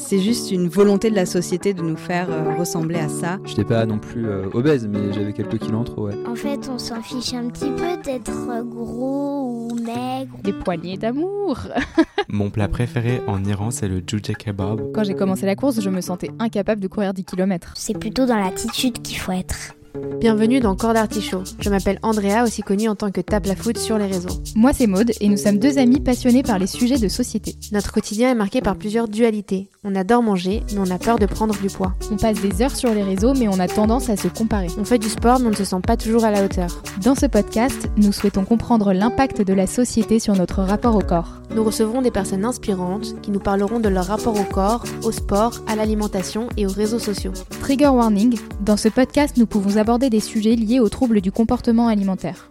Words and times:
c'est 0.00 0.18
juste 0.18 0.50
une 0.50 0.68
volonté 0.68 1.10
de 1.10 1.14
la 1.14 1.26
société 1.26 1.74
de 1.74 1.82
nous 1.82 1.96
faire 1.96 2.28
euh, 2.30 2.56
ressembler 2.58 2.98
à 2.98 3.08
ça. 3.08 3.38
J'étais 3.44 3.64
pas 3.64 3.86
non 3.86 3.98
plus 3.98 4.26
euh, 4.26 4.48
obèse, 4.52 4.88
mais 4.88 5.12
j'avais 5.12 5.32
quelques 5.32 5.58
kilos 5.58 5.80
en 5.80 5.84
trop, 5.84 6.06
ouais. 6.06 6.14
En 6.26 6.34
fait, 6.34 6.68
on 6.72 6.78
s'en 6.78 7.02
fiche 7.02 7.34
un 7.34 7.48
petit 7.48 7.70
peu 7.70 8.02
d'être 8.02 8.32
gros 8.64 9.68
ou 9.70 9.74
maigre. 9.74 10.36
Des 10.42 10.52
poignées 10.52 10.96
d'amour. 10.96 11.58
Mon 12.28 12.50
plat 12.50 12.68
préféré 12.68 13.20
en 13.26 13.44
Iran, 13.44 13.70
c'est 13.70 13.88
le 13.88 14.02
jujja 14.06 14.34
kebab. 14.34 14.92
Quand 14.92 15.04
j'ai 15.04 15.14
commencé 15.14 15.46
la 15.46 15.56
course, 15.56 15.80
je 15.80 15.90
me 15.90 16.00
sentais 16.00 16.30
incapable 16.38 16.80
de 16.80 16.88
courir 16.88 17.14
10 17.14 17.24
km. 17.24 17.72
C'est 17.76 17.98
plutôt 17.98 18.26
dans 18.26 18.38
l'attitude 18.38 19.02
qu'il 19.02 19.18
faut 19.18 19.32
être. 19.32 19.74
Bienvenue 20.20 20.60
dans 20.60 20.76
Corps 20.76 20.94
d'Artichaut. 20.94 21.42
Je 21.58 21.68
m'appelle 21.68 21.98
Andrea, 22.02 22.44
aussi 22.44 22.62
connue 22.62 22.88
en 22.88 22.94
tant 22.94 23.10
que 23.10 23.20
Tape 23.20 23.46
la 23.46 23.56
Foot 23.56 23.76
sur 23.76 23.98
les 23.98 24.06
réseaux. 24.06 24.40
Moi, 24.54 24.72
c'est 24.72 24.86
Maude 24.86 25.10
et 25.20 25.28
nous 25.28 25.36
sommes 25.36 25.58
deux 25.58 25.78
amis 25.78 25.98
passionnés 25.98 26.44
par 26.44 26.58
les 26.58 26.68
sujets 26.68 26.98
de 26.98 27.08
société. 27.08 27.56
Notre 27.72 27.90
quotidien 27.90 28.30
est 28.30 28.36
marqué 28.36 28.60
par 28.60 28.76
plusieurs 28.76 29.08
dualités. 29.08 29.68
On 29.82 29.96
adore 29.96 30.22
manger, 30.22 30.62
mais 30.72 30.78
on 30.78 30.90
a 30.94 30.98
peur 30.98 31.18
de 31.18 31.26
prendre 31.26 31.58
du 31.58 31.68
poids. 31.68 31.94
On 32.12 32.16
passe 32.16 32.40
des 32.40 32.62
heures 32.62 32.76
sur 32.76 32.94
les 32.94 33.02
réseaux, 33.02 33.34
mais 33.34 33.48
on 33.48 33.58
a 33.58 33.66
tendance 33.66 34.10
à 34.10 34.16
se 34.16 34.28
comparer. 34.28 34.68
On 34.78 34.84
fait 34.84 34.98
du 34.98 35.08
sport, 35.08 35.40
mais 35.40 35.46
on 35.46 35.50
ne 35.50 35.56
se 35.56 35.64
sent 35.64 35.80
pas 35.84 35.96
toujours 35.96 36.24
à 36.24 36.30
la 36.30 36.44
hauteur. 36.44 36.82
Dans 37.02 37.14
ce 37.14 37.26
podcast, 37.26 37.88
nous 37.96 38.12
souhaitons 38.12 38.44
comprendre 38.44 38.92
l'impact 38.92 39.42
de 39.42 39.54
la 39.54 39.66
société 39.66 40.20
sur 40.20 40.36
notre 40.36 40.62
rapport 40.62 40.94
au 40.94 41.00
corps. 41.00 41.40
Nous 41.56 41.64
recevrons 41.64 42.02
des 42.02 42.12
personnes 42.12 42.44
inspirantes 42.44 43.20
qui 43.22 43.32
nous 43.32 43.40
parleront 43.40 43.80
de 43.80 43.88
leur 43.88 44.06
rapport 44.06 44.38
au 44.38 44.44
corps, 44.44 44.84
au 45.02 45.10
sport, 45.10 45.62
à 45.66 45.74
l'alimentation 45.74 46.48
et 46.56 46.66
aux 46.66 46.72
réseaux 46.72 47.00
sociaux. 47.00 47.32
Trigger 47.60 47.88
warning, 47.88 48.38
dans 48.60 48.76
ce 48.76 48.88
podcast, 48.88 49.36
nous 49.36 49.46
pouvons 49.46 49.78
aborder 49.80 50.10
des 50.10 50.20
sujets 50.20 50.56
liés 50.56 50.78
aux 50.78 50.88
troubles 50.88 51.20
du 51.20 51.32
comportement 51.32 51.88
alimentaire. 51.88 52.48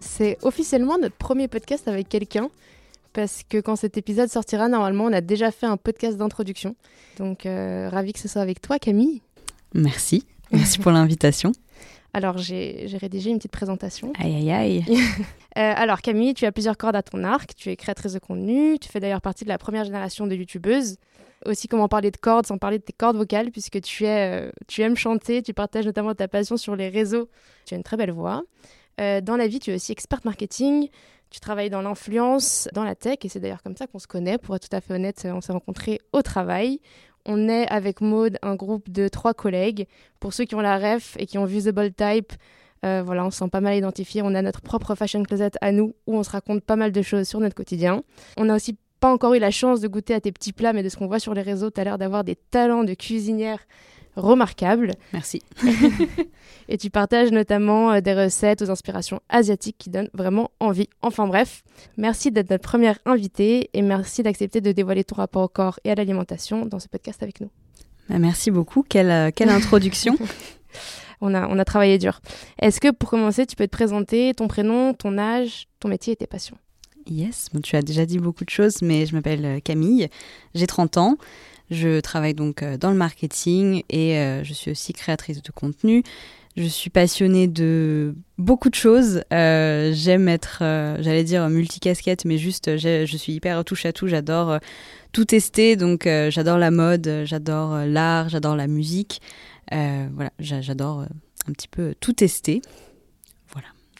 C'est 0.00 0.38
officiellement 0.42 0.98
notre 0.98 1.16
premier 1.16 1.48
podcast 1.48 1.88
avec 1.88 2.08
quelqu'un, 2.08 2.50
parce 3.12 3.42
que 3.48 3.58
quand 3.58 3.74
cet 3.74 3.96
épisode 3.96 4.28
sortira, 4.28 4.68
normalement, 4.68 5.04
on 5.04 5.12
a 5.12 5.20
déjà 5.20 5.50
fait 5.50 5.66
un 5.66 5.76
podcast 5.76 6.18
d'introduction. 6.18 6.76
Donc, 7.18 7.46
euh, 7.46 7.88
ravi 7.90 8.12
que 8.12 8.18
ce 8.18 8.28
soit 8.28 8.42
avec 8.42 8.60
toi, 8.60 8.78
Camille. 8.78 9.22
Merci. 9.74 10.24
Merci 10.52 10.78
pour 10.78 10.92
l'invitation. 10.92 11.52
Alors, 12.14 12.38
j'ai 12.38 12.86
rédigé 13.00 13.30
une 13.30 13.38
petite 13.38 13.52
présentation. 13.52 14.12
Aïe, 14.18 14.34
aïe, 14.36 14.50
aïe. 14.50 14.84
Euh, 15.56 15.72
alors, 15.74 16.02
Camille, 16.02 16.34
tu 16.34 16.46
as 16.46 16.52
plusieurs 16.52 16.76
cordes 16.76 16.94
à 16.94 17.02
ton 17.02 17.24
arc. 17.24 17.52
Tu 17.56 17.70
es 17.70 17.74
créatrice 17.74 18.12
de 18.12 18.20
contenu. 18.20 18.78
Tu 18.78 18.88
fais 18.88 19.00
d'ailleurs 19.00 19.20
partie 19.20 19.42
de 19.42 19.48
la 19.48 19.58
première 19.58 19.82
génération 19.82 20.28
de 20.28 20.36
youtubeuses. 20.36 20.98
Aussi, 21.46 21.68
comment 21.68 21.88
parler 21.88 22.10
de 22.10 22.16
cordes 22.16 22.46
sans 22.46 22.58
parler 22.58 22.78
de 22.78 22.84
tes 22.84 22.92
cordes 22.92 23.16
vocales, 23.16 23.50
puisque 23.50 23.78
euh, 24.02 24.50
tu 24.66 24.82
aimes 24.82 24.96
chanter. 24.96 25.42
Tu 25.42 25.54
partages 25.54 25.86
notamment 25.86 26.14
ta 26.14 26.28
passion 26.28 26.56
sur 26.56 26.76
les 26.76 26.88
réseaux. 26.88 27.28
Tu 27.64 27.74
as 27.74 27.76
une 27.76 27.82
très 27.82 27.96
belle 27.96 28.10
voix. 28.10 28.42
Euh, 29.00 29.20
dans 29.20 29.36
la 29.36 29.46
vie, 29.46 29.60
tu 29.60 29.70
es 29.70 29.74
aussi 29.74 29.92
experte 29.92 30.24
marketing. 30.24 30.88
Tu 31.30 31.40
travailles 31.40 31.70
dans 31.70 31.82
l'influence, 31.82 32.68
dans 32.72 32.84
la 32.84 32.94
tech, 32.94 33.18
et 33.22 33.28
c'est 33.28 33.38
d'ailleurs 33.38 33.62
comme 33.62 33.76
ça 33.76 33.86
qu'on 33.86 33.98
se 33.98 34.06
connaît. 34.06 34.38
Pour 34.38 34.56
être 34.56 34.68
tout 34.68 34.76
à 34.76 34.80
fait 34.80 34.94
honnête, 34.94 35.26
on 35.30 35.40
s'est 35.40 35.52
rencontrés 35.52 36.00
au 36.12 36.22
travail. 36.22 36.80
On 37.26 37.48
est 37.48 37.68
avec 37.68 38.00
Maude 38.00 38.38
un 38.42 38.54
groupe 38.54 38.90
de 38.90 39.08
trois 39.08 39.34
collègues. 39.34 39.86
Pour 40.18 40.32
ceux 40.32 40.44
qui 40.44 40.54
ont 40.54 40.60
la 40.60 40.78
ref 40.78 41.16
et 41.18 41.26
qui 41.26 41.36
ont 41.36 41.44
Bold 41.44 41.94
Type, 41.94 42.32
euh, 42.84 43.02
voilà, 43.04 43.24
on 43.26 43.30
se 43.30 43.38
sent 43.38 43.48
pas 43.50 43.60
mal 43.60 43.76
identifié. 43.76 44.22
On 44.22 44.34
a 44.34 44.42
notre 44.42 44.62
propre 44.62 44.94
fashion 44.94 45.22
closet 45.22 45.50
à 45.60 45.72
nous 45.72 45.94
où 46.06 46.16
on 46.16 46.22
se 46.22 46.30
raconte 46.30 46.64
pas 46.64 46.76
mal 46.76 46.92
de 46.92 47.02
choses 47.02 47.28
sur 47.28 47.40
notre 47.40 47.54
quotidien. 47.54 48.02
On 48.36 48.48
a 48.48 48.56
aussi 48.56 48.78
pas 49.00 49.12
encore 49.12 49.34
eu 49.34 49.38
la 49.38 49.50
chance 49.50 49.80
de 49.80 49.88
goûter 49.88 50.14
à 50.14 50.20
tes 50.20 50.32
petits 50.32 50.52
plats, 50.52 50.72
mais 50.72 50.82
de 50.82 50.88
ce 50.88 50.96
qu'on 50.96 51.06
voit 51.06 51.18
sur 51.18 51.34
les 51.34 51.42
réseaux, 51.42 51.70
tu 51.70 51.80
as 51.80 51.84
l'air 51.84 51.98
d'avoir 51.98 52.24
des 52.24 52.36
talents 52.36 52.84
de 52.84 52.94
cuisinière 52.94 53.60
remarquables. 54.16 54.92
Merci. 55.12 55.42
Et 56.68 56.76
tu 56.76 56.90
partages 56.90 57.30
notamment 57.30 57.92
euh, 57.92 58.00
des 58.00 58.14
recettes 58.14 58.62
aux 58.62 58.70
inspirations 58.70 59.20
asiatiques 59.28 59.76
qui 59.78 59.90
donnent 59.90 60.10
vraiment 60.12 60.50
envie. 60.60 60.88
Enfin 61.02 61.26
bref, 61.26 61.62
merci 61.96 62.30
d'être 62.30 62.50
notre 62.50 62.68
première 62.68 62.98
invitée 63.06 63.70
et 63.72 63.82
merci 63.82 64.22
d'accepter 64.22 64.60
de 64.60 64.72
dévoiler 64.72 65.04
ton 65.04 65.16
rapport 65.16 65.42
au 65.42 65.48
corps 65.48 65.80
et 65.84 65.90
à 65.90 65.94
l'alimentation 65.94 66.66
dans 66.66 66.78
ce 66.78 66.88
podcast 66.88 67.22
avec 67.22 67.40
nous. 67.40 67.50
Bah, 68.08 68.18
merci 68.18 68.50
beaucoup. 68.50 68.84
Quelle, 68.86 69.10
euh, 69.10 69.30
quelle 69.34 69.50
introduction. 69.50 70.16
On 71.20 71.34
a, 71.34 71.48
on 71.48 71.58
a 71.58 71.64
travaillé 71.64 71.98
dur. 71.98 72.20
Est-ce 72.60 72.80
que 72.80 72.92
pour 72.92 73.10
commencer, 73.10 73.44
tu 73.44 73.56
peux 73.56 73.66
te 73.66 73.72
présenter 73.72 74.34
ton 74.34 74.46
prénom, 74.46 74.94
ton 74.94 75.18
âge, 75.18 75.66
ton 75.80 75.88
métier 75.88 76.12
et 76.12 76.16
tes 76.16 76.28
passions? 76.28 76.56
Yes, 77.10 77.46
bon, 77.52 77.60
tu 77.60 77.74
as 77.76 77.82
déjà 77.82 78.04
dit 78.04 78.18
beaucoup 78.18 78.44
de 78.44 78.50
choses, 78.50 78.82
mais 78.82 79.06
je 79.06 79.14
m'appelle 79.14 79.44
euh, 79.44 79.60
Camille, 79.60 80.08
j'ai 80.54 80.66
30 80.66 80.98
ans, 80.98 81.16
je 81.70 82.00
travaille 82.00 82.34
donc 82.34 82.62
euh, 82.62 82.76
dans 82.76 82.90
le 82.90 82.96
marketing 82.96 83.82
et 83.88 84.18
euh, 84.18 84.44
je 84.44 84.52
suis 84.52 84.70
aussi 84.70 84.92
créatrice 84.92 85.42
de 85.42 85.50
contenu. 85.50 86.02
Je 86.56 86.66
suis 86.66 86.90
passionnée 86.90 87.46
de 87.46 88.14
beaucoup 88.36 88.68
de 88.68 88.74
choses. 88.74 89.22
J'aime 89.30 90.28
être, 90.28 90.56
j'allais 91.00 91.22
dire 91.22 91.48
multicasquette, 91.48 92.24
mais 92.24 92.36
juste, 92.36 92.76
je 92.76 93.16
suis 93.16 93.32
hyper 93.32 93.64
touche 93.64 93.86
à 93.86 93.92
tout. 93.92 94.08
J'adore 94.08 94.58
tout 95.12 95.24
tester, 95.24 95.76
donc 95.76 96.08
j'adore 96.30 96.58
la 96.58 96.72
mode, 96.72 97.22
j'adore 97.26 97.76
l'art, 97.86 98.28
j'adore 98.28 98.56
la 98.56 98.66
musique. 98.66 99.20
Voilà, 99.70 100.32
j'a- 100.40 100.60
j'adore 100.60 101.04
un 101.48 101.52
petit 101.52 101.68
peu 101.68 101.94
tout 102.00 102.12
tester. 102.12 102.60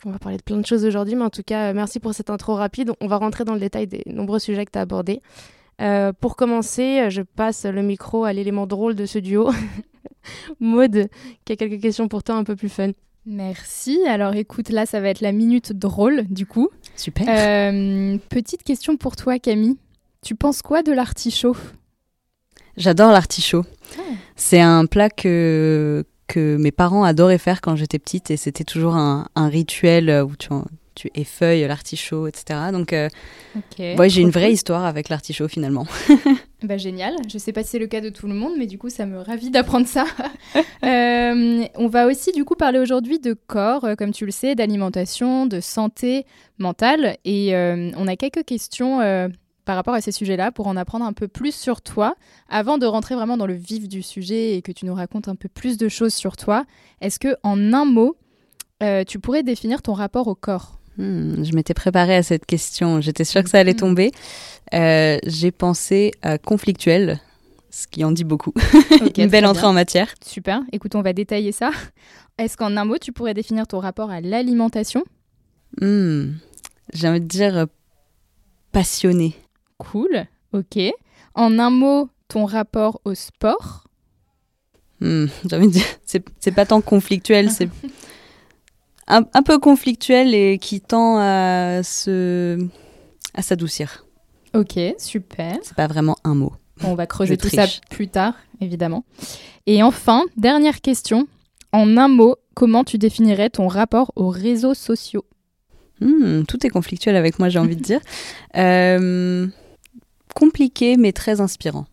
On 0.05 0.11
va 0.11 0.19
parler 0.19 0.39
de 0.39 0.43
plein 0.43 0.59
de 0.59 0.67
choses 0.67 0.85
aujourd'hui, 0.85 1.17
mais 1.17 1.25
en 1.25 1.31
tout 1.31 1.43
cas, 1.43 1.71
euh, 1.71 1.75
merci 1.75 1.99
pour 2.01 2.15
cette 2.15 2.31
intro 2.31 2.55
rapide. 2.55 2.93
On 3.01 3.09
va 3.09 3.17
rentrer 3.17 3.45
dans 3.45 3.55
le 3.55 3.61
détail 3.61 3.87
des 3.87 4.03
nombreux 4.07 4.39
sujets 4.39 4.65
que 4.65 4.71
tu 4.71 4.79
as 4.79 4.83
abordés. 4.83 5.23
Euh, 5.81 6.13
pour 6.13 6.37
commencer, 6.37 7.01
euh, 7.01 7.11
je 7.11 7.23
passe 7.23 7.65
le 7.65 7.83
micro 7.83 8.25
à 8.25 8.33
l'élément 8.33 8.67
drôle 8.67 8.95
de 8.95 9.07
ce 9.07 9.19
duo. 9.19 9.51
Maude, 10.61 11.09
qui 11.45 11.53
a 11.53 11.57
quelques 11.57 11.81
questions 11.81 12.09
pour 12.09 12.23
toi 12.23 12.35
un 12.35 12.45
peu 12.45 12.57
plus 12.57 12.69
fun. 12.69 12.91
Merci. 13.27 14.01
Alors 14.07 14.35
écoute, 14.35 14.71
là, 14.71 14.87
ça 14.87 15.01
va 15.01 15.09
être 15.09 15.21
la 15.21 15.33
minute 15.33 15.73
drôle, 15.73 16.25
du 16.29 16.47
coup. 16.47 16.69
Super. 16.97 17.27
Euh, 17.29 18.19
petite 18.29 18.63
question 18.63 18.97
pour 18.97 19.17
toi, 19.17 19.39
Camille. 19.39 19.77
Tu 20.23 20.35
penses 20.35 20.63
quoi 20.63 20.83
de 20.83 20.93
l'artichaut? 20.93 21.57
J'adore 22.77 23.13
l'artichaut. 23.13 23.65
Ah. 23.99 24.03
C'est 24.35 24.61
un 24.61 24.87
plat 24.87 25.11
que, 25.11 26.05
que 26.29 26.57
mes 26.57 26.71
parents 26.71 27.03
adoraient 27.05 27.39
faire 27.39 27.61
quand 27.61 27.75
j'étais 27.75 27.99
petite 27.99 28.31
et 28.31 28.37
c'était 28.37 28.65
toujours 28.65 28.95
un, 28.95 29.27
un 29.35 29.49
rituel 29.49 30.25
où 30.25 30.37
tu, 30.37 30.51
tu 30.95 31.11
effeuilles 31.15 31.67
l'artichaut, 31.67 32.27
etc. 32.27 32.71
Donc, 32.73 32.93
euh, 32.93 33.09
ouais, 33.79 34.09
j'ai 34.09 34.21
une 34.21 34.31
vraie 34.31 34.53
histoire 34.53 34.85
avec 34.85 35.09
l'artichaut 35.09 35.49
finalement. 35.49 35.87
Bah, 36.65 36.77
génial. 36.77 37.15
Je 37.33 37.39
sais 37.39 37.53
pas 37.53 37.63
si 37.63 37.71
c'est 37.71 37.79
le 37.79 37.87
cas 37.87 38.01
de 38.01 38.09
tout 38.09 38.27
le 38.27 38.35
monde, 38.35 38.55
mais 38.59 38.67
du 38.67 38.79
coup, 38.79 38.91
ça 38.91 39.07
me 39.07 39.21
ravit 39.21 39.51
d'apprendre 39.51 39.87
ça. 39.87 40.05
Euh, 40.85 41.65
on 41.75 41.89
va 41.89 42.07
aussi, 42.07 42.33
du 42.33 42.45
coup, 42.45 42.55
parler 42.55 42.79
aujourd'hui 42.79 43.19
de 43.19 43.35
corps, 43.35 43.85
euh, 43.85 43.95
comme 43.97 44.13
tu 44.13 44.25
le 44.25 44.31
sais, 44.31 44.55
d'alimentation, 44.55 45.45
de 45.45 45.61
santé 45.61 46.25
mentale. 46.59 47.17
Et 47.25 47.55
euh, 47.55 47.91
on 47.97 48.07
a 48.07 48.17
quelques 48.17 48.45
questions 48.45 49.01
euh, 49.01 49.29
par 49.69 49.77
rapport 49.77 49.93
à 49.93 50.01
ces 50.01 50.13
sujets-là 50.13 50.51
pour 50.51 50.67
en 50.67 50.79
apprendre 50.79 51.05
un 51.05 51.13
peu 51.13 51.29
plus 51.29 51.55
sur 51.55 51.83
toi. 51.83 52.15
Avant 52.49 52.79
de 52.79 52.87
rentrer 52.87 53.15
vraiment 53.15 53.37
dans 53.37 53.45
le 53.47 53.53
vif 53.53 53.87
du 53.87 54.03
sujet 54.03 54.57
et 54.57 54.63
que 54.63 54.73
tu 54.73 54.87
nous 54.87 54.95
racontes 54.95 55.29
un 55.29 55.35
peu 55.35 55.51
plus 55.51 55.77
de 55.77 55.91
choses 55.91 56.15
sur 56.15 56.39
toi, 56.39 56.65
est-ce 57.03 57.19
que, 57.19 57.37
en 57.43 57.75
un 57.75 57.85
mot, 57.85 58.17
euh, 58.83 59.05
tu 59.05 59.19
pourrais 59.19 59.43
définir 59.43 59.83
ton 59.83 59.93
rapport 59.93 60.27
au 60.27 60.35
corps? 60.35 60.79
Hmm, 60.97 61.45
je 61.45 61.53
m'étais 61.53 61.75
préparée 61.75 62.17
à 62.17 62.23
cette 62.23 62.47
question. 62.47 63.03
J'étais 63.03 63.25
sûre 63.25 63.43
que 63.45 63.51
ça 63.51 63.59
allait 63.59 63.73
Mhm. 63.75 63.79
tomber. 63.79 64.11
Euh, 64.73 65.19
j'ai 65.27 65.51
pensé 65.51 66.13
à 66.23 66.39
conflictuel, 66.39 67.21
ce 67.69 67.87
qui 67.87 68.03
en 68.05 68.11
dit 68.11 68.25
beaucoup. 68.25 68.55
Une 69.19 69.27
belle 69.29 69.45
entrée 69.45 69.61
bien. 69.65 69.69
en 69.69 69.75
matière. 69.75 70.09
Super. 70.25 70.63
Écoute, 70.73 70.95
on 70.95 71.03
va 71.03 71.13
détailler 71.13 71.53
ça. 71.53 71.73
Est-ce 72.39 72.57
qu'en 72.57 72.75
un 72.75 72.87
mot, 72.87 72.97
tu 72.97 73.13
pourrais 73.13 73.35
définir 73.35 73.67
ton 73.67 73.81
rapport 73.81 74.11
à 74.11 74.23
l'alimentation? 74.23 75.05
Hmm, 75.79 76.31
J'ai 76.95 77.07
envie 77.07 77.21
de 77.21 77.27
dire 77.27 77.55
euh, 77.59 77.67
passionné. 78.73 79.35
Cool, 79.79 80.27
ok. 80.53 80.79
En 81.35 81.59
un 81.59 81.71
mot, 81.71 82.09
ton 82.29 82.45
rapport 82.45 83.01
au 83.05 83.15
sport 83.15 83.85
Hmm, 85.01 85.27
J'ai 85.49 85.57
envie 85.57 85.69
de 85.69 85.73
dire, 85.73 85.87
c'est 86.05 86.51
pas 86.53 86.67
tant 86.67 86.81
conflictuel, 86.81 87.51
c'est 87.53 87.69
un, 89.07 89.23
un 89.33 89.43
peu 89.43 89.59
conflictuel 89.61 90.35
et 90.35 90.59
qui 90.59 90.81
tend 90.81 91.19
à 91.19 91.83
se 91.85 92.59
à 93.35 93.43
s'adoucir. 93.43 94.05
Ok, 94.55 94.79
super. 94.99 95.57
C'est 95.63 95.77
pas 95.77 95.87
vraiment 95.87 96.17
un 96.25 96.35
mot. 96.35 96.53
On 96.83 96.95
va 96.95 97.07
creuser 97.07 97.37
tout 97.37 97.49
ça 97.49 97.67
plus 97.91 98.09
tard, 98.09 98.35
évidemment. 98.61 99.05
Et 99.67 99.83
enfin, 99.83 100.25
dernière 100.37 100.81
question. 100.81 101.29
En 101.73 101.97
un 101.97 102.09
mot, 102.09 102.37
comment 102.55 102.83
tu 102.83 102.99
définirais 102.99 103.51
ton 103.51 103.69
rapport 103.69 104.11
aux 104.17 104.31
réseaux 104.31 104.75
sociaux? 104.75 105.25
Hmm, 106.01 106.43
tout 106.45 106.65
est 106.67 106.71
conflictuel 106.71 107.15
avec 107.17 107.39
moi, 107.39 107.49
j'ai 107.49 107.59
envie 107.59 107.77
de 107.77 107.83
dire. 107.83 108.01
Euh, 108.57 109.47
compliqué 110.39 110.97
mais 110.97 111.11
très 111.11 111.41
inspirant. 111.41 111.87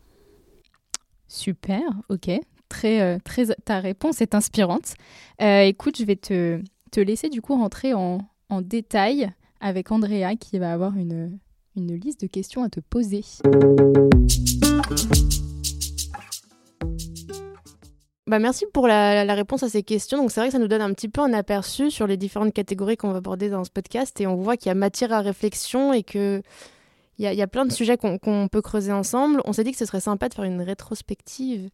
Super, 1.27 1.81
ok. 2.09 2.29
Très, 2.69 3.01
euh, 3.01 3.17
très, 3.23 3.47
ta 3.65 3.79
réponse 3.79 4.21
est 4.21 4.35
inspirante. 4.35 4.93
Euh, 5.41 5.61
écoute, 5.61 5.97
je 5.97 6.05
vais 6.05 6.15
te, 6.15 6.61
te 6.91 6.99
laisser 6.99 7.29
du 7.29 7.41
coup 7.41 7.55
rentrer 7.55 7.95
en, 7.95 8.19
en 8.49 8.61
détail 8.61 9.31
avec 9.61 9.91
Andrea 9.91 10.35
qui 10.39 10.59
va 10.59 10.71
avoir 10.71 10.95
une, 10.95 11.39
une 11.75 11.95
liste 11.95 12.21
de 12.21 12.27
questions 12.27 12.63
à 12.63 12.69
te 12.69 12.79
poser. 12.79 13.23
Bah, 18.27 18.37
merci 18.37 18.65
pour 18.71 18.87
la, 18.87 19.25
la 19.25 19.33
réponse 19.33 19.63
à 19.63 19.69
ces 19.69 19.81
questions. 19.81 20.19
Donc 20.19 20.31
c'est 20.31 20.39
vrai 20.39 20.49
que 20.49 20.53
ça 20.53 20.59
nous 20.59 20.67
donne 20.67 20.81
un 20.81 20.93
petit 20.93 21.09
peu 21.09 21.21
un 21.21 21.33
aperçu 21.33 21.89
sur 21.89 22.05
les 22.05 22.17
différentes 22.17 22.53
catégories 22.53 22.97
qu'on 22.97 23.11
va 23.11 23.17
aborder 23.17 23.49
dans 23.49 23.63
ce 23.63 23.71
podcast 23.71 24.21
et 24.21 24.27
on 24.27 24.35
voit 24.35 24.55
qu'il 24.55 24.67
y 24.67 24.71
a 24.71 24.75
matière 24.75 25.13
à 25.13 25.21
réflexion 25.21 25.93
et 25.93 26.03
que 26.03 26.43
Il 27.17 27.23
y, 27.23 27.27
a- 27.27 27.33
il 27.33 27.37
y 27.39 27.41
a 27.41 27.47
plein 27.47 27.65
de 27.65 27.71
sujets 27.71 27.97
qu'on 27.97 28.47
peut 28.51 28.61
creuser 28.61 28.91
ensemble. 28.91 29.41
On 29.45 29.53
s'est 29.53 29.63
dit 29.63 29.71
que 29.71 29.77
ce 29.77 29.85
serait 29.85 30.01
sympa 30.01 30.27
de 30.29 30.33
faire 30.33 30.43
une 30.45 30.61
rétrospective 30.61 31.69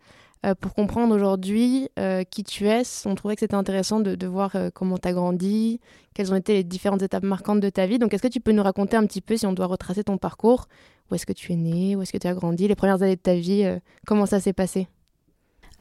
euh, 0.45 0.53
pour 0.55 0.73
comprendre 0.73 1.15
aujourd'hui 1.15 1.89
euh, 1.99 2.23
qui 2.23 2.43
tu 2.43 2.67
es. 2.67 2.83
On 3.05 3.15
trouvait 3.15 3.35
que 3.35 3.39
c'était 3.41 3.55
intéressant 3.55 3.99
de, 3.99 4.15
de 4.15 4.27
voir 4.27 4.55
euh, 4.55 4.69
comment 4.73 4.97
tu 4.97 5.07
as 5.07 5.13
grandi, 5.13 5.79
quelles 6.13 6.31
ont 6.31 6.35
été 6.35 6.53
les 6.53 6.63
différentes 6.63 7.01
étapes 7.01 7.23
marquantes 7.23 7.59
de 7.59 7.69
ta 7.69 7.85
vie. 7.87 7.97
Donc, 7.99 8.13
est-ce 8.13 8.21
que 8.23 8.27
tu 8.27 8.39
peux 8.39 8.51
nous 8.51 8.63
raconter 8.63 8.97
un 8.97 9.05
petit 9.05 9.21
peu, 9.21 9.35
si 9.37 9.45
on 9.45 9.53
doit 9.53 9.67
retracer 9.67 10.03
ton 10.03 10.17
parcours, 10.17 10.67
où 11.09 11.15
est-ce 11.15 11.25
que 11.25 11.33
tu 11.33 11.51
es 11.53 11.55
né, 11.55 11.95
où 11.95 12.01
est-ce 12.01 12.11
que 12.11 12.17
tu 12.17 12.27
as 12.27 12.33
grandi, 12.33 12.67
les 12.67 12.75
premières 12.75 13.01
années 13.03 13.15
de 13.15 13.21
ta 13.21 13.35
vie, 13.35 13.63
euh, 13.63 13.79
comment 14.05 14.25
ça 14.25 14.39
s'est 14.39 14.53
passé? 14.53 14.87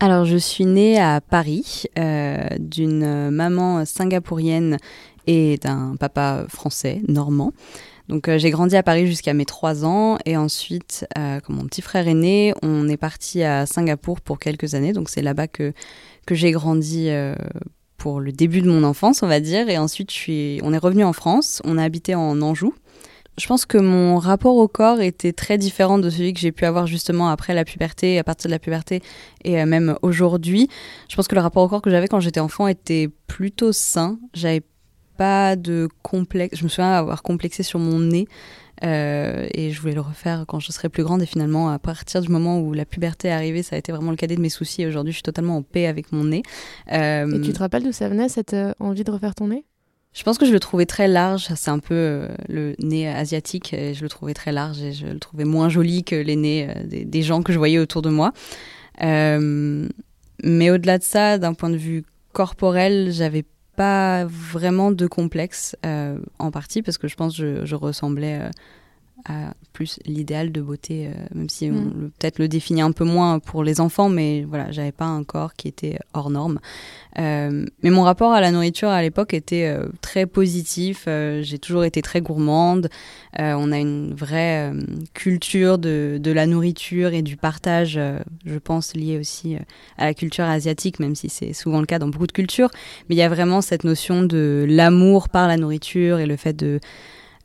Alors, 0.03 0.25
je 0.25 0.39
suis 0.39 0.65
née 0.65 0.99
à 0.99 1.21
Paris 1.21 1.85
euh, 1.99 2.39
d'une 2.59 3.31
maman 3.31 3.85
singapourienne 3.85 4.79
et 5.27 5.59
d'un 5.59 5.97
papa 5.97 6.47
français, 6.49 7.03
normand. 7.07 7.53
Donc, 8.11 8.29
euh, 8.29 8.39
j'ai 8.39 8.51
grandi 8.51 8.77
à 8.77 8.83
Paris 8.83 9.07
jusqu'à 9.07 9.33
mes 9.33 9.45
3 9.45 9.85
ans. 9.85 10.19
Et 10.27 10.37
ensuite, 10.37 11.07
euh, 11.17 11.39
quand 11.41 11.53
mon 11.53 11.65
petit 11.65 11.81
frère 11.81 12.09
est 12.09 12.15
né, 12.15 12.53
on 12.63 12.89
est 12.89 12.97
parti 12.97 13.43
à 13.43 13.67
Singapour 13.67 14.21
pour 14.21 14.39
quelques 14.39 14.75
années. 14.75 14.93
Donc, 14.93 15.09
c'est 15.09 15.23
là-bas 15.23 15.47
que, 15.47 15.73
que 16.27 16.35
j'ai 16.35 16.51
grandi 16.51 17.09
euh, 17.09 17.37
pour 17.97 18.21
le 18.21 18.33
début 18.33 18.63
de 18.63 18.69
mon 18.69 18.83
enfance, 18.83 19.23
on 19.23 19.29
va 19.29 19.39
dire. 19.39 19.69
Et 19.69 19.79
ensuite, 19.79 20.11
on 20.63 20.73
est 20.73 20.79
revenu 20.79 21.05
en 21.05 21.13
France. 21.13 21.63
On 21.65 21.79
a 21.79 21.85
habité 21.85 22.17
en 22.17 22.43
Anjou. 22.43 22.75
Je 23.39 23.47
pense 23.47 23.65
que 23.65 23.79
mon 23.79 24.19
rapport 24.19 24.57
au 24.57 24.69
corps 24.69 25.01
était 25.01 25.33
très 25.33 25.57
différent 25.57 25.99
de 25.99 26.11
celui 26.11 26.35
que 26.35 26.41
j'ai 26.41 26.53
pu 26.53 26.67
avoir 26.67 26.87
justement 26.87 27.31
après 27.31 27.55
la 27.55 27.65
puberté, 27.65 28.19
à 28.19 28.25
partir 28.25 28.49
de 28.49 28.53
la 28.53 28.59
puberté 28.59 29.03
et 29.45 29.61
euh, 29.61 29.67
même 29.67 29.97
aujourd'hui. 30.03 30.69
Je 31.09 31.17
pense 31.17 31.27
que 31.27 31.35
le 31.35 31.41
rapport 31.41 31.63
au 31.63 31.69
corps 31.69 31.81
que 31.81 31.91
j'avais 31.91 32.09
quand 32.09 32.21
j'étais 32.21 32.41
enfant 32.41 32.67
était 32.67 33.09
plutôt 33.27 33.73
sain. 33.73 34.19
J'avais 34.35 34.63
pas 35.21 35.55
de 35.55 35.87
complexe. 36.01 36.57
Je 36.57 36.65
me 36.65 36.71
souviens 36.71 36.93
avoir 36.93 37.23
complexé 37.23 37.63
sur 37.63 37.79
mon 37.79 37.99
nez 37.99 38.27
euh, 38.83 39.47
et 39.53 39.71
je 39.71 39.79
voulais 39.79 39.93
le 39.93 40.01
refaire 40.01 40.47
quand 40.49 40.61
je 40.61 40.73
serais 40.73 40.89
plus 40.89 41.05
grande. 41.05 41.21
Et 41.21 41.27
finalement, 41.27 41.69
à 41.69 41.79
partir 41.79 42.23
du 42.23 42.31
moment 42.31 42.59
où 42.59 42.73
la 42.73 42.87
puberté 42.87 43.29
est 43.29 43.33
arrivée, 43.33 43.63
ça 43.63 43.77
a 43.77 43.79
été 43.79 43.93
vraiment 43.93 44.13
le 44.13 44.17
cadet 44.17 44.37
de 44.37 44.41
mes 44.41 44.49
soucis. 44.49 44.81
Et 44.81 44.87
aujourd'hui, 44.87 45.13
je 45.13 45.17
suis 45.17 45.23
totalement 45.23 45.59
en 45.59 45.63
paix 45.63 45.87
avec 45.87 46.11
mon 46.11 46.25
nez. 46.25 46.43
Euh, 46.91 47.37
Et 47.37 47.41
tu 47.43 47.53
te 47.53 47.59
rappelles 47.59 47.83
d'où 47.83 47.93
ça 47.93 48.09
venait, 48.09 48.31
cette 48.31 48.55
euh, 48.55 48.73
envie 48.81 49.05
de 49.05 49.11
refaire 49.11 49.35
ton 49.35 49.49
nez? 49.49 49.67
Je 50.15 50.23
pense 50.23 50.39
que 50.39 50.47
je 50.47 50.53
le 50.53 50.59
trouvais 50.59 50.87
très 50.87 51.07
large. 51.07 51.49
C'est 51.55 51.71
un 51.71 51.81
peu 51.81 52.27
le 52.49 52.75
nez 52.79 53.07
asiatique. 53.07 53.75
Et 53.75 53.93
je 53.93 54.03
le 54.03 54.09
trouvais 54.09 54.33
très 54.33 54.53
large 54.53 54.81
et 54.81 54.95
je 54.95 55.07
le 55.07 55.19
trouvais 55.19 55.45
moins 55.45 55.69
joli 55.69 56.03
que 56.03 56.17
les 56.17 56.37
nez 56.37 56.67
des, 56.87 57.05
des 57.05 57.23
gens 57.23 57.43
que 57.43 57.53
je 57.53 57.59
voyais 57.59 57.79
autour 57.79 58.01
de 58.01 58.09
moi. 58.09 58.33
Mais 60.43 60.71
au-delà 60.71 60.97
de 60.97 61.05
ça, 61.05 61.37
d'un 61.37 61.53
point 61.53 61.69
de 61.69 61.77
vue 61.77 62.05
corporel, 62.33 63.13
j'avais 63.13 63.45
pas 63.81 64.27
vraiment 64.27 64.91
de 64.91 65.07
complexe 65.07 65.75
euh, 65.87 66.19
en 66.39 66.51
partie 66.51 66.83
parce 66.83 66.99
que 66.99 67.09
je 67.09 67.17
pense 67.17 67.35
que 67.35 67.61
je, 67.61 67.65
je 67.65 67.75
ressemblais 67.75 68.39
euh, 68.39 68.51
à 69.25 69.55
plus 69.73 69.99
l'idéal 70.05 70.53
de 70.53 70.61
beauté, 70.61 71.07
euh, 71.09 71.13
même 71.35 71.49
si 71.49 71.71
on 71.71 71.75
Mm. 71.75 72.11
peut-être 72.19 72.39
le 72.39 72.49
définit 72.49 72.83
un 72.83 72.93
peu 72.93 73.05
moins 73.05 73.39
pour 73.39 73.65
les 73.65 73.81
enfants, 73.81 74.09
mais 74.09 74.45
voilà, 74.49 74.71
j'avais 74.73 74.93
pas 74.93 75.07
un 75.07 75.25
corps 75.25 75.55
qui 75.55 75.69
était 75.69 75.99
hors 76.13 76.31
norme. 76.31 76.59
Euh, 77.19 77.67
mais 77.83 77.91
mon 77.91 78.03
rapport 78.03 78.33
à 78.33 78.41
la 78.41 78.51
nourriture 78.51 78.89
à 78.89 79.03
l'époque 79.03 79.35
était 79.35 79.67
euh, 79.67 79.89
très 80.01 80.27
positif. 80.27 81.07
J'ai 81.07 81.59
toujours 81.59 81.85
été 81.85 82.03
très 82.03 82.21
gourmande. 82.21 82.89
On 83.39 83.73
a 83.73 83.79
une 83.79 84.13
vraie 84.15 84.73
culture 85.15 85.79
de, 85.79 86.19
de 86.21 86.33
la 86.33 86.47
nourriture 86.47 87.13
et 87.13 87.23
du 87.23 87.37
partage, 87.37 87.99
je 88.45 88.59
pense, 88.59 88.95
liée 88.95 89.19
aussi 89.19 89.57
à 89.99 90.05
la 90.07 90.15
culture 90.15 90.45
asiatique, 90.45 90.99
même 91.01 91.15
si 91.15 91.29
c'est 91.29 91.53
souvent 91.53 91.81
le 91.81 91.87
cas 91.87 91.99
dans 91.99 92.09
beaucoup 92.09 92.27
de 92.27 92.33
cultures. 92.33 92.71
Mais 93.09 93.15
il 93.15 93.19
y 93.19 93.23
a 93.23 93.29
vraiment 93.29 93.61
cette 93.61 93.85
notion 93.85 94.23
de 94.23 94.67
l'amour 94.69 95.29
par 95.29 95.49
la 95.49 95.57
nourriture 95.57 96.19
et 96.19 96.27
le 96.27 96.37
fait 96.37 96.55
de 96.57 96.81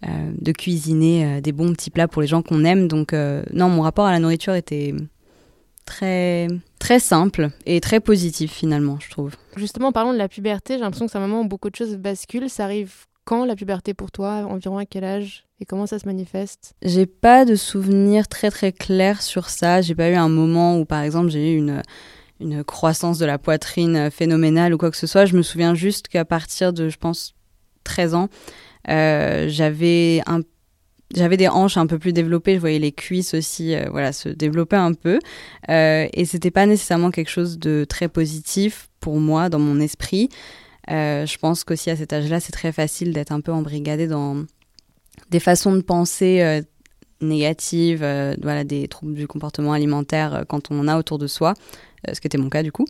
de 0.02 0.52
cuisiner 0.52 1.26
euh, 1.26 1.42
des 1.42 1.52
bons 1.52 1.74
petits 1.74 1.90
plats 1.90 2.08
pour 2.08 2.22
les 2.22 2.28
gens 2.28 2.42
qu'on 2.42 2.64
aime. 2.64 2.88
Donc 2.88 3.14
euh, 3.14 3.44
non, 3.54 3.70
mon 3.70 3.82
rapport 3.82 4.06
à 4.06 4.12
la 4.12 4.20
nourriture 4.20 4.54
était 4.54 4.94
très 5.86 6.48
très 6.80 7.00
simple 7.00 7.50
et 7.66 7.80
très 7.82 8.00
positif 8.00 8.52
finalement, 8.52 8.98
je 9.00 9.10
trouve. 9.10 9.36
Justement, 9.56 9.92
parlons 9.92 10.14
de 10.14 10.18
la 10.18 10.28
puberté. 10.28 10.76
J'ai 10.76 10.82
l'impression 10.82 11.06
que 11.06 11.12
c'est 11.12 11.18
un 11.18 11.28
moment 11.28 11.42
où 11.42 11.48
beaucoup 11.48 11.70
de 11.70 11.76
choses 11.76 11.96
basculent. 11.98 12.50
Ça 12.50 12.66
arrive 12.66 12.94
quand 13.24 13.46
la 13.46 13.56
puberté 13.56 13.94
pour 13.94 14.12
toi? 14.12 14.46
Environ 14.50 14.78
à 14.78 14.86
quel 14.86 15.04
âge? 15.04 15.46
Et 15.60 15.66
comment 15.66 15.88
ça 15.88 15.98
se 16.00 16.06
manifeste? 16.06 16.76
J'ai 16.82 17.06
pas 17.06 17.46
de 17.46 17.56
souvenir 17.56 18.28
très 18.28 18.52
très 18.52 18.72
clair 18.72 19.22
sur 19.22 19.50
ça. 19.50 19.82
J'ai 19.82 19.96
pas 19.96 20.10
eu 20.10 20.16
un 20.16 20.30
moment 20.30 20.78
où 20.78 20.86
par 20.86 21.02
exemple 21.02 21.30
j'ai 21.30 21.54
eu 21.54 21.58
une 21.58 21.82
une 22.42 22.64
croissance 22.64 23.18
de 23.18 23.26
la 23.26 23.38
poitrine 23.38 24.12
phénoménale 24.12 24.74
ou 24.74 24.78
quoi 24.78 24.92
que 24.92 24.98
ce 24.98 25.08
soit. 25.08 25.26
Je 25.26 25.38
me 25.38 25.42
souviens 25.42 25.74
juste 25.74 26.10
qu'à 26.10 26.26
partir 26.26 26.74
de, 26.74 26.90
je 26.90 26.98
pense, 26.98 27.34
13 27.86 28.16
ans, 28.16 28.24
euh, 28.24 28.75
j'avais 28.88 30.22
un 30.26 30.42
j'avais 31.14 31.38
des 31.38 31.48
hanches 31.48 31.78
un 31.78 31.88
peu 31.88 32.00
plus 32.00 32.14
développées, 32.14 32.56
je 32.56 32.60
voyais 32.60 32.80
les 32.80 32.92
cuisses 32.92 33.34
aussi 33.34 33.76
euh, 33.76 33.86
voilà, 33.92 34.12
se 34.12 34.30
développer 34.30 34.76
un 34.76 34.94
peu. 34.94 35.20
Euh, 35.70 36.08
et 36.12 36.26
c'était 36.26 36.52
pas 36.52 36.66
nécessairement 36.66 37.12
quelque 37.12 37.30
chose 37.30 37.60
de 37.60 37.86
très 37.88 38.10
positif 38.10 38.90
pour 39.00 39.20
moi 39.20 39.50
dans 39.50 39.60
mon 39.60 39.80
esprit. 39.80 40.30
Euh, 40.92 41.26
je 41.26 41.38
pense 41.38 41.64
qu'aussi 41.64 41.90
à 41.90 41.96
cet 41.96 42.14
âge-là, 42.14 42.40
c'est 42.40 42.52
très 42.52 42.72
facile 42.72 43.14
d'être 43.14 43.32
un 43.32 43.42
peu 43.42 43.52
embrigadé 43.52 44.08
dans 44.08 44.46
des 45.30 45.40
façons 45.40 45.76
de 45.76 45.82
penser 45.82 46.42
euh, 46.42 46.62
négatives, 47.22 48.04
euh, 48.04 48.36
voilà, 48.42 48.64
des 48.64 48.88
troubles 48.88 49.16
du 49.16 49.28
comportement 49.28 49.74
alimentaire 49.74 50.36
euh, 50.36 50.44
quand 50.48 50.72
on 50.72 50.80
en 50.80 50.88
a 50.88 50.98
autour 50.98 51.18
de 51.18 51.28
soi, 51.28 51.54
euh, 52.08 52.14
ce 52.14 52.22
qui 52.22 52.28
était 52.28 52.38
mon 52.38 52.50
cas 52.50 52.64
du 52.64 52.72
coup. 52.72 52.86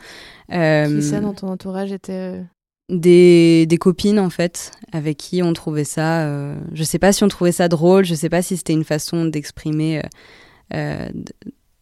Euh, 0.52 1.00
Qui 1.00 1.04
ça 1.04 1.22
dans 1.22 1.34
ton 1.34 1.48
entourage 1.48 1.92
était 1.92 2.12
euh, 2.12 2.42
des, 2.90 3.78
copines 3.80 4.20
en 4.20 4.30
fait 4.30 4.72
avec 4.92 5.18
qui 5.18 5.42
on 5.44 5.54
trouvait 5.54 5.84
ça 5.84 6.22
euh, 6.26 6.56
je 6.74 6.84
sais 6.84 7.00
pas 7.00 7.12
si 7.12 7.24
on 7.24 7.28
trouvait 7.28 7.52
ça 7.52 7.68
drôle 7.68 8.06
je 8.06 8.14
sais 8.14 8.30
pas 8.30 8.42
si 8.42 8.58
c'était 8.58 8.74
une 8.74 8.84
façon 8.84 9.26
d'exprimer 9.26 10.00
euh, 10.00 10.02
euh, 10.74 11.10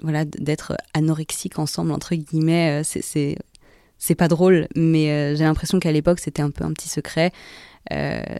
voilà 0.01 0.25
d'être 0.25 0.77
anorexique 0.93 1.59
ensemble 1.59 1.91
entre 1.91 2.15
guillemets 2.15 2.81
euh, 2.81 2.83
c'est 2.83 3.01
c'est 3.01 3.37
c'est 3.97 4.15
pas 4.15 4.27
drôle 4.27 4.67
mais 4.75 5.35
j'ai 5.35 5.43
l'impression 5.43 5.79
qu'à 5.79 5.91
l'époque 5.91 6.19
c'était 6.19 6.41
un 6.41 6.51
peu 6.51 6.63
un 6.63 6.73
petit 6.73 6.89
secret 6.89 7.31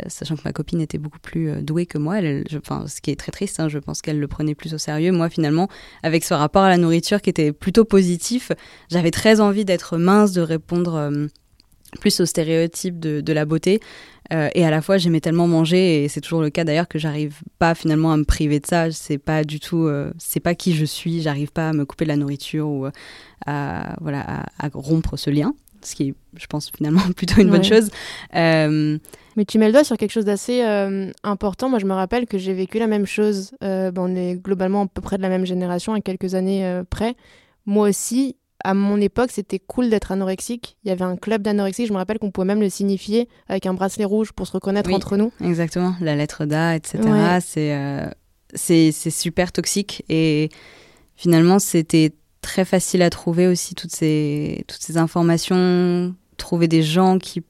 sachant 0.07 0.35
que 0.35 0.41
ma 0.45 0.53
copine 0.53 0.81
était 0.81 0.97
beaucoup 0.97 1.19
plus 1.19 1.61
douée 1.61 1.85
que 1.85 1.97
moi, 1.97 2.19
elle, 2.19 2.45
je, 2.49 2.57
enfin, 2.57 2.87
ce 2.87 3.01
qui 3.01 3.11
est 3.11 3.19
très 3.19 3.31
triste, 3.31 3.59
hein, 3.59 3.67
je 3.67 3.77
pense 3.77 4.01
qu'elle 4.01 4.17
le 4.17 4.27
prenait 4.29 4.55
plus 4.55 4.73
au 4.73 4.77
sérieux. 4.77 5.11
Moi, 5.11 5.29
finalement, 5.29 5.67
avec 6.01 6.23
ce 6.23 6.33
rapport 6.33 6.63
à 6.63 6.69
la 6.69 6.77
nourriture 6.77 7.21
qui 7.21 7.29
était 7.29 7.51
plutôt 7.51 7.83
positif, 7.83 8.53
j'avais 8.89 9.11
très 9.11 9.41
envie 9.41 9.65
d'être 9.65 9.97
mince, 9.97 10.31
de 10.31 10.41
répondre 10.41 11.27
plus 11.99 12.19
aux 12.19 12.25
stéréotypes 12.25 12.99
de, 12.99 13.21
de 13.21 13.33
la 13.33 13.45
beauté. 13.45 13.79
Euh, 14.31 14.49
et 14.55 14.65
à 14.65 14.71
la 14.71 14.81
fois, 14.81 14.97
j'aimais 14.97 15.19
tellement 15.19 15.47
manger, 15.47 16.03
et 16.03 16.07
c'est 16.07 16.21
toujours 16.21 16.41
le 16.41 16.49
cas 16.49 16.63
d'ailleurs 16.63 16.87
que 16.87 16.97
j'arrive 16.97 17.41
pas 17.59 17.75
finalement 17.75 18.11
à 18.13 18.17
me 18.17 18.23
priver 18.23 18.59
de 18.59 18.65
ça. 18.65 18.91
C'est 18.91 19.17
pas 19.17 19.43
du 19.43 19.59
tout, 19.59 19.85
euh, 19.85 20.11
c'est 20.17 20.39
pas 20.39 20.55
qui 20.55 20.73
je 20.73 20.85
suis. 20.85 21.21
J'arrive 21.21 21.51
pas 21.51 21.69
à 21.69 21.73
me 21.73 21.85
couper 21.85 22.05
de 22.05 22.09
la 22.09 22.15
nourriture 22.15 22.67
ou 22.67 22.85
euh, 22.85 22.91
à 23.45 23.95
voilà 24.01 24.21
à, 24.21 24.65
à 24.65 24.69
rompre 24.73 25.17
ce 25.17 25.29
lien, 25.29 25.53
ce 25.81 25.95
qui 25.95 26.09
est, 26.09 26.13
je 26.37 26.47
pense, 26.47 26.71
finalement 26.75 27.01
plutôt 27.15 27.41
une 27.41 27.49
bonne 27.49 27.63
chose. 27.63 27.89
Euh, 28.35 28.97
Mais 29.35 29.45
tu 29.45 29.59
mets 29.59 29.67
le 29.67 29.73
doigt 29.73 29.83
sur 29.83 29.97
quelque 29.97 30.11
chose 30.11 30.25
d'assez 30.25 30.61
important. 31.23 31.69
Moi, 31.69 31.79
je 31.79 31.85
me 31.85 31.93
rappelle 31.93 32.25
que 32.25 32.37
j'ai 32.37 32.53
vécu 32.53 32.79
la 32.79 32.87
même 32.87 33.05
chose. 33.05 33.51
Ben, 33.61 33.93
on 33.97 34.15
est 34.15 34.35
globalement 34.35 34.83
à 34.83 34.87
peu 34.87 35.01
près 35.01 35.17
de 35.17 35.21
la 35.21 35.29
même 35.29 35.45
génération, 35.45 35.93
à 35.93 36.01
quelques 36.01 36.33
années 36.33 36.81
près. 36.89 37.15
Moi 37.65 37.89
aussi, 37.89 38.35
à 38.63 38.73
mon 38.73 38.99
époque, 39.01 39.29
c'était 39.31 39.59
cool 39.59 39.89
d'être 39.89 40.11
anorexique. 40.11 40.77
Il 40.83 40.89
y 40.89 40.91
avait 40.91 41.03
un 41.03 41.17
club 41.17 41.41
d'anorexie. 41.41 41.85
Je 41.85 41.91
me 41.93 41.97
rappelle 41.97 42.19
qu'on 42.19 42.31
pouvait 42.31 42.47
même 42.47 42.61
le 42.61 42.69
signifier 42.69 43.27
avec 43.47 43.65
un 43.65 43.73
bracelet 43.73 44.05
rouge 44.05 44.31
pour 44.31 44.47
se 44.47 44.53
reconnaître 44.53 44.89
Oui. 44.89 44.95
entre 44.95 45.17
nous. 45.17 45.31
Exactement, 45.43 45.95
la 46.01 46.15
lettre 46.15 46.45
d'A, 46.45 46.75
etc. 46.75 46.99
Ouais. 47.03 47.39
C'est 47.41 47.73
euh, 47.75 48.07
c'est 48.55 48.91
super 48.91 49.51
toxique 49.51 50.03
et 50.09 50.49
finalement 51.15 51.59
c'était 51.59 52.13
très 52.41 52.65
facile 52.65 53.01
à 53.01 53.09
trouver 53.09 53.47
aussi 53.47 53.73
toutes 53.75 53.91
ces 53.95 54.63
toutes 54.67 54.81
ces 54.81 54.97
informations, 54.97 56.13
trouver 56.37 56.67
des 56.67 56.83
gens 56.83 57.17
qui 57.19 57.41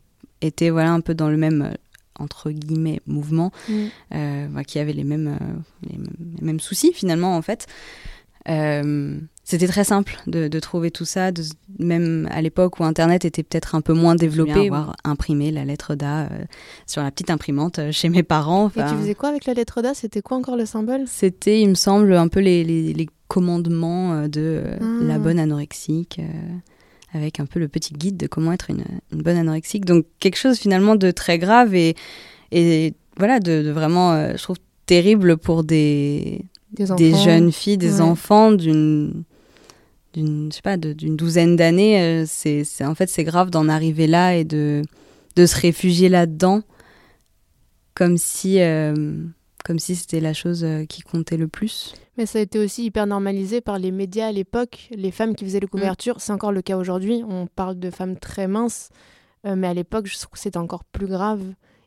étaient 0.42 0.70
voilà 0.70 0.92
un 0.92 1.02
peu 1.02 1.14
dans 1.14 1.30
le 1.30 1.38
même 1.38 1.62
euh, 1.62 1.74
entre 2.20 2.52
guillemets 2.52 3.02
mouvement, 3.08 3.52
euh, 4.14 4.48
bah, 4.48 4.64
qui 4.64 4.78
avaient 4.80 4.94
les 4.94 5.04
mêmes 5.04 5.28
euh, 5.40 5.90
les, 5.90 5.98
mêmes- 5.98 6.36
les 6.40 6.46
mêmes 6.46 6.60
soucis 6.60 6.94
finalement 6.94 7.36
en 7.36 7.42
fait. 7.42 7.66
Euh, 8.50 9.18
c'était 9.46 9.68
très 9.68 9.84
simple 9.84 10.18
de, 10.28 10.48
de 10.48 10.60
trouver 10.60 10.90
tout 10.92 11.06
ça, 11.06 11.32
de, 11.32 11.44
même 11.80 12.28
à 12.32 12.42
l'époque 12.42 12.80
où 12.80 12.84
Internet 12.84 13.26
était 13.26 13.44
peut-être 13.44 13.76
un 13.76 13.82
peu 13.82 13.94
moins 13.94 14.16
développé, 14.16 14.68
avoir 14.68 14.96
imprimé 15.04 15.52
la 15.52 15.66
lettre 15.66 15.96
d'A 15.96 16.24
euh, 16.24 16.28
sur 16.88 17.02
la 17.04 17.12
petite 17.12 17.30
imprimante 17.30 17.80
euh, 17.80 17.92
chez 17.92 18.10
mes 18.10 18.24
parents. 18.24 18.70
Et 18.76 18.82
tu 18.82 18.96
faisais 18.96 19.16
quoi 19.16 19.30
avec 19.30 19.46
la 19.46 19.54
lettre 19.54 19.82
d'A? 19.82 19.94
C'était 19.94 20.22
quoi 20.22 20.38
encore 20.38 20.56
le 20.58 20.66
symbole? 20.66 21.04
C'était, 21.08 21.62
il 21.62 21.70
me 21.70 21.76
semble, 21.76 22.14
un 22.14 22.28
peu 22.28 22.40
les, 22.40 22.64
les, 22.64 22.94
les 22.94 23.10
commandements 23.28 24.14
euh, 24.14 24.28
de 24.28 24.64
euh, 24.66 24.78
Ah. 24.82 25.04
la 25.04 25.20
bonne 25.20 25.40
anorexique, 25.40 26.20
euh, 26.20 27.18
avec 27.18 27.40
un 27.40 27.46
peu 27.46 27.60
le 27.60 27.68
petit 27.68 27.94
guide 27.94 28.18
de 28.18 28.28
comment 28.28 28.52
être 28.54 28.70
une, 28.70 28.84
une 29.12 29.22
bonne 29.22 29.38
anorexique. 29.38 29.86
Donc 29.86 30.06
quelque 30.20 30.38
chose 30.38 30.58
finalement 30.58 30.96
de 30.96 31.12
très 31.12 31.38
grave 31.38 31.76
et, 31.76 31.96
et 32.52 32.94
voilà, 33.18 33.40
de, 33.40 33.62
de 33.62 33.72
vraiment, 33.72 34.36
je 34.36 34.42
trouve, 34.42 34.58
terrible 34.86 35.38
pour 35.38 35.64
des, 35.64 36.46
Des 36.74 36.92
enfants 36.92 36.96
des 36.96 37.14
jeunes 37.16 37.52
filles, 37.52 37.78
des 37.78 37.96
Ouais. 37.96 38.02
enfants 38.02 38.52
d'une 38.52 39.24
d'une 40.14 40.52
je 40.52 40.58
sais 40.58 40.62
pas 40.62 40.78
d'une 40.78 41.16
douzaine 41.16 41.56
d'années 41.56 42.00
euh, 42.02 42.24
c'est 42.28 42.64
c'est- 42.64 42.86
en 42.86 42.94
fait 42.94 43.10
c'est 43.10 43.24
grave 43.24 43.50
d'en 43.50 43.68
arriver 43.68 44.06
là 44.06 44.36
et 44.36 44.44
de 44.44 44.84
de 45.36 45.46
se 45.48 45.60
réfugier 45.60 46.08
là-dedans 46.10 46.62
comme 47.96 48.18
si 48.18 48.60
euh, 48.62 49.24
comme 49.64 49.80
si 49.80 49.96
c'était 49.96 50.20
la 50.20 50.34
chose 50.34 50.64
euh, 50.64 50.86
qui 50.86 51.02
comptait 51.02 51.38
le 51.38 51.48
plus. 51.48 51.94
Mais 52.18 52.26
ça 52.26 52.40
a 52.40 52.42
été 52.42 52.60
aussi 52.60 52.84
hyper 52.86 53.08
normalisé 53.08 53.62
par 53.62 53.80
les 53.80 53.92
médias 53.92 54.28
à 54.28 54.32
l'époque. 54.32 54.90
Les 54.92 55.10
femmes 55.10 55.36
qui 55.36 55.46
faisaient 55.46 55.62
les 55.62 55.68
couvertures, 55.68 56.20
c'est 56.20 56.34
encore 56.34 56.52
le 56.52 56.62
cas 56.62 56.76
aujourd'hui. 56.78 57.24
On 57.28 57.48
parle 57.48 57.80
de 57.80 57.90
femmes 57.90 58.18
très 58.20 58.48
minces, 58.48 58.90
euh, 59.48 59.56
mais 59.56 59.68
à 59.68 59.74
l'époque, 59.74 60.06
je 60.08 60.16
trouve 60.18 60.32
que 60.32 60.40
c'était 60.40 60.58
encore 60.58 60.84
plus 60.84 61.08
grave. 61.08 61.42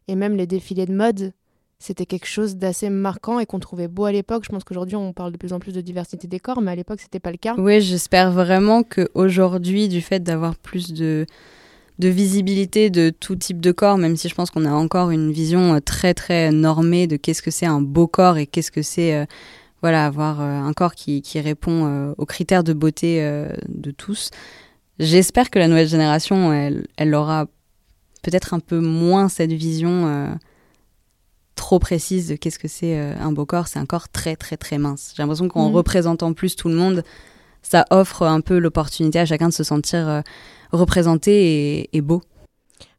Et 0.09 0.15
même 0.17 0.37
les 0.37 0.47
défilés 0.47 0.87
de 0.87 0.95
mode, 0.95 1.33
c'était 1.79 2.07
quelque 2.07 2.27
chose 2.27 2.57
d'assez 2.57 2.89
marquant 2.89 3.39
et 3.39 3.47
qu'on 3.47 3.59
trouvait 3.59 3.89
beau 3.89 4.05
à 4.07 4.13
l'époque. 4.13 4.45
Je 4.45 4.49
pense 4.51 4.65
qu'aujourd'hui, 4.65 4.97
on 4.97 5.13
parle 5.13 5.33
de 5.33 5.37
plus 5.37 5.53
en 5.53 5.59
plus 5.59 5.73
de 5.73 5.81
diversité 5.81 6.27
des 6.27 6.41
corps, 6.41 6.61
mais 6.63 6.71
à 6.71 6.75
l'époque, 6.75 7.01
c'était 7.01 7.21
pas 7.21 7.31
le 7.31 7.37
cas. 7.37 7.55
Oui, 7.59 7.81
j'espère 7.81 8.33
vraiment 8.33 8.83
qu'aujourd'hui, 8.83 9.89
du 9.89 10.01
fait 10.01 10.21
d'avoir 10.21 10.57
plus 10.57 10.93
de, 10.93 11.27
de 11.99 12.09
visibilité 12.09 12.89
de 12.91 13.11
tout 13.11 13.37
type 13.37 13.61
de 13.61 13.73
corps, 13.73 13.99
même 13.99 14.17
si 14.17 14.29
je 14.29 14.35
pense 14.35 14.51
qu'on 14.51 14.65
a 14.65 14.73
encore 14.73 15.11
une 15.11 15.31
vision 15.33 15.75
euh, 15.75 15.81
très 15.81 16.15
très 16.15 16.51
normée 16.51 17.07
de 17.07 17.17
qu'est-ce 17.17 17.43
que 17.43 17.51
c'est 17.51 17.67
un 17.67 17.81
beau 17.81 18.07
corps 18.07 18.39
et 18.39 18.47
qu'est-ce 18.47 18.71
que 18.71 18.83
c'est 18.83 19.15
euh, 19.15 19.27
voilà 19.83 20.07
avoir 20.07 20.41
euh, 20.41 20.45
un 20.45 20.73
corps 20.73 20.95
qui, 20.95 21.21
qui 21.21 21.41
répond 21.41 22.15
aux 22.17 22.27
critères 22.27 22.65
de 22.65 22.73
beauté 22.73 23.21
de 23.69 23.91
tous. 23.91 24.31
J'espère 24.99 25.51
que 25.51 25.59
la 25.59 25.69
nouvelle 25.69 25.87
génération, 25.87 26.53
elle, 26.53 26.87
elle 26.97 27.15
aura 27.15 27.47
peut-être 28.23 28.55
un 28.55 28.61
peu 28.61 28.81
moins 28.81 29.29
cette 29.29 29.53
vision 29.53 30.37
trop 31.57 31.79
précise 31.81 32.29
de 32.29 32.37
qu'est-ce 32.37 32.59
que 32.61 32.69
c'est 32.69 32.97
euh, 32.97 33.15
un 33.21 33.33
beau 33.33 33.45
corps. 33.47 33.67
C'est 33.67 33.81
un 33.81 33.87
corps 33.87 34.09
très 34.09 34.37
très 34.37 34.57
très 34.57 34.79
mince. 34.79 35.13
J'ai 35.17 35.23
l'impression 35.25 35.49
qu'en 35.49 35.69
Mhm. 35.71 35.75
représentant 35.75 36.33
plus 36.33 36.55
tout 36.55 36.69
le 36.69 36.75
monde, 36.77 37.03
ça 37.63 37.85
offre 37.91 38.23
un 38.23 38.41
peu 38.41 38.59
l'opportunité 38.59 39.19
à 39.19 39.27
chacun 39.27 39.49
de 39.49 39.53
se 39.55 39.65
sentir 39.65 40.09
euh, 40.09 40.21
représenté 40.73 41.81
et, 41.81 41.97
et 41.97 42.01
beau. 42.01 42.23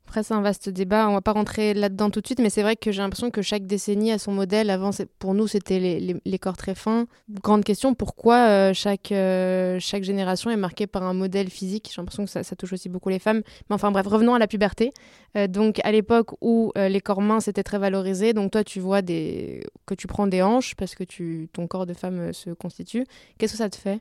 Après, 0.08 0.24
c'est 0.24 0.34
un 0.34 0.42
vaste 0.42 0.70
débat. 0.70 1.10
On 1.10 1.14
va 1.14 1.22
pas 1.22 1.34
rentrer 1.34 1.74
là-dedans 1.74 2.10
tout 2.10 2.22
de 2.22 2.26
suite, 2.26 2.40
mais 2.40 2.50
c'est 2.50 2.62
vrai 2.62 2.78
que 2.78 2.94
j'ai 2.94 3.02
l'impression 3.02 3.30
que 3.30 3.42
chaque 3.42 3.68
décennie 3.68 4.14
a 4.14 4.18
son 4.18 4.32
modèle. 4.32 4.70
Avant, 4.70 4.92
pour 5.20 5.34
nous, 5.34 5.48
c'était 5.48 5.80
les, 5.80 6.40
corps 6.40 6.56
très 6.56 6.76
fins. 6.76 7.08
Grande 7.30 7.66
question, 7.66 7.94
pourquoi 7.94 8.48
euh, 8.48 8.74
chaque, 8.74 9.12
euh, 9.12 9.78
chaque 9.82 10.04
génération 10.04 10.50
est 10.50 10.56
marquée 10.56 10.88
par 10.88 11.04
un 11.04 11.14
modèle 11.14 11.50
physique? 11.50 11.92
J'ai 11.94 12.02
l'impression 12.02 12.24
que 12.24 12.32
ça, 12.32 12.56
touche 12.56 12.72
aussi 12.72 12.88
beaucoup 12.88 13.10
les 13.10 13.20
femmes. 13.20 13.42
Mais 13.70 13.74
enfin, 13.74 13.92
bref, 13.92 14.08
revenons 14.08 14.34
à 14.34 14.40
la 14.40 14.48
puberté. 14.48 14.94
Euh, 15.36 15.48
donc, 15.48 15.82
à 15.84 15.92
l'époque 15.92 16.30
où 16.40 16.72
les 16.78 17.02
corps 17.02 17.22
minces 17.22 17.50
étaient 17.50 17.64
très 17.64 17.78
valorisés, 17.78 18.32
donc 18.32 18.52
toi, 18.52 18.64
tu 18.64 18.80
vois 18.80 19.02
que 19.02 19.94
tu 19.98 20.08
prends 20.08 20.28
des 20.28 20.42
hanches 20.42 20.76
parce 20.76 20.96
que 20.96 21.04
ton 21.48 21.68
corps 21.68 21.86
de 21.86 21.94
femme 21.94 22.32
se 22.32 22.52
constitue. 22.52 23.04
Qu'est-ce 23.38 23.52
que 23.52 23.58
ça 23.58 23.70
te 23.70 23.76
fait? 23.76 24.00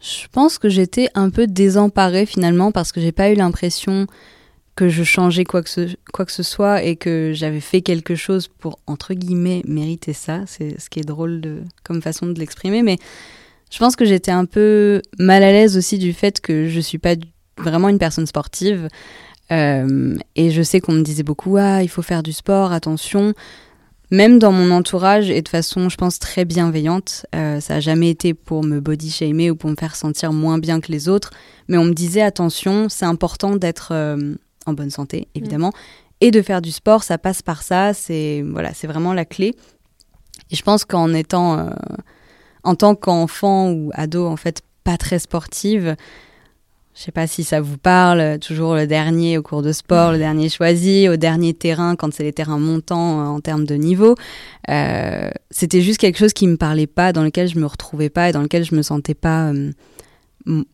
Je 0.00 0.28
pense 0.30 0.58
que 0.58 0.68
j'étais 0.68 1.08
un 1.14 1.30
peu 1.30 1.48
désemparée 1.48 2.24
finalement 2.24 2.70
parce 2.70 2.92
que 2.92 3.00
j'ai 3.00 3.10
pas 3.10 3.30
eu 3.30 3.34
l'impression 3.34 4.06
que 4.76 4.88
je 4.88 5.04
changeais 5.04 5.44
quoi 5.44 5.62
que 5.62 5.70
ce, 5.70 5.94
quoi 6.12 6.24
que 6.24 6.32
ce 6.32 6.42
soit 6.42 6.82
et 6.82 6.96
que 6.96 7.32
j'avais 7.34 7.60
fait 7.60 7.80
quelque 7.80 8.14
chose 8.14 8.48
pour, 8.48 8.78
entre 8.86 9.14
guillemets, 9.14 9.62
mériter 9.66 10.12
ça. 10.12 10.40
C'est 10.46 10.80
ce 10.80 10.90
qui 10.90 11.00
est 11.00 11.04
drôle 11.04 11.40
de, 11.40 11.62
comme 11.84 12.02
façon 12.02 12.26
de 12.26 12.38
l'exprimer. 12.38 12.82
Mais 12.82 12.98
je 13.70 13.78
pense 13.78 13.96
que 13.96 14.04
j'étais 14.04 14.32
un 14.32 14.46
peu 14.46 15.00
mal 15.18 15.42
à 15.42 15.52
l'aise 15.52 15.76
aussi 15.76 15.98
du 15.98 16.12
fait 16.12 16.40
que 16.40 16.68
je 16.68 16.80
suis 16.80 16.98
pas 16.98 17.14
vraiment 17.58 17.88
une 17.88 17.98
personne 17.98 18.26
sportive. 18.26 18.88
Euh, 19.52 20.16
et 20.36 20.50
je 20.50 20.62
sais 20.62 20.80
qu'on 20.80 20.92
me 20.92 21.02
disait 21.02 21.22
beaucoup, 21.22 21.56
ah, 21.56 21.82
il 21.82 21.88
faut 21.88 22.02
faire 22.02 22.22
du 22.22 22.32
sport, 22.32 22.72
attention. 22.72 23.34
Même 24.10 24.38
dans 24.38 24.52
mon 24.52 24.70
entourage 24.70 25.30
et 25.30 25.42
de 25.42 25.48
façon, 25.48 25.88
je 25.88 25.96
pense, 25.96 26.18
très 26.18 26.44
bienveillante. 26.44 27.26
Euh, 27.34 27.60
ça 27.60 27.74
n'a 27.74 27.80
jamais 27.80 28.10
été 28.10 28.34
pour 28.34 28.62
me 28.62 28.80
body 28.80 29.10
shamer 29.10 29.50
ou 29.50 29.56
pour 29.56 29.70
me 29.70 29.76
faire 29.76 29.96
sentir 29.96 30.32
moins 30.32 30.58
bien 30.58 30.80
que 30.80 30.92
les 30.92 31.08
autres. 31.08 31.30
Mais 31.68 31.78
on 31.78 31.84
me 31.84 31.94
disait, 31.94 32.22
attention, 32.22 32.88
c'est 32.88 33.06
important 33.06 33.56
d'être 33.56 33.88
euh, 33.92 34.34
en 34.66 34.72
bonne 34.72 34.90
santé, 34.90 35.28
évidemment. 35.34 35.72
Et 36.20 36.30
de 36.30 36.42
faire 36.42 36.62
du 36.62 36.70
sport, 36.70 37.02
ça 37.02 37.18
passe 37.18 37.42
par 37.42 37.62
ça. 37.62 37.92
C'est 37.92 38.42
voilà, 38.46 38.72
c'est 38.74 38.86
vraiment 38.86 39.12
la 39.14 39.24
clé. 39.24 39.54
Et 40.50 40.56
je 40.56 40.62
pense 40.62 40.84
qu'en 40.84 41.12
étant, 41.12 41.58
euh, 41.58 41.70
en 42.62 42.74
tant 42.74 42.94
qu'enfant 42.94 43.70
ou 43.70 43.90
ado, 43.94 44.26
en 44.26 44.36
fait, 44.36 44.62
pas 44.84 44.96
très 44.96 45.18
sportive, 45.18 45.96
je 46.94 47.02
sais 47.02 47.12
pas 47.12 47.26
si 47.26 47.42
ça 47.42 47.60
vous 47.60 47.76
parle, 47.76 48.38
toujours 48.38 48.76
le 48.76 48.86
dernier 48.86 49.36
au 49.36 49.42
cours 49.42 49.62
de 49.62 49.72
sport, 49.72 50.12
le 50.12 50.18
dernier 50.18 50.48
choisi, 50.48 51.08
au 51.08 51.16
dernier 51.16 51.52
terrain 51.52 51.96
quand 51.96 52.14
c'est 52.14 52.22
les 52.22 52.32
terrains 52.32 52.60
montants 52.60 53.20
euh, 53.20 53.24
en 53.24 53.40
termes 53.40 53.64
de 53.64 53.74
niveau. 53.74 54.14
Euh, 54.70 55.28
c'était 55.50 55.80
juste 55.80 55.98
quelque 55.98 56.18
chose 56.18 56.32
qui 56.32 56.46
me 56.46 56.56
parlait 56.56 56.86
pas, 56.86 57.12
dans 57.12 57.24
lequel 57.24 57.48
je 57.48 57.58
me 57.58 57.66
retrouvais 57.66 58.10
pas 58.10 58.28
et 58.28 58.32
dans 58.32 58.42
lequel 58.42 58.64
je 58.64 58.76
me 58.76 58.82
sentais 58.82 59.14
pas 59.14 59.52
euh, 59.52 59.72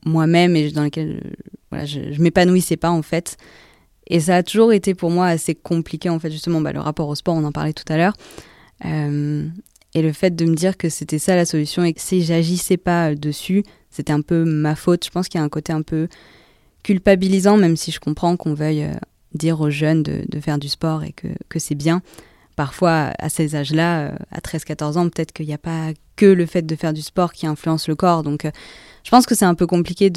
moi-même 0.05 0.57
et 0.57 0.71
dans 0.71 0.85
lequel 0.85 1.23
voilà, 1.71 1.87
je, 1.87 2.13
je 2.13 2.21
m'épanouissais 2.21 2.77
pas 2.77 2.91
en 2.91 3.03
fait. 3.03 3.39
Et 4.11 4.19
ça 4.19 4.37
a 4.37 4.43
toujours 4.43 4.73
été 4.73 4.95
pour 4.95 5.11
moi 5.11 5.27
assez 5.27 5.55
compliqué 5.55 6.11
en 6.11 6.19
fait 6.19 6.31
justement 6.31 6.61
bah, 6.61 6.73
le 6.73 6.81
rapport 6.81 7.09
au 7.09 7.15
sport, 7.15 7.37
on 7.37 7.45
en 7.45 7.53
parlait 7.53 7.73
tout 7.73 7.91
à 7.91 7.97
l'heure. 7.97 8.15
Euh, 8.85 9.49
et 9.95 10.03
le 10.03 10.13
fait 10.13 10.35
de 10.35 10.45
me 10.45 10.55
dire 10.55 10.77
que 10.77 10.89
c'était 10.89 11.21
ça 11.21 11.37
la 11.37 11.45
solution 11.45 11.85
et 11.85 11.95
que 11.95 12.01
si 12.01 12.23
j'agissais 12.23 12.77
pas 12.77 13.11
euh, 13.11 13.15
dessus, 13.15 13.63
c'était 13.89 14.13
un 14.13 14.21
peu 14.21 14.45
ma 14.45 14.75
faute. 14.75 15.05
Je 15.05 15.11
pense 15.11 15.29
qu'il 15.29 15.39
y 15.39 15.43
a 15.43 15.45
un 15.45 15.49
côté 15.49 15.73
un 15.73 15.83
peu 15.83 16.09
culpabilisant, 16.83 17.57
même 17.57 17.77
si 17.77 17.93
je 17.93 18.01
comprends 18.01 18.37
qu'on 18.37 18.53
veuille 18.53 18.83
euh, 18.83 18.95
dire 19.35 19.61
aux 19.61 19.71
jeunes 19.71 20.03
de, 20.03 20.41
faire 20.41 20.59
du 20.59 20.69
sport 20.69 21.05
et 21.05 21.13
que, 21.13 21.29
que 21.49 21.61
c'est 21.61 21.77
bien. 21.77 22.03
Parfois, 22.57 23.13
à 23.19 23.29
ces 23.29 23.55
âges-là, 23.55 24.13
à 24.33 24.41
13-14 24.41 24.99
ans, 24.99 25.09
peut-être 25.09 25.33
qu'il 25.33 25.47
n'y 25.47 25.55
a 25.55 25.59
pas 25.59 25.93
que 26.17 26.27
le 26.27 26.47
fait 26.47 26.63
de 26.63 26.75
faire 26.75 26.93
du 26.93 27.01
sport 27.01 27.33
qui 27.33 27.47
influence 27.47 27.89
le 27.89 27.95
corps. 27.95 28.23
Donc, 28.23 28.47
je 29.05 29.11
pense 29.11 29.25
que 29.25 29.35
c'est 29.35 29.45
un 29.45 29.55
peu 29.55 29.67
compliqué 29.67 30.11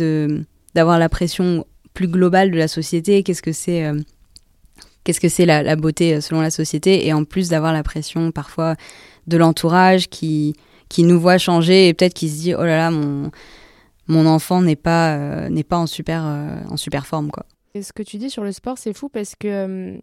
d'avoir 0.74 1.00
la 1.00 1.10
pression 1.10 1.66
plus 1.94 2.08
globale 2.08 2.52
de 2.52 2.58
la 2.58 2.68
société. 2.68 3.24
Qu'est-ce 3.24 3.42
que 3.42 3.52
c'est 3.52 3.86
euh, 3.86 4.00
Qu'est-ce 5.04 5.20
que 5.20 5.30
c'est 5.30 5.46
la, 5.46 5.64
la 5.64 5.76
beauté 5.76 6.16
euh, 6.16 6.22
selon 6.22 6.42
la 6.42 6.50
société 6.50 7.06
Et 7.06 7.14
en 7.14 7.26
plus 7.26 7.50
d'avoir 7.50 7.74
la 7.74 7.84
pression 7.84 8.32
parfois 8.32 8.76
de 9.28 9.38
l'entourage 9.38 10.10
qui, 10.10 10.56
qui 10.90 11.04
nous 11.04 11.20
voit 11.20 11.38
changer 11.38 11.88
et 11.88 11.94
peut-être 11.94 12.14
qui 12.14 12.30
se 12.30 12.42
dit 12.42 12.56
oh 12.56 12.64
là 12.64 12.78
là 12.78 12.92
mon, 12.92 13.32
mon 14.08 14.26
enfant 14.26 14.62
n'est 14.62 14.76
pas, 14.76 15.16
euh, 15.16 15.50
n'est 15.50 15.64
pas 15.64 15.78
en 15.78 15.88
super, 15.88 16.24
en 16.24 16.78
super 16.78 17.06
forme 17.06 17.32
quoi. 17.32 17.46
Et 17.76 17.82
ce 17.82 17.92
que 17.92 18.04
tu 18.04 18.18
dis 18.18 18.30
sur 18.30 18.44
le 18.44 18.52
sport, 18.52 18.78
c'est 18.78 18.94
fou 18.94 19.10
parce 19.10 19.34
que 19.36 20.00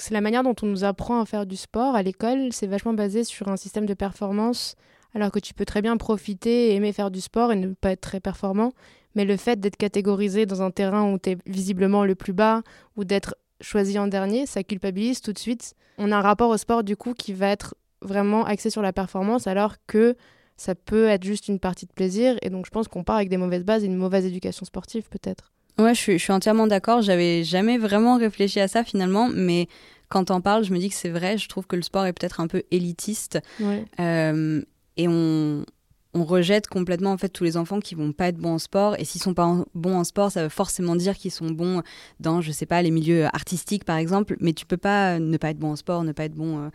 c'est 0.00 0.14
la 0.14 0.20
manière 0.20 0.42
dont 0.42 0.56
on 0.62 0.66
nous 0.66 0.84
apprend 0.84 1.20
à 1.20 1.26
faire 1.26 1.46
du 1.46 1.56
sport 1.56 1.94
à 1.94 2.02
l'école. 2.02 2.48
C'est 2.52 2.66
vachement 2.66 2.94
basé 2.94 3.24
sur 3.24 3.48
un 3.48 3.56
système 3.56 3.86
de 3.86 3.94
performance, 3.94 4.74
alors 5.14 5.30
que 5.30 5.38
tu 5.38 5.54
peux 5.54 5.64
très 5.64 5.82
bien 5.82 5.96
profiter 5.96 6.68
et 6.70 6.74
aimer 6.74 6.92
faire 6.92 7.10
du 7.10 7.20
sport 7.20 7.52
et 7.52 7.56
ne 7.56 7.72
pas 7.74 7.92
être 7.92 8.00
très 8.00 8.20
performant. 8.20 8.72
Mais 9.14 9.24
le 9.24 9.36
fait 9.36 9.58
d'être 9.58 9.76
catégorisé 9.76 10.46
dans 10.46 10.62
un 10.62 10.70
terrain 10.70 11.12
où 11.12 11.18
tu 11.18 11.30
es 11.30 11.38
visiblement 11.46 12.04
le 12.04 12.14
plus 12.14 12.32
bas 12.32 12.62
ou 12.96 13.04
d'être 13.04 13.34
choisi 13.60 13.98
en 13.98 14.06
dernier, 14.06 14.46
ça 14.46 14.62
culpabilise 14.62 15.20
tout 15.20 15.32
de 15.32 15.38
suite. 15.38 15.74
On 15.98 16.12
a 16.12 16.16
un 16.16 16.20
rapport 16.22 16.48
au 16.50 16.56
sport 16.56 16.84
du 16.84 16.96
coup 16.96 17.12
qui 17.14 17.32
va 17.32 17.48
être 17.48 17.74
vraiment 18.02 18.44
axé 18.44 18.70
sur 18.70 18.82
la 18.82 18.92
performance 18.92 19.46
alors 19.46 19.74
que 19.86 20.16
ça 20.56 20.74
peut 20.74 21.06
être 21.08 21.24
juste 21.24 21.48
une 21.48 21.58
partie 21.58 21.86
de 21.86 21.92
plaisir. 21.92 22.36
Et 22.42 22.50
donc 22.50 22.66
je 22.66 22.70
pense 22.70 22.86
qu'on 22.88 23.02
part 23.04 23.16
avec 23.16 23.28
des 23.28 23.36
mauvaises 23.36 23.64
bases 23.64 23.82
et 23.82 23.86
une 23.86 23.96
mauvaise 23.96 24.24
éducation 24.24 24.64
sportive 24.64 25.08
peut-être. 25.10 25.52
Ouais, 25.78 25.94
je 25.94 26.00
suis, 26.00 26.18
je 26.18 26.22
suis 26.22 26.32
entièrement 26.32 26.66
d'accord. 26.66 27.00
J'avais 27.02 27.42
jamais 27.44 27.78
vraiment 27.78 28.16
réfléchi 28.18 28.60
à 28.60 28.68
ça 28.68 28.84
finalement, 28.84 29.28
mais 29.32 29.66
quand 30.08 30.24
t'en 30.24 30.40
parles, 30.40 30.64
je 30.64 30.72
me 30.72 30.78
dis 30.78 30.88
que 30.90 30.94
c'est 30.94 31.08
vrai. 31.10 31.38
Je 31.38 31.48
trouve 31.48 31.66
que 31.66 31.76
le 31.76 31.82
sport 31.82 32.04
est 32.06 32.12
peut-être 32.12 32.40
un 32.40 32.46
peu 32.48 32.62
élitiste 32.70 33.38
Ouais. 33.60 33.84
euh, 33.98 34.62
et 35.02 35.08
on, 35.08 35.64
on 36.12 36.24
rejette 36.24 36.66
complètement 36.66 37.12
en 37.12 37.16
fait 37.18 37.28
tous 37.28 37.44
les 37.44 37.56
enfants 37.56 37.78
qui 37.80 37.94
vont 37.94 38.12
pas 38.12 38.28
être 38.28 38.36
bons 38.38 38.54
en 38.54 38.58
sport. 38.58 38.96
Et 38.98 39.04
s'ils 39.04 39.22
sont 39.22 39.34
pas 39.34 39.44
en- 39.44 39.64
bons 39.74 39.94
en 39.96 40.04
sport, 40.04 40.32
ça 40.32 40.42
veut 40.42 40.48
forcément 40.48 40.96
dire 40.96 41.16
qu'ils 41.16 41.30
sont 41.30 41.50
bons 41.50 41.82
dans, 42.18 42.40
je 42.40 42.50
sais 42.52 42.66
pas, 42.66 42.82
les 42.82 42.90
milieux 42.90 43.26
artistiques 43.26 43.84
par 43.84 43.96
exemple. 43.96 44.36
Mais 44.40 44.52
tu 44.52 44.66
peux 44.66 44.76
pas 44.76 45.18
ne 45.18 45.36
pas 45.36 45.50
être 45.50 45.58
bon 45.58 45.70
en 45.72 45.76
sport, 45.76 46.02
ne 46.04 46.12
pas 46.12 46.24
être 46.24 46.34
bon 46.34 46.58
euh, 46.58 46.68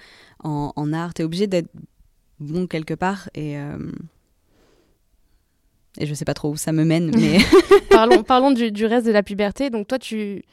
en, 0.43 0.71
en 0.75 0.93
art. 0.93 1.13
T'es 1.13 1.23
obligé 1.23 1.47
d'être 1.47 1.69
bon 2.39 2.67
quelque 2.67 2.93
part 2.93 3.29
et 3.35 3.57
euh, 3.59 3.77
et 5.97 6.05
je 6.05 6.13
sais 6.13 6.25
pas 6.25 6.33
trop 6.33 6.49
où 6.51 6.57
ça 6.57 6.71
me 6.73 6.83
mène, 6.83 7.11
mais 7.17 7.37
parlons 7.89 8.23
parlons 8.23 8.51
du, 8.51 8.71
du 8.71 8.85
reste 8.85 9.05
de 9.05 9.11
la 9.11 9.23
puberté. 9.23 9.69
Donc 9.69 9.87
toi, 9.87 9.99
tu 9.99 10.43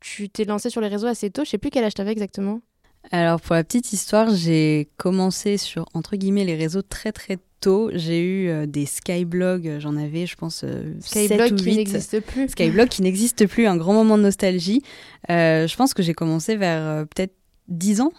tu 0.00 0.28
t'es 0.28 0.44
lancé 0.44 0.70
sur 0.70 0.80
les 0.80 0.88
réseaux 0.88 1.06
assez 1.06 1.30
tôt. 1.30 1.44
Je 1.44 1.50
sais 1.50 1.58
plus 1.58 1.70
quel 1.70 1.84
âge 1.84 1.94
t'avais 1.94 2.12
exactement. 2.12 2.60
Alors 3.10 3.40
pour 3.40 3.54
la 3.54 3.64
petite 3.64 3.92
histoire, 3.92 4.34
j'ai 4.34 4.88
commencé 4.96 5.56
sur 5.56 5.86
entre 5.94 6.16
guillemets 6.16 6.44
les 6.44 6.56
réseaux 6.56 6.82
très 6.82 7.12
très 7.12 7.38
tôt. 7.60 7.90
J'ai 7.92 8.20
eu 8.20 8.48
euh, 8.48 8.66
des 8.66 8.86
skyblogs, 8.86 9.78
j'en 9.78 9.96
avais 9.96 10.26
je 10.26 10.36
pense 10.36 10.62
euh, 10.64 10.94
Skyblog 11.00 11.52
ou 11.52 11.56
qui 11.56 11.64
8. 11.64 11.76
n'existe 11.76 12.20
plus. 12.20 12.48
Skyblog 12.48 12.88
qui 12.88 13.02
n'existe 13.02 13.46
plus, 13.46 13.66
un 13.66 13.76
grand 13.76 13.92
moment 13.92 14.16
de 14.16 14.22
nostalgie. 14.22 14.82
Euh, 15.30 15.66
je 15.66 15.76
pense 15.76 15.94
que 15.94 16.02
j'ai 16.02 16.14
commencé 16.14 16.56
vers 16.56 16.82
euh, 16.82 17.04
peut-être 17.04 17.34
10 17.68 18.00
ans. 18.02 18.12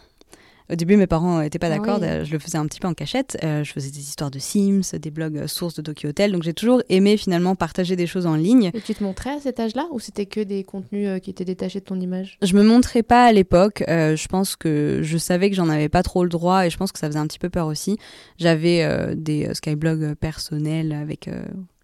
Au 0.74 0.76
début, 0.76 0.98
mes 0.98 1.06
parents 1.08 1.40
n'étaient 1.42 1.60
pas 1.60 1.68
Ah 1.68 1.78
d'accord. 1.78 2.00
oui. 2.02 2.08
euh, 2.08 2.26
Je 2.26 2.32
le 2.34 2.40
faisais 2.40 2.58
un 2.58 2.66
petit 2.66 2.80
peu 2.80 2.88
en 2.88 2.94
cachette. 2.96 3.38
Euh, 3.44 3.64
je 3.64 3.72
faisais 3.72 3.92
des 3.92 4.00
histoires 4.00 4.32
de 4.32 4.40
Sims, 4.40 4.82
des 5.00 5.12
blogs 5.12 5.38
euh, 5.38 5.48
sources 5.48 5.76
de 5.76 5.82
Tokyo 5.84 6.10
Hotel. 6.10 6.32
Donc 6.32 6.42
j'ai 6.44 6.54
toujours 6.54 6.82
aimé 6.90 7.16
finalement 7.16 7.56
partager 7.56 7.96
des 7.96 8.08
choses 8.08 8.26
en 8.26 8.36
ligne. 8.36 8.72
Et 8.74 8.82
tu 8.82 8.96
te 8.96 9.04
montrais 9.04 9.32
à 9.36 9.40
cet 9.40 9.60
âge-là 9.60 9.86
ou 9.92 10.00
c'était 10.00 10.26
que 10.26 10.40
des 10.40 10.64
contenus 10.64 11.08
euh, 11.08 11.20
qui 11.20 11.30
étaient 11.30 11.46
détachés 11.46 11.80
de 11.80 11.86
ton 11.86 12.00
image? 12.02 12.38
Je 12.42 12.56
me 12.56 12.64
montrais 12.64 13.04
pas 13.04 13.26
à 13.26 13.32
l'époque. 13.32 13.84
euh, 13.88 14.16
je 14.16 14.28
pense 14.28 14.56
que 14.56 15.00
je 15.04 15.18
savais 15.18 15.50
que 15.52 15.56
j'en 15.56 15.70
avais 15.70 15.90
pas 15.90 16.02
trop 16.02 16.24
le 16.24 16.30
droit 16.30 16.66
et 16.66 16.70
je 16.72 16.78
pense 16.78 16.92
que 16.92 16.98
ça 17.00 17.08
faisait 17.08 17.20
un 17.20 17.28
petit 17.28 17.40
peu 17.40 17.50
peur 17.50 17.68
aussi. 17.68 17.98
J'avais 18.40 19.16
des 19.16 19.54
skyblogs 19.54 20.16
personnels 20.16 20.92
avec 20.92 21.30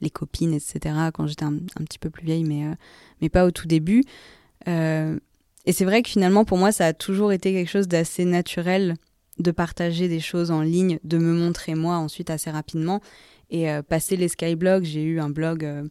les 0.01 0.10
copines, 0.10 0.53
etc. 0.53 0.96
quand 1.13 1.27
j'étais 1.27 1.43
un, 1.46 1.53
un 1.79 1.84
petit 1.84 2.00
peu 2.00 2.10
plus 2.10 2.25
vieille, 2.25 2.43
mais, 2.43 2.63
mais 3.22 3.29
pas 3.29 3.46
au 3.46 3.51
tout 3.51 3.67
début. 3.67 4.03
Euh, 4.67 5.17
et 5.66 5.74
c'est 5.74 5.86
vrai 5.86 6.01
que 6.01 6.10
finalement, 6.10 6.46
pour 6.46 6.58
moi, 6.58 6.72
ça 6.72 6.88
a 6.88 6.94
toujours 6.94 7.32
été 7.32 7.54
quelque 7.54 7.70
chose 7.70 7.88
d'assez 7.88 8.25
naturel 8.25 8.96
de 9.39 9.51
partager 9.51 10.08
des 10.08 10.20
choses 10.20 10.51
en 10.51 10.62
ligne, 10.62 11.00
de 11.04 11.18
me 11.18 11.34
montrer 11.34 11.75
moi 11.75 11.96
ensuite 11.96 12.30
assez 12.30 12.51
rapidement. 12.51 13.01
Et 13.50 13.70
euh, 13.72 13.82
passer 13.82 14.16
les 14.16 14.28
skyblogs, 14.28 14.84
j'ai 14.84 15.04
eu 15.04 15.20
un 15.20 15.30
blog 15.30 15.66
euh, 15.66 15.84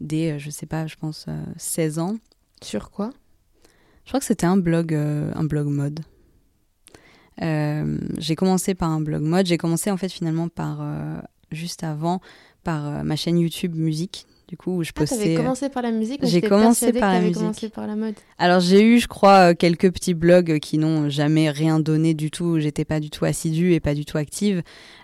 dès, 0.00 0.32
euh, 0.32 0.38
je 0.38 0.50
sais 0.50 0.66
pas, 0.66 0.86
je 0.86 0.96
pense 0.96 1.26
16 1.56 1.98
ans. 1.98 2.16
Sur 2.62 2.90
quoi? 2.90 3.10
Je 4.04 4.10
crois 4.10 4.20
que 4.20 4.26
c'était 4.26 4.46
un 4.46 4.56
blog, 4.56 4.94
un 4.94 5.44
blog 5.44 5.66
mode. 5.66 6.00
j'ai 7.38 8.36
commencé 8.36 8.74
par 8.74 8.90
un 8.90 9.00
blog 9.00 9.22
mode. 9.22 9.46
J'ai 9.46 9.58
commencé 9.58 9.90
en 9.90 9.96
fait 9.96 10.08
finalement 10.08 10.48
par 10.48 10.80
juste 11.50 11.82
avant 11.82 12.20
par 12.62 13.04
ma 13.04 13.16
chaîne 13.16 13.38
YouTube 13.38 13.74
musique 13.74 14.26
du 14.48 14.56
coup, 14.56 14.76
où 14.78 14.82
je 14.84 14.90
Ah, 14.94 15.00
postais. 15.00 15.16
t'avais 15.16 15.34
commencé 15.34 15.68
par 15.68 15.82
la 15.82 15.90
musique, 15.90 16.20
j'ai 16.24 16.40
commencé 16.40 16.92
par 16.92 17.12
la 17.12 17.20
musique. 17.20 17.36
commencé 17.36 17.68
par 17.68 17.86
la 17.86 17.96
mode? 17.96 18.14
Alors 18.38 18.60
j'ai 18.60 18.82
eu, 18.82 19.00
je 19.00 19.08
crois, 19.08 19.50
euh, 19.50 19.54
quelques 19.54 19.90
petits 19.92 20.14
blogs 20.14 20.58
qui 20.60 20.78
n'ont 20.78 21.08
jamais 21.08 21.50
rien 21.50 21.80
donné 21.80 22.14
du 22.14 22.30
tout. 22.30 22.60
J'étais 22.60 22.84
pas 22.84 23.00
du 23.00 23.10
tout 23.10 23.24
assidue 23.24 23.72
et 23.72 23.80
pas 23.80 23.94
du 23.94 24.04
tout 24.04 24.18
active. 24.18 24.62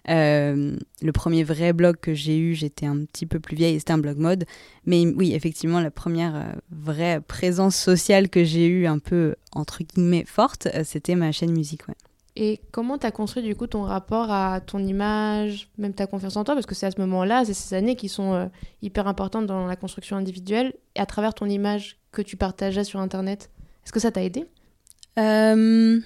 Euh, 0.09 0.77
le 1.03 1.13
premier 1.13 1.43
vrai 1.45 1.73
blog 1.73 1.97
que 2.01 2.15
j'ai 2.15 2.39
eu, 2.39 2.55
j'étais 2.55 2.87
un 2.87 3.05
petit 3.05 3.27
peu 3.27 3.41
plus 3.41 3.57
vieille, 3.57 3.79
c'était 3.79 3.93
un 3.93 3.99
blog 3.99 4.19
mode. 4.19 4.45
Mais 4.87 5.05
oui, 5.07 5.33
effectivement, 5.35 5.81
la 5.81 5.91
première 5.91 6.55
vraie 6.71 7.21
présence 7.21 7.77
sociale 7.77 8.29
que 8.29 8.45
j'ai 8.45 8.67
eue, 8.67 8.87
un 8.87 8.99
peu 8.99 9.35
entre 9.53 9.83
guillemets 9.83 10.25
forte, 10.27 10.69
c'était 10.85 11.15
ma 11.17 11.33
chaîne 11.33 11.53
musique. 11.53 11.89
Ouais. 11.89 11.95
Et 12.35 12.61
comment 12.71 12.97
t'as 12.97 13.11
construit 13.11 13.43
du 13.43 13.55
coup 13.55 13.67
ton 13.67 13.83
rapport 13.83 14.31
à 14.31 14.61
ton 14.61 14.79
image, 14.79 15.69
même 15.77 15.93
ta 15.93 16.07
confiance 16.07 16.37
en 16.37 16.45
toi? 16.45 16.55
Parce 16.55 16.65
que 16.65 16.75
c'est 16.75 16.87
à 16.87 16.91
ce 16.91 17.01
moment-là, 17.01 17.45
c'est 17.45 17.53
ces 17.53 17.75
années 17.75 17.95
qui 17.95 18.09
sont 18.09 18.33
euh, 18.33 18.47
hyper 18.81 19.07
importantes 19.07 19.47
dans 19.47 19.67
la 19.67 19.77
construction 19.77 20.17
individuelle 20.17 20.73
et 20.97 21.01
à 21.01 21.07
travers 21.07 21.35
ton 21.35 21.47
image 21.47 21.99
que 22.11 22.23
tu 22.23 22.39
partageais 22.39 22.85
sur 22.85 23.01
Internet. 23.01 23.51
Est-ce 23.85 23.93
que 23.93 24.01
ça 24.01 24.11
t'a 24.11 24.23
aidé? 24.23 24.47
Euh, 25.19 26.01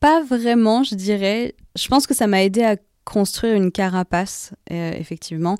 pas 0.00 0.22
vraiment, 0.22 0.82
je 0.82 0.94
dirais. 0.94 1.54
Je 1.76 1.88
pense 1.88 2.06
que 2.06 2.14
ça 2.14 2.26
m'a 2.26 2.42
aidé 2.42 2.62
à 2.62 2.76
construire 3.04 3.54
une 3.54 3.70
carapace, 3.70 4.54
euh, 4.70 4.92
effectivement. 4.92 5.58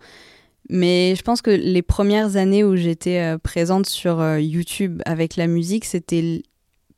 Mais 0.71 1.15
je 1.15 1.23
pense 1.23 1.43
que 1.43 1.51
les 1.51 1.83
premières 1.83 2.37
années 2.37 2.65
où 2.65 2.77
j'étais 2.77 3.37
présente 3.43 3.87
sur 3.87 4.39
YouTube 4.39 5.03
avec 5.05 5.37
la 5.37 5.47
musique, 5.47 5.85
c'était 5.85 6.43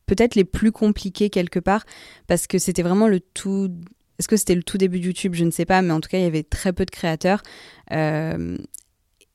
peut-être 0.06 0.34
les 0.34 0.44
plus 0.44 0.72
compliquées 0.72 1.30
quelque 1.30 1.58
part, 1.58 1.84
parce 2.26 2.46
que 2.46 2.58
c'était 2.58 2.82
vraiment 2.82 3.08
le 3.08 3.20
tout... 3.20 3.70
Est-ce 4.18 4.28
que 4.28 4.36
c'était 4.36 4.54
le 4.54 4.62
tout 4.62 4.78
début 4.78 5.00
de 5.00 5.06
YouTube? 5.06 5.34
Je 5.34 5.44
ne 5.44 5.50
sais 5.50 5.64
pas, 5.64 5.82
mais 5.82 5.92
en 5.92 6.00
tout 6.00 6.08
cas, 6.08 6.18
il 6.18 6.22
y 6.22 6.26
avait 6.26 6.44
très 6.44 6.72
peu 6.72 6.84
de 6.84 6.90
créateurs. 6.90 7.42
Euh, 7.92 8.56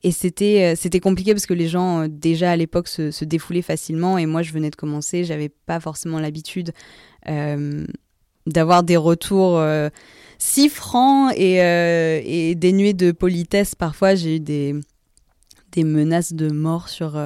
et 0.02 0.12
c'était 0.12 0.72
euh, 0.72 0.74
c'était 0.74 1.00
compliqué 1.00 1.34
parce 1.34 1.44
que 1.44 1.52
les 1.52 1.68
gens, 1.68 2.04
euh, 2.04 2.08
déjà 2.08 2.52
à 2.52 2.56
l'époque, 2.56 2.88
se, 2.88 3.24
défoulaient 3.24 3.60
facilement. 3.60 4.16
Et 4.16 4.24
moi, 4.24 4.42
je 4.42 4.52
venais 4.52 4.70
de 4.70 4.76
commencer, 4.76 5.24
j'avais 5.24 5.50
pas 5.50 5.80
forcément 5.80 6.18
l'habitude 6.18 6.72
d'avoir 8.46 8.82
des 8.82 8.96
retours 8.96 9.62
si 10.38 10.70
francs 10.70 11.34
et, 11.36 12.54
dénués 12.56 12.94
de 12.94 13.12
politesse. 13.12 13.74
Parfois, 13.74 14.14
j'ai 14.14 14.36
eu 14.36 14.40
des, 14.40 14.74
des 15.72 15.84
menaces 15.84 16.32
de 16.32 16.50
mort 16.50 16.88
sur, 16.88 17.20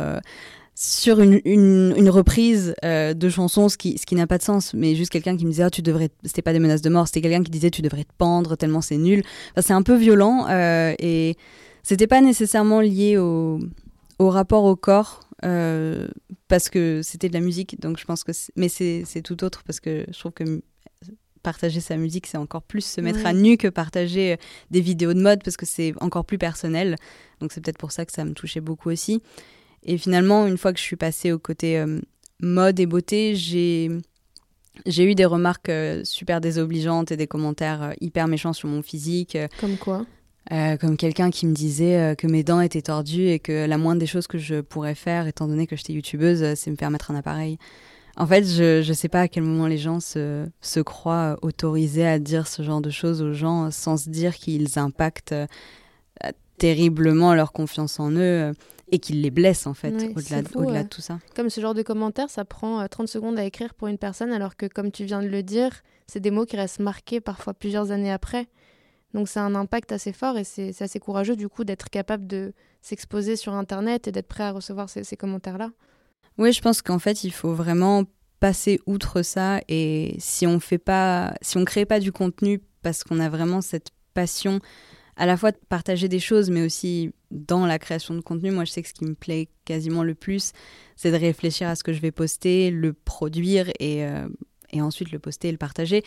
sur 0.75 1.21
une, 1.21 1.41
une, 1.45 1.95
une 1.97 2.11
reprise 2.11 2.75
euh, 2.85 3.15
de 3.15 3.29
chansons, 3.29 3.69
ce 3.69 3.77
qui, 3.77 3.97
ce 3.99 4.07
qui 4.07 4.15
n'a 4.17 4.27
pas 4.27 4.39
de 4.39 4.43
sens. 4.43 4.75
Mais 4.75 4.95
juste 4.97 5.11
quelqu'un 5.13 5.37
qui 5.37 5.45
me 5.45 5.51
disait, 5.51 5.63
ah, 5.65 5.71
tu 5.71 5.83
devrais. 5.83 6.11
C'était 6.25 6.43
pas 6.43 6.53
des 6.53 6.59
menaces 6.59 6.83
de 6.83 6.91
mort, 6.91 7.07
c'était 7.07 7.21
quelqu'un 7.23 7.43
qui 7.45 7.51
disait, 7.51 7.71
tu 7.71 7.83
devrais 7.83 8.05
te 8.05 8.13
pendre 8.19 8.57
tellement 8.57 8.81
c'est 8.81 8.97
nul. 8.97 9.23
Enfin, 9.53 9.63
c'est 9.63 9.73
un 9.73 9.83
peu 9.83 9.97
violent 9.97 10.47
euh, 10.49 10.95
et 10.99 11.37
c'était 11.83 12.07
pas 12.09 12.21
nécessairement 12.21 12.81
lié 12.81 13.19
au, 13.19 13.61
au 14.19 14.31
rapport 14.31 14.65
au 14.65 14.75
corps. 14.77 15.21
euh, 15.45 16.09
parce 16.49 16.69
que 16.69 17.01
c'était 17.03 17.29
de 17.29 17.35
la 17.35 17.41
musique, 17.41 17.81
donc 17.81 17.99
je 17.99 18.05
pense 18.05 18.23
que. 18.25 18.33
c'est- 18.33 18.53
Mais 18.57 18.69
c'est 18.69 19.03
c'est 19.07 19.23
tout 19.23 19.45
autre 19.45 19.63
parce 19.65 19.81
que 19.81 20.05
je 20.11 20.19
trouve 20.19 20.33
que 20.33 20.63
partager 21.43 21.81
sa 21.81 21.97
musique, 21.99 22.27
c'est 22.27 22.39
encore 22.39 22.63
plus 22.63 22.85
se 22.85 23.01
mettre 23.03 23.19
Ouais. 23.21 23.27
à 23.27 23.33
nu 23.35 23.57
que 23.59 23.69
partager 23.69 24.39
des 24.71 24.81
vidéos 24.81 25.13
de 25.13 25.21
mode 25.21 25.43
parce 25.45 25.57
que 25.59 25.67
c'est 25.67 25.93
encore 26.01 26.25
plus 26.25 26.39
personnel. 26.39 26.97
Donc 27.41 27.53
c'est 27.53 27.61
peut-être 27.63 27.77
pour 27.79 27.93
ça 27.93 28.07
que 28.07 28.13
ça 28.13 28.25
me 28.25 28.33
touchait 28.33 28.61
beaucoup 28.63 28.91
aussi. 28.91 29.21
Et 29.85 29.99
finalement, 29.99 30.47
une 30.47 30.57
fois 30.57 30.73
que 30.73 30.79
je 30.79 30.85
suis 30.85 30.97
passée 30.97 31.33
au 31.33 31.39
côté 31.39 31.79
euh, 31.79 32.01
mode 32.41 32.81
et 32.81 32.87
beauté, 32.87 33.35
j'ai 33.35 33.91
j'ai 34.87 35.05
eu 35.05 35.15
des 35.15 35.25
remarques 35.25 35.69
euh, 35.69 36.03
super 36.05 36.41
désobligeantes 36.41 37.13
et 37.13 37.17
des 37.17 37.29
commentaires 37.29 37.83
euh, 37.83 37.93
hyper 38.01 38.27
méchants 38.27 38.53
sur 38.53 38.69
mon 38.69 38.83
physique. 38.83 39.39
Comme 39.61 39.77
quoi 39.77 40.07
comme 40.79 40.99
quelqu'un 40.99 41.31
qui 41.31 41.47
me 41.47 41.55
disait 41.55 42.15
que 42.19 42.27
mes 42.27 42.45
dents 42.45 42.61
étaient 42.61 42.83
tordues 42.83 43.29
et 43.29 43.39
que 43.39 43.65
la 43.67 43.79
moindre 43.79 43.99
des 43.99 44.07
choses 44.07 44.27
que 44.27 44.37
je 44.37 44.61
pourrais 44.61 44.95
faire, 44.95 45.27
étant 45.27 45.49
donné 45.49 45.67
que 45.67 45.75
j'étais 45.75 45.95
youtubeuse, 45.95 46.53
c'est 46.55 46.71
me 46.71 46.77
faire 46.77 46.91
mettre 46.91 47.11
un 47.11 47.15
appareil. 47.15 47.57
En 48.19 48.27
fait, 48.27 48.45
je 48.45 48.87
ne 48.87 48.93
sais 48.93 49.09
pas 49.09 49.23
à 49.23 49.29
quel 49.29 49.43
moment 49.43 49.69
les 49.69 49.79
gens 49.79 50.01
se, 50.01 50.45
se 50.61 50.81
croient 50.81 51.39
autorisés 51.41 52.07
à 52.07 52.19
dire 52.19 52.47
ce 52.47 52.63
genre 52.63 52.83
de 52.83 52.91
choses 52.91 53.23
aux 53.23 53.33
gens 53.33 53.71
sans 53.71 53.97
se 53.97 54.11
dire 54.11 54.35
qu'ils 54.35 54.79
impactent 54.79 55.35
terriblement 56.59 57.33
leur 57.33 57.53
confiance 57.53 57.99
en 57.99 58.11
eux 58.11 58.53
et 58.95 58.99
qu'ils 58.99 59.21
les 59.23 59.31
blessent 59.31 59.67
en 59.67 59.75
fait, 59.75 59.91
Ouais, 59.93 60.13
au-delà 60.17 60.43
de- 60.43 60.57
ouais. 60.59 60.83
de 60.85 60.89
tout 60.89 61.01
ça. 61.01 61.19
Comme 61.37 61.51
ce 61.51 61.61
genre 61.61 61.75
de 61.75 61.83
commentaires, 61.83 62.31
ça 62.31 62.45
prend 62.45 62.81
euh, 62.81 62.87
30 62.87 63.09
secondes 63.09 63.39
à 63.39 63.45
écrire 63.45 63.75
pour 63.75 63.89
une 63.89 63.99
personne, 63.99 64.33
alors 64.33 64.57
que, 64.57 64.67
comme 64.67 64.91
tu 64.93 65.05
viens 65.05 65.21
de 65.23 65.29
le 65.29 65.43
dire, 65.43 65.71
c'est 66.07 66.21
des 66.21 66.31
mots 66.31 66.45
qui 66.47 66.57
restent 66.57 66.81
marqués 66.81 67.21
parfois 67.21 67.55
plusieurs 67.55 67.91
années 67.91 68.13
après. 68.13 68.47
Donc, 69.13 69.29
c'est 69.29 69.41
un 69.41 69.55
impact 69.55 69.93
assez 69.93 70.13
fort 70.13 70.39
et 70.39 70.45
c'est 70.45 70.73
c'est 70.73 70.85
assez 70.85 70.99
courageux, 71.01 71.37
du 71.37 71.49
coup, 71.49 71.65
d'être 71.65 71.89
capable 71.91 72.27
de 72.27 72.53
s'exposer 72.83 73.37
sur 73.37 73.55
Internet 73.55 74.07
et 74.09 74.13
d'être 74.13 74.29
prêt 74.29 74.45
à 74.45 74.53
recevoir 74.53 74.89
ces, 74.89 75.05
ces 75.05 75.17
commentaires-là. 75.17 75.71
Oui, 76.39 76.53
je 76.53 76.61
pense 76.61 76.83
qu'en 76.83 76.99
fait, 76.99 77.25
il 77.25 77.33
faut 77.33 77.55
vraiment 77.55 78.05
passer 78.41 78.81
outre 78.87 79.23
ça 79.23 79.61
et 79.69 80.17
si 80.19 80.47
on 80.47 80.61
fait 80.61 80.79
pas, 80.79 81.35
si 81.43 81.57
on 81.57 81.65
crée 81.65 81.87
pas 81.87 81.99
du 82.01 82.13
contenu 82.13 82.61
parce 82.83 83.03
qu'on 83.05 83.19
a 83.21 83.29
vraiment 83.29 83.61
cette 83.61 83.89
passion 84.15 84.61
à 85.17 85.27
la 85.27 85.37
fois 85.37 85.53
de 85.53 85.57
partager 85.69 86.09
des 86.09 86.19
choses, 86.19 86.51
mais 86.51 86.63
aussi 86.67 87.13
dans 87.35 87.67
la 87.67 87.79
création 87.79 88.15
de 88.15 88.21
contenu. 88.21 88.51
Moi, 88.51 88.65
je 88.65 88.71
sais 88.71 88.83
que 88.83 88.89
ce 88.89 88.95
qui 88.95 89.05
me 89.05 89.15
plaît 89.15 89.49
quasiment 89.65 90.03
le 90.03 90.15
plus, 90.15 90.53
c'est 90.97 91.11
de 91.11 91.17
réfléchir 91.17 91.69
à 91.69 91.75
ce 91.75 91.83
que 91.83 91.93
je 91.93 92.01
vais 92.01 92.13
poster, 92.13 92.71
le 92.71 92.93
produire 92.93 93.69
et, 93.81 94.05
euh, 94.05 94.27
ensuite 94.75 95.13
le 95.13 95.19
poster 95.19 95.49
et 95.49 95.53
le 95.53 95.59
partager. 95.59 96.03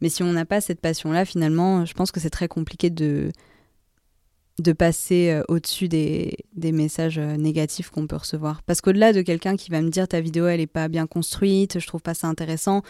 Mais 0.00 0.08
si 0.08 0.22
on 0.22 0.32
n'a 0.32 0.44
pas 0.44 0.60
cette 0.60 0.80
passion-là, 0.80 1.24
finalement, 1.24 1.84
je 1.84 1.94
pense 1.94 2.12
que 2.12 2.20
c'est 2.20 2.30
très 2.30 2.48
compliqué 2.48 2.90
de, 2.90 3.30
de 4.60 4.72
passer 4.72 5.30
euh, 5.30 5.42
au-dessus 5.48 5.88
des, 5.88 6.36
des 6.54 6.72
messages 6.72 7.18
euh, 7.18 7.36
négatifs 7.36 7.90
qu'on 7.90 8.06
peut 8.06 8.16
recevoir. 8.16 8.62
Parce 8.62 8.80
qu'au-delà 8.80 9.12
de 9.12 9.22
quelqu'un 9.22 9.56
qui 9.56 9.70
va 9.70 9.80
me 9.80 9.90
dire 9.90 10.08
ta 10.08 10.20
vidéo 10.20 10.46
elle 10.46 10.60
est 10.60 10.66
pas 10.66 10.88
bien 10.88 11.06
construite, 11.06 11.78
je 11.78 11.86
trouve 11.86 12.02
pas 12.02 12.14
ça 12.14 12.28
intéressant, 12.28 12.82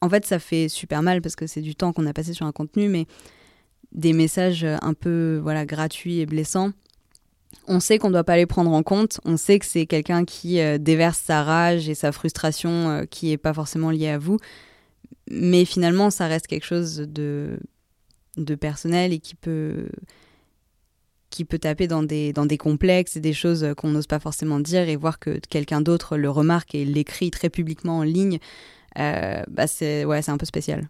en 0.00 0.08
fait 0.08 0.26
ça 0.26 0.38
fait 0.38 0.68
super 0.68 1.02
mal 1.02 1.22
parce 1.22 1.36
que 1.36 1.46
c'est 1.46 1.62
du 1.62 1.74
temps 1.74 1.92
qu'on 1.92 2.06
a 2.06 2.12
passé 2.12 2.32
sur 2.32 2.46
un 2.46 2.52
contenu, 2.52 2.88
mais 2.88 3.06
des 3.92 4.12
messages 4.12 4.64
un 4.64 4.94
peu 4.94 5.40
voilà 5.42 5.66
gratuits 5.66 6.20
et 6.20 6.26
blessants, 6.26 6.70
on 7.66 7.80
sait 7.80 7.98
qu'on 7.98 8.08
ne 8.08 8.14
doit 8.14 8.24
pas 8.24 8.36
les 8.36 8.46
prendre 8.46 8.72
en 8.72 8.82
compte, 8.82 9.20
on 9.24 9.36
sait 9.36 9.58
que 9.58 9.66
c'est 9.66 9.86
quelqu'un 9.86 10.24
qui 10.24 10.60
euh, 10.60 10.78
déverse 10.78 11.18
sa 11.18 11.42
rage 11.42 11.88
et 11.88 11.94
sa 11.94 12.12
frustration 12.12 12.70
euh, 12.70 13.04
qui 13.04 13.32
est 13.32 13.38
pas 13.38 13.54
forcément 13.54 13.90
liée 13.90 14.08
à 14.08 14.18
vous, 14.18 14.38
mais 15.30 15.64
finalement 15.64 16.10
ça 16.10 16.26
reste 16.26 16.46
quelque 16.46 16.66
chose 16.66 16.96
de, 16.96 17.58
personnel 18.60 19.12
et 19.12 19.18
qui 19.18 19.34
peut 19.34 19.88
qui 21.28 21.44
peut 21.44 21.60
taper 21.60 21.86
dans 21.86 22.02
des, 22.02 22.32
dans 22.32 22.44
des 22.44 22.58
complexes 22.58 23.14
et 23.14 23.20
des 23.20 23.32
choses 23.32 23.64
qu'on 23.76 23.90
n'ose 23.90 24.08
pas 24.08 24.18
forcément 24.18 24.58
dire 24.58 24.88
et 24.88 24.96
voir 24.96 25.20
que 25.20 25.38
quelqu'un 25.48 25.80
d'autre 25.80 26.16
le 26.16 26.28
remarque 26.28 26.74
et 26.74 26.84
l'écrit 26.84 27.30
très 27.30 27.50
publiquement 27.50 27.98
en 27.98 28.02
ligne, 28.02 28.40
euh, 28.98 29.44
bah 29.48 29.68
c'est 29.68 30.04
ouais, 30.04 30.28
un 30.28 30.36
peu 30.38 30.46
spécial. 30.46 30.88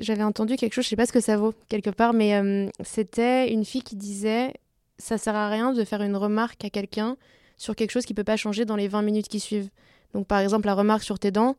J'avais 0.00 0.24
entendu 0.24 0.56
quelque 0.56 0.74
chose, 0.74 0.84
je 0.84 0.90
sais 0.90 0.96
pas 0.96 1.06
ce 1.06 1.12
que 1.12 1.20
ça 1.20 1.36
vaut 1.36 1.54
quelque 1.68 1.90
part, 1.90 2.12
mais 2.12 2.70
c'était 2.82 3.52
une 3.52 3.64
fille 3.64 3.82
qui 3.82 3.94
disait 3.94 4.52
ça 4.98 5.18
sert 5.18 5.34
à 5.36 5.48
rien 5.48 5.72
de 5.72 5.84
faire 5.84 6.02
une 6.02 6.16
remarque 6.16 6.64
à 6.64 6.70
quelqu'un 6.70 7.16
sur 7.56 7.74
quelque 7.76 7.90
chose 7.90 8.04
qui 8.04 8.14
peut 8.14 8.24
pas 8.24 8.36
changer 8.36 8.64
dans 8.64 8.76
les 8.76 8.88
20 8.88 9.02
minutes 9.02 9.28
qui 9.28 9.40
suivent. 9.40 9.70
Donc 10.14 10.26
par 10.26 10.38
exemple 10.40 10.66
la 10.66 10.74
remarque 10.74 11.02
sur 11.02 11.18
tes 11.18 11.30
dents, 11.30 11.56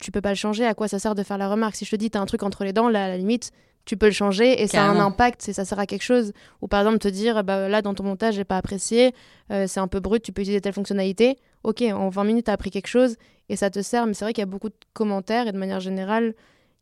tu 0.00 0.10
peux 0.10 0.20
pas 0.20 0.30
le 0.30 0.34
changer, 0.36 0.64
à 0.66 0.74
quoi 0.74 0.88
ça 0.88 0.98
sert 0.98 1.14
de 1.14 1.22
faire 1.22 1.38
la 1.38 1.48
remarque? 1.48 1.76
Si 1.76 1.84
je 1.84 1.90
te 1.90 1.96
dis 1.96 2.10
t'as 2.10 2.20
un 2.20 2.26
truc 2.26 2.42
entre 2.42 2.64
les 2.64 2.72
dents, 2.72 2.88
là 2.88 3.04
à 3.04 3.08
la 3.08 3.16
limite, 3.16 3.50
tu 3.84 3.96
peux 3.96 4.06
le 4.06 4.12
changer 4.12 4.62
et 4.62 4.66
ça 4.66 4.82
a 4.82 4.88
un 4.88 4.94
impact, 5.06 5.42
c'est- 5.42 5.52
ça 5.52 5.64
sert 5.64 5.78
à 5.78 5.86
quelque 5.86 6.02
chose. 6.02 6.32
Ou 6.62 6.68
par 6.68 6.80
exemple 6.80 6.98
te 6.98 7.08
dire 7.08 7.44
bah 7.44 7.68
là 7.68 7.82
dans 7.82 7.94
ton 7.94 8.02
montage 8.04 8.34
j'ai 8.34 8.44
pas 8.44 8.56
apprécié, 8.56 9.12
euh, 9.50 9.66
c'est 9.68 9.80
un 9.80 9.88
peu 9.88 10.00
brut, 10.00 10.22
tu 10.22 10.32
peux 10.32 10.40
utiliser 10.42 10.60
telle 10.60 10.72
fonctionnalité. 10.72 11.38
Ok, 11.64 11.82
en 11.82 12.08
20 12.08 12.24
minutes 12.24 12.46
t'as 12.46 12.52
appris 12.54 12.70
quelque 12.70 12.86
chose 12.88 13.16
et 13.48 13.56
ça 13.56 13.70
te 13.70 13.82
sert, 13.82 14.06
mais 14.06 14.14
c'est 14.14 14.24
vrai 14.24 14.32
qu'il 14.32 14.42
y 14.42 14.44
a 14.44 14.46
beaucoup 14.46 14.68
de 14.70 14.74
commentaires 14.94 15.46
et 15.48 15.52
de 15.52 15.58
manière 15.58 15.80
générale 15.80 16.34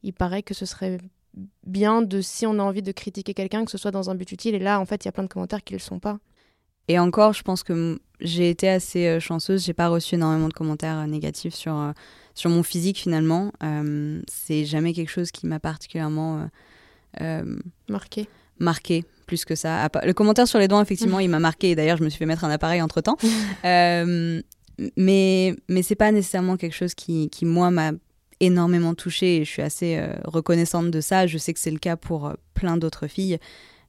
il 0.05 0.13
paraît 0.13 0.43
que 0.43 0.55
ce 0.55 0.65
serait 0.67 0.99
bien 1.67 2.03
de, 2.03 2.21
si 2.21 2.47
on 2.47 2.59
a 2.59 2.63
envie 2.63 2.83
de 2.83 2.93
critiquer 2.93 3.35
quelqu'un, 3.35 3.65
que 3.65 3.71
ce 3.71 3.79
soit 3.79 3.91
dans 3.91 4.11
un 4.11 4.15
but 4.15 4.31
utile. 4.33 4.55
Et 4.55 4.59
là, 4.59 4.81
en 4.81 4.85
fait, 4.85 5.05
il 5.05 5.09
y 5.09 5.11
a 5.11 5.13
plein 5.13 5.25
de 5.25 5.29
commentaires 5.29 5.63
qui 5.65 5.75
ne 5.75 5.79
le 5.79 5.83
sont 5.83 5.99
pas. 5.99 6.19
Et 6.89 6.99
encore, 6.99 7.33
je 7.33 7.43
pense 7.43 7.63
que 7.63 8.01
j'ai 8.21 8.51
été 8.51 8.69
assez 8.69 9.07
euh, 9.07 9.21
chanceuse, 9.21 9.65
j'ai 9.65 9.73
pas 9.73 9.89
reçu 9.89 10.17
énormément 10.17 10.49
de 10.49 10.53
commentaires 10.53 10.99
euh, 10.99 11.07
négatifs 11.07 11.55
sur, 11.55 11.77
euh, 11.77 11.93
sur 12.35 12.51
mon 12.51 12.63
physique 12.63 12.99
finalement. 12.99 13.53
Euh, 13.63 14.21
c'est 14.29 14.65
jamais 14.65 14.93
quelque 14.93 15.11
chose 15.11 15.31
qui 15.31 15.47
m'a 15.47 15.61
particulièrement 15.61 16.49
Marqué. 17.89 18.27
marqué 18.59 19.05
plus 19.27 19.45
que 19.45 19.55
ça. 19.55 19.89
Le 20.03 20.13
commentaire 20.13 20.49
sur 20.49 20.59
les 20.59 20.69
dents, 20.69 20.81
effectivement, 20.81 21.21
il 21.21 21.29
m'a 21.29 21.39
marqué. 21.39 21.75
D'ailleurs, 21.75 21.99
je 21.99 22.05
me 22.05 22.09
suis 22.09 22.19
fait 22.19 22.27
mettre 22.27 22.45
un 22.45 22.51
appareil 22.51 22.83
entre 22.83 23.01
temps. 23.01 23.17
mais 24.97 25.55
mais 25.69 25.83
c'est 25.83 25.95
pas 25.95 26.11
nécessairement 26.11 26.57
quelque 26.57 26.75
chose 26.75 26.95
qui, 26.95 27.29
qui 27.31 27.45
moi, 27.45 27.71
m'a 27.71 27.93
énormément 28.43 28.95
touchée 28.95 29.37
et 29.39 29.45
je 29.45 29.51
suis 29.51 29.63
assez 29.63 29.97
euh, 29.97 30.15
reconnaissante 30.25 30.91
de 30.91 31.01
ça. 31.01 31.27
Je 31.27 31.39
sais 31.39 31.55
que 31.55 31.61
c'est 31.61 31.71
le 31.71 31.79
cas 31.79 31.97
pour 31.97 32.27
euh, 32.27 32.35
plein 32.55 32.77
d'autres 32.77 33.07
filles. 33.07 33.39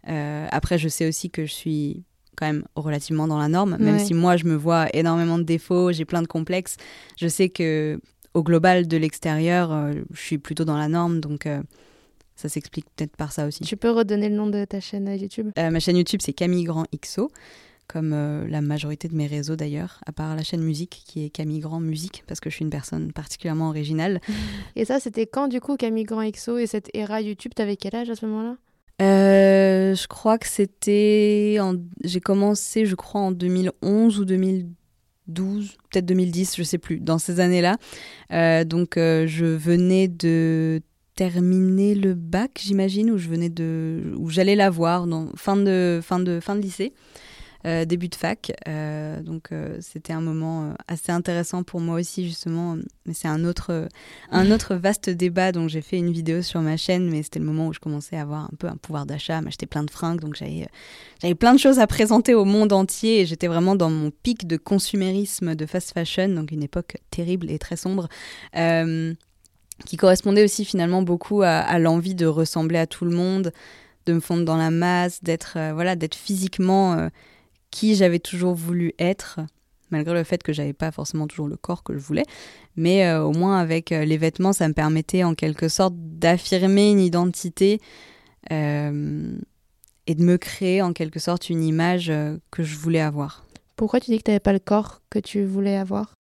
Euh, 0.08 0.48
après, 0.52 0.78
je 0.78 0.88
sais 0.88 1.08
aussi 1.08 1.30
que 1.30 1.46
je 1.46 1.52
suis 1.52 2.04
quand 2.38 2.46
même 2.46 2.64
relativement 2.76 3.28
dans 3.28 3.38
la 3.40 3.48
norme, 3.48 3.78
même 3.80 3.96
Ouais. 3.98 4.04
si 4.06 4.14
moi 4.14 4.38
je 4.38 4.46
me 4.46 4.56
vois 4.56 4.88
énormément 4.96 5.38
de 5.38 5.44
défauts, 5.44 5.92
j'ai 5.92 6.06
plein 6.06 6.22
de 6.22 6.28
complexes. 6.28 6.78
Je 7.18 7.28
sais 7.28 7.50
que 7.50 8.00
au 8.34 8.42
global 8.44 8.88
de 8.88 8.98
l'extérieur, 8.98 9.92
je 10.12 10.20
suis 10.20 10.40
plutôt 10.40 10.66
dans 10.66 10.78
la 10.78 10.88
norme, 10.88 11.20
donc 11.20 11.48
ça 12.36 12.50
s'explique 12.50 12.88
peut-être 12.96 13.16
par 13.16 13.32
ça 13.32 13.46
aussi. 13.46 13.64
Tu 13.64 13.78
peux 13.78 13.92
redonner 13.92 14.30
le 14.30 14.36
nom 14.36 14.48
de 14.48 14.66
ta 14.66 14.80
chaîne 14.80 15.08
YouTube? 15.16 15.52
Ma 15.56 15.80
chaîne 15.80 15.98
YouTube, 15.98 16.22
c'est 16.24 16.34
Camille 16.34 16.64
Grand 16.64 16.86
XO, 17.00 17.30
comme 17.88 18.14
euh, 18.14 18.48
la 18.48 18.62
majorité 18.62 19.08
de 19.08 19.16
mes 19.16 19.28
réseaux 19.28 19.56
d'ailleurs, 19.56 20.00
à 20.06 20.12
part 20.12 20.36
la 20.36 20.44
chaîne 20.44 20.62
musique 20.64 21.04
qui 21.06 21.26
est 21.26 21.30
Camille 21.30 21.60
Grand 21.60 21.80
Musique, 21.80 22.24
parce 22.28 22.40
que 22.40 22.50
je 22.50 22.56
suis 22.56 22.64
une 22.64 22.70
personne 22.72 23.12
particulièrement 23.14 23.70
originale. 23.70 24.20
Et 24.76 24.86
ça, 24.86 25.00
c'était 25.00 25.26
quand 25.28 25.48
du 25.48 25.60
coup 25.62 25.76
Camille 25.78 26.04
Grand 26.06 26.28
XO 26.30 26.58
et 26.58 26.68
cette 26.68 26.90
era 26.96 27.22
YouTube? 27.22 27.52
T'avais 27.56 27.76
quel 27.76 27.96
âge 27.96 28.10
à 28.10 28.16
ce 28.16 28.26
moment-là? 28.26 28.58
Euh, 29.02 29.96
je 29.96 30.08
crois 30.08 30.38
que 30.38 30.48
c'était. 30.48 31.58
en- 31.60 31.76
J'ai 32.04 32.20
commencé, 32.22 32.86
je 32.86 32.96
crois, 32.96 33.22
en 33.22 33.32
2011 33.32 34.20
ou 34.20 34.26
2012, 34.26 35.76
peut-être 35.92 36.06
2010, 36.06 36.56
je 36.58 36.64
sais 36.64 36.78
plus, 36.78 37.00
dans 37.00 37.18
ces 37.18 37.40
années-là. 37.40 37.78
Euh, 38.32 38.64
donc, 38.64 38.98
euh, 38.98 39.26
je 39.28 39.46
venais 39.46 40.08
de 40.08 40.82
terminer 41.16 41.96
le 41.96 42.14
bac, 42.16 42.60
j'imagine, 42.64 43.12
où 43.12 43.18
je 43.18 43.30
venais 43.30 43.50
de, 43.50 44.14
où 44.18 44.30
j'allais 44.30 44.56
la 44.56 44.70
voir, 44.70 45.06
dans 45.08 45.30
fin 45.36 45.56
de 45.56 46.00
fin 46.02 46.20
de 46.20 46.40
fin 46.40 46.56
de 46.56 46.62
lycée, 46.62 46.92
euh, 46.92 47.00
début 47.64 48.10
de 48.10 48.16
fac. 48.16 48.52
Euh, 48.68 49.22
donc, 49.22 49.52
euh, 49.52 49.78
c'était 49.82 50.14
un 50.14 50.22
moment 50.22 50.66
euh, 50.66 50.74
assez 50.88 51.12
intéressant 51.12 51.64
pour 51.64 51.80
moi 51.80 52.00
aussi, 52.00 52.28
justement. 52.28 52.78
Mais 53.06 53.14
c'est 53.14 53.28
un 53.28 53.44
autre 53.46 53.88
un 54.32 54.52
autre 54.52 54.76
vaste 54.76 55.10
débat 55.10 55.52
dont 55.52 55.68
j'ai 55.68 55.82
fait 55.82 55.98
une 55.98 56.12
vidéo 56.12 56.42
sur 56.42 56.62
ma 56.62 56.78
chaîne, 56.78 57.10
mais 57.10 57.24
c'était 57.24 57.40
le 57.40 57.46
moment 57.46 57.68
où 57.68 57.74
je 57.74 57.80
commençais 57.80 58.18
à 58.18 58.22
avoir 58.22 58.46
un 58.46 58.56
peu 58.58 58.68
un 58.68 58.78
pouvoir 58.78 59.06
d'achat, 59.06 59.42
m'acheter 59.42 59.66
plein 59.66 59.84
de 59.84 59.92
fringues, 59.92 60.20
donc 60.20 60.36
j'avais, 60.36 60.64
euh, 60.64 60.66
j'avais 61.22 61.36
plein 61.36 61.54
de 61.54 61.60
choses 61.60 61.80
à 61.80 61.88
présenter 61.88 62.34
au 62.34 62.46
monde 62.46 62.74
entier 62.74 63.22
et 63.22 63.26
j'étais 63.26 63.48
vraiment 63.48 63.76
dans 63.76 63.90
mon 63.90 64.12
pic 64.12 64.48
de 64.48 64.58
consumérisme 64.58 65.56
de 65.56 65.66
fast 65.66 65.94
fashion, 65.94 66.30
donc 66.30 66.52
une 66.52 66.64
époque 66.64 66.98
terrible 67.12 67.50
et 67.50 67.60
très 67.60 67.76
sombre, 67.76 68.08
euh, 68.56 69.14
qui 69.86 69.98
correspondait 69.98 70.44
aussi 70.44 70.66
finalement 70.66 71.02
beaucoup 71.02 71.42
à, 71.42 71.80
l'envie 71.80 72.16
de 72.16 72.26
ressembler 72.26 72.80
à 72.80 72.88
tout 72.88 73.06
le 73.06 73.16
monde, 73.16 73.52
de 74.06 74.14
me 74.14 74.20
fondre 74.20 74.46
dans 74.46 74.58
la 74.58 74.72
masse, 74.72 75.24
d'être 75.24 75.54
euh, 75.58 75.74
voilà, 75.74 75.96
d'être 75.96 76.16
physiquement 76.16 76.94
euh, 76.94 77.10
qui 77.74 77.96
j'avais 77.96 78.20
toujours 78.20 78.54
voulu 78.54 78.94
être, 79.00 79.40
malgré 79.90 80.14
le 80.14 80.24
fait 80.24 80.44
que 80.44 80.54
j'avais 80.54 80.74
pas 80.74 80.92
forcément 80.92 81.26
toujours 81.28 81.48
le 81.48 81.58
corps 81.58 81.84
que 81.84 81.94
je 81.94 82.00
voulais. 82.00 82.26
Mais 82.76 83.06
euh, 83.06 83.24
au 83.24 83.32
moins 83.32 83.58
avec 83.58 83.92
euh, 83.92 84.06
les 84.06 84.18
vêtements, 84.18 84.54
ça 84.54 84.68
me 84.68 84.74
permettait 84.74 85.24
en 85.24 85.34
quelque 85.34 85.68
sorte 85.68 85.96
d'affirmer 85.98 86.92
une 86.92 87.00
identité 87.00 87.82
euh, 88.52 89.36
et 90.06 90.14
de 90.14 90.24
me 90.24 90.38
créer 90.38 90.84
en 90.84 90.94
quelque 90.94 91.20
sorte 91.20 91.50
une 91.50 91.64
image 91.64 92.14
que 92.52 92.62
je 92.62 92.78
voulais 92.78 93.02
avoir. 93.02 93.44
Pourquoi 93.76 94.00
tu 94.00 94.12
dis 94.12 94.20
que 94.20 94.24
t'avais 94.24 94.40
pas 94.40 94.54
le 94.54 94.60
corps 94.60 95.02
que 95.10 95.18
tu 95.18 95.44
voulais 95.44 95.76
avoir? 95.76 96.14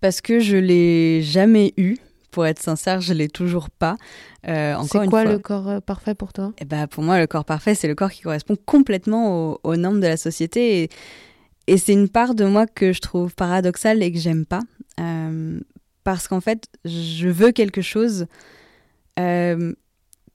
Parce 0.00 0.20
que 0.20 0.40
je 0.40 0.56
l'ai 0.56 1.22
jamais 1.22 1.74
eu. 1.76 1.96
Pour 2.38 2.46
être 2.46 2.62
sincère, 2.62 3.00
je 3.00 3.12
l'ai 3.14 3.26
toujours 3.26 3.68
pas. 3.68 3.96
Euh, 4.46 4.74
encore 4.74 5.02
C'est 5.02 5.08
quoi 5.08 5.24
le 5.24 5.40
corps 5.40 5.68
euh, 5.68 5.80
parfait 5.80 6.14
pour 6.14 6.32
toi? 6.32 6.52
Eh 6.60 6.64
ben, 6.64 6.86
pour 6.86 7.02
moi, 7.02 7.18
le 7.18 7.26
corps 7.26 7.44
parfait, 7.44 7.74
c'est 7.74 7.88
le 7.88 7.96
corps 7.96 8.12
qui 8.12 8.22
correspond 8.22 8.54
complètement 8.64 9.50
aux, 9.50 9.60
aux 9.64 9.74
normes 9.74 9.98
de 9.98 10.06
la 10.06 10.16
société. 10.16 10.84
Et, 10.84 10.90
et 11.66 11.78
c'est 11.78 11.94
une 11.94 12.08
part 12.08 12.36
de 12.36 12.44
moi 12.44 12.68
que 12.68 12.92
je 12.92 13.00
trouve 13.00 13.34
paradoxale 13.34 14.04
et 14.04 14.12
que 14.12 14.20
j'aime 14.20 14.46
pas. 14.46 14.60
Euh, 15.00 15.58
parce 16.04 16.28
qu'en 16.28 16.40
fait, 16.40 16.68
je 16.84 17.26
veux 17.26 17.50
quelque 17.50 17.82
chose 17.82 18.26
euh, 19.18 19.74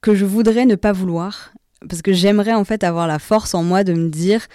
que 0.02 0.14
je 0.14 0.26
voudrais 0.26 0.66
ne 0.66 0.74
pas 0.74 0.92
vouloir. 0.92 1.54
Parce 1.88 2.02
que 2.02 2.12
j'aimerais 2.12 2.52
en 2.52 2.64
fait 2.64 2.84
avoir 2.84 3.06
la 3.06 3.18
force 3.18 3.54
en 3.54 3.62
moi 3.62 3.82
de 3.82 3.94
me 3.94 4.10
dire 4.10 4.46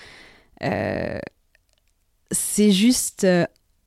c'est 2.32 2.72
juste, 2.72 3.26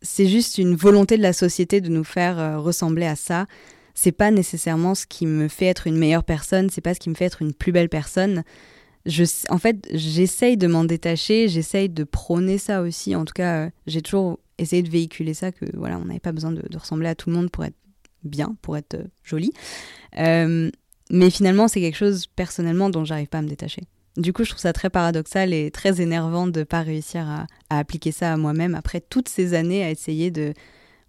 c'est 0.02 0.26
juste 0.26 0.58
une 0.58 0.74
volonté 0.74 1.16
de 1.16 1.22
la 1.22 1.32
société 1.32 1.80
de 1.80 1.88
nous 1.88 2.04
faire 2.04 2.38
euh, 2.38 2.58
ressembler 2.58 3.06
à 3.06 3.16
ça 3.16 3.46
c'est 3.94 4.12
pas 4.12 4.30
nécessairement 4.30 4.94
ce 4.94 5.06
qui 5.06 5.26
me 5.26 5.48
fait 5.48 5.66
être 5.66 5.86
une 5.86 5.96
meilleure 5.96 6.24
personne, 6.24 6.70
c'est 6.70 6.80
pas 6.80 6.94
ce 6.94 7.00
qui 7.00 7.10
me 7.10 7.14
fait 7.14 7.26
être 7.26 7.42
une 7.42 7.52
plus 7.52 7.72
belle 7.72 7.88
personne. 7.88 8.42
En 9.48 9.58
fait, 9.58 9.88
j'essaye 9.92 10.56
de 10.56 10.66
m'en 10.66 10.84
détacher, 10.84 11.48
j'essaye 11.48 11.88
de 11.88 12.04
prôner 12.04 12.58
ça 12.58 12.82
aussi. 12.82 13.16
En 13.16 13.24
tout 13.24 13.34
cas, 13.34 13.66
euh, 13.66 13.70
j'ai 13.86 14.00
toujours 14.00 14.38
essayé 14.58 14.82
de 14.82 14.90
véhiculer 14.90 15.34
ça 15.34 15.50
que 15.50 15.64
voilà, 15.74 15.98
on 15.98 16.04
n'avait 16.04 16.20
pas 16.20 16.32
besoin 16.32 16.52
de, 16.52 16.62
ressembler 16.78 17.08
à 17.08 17.14
tout 17.14 17.28
le 17.28 17.36
monde 17.36 17.50
pour 17.50 17.64
être 17.64 17.76
bien, 18.22 18.56
pour 18.62 18.76
être 18.76 18.94
euh, 18.94 19.04
jolie. 19.24 19.52
Euh, 20.18 20.70
mais 21.10 21.30
finalement, 21.30 21.68
c'est 21.68 21.80
quelque 21.80 21.96
chose 21.96 22.26
personnellement 22.26 22.90
dont 22.90 23.04
j'arrive 23.04 23.28
pas 23.28 23.38
à 23.38 23.42
me 23.42 23.48
détacher. 23.48 23.82
Du 24.16 24.32
coup, 24.32 24.44
je 24.44 24.50
trouve 24.50 24.60
ça 24.60 24.72
très 24.72 24.90
paradoxal 24.90 25.54
et 25.54 25.70
très 25.70 26.00
énervant 26.00 26.46
de 26.46 26.64
pas 26.64 26.82
réussir 26.82 27.28
à, 27.28 27.46
à 27.70 27.78
appliquer 27.78 28.12
ça 28.12 28.32
à 28.32 28.36
moi-même 28.36 28.74
après 28.74 29.00
toutes 29.00 29.28
ces 29.28 29.54
années 29.54 29.82
à 29.84 29.90
essayer 29.90 30.30
de 30.30 30.52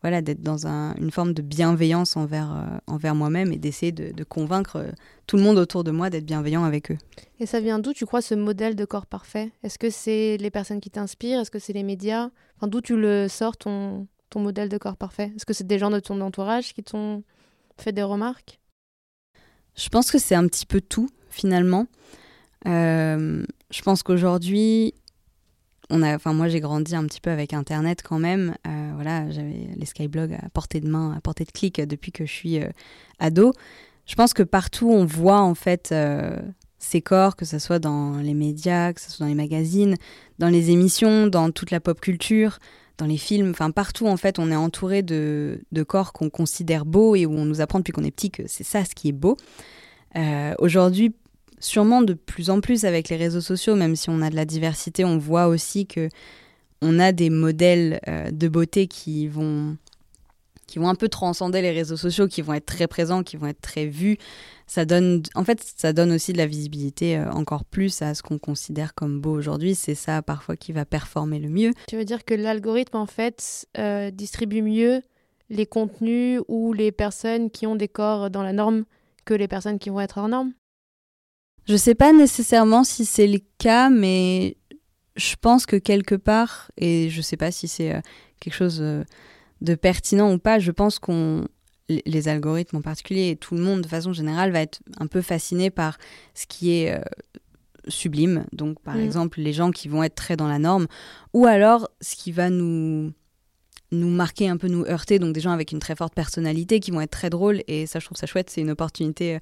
voilà, 0.01 0.21
d'être 0.21 0.41
dans 0.41 0.67
un- 0.67 0.93
une 0.95 1.11
forme 1.11 1.33
de 1.33 1.41
bienveillance 1.41 2.17
envers, 2.17 2.51
euh, 2.53 2.77
envers 2.87 3.15
moi-même 3.15 3.53
et 3.53 3.57
d'essayer 3.57 3.93
de, 3.93 4.11
de 4.11 4.23
convaincre 4.25 4.75
euh, 4.75 4.91
tout 5.27 5.37
le 5.37 5.43
monde 5.43 5.57
autour 5.57 5.85
de 5.85 5.91
moi 5.91 6.09
d'être 6.09 6.25
bienveillant 6.25 6.65
avec 6.65 6.91
eux. 6.91 6.97
Et 7.39 7.45
ça 7.45 7.61
vient 7.61 7.79
d'où, 7.79 7.93
tu 7.93 8.05
crois, 8.05 8.21
ce 8.21 8.35
modèle 8.35 8.75
de 8.75 8.83
corps 8.83 9.05
parfait? 9.05 9.53
Est-ce 9.63 9.79
que 9.79 9.89
c'est 9.89 10.35
les 10.37 10.51
personnes 10.51 10.81
qui 10.81 10.89
t'inspirent? 10.89 11.39
Est-ce 11.39 11.51
que 11.51 11.59
c'est 11.59 11.71
les 11.71 11.83
médias? 11.83 12.31
Enfin, 12.57 12.67
D'où 12.67 12.81
tu 12.81 12.97
le 12.97 13.29
sors, 13.29 13.55
ton, 13.55 14.07
ton 14.29 14.41
modèle 14.41 14.67
de 14.67 14.77
corps 14.77 14.97
parfait? 14.97 15.31
Est-ce 15.37 15.45
que 15.45 15.53
c'est 15.53 15.65
des 15.67 15.79
gens 15.79 15.89
de 15.89 16.01
ton 16.01 16.19
entourage 16.19 16.73
qui 16.73 16.83
t'ont 16.83 17.23
fait 17.77 17.93
des 17.93 18.03
remarques? 18.03 18.59
Je 19.77 19.87
pense 19.87 20.11
que 20.11 20.19
c'est 20.19 20.35
un 20.35 20.47
petit 20.47 20.65
peu 20.65 20.81
tout, 20.81 21.09
finalement. 21.29 21.87
Euh, 22.67 23.43
je 23.71 23.82
pense 23.82 24.04
qu'aujourd'hui, 24.04 24.93
enfin 25.89 26.34
moi 26.34 26.47
j'ai 26.47 26.60
grandi 26.60 26.95
un 26.95 27.06
petit 27.06 27.21
peu 27.21 27.30
avec 27.30 27.54
Internet 27.54 28.02
quand 28.04 28.19
même. 28.19 28.56
Euh, 28.67 28.91
voilà, 28.95 29.30
j'avais 29.32 29.69
les 29.76 29.86
skyblogs 29.86 30.34
à 30.34 30.49
portée 30.49 30.80
de 30.80 30.88
main, 30.88 31.13
à 31.15 31.21
portée 31.21 31.45
de 31.45 31.52
clic 31.52 31.82
depuis 31.82 32.12
que 32.12 32.26
je 32.26 32.32
suis 32.32 32.60
euh, 32.60 32.69
ado. 33.19 33.54
Je 34.06 34.15
pense 34.15 34.34
que 34.34 34.43
partout 34.43 34.89
on 34.89 35.06
voit 35.06 35.39
en 35.39 35.56
fait 35.56 35.93
ces 36.78 37.02
corps, 37.02 37.38
que 37.38 37.45
ce 37.45 37.60
soit 37.60 37.80
dans 37.80 38.17
les 38.17 38.34
médias, 38.34 38.91
que 38.91 38.99
ce 38.99 39.10
soit 39.10 39.26
dans 39.26 39.30
les 39.30 39.36
magazines, 39.36 39.95
dans 40.39 40.49
les 40.49 40.71
émissions, 40.71 41.28
dans 41.28 41.52
toute 41.52 41.71
la 41.71 41.80
pop 41.80 42.02
culture, 42.02 42.60
dans 42.97 43.06
les 43.06 43.17
films. 43.17 43.52
Enfin 43.52 43.71
partout 43.71 44.08
en 44.08 44.17
fait 44.17 44.39
on 44.39 44.52
est 44.52 44.56
entouré 44.58 45.04
de, 45.04 45.62
corps 45.88 46.12
qu'on 46.12 46.30
considère 46.30 46.86
beaux 46.86 47.15
et 47.15 47.26
où 47.26 47.34
on 47.34 47.45
nous 47.45 47.62
apprend 47.62 47.80
depuis 47.80 47.93
qu'on 47.93 48.04
est 48.04 48.12
petit 48.12 48.30
que 48.30 48.43
c'est 48.47 48.65
ça 48.65 48.84
ce 48.84 48.93
qui 48.93 49.10
est 49.10 49.13
beau. 49.13 49.38
Aujourd'hui, 50.60 51.15
sûrement 51.63 52.02
de 52.02 52.13
plus 52.13 52.49
en 52.49 52.62
plus 52.62 52.86
avec 52.86 53.10
les 53.10 53.15
réseaux 53.15 53.41
sociaux, 53.41 53.76
même 53.76 53.95
si 53.95 54.10
on 54.10 54.21
a 54.21 54.30
de 54.30 54.36
la 54.36 54.45
diversité, 54.45 55.06
on 55.06 55.17
voit 55.17 55.47
aussi 55.47 55.88
que 55.88 56.10
on 56.82 56.99
a 56.99 57.12
des 57.12 57.30
modèles 57.30 57.99
euh, 58.08 58.30
de 58.32 58.47
beauté 58.47 58.88
qui 58.88 59.28
vont 59.28 59.78
qui 60.67 60.80
vont 60.80 60.89
un 60.89 60.95
peu 60.95 61.08
transcender 61.08 61.62
les 61.62 61.71
réseaux 61.71 61.97
sociaux, 61.97 62.28
qui 62.28 62.41
vont 62.41 62.54
être 62.54 62.65
très 62.65 62.88
présents, 62.88 63.21
qui 63.21 63.38
vont 63.38 63.45
être 63.45 63.62
très 63.62 63.86
vus. 63.86 64.17
Ça 64.65 64.86
donne, 64.86 65.21
en 65.36 65.43
fait, 65.43 65.62
ça 65.78 65.93
donne 65.93 66.12
aussi 66.12 66.34
de 66.34 66.38
la 66.38 66.47
visibilité 66.47 67.17
euh, 67.17 67.30
encore 67.32 67.63
plus 67.63 68.02
à 68.02 68.15
ce 68.15 68.23
qu'on 68.23 68.39
considère 68.39 68.95
comme 68.95 69.21
beau 69.21 69.38
aujourd'hui. 69.38 69.76
C'est 69.76 69.93
ça 69.93 70.23
parfois 70.23 70.56
qui 70.56 70.71
va 70.71 70.84
performer 70.84 71.38
le 71.38 71.49
mieux. 71.49 71.73
Tu 71.88 71.95
veux 71.95 72.06
dire 72.06 72.26
que 72.26 72.34
l'algorithme, 72.34 72.97
en 72.97 73.06
fait, 73.06 73.67
euh, 73.78 74.10
distribue 74.10 74.63
mieux 74.63 75.02
les 75.49 75.67
contenus 75.67 76.41
ou 76.47 76.73
les 76.73 76.91
personnes 76.91 77.52
qui 77.52 77.67
ont 77.67 77.76
des 77.76 77.89
corps 77.89 78.32
dans 78.32 78.41
la 78.41 78.54
norme 78.54 78.86
que 79.26 79.36
les 79.36 79.47
personnes 79.47 79.78
qui 79.78 79.89
vont 79.89 79.99
être 79.99 80.17
hors 80.17 80.28
norme? 80.28 80.54
Je 81.67 81.76
sais 81.78 81.95
pas 81.95 82.12
nécessairement 82.13 82.84
si 82.84 83.06
c'est 83.06 83.28
le 83.28 83.39
cas, 83.58 83.89
mais 83.89 84.58
je 85.15 85.36
pense 85.39 85.65
que 85.65 85.76
quelque 85.78 86.15
part, 86.15 86.71
et 86.78 87.10
je 87.10 87.21
sais 87.21 87.38
pas 87.38 87.52
si 87.52 87.67
c'est 87.67 87.93
euh, 87.95 88.02
quelque 88.39 88.54
chose 88.56 88.80
euh, 88.82 89.04
de 89.62 89.76
pertinent 89.76 90.34
ou 90.34 90.39
pas, 90.39 90.60
je 90.60 90.71
pense 90.71 90.99
qu'on 90.99 91.47
les- 91.89 92.28
algorithmes 92.28 92.78
en 92.78 92.82
particulier 92.82 93.30
et 93.30 93.36
tout 93.36 93.56
le 93.56 93.62
monde 93.62 93.82
de 93.82 93.88
façon 93.88 94.13
générale 94.13 94.52
va 94.52 94.62
être 94.62 94.80
un 94.99 95.08
peu 95.08 95.21
fasciné 95.21 95.69
par 95.69 95.97
ce 96.34 96.45
qui 96.47 96.71
est 96.73 96.93
euh, 96.97 97.02
sublime. 97.88 98.45
Donc 98.54 98.80
par 98.82 98.95
Mm. 98.95 99.02
exemple 99.02 99.39
les 99.41 99.54
gens 99.54 99.71
qui 99.71 99.88
vont 99.89 100.04
être 100.04 100.15
très 100.15 100.36
dans 100.36 100.47
la 100.47 100.60
norme, 100.60 100.88
ou 101.34 101.45
alors 101.45 101.89
ce 102.02 102.15
qui 102.15 102.32
va 102.32 102.49
nous 102.49 103.12
nous 103.93 104.10
marquer 104.10 104.49
un 104.49 104.58
peu, 104.58 104.67
nous 104.67 104.86
heurter, 104.86 105.19
donc 105.19 105.34
des 105.34 105.41
gens 105.41 105.51
avec 105.51 105.71
une 105.71 105.79
très 105.79 105.95
forte 105.95 106.13
personnalité 106.13 106.79
qui 106.79 106.91
vont 106.91 107.01
être 107.01 107.12
très 107.12 107.29
drôles, 107.29 107.62
et 107.67 107.86
ça 107.86 107.99
je 107.99 108.06
trouve 108.06 108.17
ça 108.17 108.27
chouette, 108.27 108.49
c'est 108.49 108.62
une 108.62 108.71
opportunité 108.71 109.39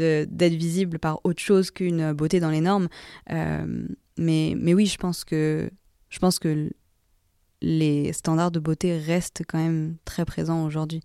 euh, 0.00 0.26
d'être 0.28 0.54
visible 0.54 0.98
par 0.98 1.20
autre 1.24 1.40
chose 1.40 1.70
qu'une 1.70 2.12
beauté 2.12 2.40
dans 2.40 2.50
les 2.50 2.60
normes. 2.60 2.88
Euh, 3.30 3.86
mais, 4.18 4.54
mais 4.56 4.74
oui, 4.74 4.86
je 4.86 4.98
pense 4.98 5.24
que, 5.24 5.70
je 6.08 6.18
pense 6.18 6.38
que 6.38 6.70
les 7.62 8.12
standards 8.12 8.50
de 8.50 8.58
beauté 8.58 8.98
restent 8.98 9.42
quand 9.46 9.58
même 9.58 9.96
très 10.04 10.24
présents 10.24 10.64
aujourd'hui 10.64 11.00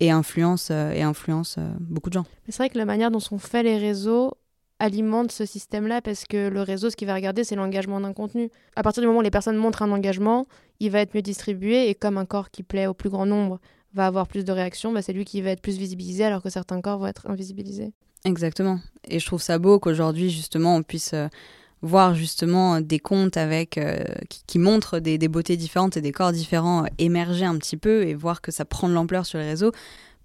et 0.00 0.10
influencent, 0.10 0.72
euh, 0.72 0.92
et 0.92 1.02
influencent 1.02 1.60
euh, 1.60 1.72
beaucoup 1.80 2.10
de 2.10 2.14
gens. 2.14 2.26
C'est 2.48 2.56
vrai 2.56 2.68
que 2.68 2.78
la 2.78 2.84
manière 2.84 3.10
dont 3.10 3.20
sont 3.20 3.38
faits 3.38 3.64
les 3.64 3.78
réseaux 3.78 4.34
alimente 4.78 5.32
ce 5.32 5.44
système-là 5.44 6.02
parce 6.02 6.24
que 6.24 6.48
le 6.48 6.62
réseau, 6.62 6.90
ce 6.90 6.96
qu'il 6.96 7.06
va 7.06 7.14
regarder, 7.14 7.44
c'est 7.44 7.54
l'engagement 7.54 8.00
d'un 8.00 8.12
contenu. 8.12 8.50
À 8.76 8.82
partir 8.82 9.00
du 9.00 9.06
moment 9.06 9.20
où 9.20 9.22
les 9.22 9.30
personnes 9.30 9.56
montrent 9.56 9.82
un 9.82 9.92
engagement, 9.92 10.46
il 10.80 10.90
va 10.90 11.00
être 11.00 11.14
mieux 11.14 11.22
distribué 11.22 11.88
et 11.88 11.94
comme 11.94 12.18
un 12.18 12.26
corps 12.26 12.50
qui 12.50 12.62
plaît 12.62 12.86
au 12.86 12.94
plus 12.94 13.10
grand 13.10 13.26
nombre 13.26 13.60
va 13.94 14.06
avoir 14.06 14.26
plus 14.26 14.44
de 14.44 14.52
réactions, 14.52 14.92
bah, 14.92 15.02
c'est 15.02 15.12
lui 15.12 15.24
qui 15.24 15.40
va 15.40 15.50
être 15.50 15.62
plus 15.62 15.78
visibilisé 15.78 16.24
alors 16.24 16.42
que 16.42 16.50
certains 16.50 16.80
corps 16.80 16.98
vont 16.98 17.06
être 17.06 17.28
invisibilisés. 17.30 17.92
Exactement. 18.24 18.80
Et 19.06 19.18
je 19.20 19.26
trouve 19.26 19.42
ça 19.42 19.58
beau 19.58 19.78
qu'aujourd'hui, 19.78 20.30
justement, 20.30 20.74
on 20.74 20.82
puisse 20.82 21.12
euh, 21.14 21.28
voir 21.82 22.14
justement 22.14 22.80
des 22.80 22.98
comptes 22.98 23.36
avec 23.36 23.78
euh, 23.78 24.02
qui, 24.46 24.58
montrent 24.58 24.98
des, 24.98 25.18
des 25.18 25.28
beautés 25.28 25.56
différentes 25.56 25.96
et 25.96 26.00
des 26.00 26.10
corps 26.10 26.32
différents 26.32 26.84
euh, 26.84 26.88
émerger 26.98 27.44
un 27.44 27.56
petit 27.58 27.76
peu 27.76 28.04
et 28.06 28.14
voir 28.14 28.40
que 28.40 28.50
ça 28.50 28.64
prend 28.64 28.88
de 28.88 28.94
l'ampleur 28.94 29.26
sur 29.26 29.38
les 29.38 29.44
réseaux. 29.44 29.72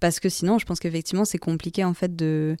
Parce 0.00 0.18
que 0.18 0.30
sinon, 0.30 0.58
je 0.58 0.64
pense 0.64 0.80
qu'effectivement, 0.80 1.26
c'est 1.26 1.38
compliqué 1.38 1.84
en 1.84 1.94
fait 1.94 2.16
de, 2.16 2.56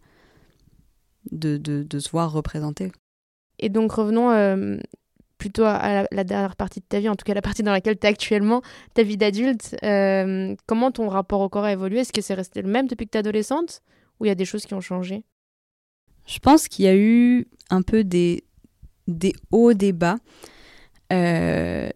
de, 1.30 1.56
de, 1.56 1.82
de 1.82 1.98
se 1.98 2.10
voir 2.10 2.32
représenté. 2.32 2.92
Et 3.58 3.68
donc 3.68 3.92
revenons 3.92 4.30
euh, 4.30 4.78
plutôt 5.38 5.64
à 5.64 5.92
la, 5.92 6.08
la 6.10 6.24
dernière 6.24 6.56
partie 6.56 6.80
de 6.80 6.84
ta 6.88 7.00
vie, 7.00 7.08
en 7.08 7.16
tout 7.16 7.24
cas 7.24 7.34
la 7.34 7.42
partie 7.42 7.62
dans 7.62 7.72
laquelle 7.72 7.98
tu 7.98 8.06
es 8.06 8.10
actuellement, 8.10 8.62
ta 8.94 9.02
vie 9.02 9.16
d'adulte. 9.16 9.76
Euh, 9.82 10.54
comment 10.66 10.90
ton 10.90 11.08
rapport 11.08 11.40
au 11.40 11.48
corps 11.48 11.64
a 11.64 11.72
évolué? 11.72 12.00
Est-ce 12.00 12.12
que 12.12 12.20
c'est 12.22 12.34
resté 12.34 12.62
le 12.62 12.68
même 12.68 12.86
depuis 12.86 13.06
que 13.06 13.10
tu 13.12 13.18
es 13.18 13.20
adolescente? 13.20 13.82
Ou 14.18 14.26
il 14.26 14.28
y 14.28 14.30
a 14.32 14.34
des 14.34 14.44
choses 14.44 14.66
qui 14.66 14.74
ont 14.74 14.80
changé? 14.80 15.24
Je 16.26 16.38
pense 16.38 16.68
qu'il 16.68 16.84
y 16.84 16.88
a 16.88 16.96
eu 16.96 17.48
un 17.70 17.82
peu 17.82 18.04
des, 18.04 18.44
des 19.08 19.32
hauts, 19.50 19.72
des 19.72 19.92
bas. 19.92 20.18
Euh, 21.12 21.88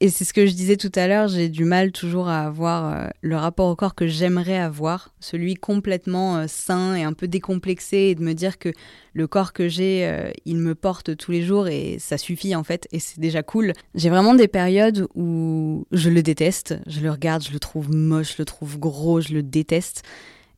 et 0.00 0.10
c'est 0.10 0.24
ce 0.24 0.32
que 0.32 0.46
je 0.46 0.52
disais 0.52 0.76
tout 0.76 0.92
à 0.94 1.08
l'heure, 1.08 1.26
j'ai 1.26 1.48
du 1.48 1.64
mal 1.64 1.90
toujours 1.90 2.28
à 2.28 2.42
avoir 2.42 2.92
euh, 2.92 3.08
le 3.20 3.36
rapport 3.36 3.68
au 3.68 3.74
corps 3.74 3.96
que 3.96 4.06
j'aimerais 4.06 4.56
avoir, 4.56 5.12
celui 5.18 5.56
complètement 5.56 6.36
euh, 6.36 6.44
sain 6.46 6.94
et 6.94 7.02
un 7.02 7.12
peu 7.12 7.26
décomplexé, 7.26 7.96
et 7.96 8.14
de 8.14 8.22
me 8.22 8.32
dire 8.32 8.58
que 8.58 8.68
le 9.12 9.26
corps 9.26 9.52
que 9.52 9.68
j'ai, 9.68 10.06
euh, 10.06 10.30
il 10.44 10.58
me 10.58 10.76
porte 10.76 11.16
tous 11.16 11.32
les 11.32 11.42
jours 11.42 11.66
et 11.66 11.96
ça 11.98 12.16
suffit 12.16 12.54
en 12.54 12.62
fait, 12.62 12.86
et 12.92 13.00
c'est 13.00 13.18
déjà 13.18 13.42
cool. 13.42 13.72
J'ai 13.96 14.08
vraiment 14.08 14.34
des 14.34 14.46
périodes 14.46 15.08
où 15.16 15.84
je 15.90 16.10
le 16.10 16.22
déteste, 16.22 16.76
je 16.86 17.00
le 17.00 17.10
regarde, 17.10 17.42
je 17.42 17.52
le 17.52 17.58
trouve 17.58 17.90
moche, 17.90 18.36
je 18.36 18.42
le 18.42 18.44
trouve 18.44 18.78
gros, 18.78 19.20
je 19.20 19.32
le 19.32 19.42
déteste, 19.42 20.04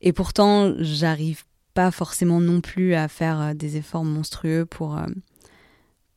et 0.01 0.13
pourtant 0.13 0.75
j'arrive 0.77 1.45
pas 1.73 1.89
forcément 1.89 2.41
non 2.41 2.61
plus 2.61 2.93
à 2.93 3.07
faire 3.07 3.55
des 3.55 3.77
efforts 3.77 4.05
monstrueux 4.05 4.67
pour, 4.67 4.99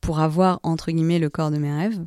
pour 0.03 0.19
avoir 0.19 0.61
entre 0.63 0.91
guillemets 0.91 1.21
le 1.21 1.31
corps 1.31 1.51
de 1.51 1.59
mes 1.59 1.73
rêves 1.73 2.01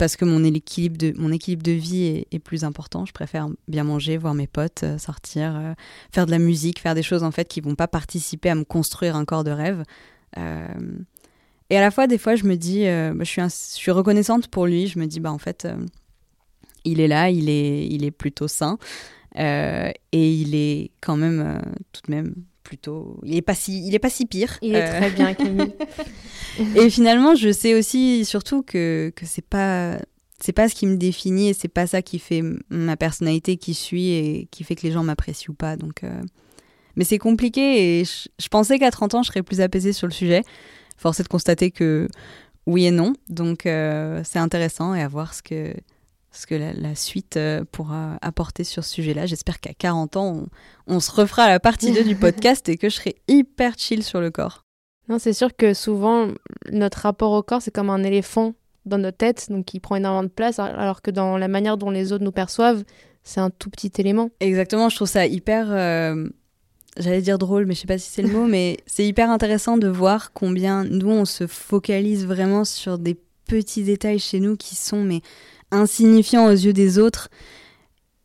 parce 0.00 0.16
que 0.16 0.24
mon 0.24 0.42
équilibre 0.44 0.96
de, 0.96 1.12
mon 1.18 1.30
équilibre 1.30 1.62
de 1.62 1.72
vie 1.72 2.24
est, 2.32 2.38
plus 2.38 2.64
important. 2.64 3.04
Je 3.04 3.12
préfère 3.12 3.50
bien 3.68 3.84
manger, 3.84 4.16
voir 4.16 4.32
mes 4.32 4.46
potes, 4.46 4.82
euh, 4.82 4.96
sortir, 4.96 5.54
euh, 5.54 5.74
faire 6.10 6.24
de 6.24 6.30
la 6.30 6.38
musique, 6.38 6.80
faire 6.80 6.94
des 6.94 7.02
choses 7.02 7.22
en 7.22 7.30
fait 7.30 7.46
qui 7.46 7.60
vont 7.60 7.74
pas 7.74 7.86
participer 7.86 8.48
à 8.48 8.54
me 8.54 8.64
construire 8.64 9.14
un 9.14 9.26
corps 9.26 9.44
de 9.44 9.50
rêve. 9.50 9.84
Euh, 10.38 10.66
et 11.68 11.76
à 11.76 11.82
la 11.82 11.90
fois, 11.90 12.06
des 12.06 12.16
fois, 12.16 12.34
je 12.34 12.44
me 12.44 12.56
dis, 12.56 12.84
bah, 12.84 13.12
je, 13.24 13.24
suis 13.24 13.42
je 13.42 13.48
suis 13.76 13.90
reconnaissante 13.90 14.48
pour 14.48 14.64
lui. 14.64 14.86
Je 14.86 14.98
me 14.98 15.06
dis, 15.06 15.20
bah 15.20 15.30
en 15.30 15.38
fait, 15.38 15.68
il 16.86 16.98
est 16.98 17.08
là, 17.08 17.28
il 17.28 17.50
est, 17.50 17.86
il 17.86 18.02
est 18.02 18.10
plutôt 18.10 18.48
sain 18.48 18.78
et 19.36 19.92
il 20.12 20.54
est 20.54 20.92
quand 21.02 21.18
même 21.18 21.62
tout 21.92 22.00
de 22.08 22.14
même 22.14 22.34
plutôt, 22.70 23.18
il 23.24 23.34
est 23.34 23.42
pas 23.42 23.56
si, 23.56 23.84
il 23.84 23.96
est 23.96 23.98
pas 23.98 24.10
si 24.10 24.26
pire. 24.26 24.56
Il 24.62 24.76
est 24.76 24.82
Euh, 24.88 24.98
très 25.00 25.10
bien, 25.10 25.34
Camille. 25.34 25.72
et 26.76 26.88
finalement, 26.88 27.34
je 27.34 27.50
sais 27.50 27.74
aussi 27.74 28.24
surtout 28.24 28.62
que, 28.62 29.12
que 29.16 29.26
c'est 29.26 29.44
pas 29.44 29.98
c'est 30.38 30.52
pas 30.52 30.68
ce 30.68 30.76
qui 30.76 30.86
me 30.86 30.96
définit 30.96 31.48
et 31.48 31.52
c'est 31.52 31.66
pas 31.68 31.88
ça 31.88 32.00
qui 32.00 32.20
fait 32.20 32.42
ma 32.70 32.96
personnalité 32.96 33.56
qui 33.56 33.74
suis 33.74 34.10
et 34.12 34.48
qui 34.52 34.62
fait 34.62 34.76
que 34.76 34.86
les 34.86 34.92
gens 34.92 35.02
m'apprécient 35.02 35.50
ou 35.50 35.54
pas. 35.54 35.74
Donc, 35.76 36.04
euh, 36.04 36.22
mais 36.94 37.02
c'est 37.04 37.18
compliqué 37.18 38.00
et 38.00 38.04
je, 38.04 38.28
je 38.40 38.46
pensais 38.48 38.78
qu'à 38.78 38.92
30 38.92 39.14
ans, 39.16 39.22
je 39.24 39.30
serais 39.30 39.42
plus 39.42 39.60
apaisée 39.60 39.92
sur 39.92 40.06
le 40.06 40.12
sujet. 40.12 40.44
Force 40.96 41.18
est 41.18 41.24
de 41.24 41.28
constater 41.28 41.72
que 41.72 42.06
oui 42.66 42.86
et 42.86 42.92
non. 42.92 43.14
Donc, 43.28 43.66
euh, 43.66 44.22
c'est 44.24 44.38
intéressant 44.38 44.94
et 44.94 45.02
à 45.02 45.08
voir 45.08 45.34
ce 45.34 45.42
que 45.42 45.74
ce 46.32 46.46
que 46.46 46.54
la, 46.54 46.72
la 46.72 46.94
suite 46.94 47.36
euh, 47.36 47.64
pourra 47.70 48.18
apporter 48.22 48.64
sur 48.64 48.84
ce 48.84 48.94
sujet-là. 48.94 49.26
J'espère 49.26 49.60
qu'à 49.60 49.74
40 49.74 50.16
ans, 50.16 50.48
on, 50.86 50.94
on 50.96 51.00
se 51.00 51.10
refera 51.10 51.48
la 51.48 51.58
partie 51.60 51.92
2 51.92 52.04
du 52.04 52.14
podcast 52.16 52.68
et 52.68 52.76
que 52.76 52.88
je 52.88 52.96
serai 52.96 53.16
hyper 53.28 53.74
chill 53.76 54.02
sur 54.02 54.20
le 54.20 54.30
corps. 54.30 54.64
Non, 55.08 55.18
c'est 55.18 55.32
sûr 55.32 55.56
que 55.56 55.74
souvent, 55.74 56.28
notre 56.70 56.98
rapport 56.98 57.32
au 57.32 57.42
corps, 57.42 57.60
c'est 57.62 57.72
comme 57.74 57.90
un 57.90 58.04
éléphant 58.04 58.54
dans 58.86 58.98
notre 58.98 59.16
tête, 59.18 59.46
donc 59.50 59.64
qui 59.66 59.80
prend 59.80 59.96
énormément 59.96 60.22
de 60.22 60.28
place, 60.28 60.58
alors 60.58 61.02
que 61.02 61.10
dans 61.10 61.36
la 61.36 61.48
manière 61.48 61.76
dont 61.76 61.90
les 61.90 62.12
autres 62.12 62.24
nous 62.24 62.32
perçoivent, 62.32 62.84
c'est 63.24 63.40
un 63.40 63.50
tout 63.50 63.68
petit 63.70 63.90
élément. 63.98 64.30
Exactement, 64.40 64.88
je 64.88 64.96
trouve 64.96 65.08
ça 65.08 65.26
hyper. 65.26 65.66
euh, 65.70 66.28
J'allais 66.96 67.22
dire 67.22 67.38
drôle, 67.38 67.66
mais 67.66 67.74
je 67.74 67.80
sais 67.80 67.86
pas 67.86 67.98
si 67.98 68.08
c'est 68.08 68.22
le 68.22 68.28
mot, 68.30 68.46
mais 68.48 68.78
c'est 68.86 69.04
hyper 69.06 69.30
intéressant 69.30 69.78
de 69.78 69.88
voir 69.88 70.32
combien 70.32 70.84
nous 70.84 71.10
on 71.10 71.24
se 71.24 71.46
focalise 71.46 72.24
vraiment 72.26 72.64
sur 72.64 72.98
des 72.98 73.18
petits 73.46 73.82
détails 73.82 74.18
chez 74.20 74.38
nous 74.40 74.56
qui 74.56 74.76
sont 74.76 75.02
mais 75.02 75.20
insignifiants 75.70 76.46
aux 76.46 76.50
yeux 76.52 76.72
des 76.72 76.98
autres 76.98 77.28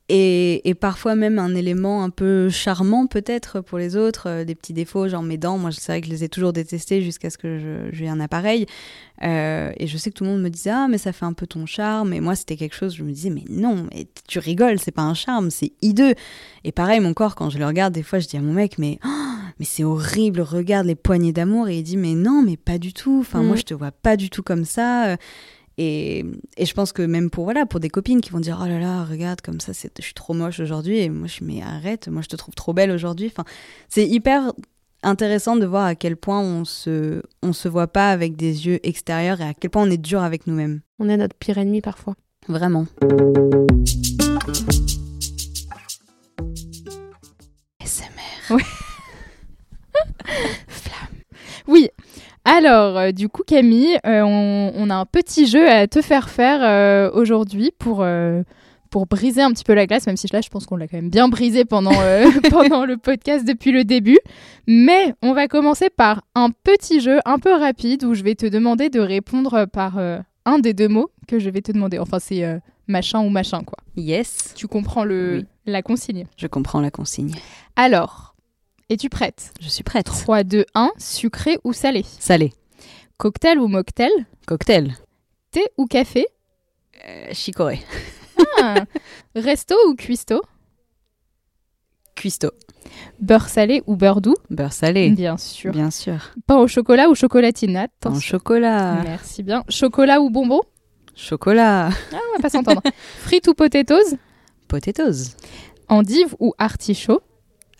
et, 0.07 0.69
et 0.69 0.75
parfois 0.75 1.15
même 1.15 1.39
un 1.39 1.55
élément 1.55 2.03
un 2.03 2.11
peu 2.11 2.47
charmant 2.51 3.07
peut-être 3.07 3.61
pour 3.61 3.79
les 3.79 3.95
autres, 3.95 4.29
euh, 4.29 4.43
des 4.43 4.53
petits 4.53 4.73
défauts, 4.73 5.07
genre 5.07 5.23
mes 5.23 5.37
dents. 5.39 5.57
Moi, 5.57 5.71
c'est 5.71 5.91
vrai 5.91 6.01
que 6.01 6.05
je 6.05 6.11
les 6.11 6.23
ai 6.23 6.29
toujours 6.29 6.53
détestés 6.53 7.01
jusqu'à 7.01 7.31
ce 7.31 7.39
que 7.39 7.89
j'ai 7.91 8.07
un 8.07 8.19
appareil. 8.19 8.67
Euh, 9.23 9.71
et 9.77 9.87
je 9.87 9.97
sais 9.97 10.11
que 10.11 10.15
tout 10.15 10.23
le 10.23 10.29
monde 10.29 10.43
me 10.43 10.49
disait 10.49 10.69
ah 10.69 10.87
mais 10.87 10.99
ça 10.99 11.11
fait 11.11 11.25
un 11.25 11.33
peu 11.33 11.47
ton 11.47 11.65
charme. 11.65 12.13
Et 12.13 12.19
moi, 12.19 12.35
c'était 12.35 12.55
quelque 12.55 12.75
chose. 12.75 12.93
Je 12.95 13.01
me 13.03 13.11
disais 13.11 13.31
mais 13.31 13.45
non, 13.49 13.87
mais 13.91 14.05
tu 14.27 14.37
rigoles, 14.37 14.77
c'est 14.77 14.91
pas 14.91 15.01
un 15.01 15.15
charme, 15.15 15.49
c'est 15.49 15.71
hideux. 15.81 16.13
Et 16.63 16.71
pareil, 16.71 16.99
mon 16.99 17.15
corps, 17.15 17.33
quand 17.33 17.49
je 17.49 17.57
le 17.57 17.65
regarde, 17.65 17.91
des 17.91 18.03
fois, 18.03 18.19
je 18.19 18.27
dis 18.27 18.37
à 18.37 18.41
mon 18.41 18.53
mec 18.53 18.77
mais 18.77 18.99
oh, 19.03 19.09
mais 19.57 19.65
c'est 19.65 19.83
horrible, 19.83 20.41
regarde 20.41 20.85
les 20.85 20.93
poignées 20.93 21.33
d'amour. 21.33 21.67
Et 21.67 21.79
il 21.79 21.83
dit 21.83 21.97
mais 21.97 22.13
non, 22.13 22.43
mais 22.45 22.57
pas 22.57 22.77
du 22.77 22.93
tout. 22.93 23.17
Enfin 23.21 23.41
moi, 23.41 23.53
Mhm. 23.55 23.57
je 23.57 23.63
te 23.63 23.73
vois 23.73 23.91
pas 23.91 24.17
du 24.17 24.29
tout 24.29 24.43
comme 24.43 24.65
ça. 24.65 25.17
Et, 25.77 26.25
et 26.57 26.65
je 26.65 26.73
pense 26.73 26.93
que 26.93 27.01
même 27.01 27.29
pour 27.29 27.43
voilà 27.43 27.65
pour 27.65 27.79
des 27.79 27.89
copines 27.89 28.21
qui 28.21 28.31
vont 28.31 28.39
dire 28.39 28.59
oh 28.63 28.65
là 28.65 28.79
là 28.79 29.03
regarde 29.03 29.41
comme 29.41 29.59
ça 29.59 29.73
c'est 29.73 29.91
je 29.97 30.03
suis 30.03 30.13
trop 30.13 30.33
moche 30.33 30.59
aujourd'hui. 30.59 30.99
Et 30.99 31.09
moi 31.09 31.27
je 31.27 31.33
suis 31.33 31.45
mais 31.45 31.61
arrête 31.61 32.07
moi 32.07 32.21
je 32.21 32.27
te 32.29 32.35
trouve 32.35 32.55
trop 32.55 32.73
belle 32.73 32.91
aujourd'hui. 32.91 33.27
Enfin 33.27 33.43
c'est 33.89 34.07
hyper 34.07 34.53
intéressant 35.03 35.55
de 35.55 35.65
voir 35.65 35.85
à 35.85 35.95
quel 35.95 36.17
point 36.17 36.41
on 36.41 36.65
se 36.65 37.21
on 37.41 37.53
se 37.53 37.67
voit 37.67 37.87
pas 37.87 38.09
avec 38.11 38.35
des 38.35 38.67
yeux 38.67 38.79
extérieurs 38.87 39.41
et 39.41 39.45
à 39.45 39.53
quel 39.53 39.69
point 39.69 39.83
on 39.83 39.89
est 39.89 39.97
dur 39.97 40.21
avec 40.21 40.47
nous-mêmes. 40.47 40.81
On 40.99 41.09
est 41.09 41.17
notre 41.17 41.35
pire 41.35 41.57
ennemi 41.57 41.81
parfois. 41.81 42.15
vraiment. 42.47 42.85
SMR 47.83 48.57
Oui. 51.67 51.89
Alors, 52.45 52.97
euh, 52.97 53.11
du 53.11 53.27
coup, 53.27 53.41
Camille, 53.45 53.97
euh, 54.05 54.21
on, 54.21 54.71
on 54.75 54.89
a 54.89 54.95
un 54.95 55.05
petit 55.05 55.47
jeu 55.47 55.67
à 55.67 55.87
te 55.87 56.01
faire 56.01 56.29
faire 56.29 56.59
euh, 56.61 57.09
aujourd'hui 57.13 57.71
pour, 57.79 58.05
pour 58.91 59.05
briser 59.07 59.41
un 59.41 59.51
petit 59.51 59.63
peu 59.63 59.73
la 59.73 59.87
glace, 59.87 60.05
même 60.05 60.15
si 60.17 60.27
là, 60.31 60.41
je 60.41 60.49
pense 60.49 60.65
qu'on 60.67 60.75
l'a 60.77 60.87
quand 60.87 60.97
même 60.97 61.09
bien 61.09 61.27
brisé 61.27 61.65
pendant, 61.65 61.91
pendant 62.51 62.85
le 62.85 62.97
podcast 62.97 63.45
depuis 63.47 63.71
le 63.71 63.83
début. 63.83 64.19
Mais 64.67 65.13
on 65.23 65.33
va 65.33 65.47
commencer 65.47 65.89
par 65.89 66.21
un 66.35 66.49
petit 66.51 66.99
jeu 66.99 67.19
un 67.25 67.39
peu 67.39 67.51
rapide 67.53 68.03
où 68.03 68.13
je 68.13 68.23
vais 68.23 68.35
te 68.35 68.45
demander 68.45 68.89
de 68.89 68.99
répondre 68.99 69.65
par 69.65 69.97
un 70.45 70.59
des 70.59 70.73
deux 70.73 70.87
mots 70.87 71.09
que 71.27 71.39
je 71.39 71.49
vais 71.49 71.61
te 71.61 71.71
demander. 71.71 71.97
Enfin, 71.97 72.19
c'est 72.19 72.43
machin 72.87 73.21
ou 73.21 73.29
machin, 73.29 73.63
quoi. 73.63 73.79
yes 73.97 74.53
Tu 74.55 74.67
comprends 74.67 75.03
le, 75.03 75.37
Oui. 75.39 75.45
la 75.65 75.81
consigne. 75.81 76.25
je 76.37 76.45
comprends 76.45 76.79
la 76.81 76.91
consigne 76.91 77.31
Alors, 77.75 78.34
es-tu 78.89 79.09
prête? 79.09 79.53
Je 79.61 79.69
suis 79.69 79.83
prête. 79.83 80.05
3, 80.05 80.43
2, 80.43 80.65
1, 80.75 80.91
sucré 80.97 81.57
ou 81.63 81.73
salé? 81.73 82.03
Salé. 82.19 82.53
Cocktail 83.17 83.59
ou 83.59 83.67
mocktail? 83.67 84.11
Cocktail. 84.47 84.95
Thé 85.51 85.67
ou 85.77 85.85
café? 85.87 86.25
Euh, 87.07 87.27
chicorée. 87.33 87.81
Ah, 88.61 88.75
Resto 89.35 89.75
ou 89.89 89.95
cuistot? 89.95 90.41
Cuistot. 92.15 92.51
Beurre 93.19 93.49
salé 93.49 93.81
ou 93.87 93.95
beurre 93.95 94.21
doux? 94.21 94.35
Beurre 94.49 94.71
salé. 94.73 95.09
Bien 95.09 95.37
sûr. 95.37 95.71
bien 95.71 95.91
sûr. 95.91 96.31
Pain 96.47 96.57
au 96.57 96.67
chocolat 96.67 97.09
ou 97.09 97.15
chocolatine? 97.15 97.77
En 97.77 97.83
Attention. 97.83 98.19
chocolat. 98.19 99.01
Merci 99.03 99.43
bien. 99.43 99.63
Chocolat 99.69 100.21
ou 100.21 100.29
bonbon? 100.29 100.61
Chocolat. 101.15 101.89
Ah, 101.89 102.17
on 102.29 102.35
va 102.35 102.41
pas 102.41 102.49
s'entendre. 102.49 102.81
Frites 103.21 103.47
ou 103.47 103.53
potatoes? 103.53 104.15
Potatoes. 104.67 105.35
Endive 105.87 106.35
ou 106.39 106.53
artichaut 106.57 107.21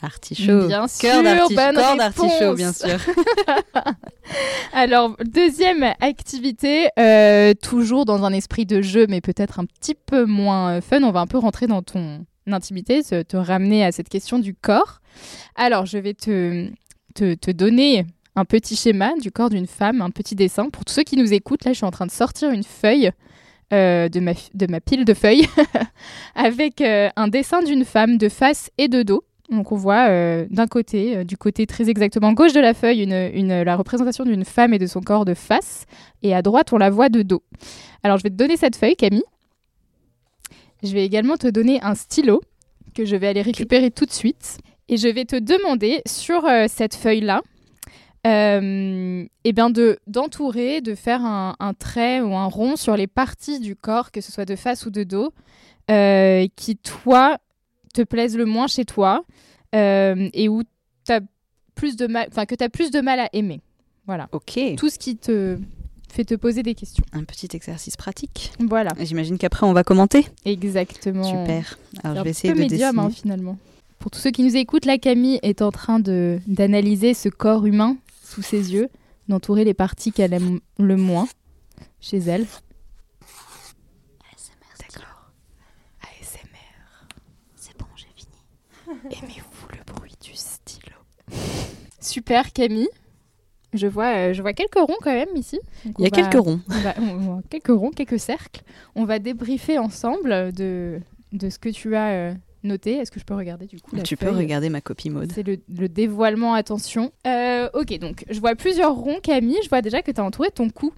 artichaut 0.06 0.68
Bien 0.68 0.86
cœur 0.88 0.90
sûr, 0.90 1.56
corps 1.74 1.98
d'artichaut 1.98 2.54
bien 2.56 2.72
sûr 2.72 2.98
Alors, 4.74 5.16
deuxième 5.24 5.84
activité, 6.00 6.90
euh, 6.98 7.54
toujours 7.54 8.06
dans 8.06 8.24
un 8.24 8.34
esprit 8.34 8.66
de 8.66 8.82
jeu, 8.82 9.06
mais 9.10 9.22
peut-être 9.22 9.60
un 9.60 9.66
petit 9.66 9.96
peu 9.96 10.26
moins 10.26 10.78
euh, 10.78 10.82
fun. 10.82 11.04
On 11.04 11.12
va 11.12 11.20
un 11.20 11.28
peu 11.28 11.38
rentrer 11.38 11.68
dans 11.68 11.82
ton 11.82 12.26
intimité, 12.48 13.04
te, 13.04 13.22
te 13.22 13.38
ramener 13.38 13.84
à 13.84 13.92
cette 13.92 14.10
question 14.10 14.40
du 14.40 14.54
corps. 14.54 15.02
Alors, 15.56 15.86
je 15.86 15.98
vais 15.98 16.14
te, 16.14 16.70
te, 17.14 17.34
te 17.34 17.52
donner 17.52 18.06
un 18.36 18.46
petit 18.46 18.76
schéma 18.76 19.14
du 19.20 19.32
corps 19.32 19.50
d'une 19.50 19.68
femme, 19.68 20.02
un 20.02 20.10
petit 20.10 20.36
dessin. 20.36 20.70
Pour 20.70 20.86
tous 20.86 20.94
ceux 20.94 21.04
qui 21.04 21.18
nous 21.18 21.34
écoutent, 21.34 21.66
là, 21.66 21.72
je 21.72 21.78
suis 21.78 21.86
en 21.86 21.92
train 21.92 22.06
de 22.06 22.12
sortir 22.12 22.52
une 22.52 22.64
feuille 22.64 23.12
euh, 23.74 24.10
de, 24.10 24.20
ma, 24.20 24.34
de 24.54 24.68
ma 24.70 24.80
pile 24.80 25.06
de 25.06 25.14
feuilles 25.14 25.48
avec 26.36 26.82
euh, 26.82 27.10
un 27.16 27.28
dessin 27.28 27.64
d'une 27.64 27.84
femme 27.84 28.18
de 28.18 28.30
face 28.30 28.70
et 28.78 28.88
de 28.88 29.04
dos. 29.04 29.24
Donc 29.52 29.72
on 29.72 29.76
voit 29.76 30.10
euh, 30.10 30.46
d'un 30.50 30.66
côté, 30.68 31.18
euh, 31.18 31.24
du 31.24 31.38
côté 31.38 31.68
très 31.68 31.90
exactement 31.90 32.34
gauche 32.34 32.54
de 32.54 32.60
la 32.60 32.74
feuille, 32.74 33.04
une, 33.04 33.14
une- 33.34 33.62
la 33.62 33.76
représentation 33.76 34.24
d'une 34.26 34.44
femme 34.46 34.74
et 34.74 34.80
de 34.80 34.88
son 34.88 35.02
corps 35.02 35.24
de 35.26 35.34
face, 35.36 35.86
et 36.24 36.34
à 36.34 36.42
droite 36.42 36.74
on 36.74 36.78
la 36.78 36.90
voit 36.90 37.10
de 37.10 37.22
dos. 37.22 37.44
Alors 38.04 38.18
je 38.18 38.24
vais 38.24 38.30
te 38.32 38.36
donner 38.36 38.58
cette 38.58 38.76
feuille, 38.76 38.96
Camille. 38.96 39.24
Je 40.84 40.92
vais 40.94 41.06
également 41.06 41.38
te 41.38 41.48
donner 41.48 41.80
un 41.84 41.96
stylo 41.96 42.42
que 42.96 43.06
je 43.06 43.16
vais 43.16 43.28
aller 43.28 43.42
récupérer 43.42 43.92
tout 43.92 44.06
de 44.06 44.12
suite. 44.12 44.58
Et 44.88 44.98
je 44.98 45.08
vais 45.08 45.26
te 45.26 45.36
demander 45.36 46.02
sur 46.08 46.46
euh, 46.46 46.66
cette 46.70 46.94
feuille-là, 46.96 47.42
euh, 48.28 49.26
eh 49.44 49.54
bien 49.54 49.70
de 49.72 49.98
d'entourer, 50.08 50.82
de 50.82 50.94
faire 50.96 51.24
un, 51.26 51.56
un 51.60 51.74
trait 51.74 52.22
ou 52.22 52.36
un 52.36 52.46
rond 52.46 52.76
sur 52.76 52.96
les 52.96 53.08
parties 53.08 53.60
du 53.60 53.76
corps, 53.76 54.12
que 54.12 54.22
ce 54.22 54.32
soit 54.32 54.46
de 54.46 54.56
face 54.56 54.86
ou 54.86 54.92
de 54.92 55.04
dos, 55.04 55.32
euh, 55.90 56.48
qui 56.56 56.78
toi 56.78 57.38
te 57.96 58.02
plaisent 58.04 58.38
le 58.38 58.46
moins 58.46 58.68
chez 58.68 58.86
toi 58.86 59.26
euh, 59.74 60.30
et 60.34 60.50
où 60.50 60.62
as 61.10 61.22
plus 61.76 61.96
de 61.96 62.08
mal, 62.08 62.28
enfin 62.30 62.46
que 62.46 62.56
tu 62.56 62.64
as 62.64 62.70
plus 62.70 62.92
de 62.92 63.02
mal 63.02 63.20
à 63.20 63.30
aimer. 63.34 63.62
Voilà. 64.06 64.30
Ok. 64.32 64.60
Tout 64.78 64.90
ce 64.90 65.00
qui 65.00 65.18
te 65.18 65.58
fait 66.12 66.24
te 66.26 66.36
poser 66.36 66.64
des 66.64 66.76
questions. 66.76 67.04
Un 67.12 67.24
petit 67.24 67.50
exercice 67.54 67.98
pratique. 67.98 68.52
Voilà, 68.60 68.94
J'imagine 69.00 69.38
qu'après 69.38 69.66
on 69.66 69.74
va 69.74 69.84
commenter. 69.84 70.26
exactement. 70.46 71.24
Super. 71.24 71.78
Alors 72.04 72.18
je 72.20 72.24
vais 72.24 72.30
essayer 72.30 72.54
peu 72.54 72.60
de 72.60 72.70
médium, 72.72 73.00
hein, 73.00 73.10
finalement. 73.10 73.58
Pour 74.00 74.12
tous 74.12 74.20
ceux 74.20 74.32
qui 74.32 74.44
nous 74.44 74.56
écoutent, 74.56 74.86
la 74.86 74.98
Camille 74.98 75.40
est 75.42 75.62
en 75.62 75.72
train 75.72 76.00
de 76.00 76.40
d'analyser 76.48 77.14
ce 77.14 77.28
corps 77.30 77.66
humain 77.66 77.98
sous 78.24 78.42
ses 78.42 78.74
yeux, 78.74 78.90
d'entourer 79.28 79.64
les 79.64 79.74
parties 79.74 80.12
qu'elle 80.12 80.34
aime 80.34 80.60
le 80.80 80.96
moins 80.96 81.28
chez 82.00 82.18
elle. 82.18 82.46
D'accord. 84.80 85.32
ASMR. 86.02 87.08
C'est 87.56 87.78
bon, 87.78 87.86
j'ai 87.96 88.08
fini. 88.16 88.32
Aimez-vous 89.06 89.68
le 89.72 89.94
bruit 89.94 90.14
du 90.24 90.32
stylo? 90.34 90.96
Super 92.00 92.54
Camille. 92.54 92.90
Je 93.74 93.88
vois, 93.88 94.16
euh, 94.30 94.34
je 94.34 94.42
vois 94.42 94.54
quelques 94.54 94.76
ronds 94.78 94.96
quand 95.02 95.12
même 95.14 95.36
ici. 95.36 95.60
Donc 95.86 95.96
Il 96.00 96.04
y 96.04 96.08
a 96.08 96.10
va- 96.10 96.16
quelques 96.30 96.42
ronds. 96.46 96.62
on 96.70 96.80
va- 96.80 96.96
on 97.00 97.18
va- 97.36 97.42
quelques 97.50 97.68
ronds, 97.68 97.92
quelques 97.92 98.20
cercles. 98.20 98.62
On 98.96 99.04
va 99.04 99.20
débriefer 99.20 99.78
ensemble 99.80 100.54
de, 100.54 101.00
de 101.34 101.50
ce 101.50 101.60
que 101.60 101.68
tu 101.70 101.94
as 101.96 102.12
euh, 102.12 102.34
noté. 102.64 102.94
Est-ce 102.94 103.12
que 103.12 103.20
je 103.20 103.26
peux 103.26 103.34
regarder 103.36 103.66
du 103.66 103.82
coup 103.82 103.96
la 103.96 104.04
Tu 104.04 104.16
peux 104.16 104.30
regarder 104.30 104.70
ma 104.70 104.80
copie 104.80 105.10
mode. 105.10 105.32
C'est 105.34 105.44
le, 105.46 105.58
le 105.78 105.90
dévoilement, 105.90 106.54
attention. 106.54 107.12
Euh, 107.28 107.68
ok, 107.74 107.98
donc 108.00 108.24
je 108.30 108.40
vois 108.40 108.56
plusieurs 108.56 108.96
ronds, 108.96 109.20
Camille. 109.22 109.58
Je 109.64 109.68
vois 109.70 109.82
déjà 109.82 110.02
que 110.02 110.12
tu 110.12 110.22
as 110.22 110.24
entouré 110.24 110.52
ton 110.52 110.70
cou. 110.70 110.94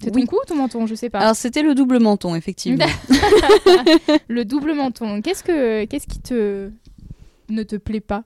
C'est 0.00 0.14
Oui. 0.14 0.22
ton 0.22 0.26
cou 0.28 0.36
ou 0.42 0.46
ton 0.46 0.54
menton? 0.56 0.86
Je 0.86 0.94
sais 0.94 1.10
pas. 1.10 1.18
Alors 1.18 1.34
c'était 1.34 1.62
le 1.62 1.74
double 1.74 1.98
menton, 1.98 2.34
effectivement. 2.36 2.86
le 4.28 4.44
double 4.44 4.74
menton. 4.74 5.20
Qu'est-ce 5.22 5.42
que 5.42 5.84
qu'est-ce 5.86 6.06
qui 6.06 6.20
te 6.20 6.70
ne 7.50 7.62
te 7.62 7.76
plaît 7.76 8.00
pas 8.00 8.24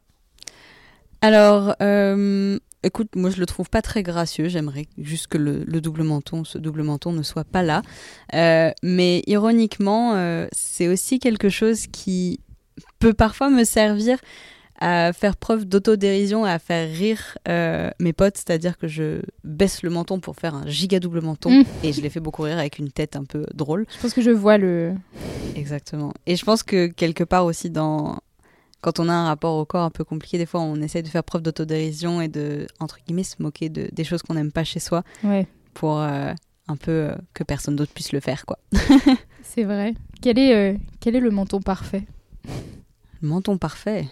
Alors, 1.20 1.74
euh, 1.82 2.58
écoute, 2.82 3.08
moi 3.16 3.30
je 3.30 3.40
le 3.40 3.46
trouve 3.46 3.70
pas 3.70 3.82
très 3.82 4.02
gracieux. 4.02 4.48
J'aimerais 4.48 4.86
juste 4.98 5.26
que 5.28 5.38
le, 5.38 5.64
le 5.64 5.80
double 5.80 6.02
menton, 6.02 6.44
ce 6.44 6.58
double 6.58 6.82
menton 6.82 7.12
ne 7.12 7.22
soit 7.22 7.44
pas 7.44 7.62
là. 7.62 7.82
Euh, 8.34 8.70
mais 8.82 9.22
ironiquement, 9.26 10.14
euh, 10.14 10.46
c'est 10.52 10.88
aussi 10.88 11.18
quelque 11.18 11.48
chose 11.48 11.86
qui 11.86 12.40
peut 12.98 13.14
parfois 13.14 13.50
me 13.50 13.64
servir 13.64 14.18
à 14.80 15.12
faire 15.12 15.36
preuve 15.36 15.66
d'autodérision 15.66 16.44
et 16.44 16.50
à 16.50 16.58
faire 16.58 16.90
rire 16.90 17.38
euh, 17.48 17.90
mes 18.00 18.12
potes, 18.12 18.36
c'est-à-dire 18.36 18.76
que 18.76 18.88
je 18.88 19.20
baisse 19.44 19.84
le 19.84 19.90
menton 19.90 20.18
pour 20.18 20.34
faire 20.34 20.56
un 20.56 20.66
giga 20.66 20.98
double 20.98 21.20
menton 21.20 21.60
Mm. 21.60 21.64
et 21.84 21.92
je 21.92 22.00
les 22.00 22.10
fais 22.10 22.18
beaucoup 22.18 22.42
rire 22.42 22.58
avec 22.58 22.80
une 22.80 22.90
tête 22.90 23.14
un 23.14 23.24
peu 23.24 23.46
drôle. 23.54 23.86
Je 23.94 24.00
pense 24.02 24.12
que 24.12 24.20
je 24.20 24.32
vois 24.32 24.58
le. 24.58 24.94
Exactement. 25.54 26.12
Et 26.26 26.34
je 26.34 26.44
pense 26.44 26.64
que 26.64 26.88
quelque 26.88 27.22
part 27.22 27.44
aussi 27.44 27.70
dans 27.70 28.18
quand 28.84 29.00
on 29.00 29.08
a 29.08 29.14
un 29.14 29.24
rapport 29.24 29.56
au 29.56 29.64
corps 29.64 29.82
un 29.82 29.90
peu 29.90 30.04
compliqué, 30.04 30.36
des 30.36 30.44
fois 30.44 30.60
on 30.60 30.76
essaie 30.82 31.00
de 31.00 31.08
faire 31.08 31.24
preuve 31.24 31.40
d'autodérision 31.40 32.20
et 32.20 32.28
de 32.28 32.66
entre 32.80 32.98
guillemets 33.06 33.24
se 33.24 33.42
moquer 33.42 33.70
de, 33.70 33.88
des 33.90 34.04
choses 34.04 34.20
qu'on 34.22 34.34
n'aime 34.34 34.52
pas 34.52 34.62
chez 34.62 34.78
soi 34.78 35.02
Ouais, 35.24 35.46
pour 35.72 36.00
euh, 36.00 36.34
un 36.68 36.76
peu 36.76 36.90
euh, 36.90 37.14
que 37.32 37.44
personne 37.44 37.76
d'autre 37.76 37.92
puisse 37.94 38.12
le 38.12 38.20
faire 38.20 38.44
quoi. 38.44 38.58
c'est 39.42 39.64
vrai. 39.64 39.94
Quel 40.20 40.38
est 40.38 40.54
euh, 40.54 40.76
quel 41.00 41.16
est 41.16 41.20
le 41.20 41.30
menton 41.30 41.60
parfait? 41.60 42.02
Le 43.22 43.28
menton 43.28 43.56
parfait? 43.56 44.06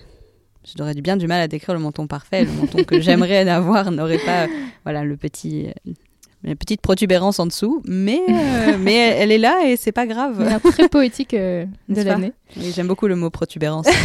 J'aurais 0.64 0.94
du 0.94 1.02
bien 1.02 1.18
du 1.18 1.26
mal 1.26 1.42
à 1.42 1.48
décrire 1.48 1.74
le 1.74 1.80
menton 1.80 2.06
parfait. 2.06 2.46
Le 2.46 2.52
menton 2.52 2.82
que 2.82 2.98
j'aimerais 2.98 3.46
avoir 3.50 3.90
n'aurait 3.90 4.24
pas 4.24 4.46
voilà 4.84 5.04
le 5.04 5.18
petit 5.18 5.66
la 6.44 6.56
petite 6.56 6.80
protubérance 6.80 7.38
en 7.38 7.46
dessous, 7.46 7.82
mais 7.86 8.20
euh, 8.28 8.76
mais 8.80 8.94
elle, 8.94 9.22
elle 9.22 9.32
est 9.32 9.38
là 9.38 9.64
et 9.66 9.76
c'est 9.76 9.92
pas 9.92 10.06
grave. 10.06 10.40
A 10.40 10.58
très 10.58 10.88
poétique 10.88 11.34
euh, 11.34 11.64
de 11.88 12.02
l'année. 12.02 12.32
Oui, 12.56 12.72
J'aime 12.74 12.88
beaucoup 12.88 13.06
le 13.06 13.16
mot 13.16 13.30
protubérance. 13.30 13.86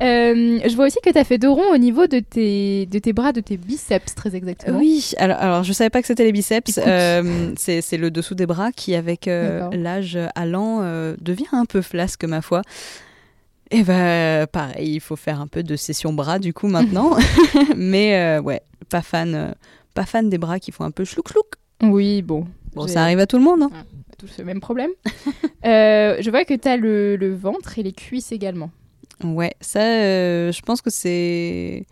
Euh, 0.00 0.60
je 0.64 0.76
vois 0.76 0.86
aussi 0.86 0.98
que 1.04 1.10
tu 1.10 1.18
as 1.18 1.24
fait 1.24 1.38
deux 1.38 1.50
ronds 1.50 1.72
au 1.72 1.76
niveau 1.76 2.06
de 2.06 2.20
tes, 2.20 2.86
de 2.86 3.00
tes 3.00 3.12
bras, 3.12 3.32
de 3.32 3.40
tes 3.40 3.56
biceps, 3.56 4.14
très 4.14 4.36
exactement. 4.36 4.78
Oui, 4.78 5.10
alors, 5.16 5.38
alors 5.38 5.64
je 5.64 5.72
savais 5.72 5.90
pas 5.90 6.00
que 6.00 6.06
c'était 6.06 6.22
les 6.22 6.30
biceps. 6.30 6.70
C'est 6.70 7.96
le 7.96 8.08
dessous 8.12 8.36
des 8.36 8.46
bras 8.46 8.70
qui, 8.70 8.94
avec 8.94 9.26
l'âge 9.26 10.16
allant, 10.36 10.82
devient 11.20 11.48
un 11.50 11.64
peu 11.64 11.82
flasque, 11.82 12.22
ma 12.22 12.42
foi. 12.42 12.62
Et 13.72 13.82
bah, 13.82 14.46
pareil, 14.46 14.94
il 14.94 15.00
faut 15.00 15.16
faire 15.16 15.40
un 15.40 15.48
peu 15.48 15.64
de 15.64 15.74
session 15.74 16.12
bras 16.12 16.38
du 16.38 16.54
coup 16.54 16.68
maintenant. 16.68 17.16
Mais 17.76 18.38
ouais, 18.38 18.62
pas 18.90 19.02
fan, 19.02 19.56
pas 19.98 20.06
fan 20.06 20.28
des 20.28 20.38
bras 20.38 20.58
qui 20.60 20.70
font 20.72 20.84
un 20.84 20.90
peu 20.90 21.04
chlouk-chlouk. 21.04 21.54
Oui, 21.82 22.22
bon. 22.22 22.46
Bon, 22.74 22.86
ça 22.86 23.02
arrive 23.02 23.18
à 23.18 23.26
tout 23.26 23.38
le 23.38 23.44
monde. 23.44 23.62
hein. 23.62 23.70
Tous 24.18 24.30
le 24.38 24.44
même 24.44 24.60
problème. 24.60 24.90
Euh, 25.64 26.18
je 26.20 26.30
vois 26.30 26.44
que 26.44 26.54
tu 26.54 26.68
as 26.68 26.76
le, 26.76 27.16
le 27.16 27.34
ventre 27.34 27.80
et 27.80 27.82
les 27.82 27.92
cuisses 27.92 28.30
également. 28.30 28.70
Ouais, 29.24 29.54
ça, 29.60 29.80
euh, 29.82 30.52
je 30.52 30.62
pense 30.62 30.80
que 30.82 30.88
c'est. 30.90 31.84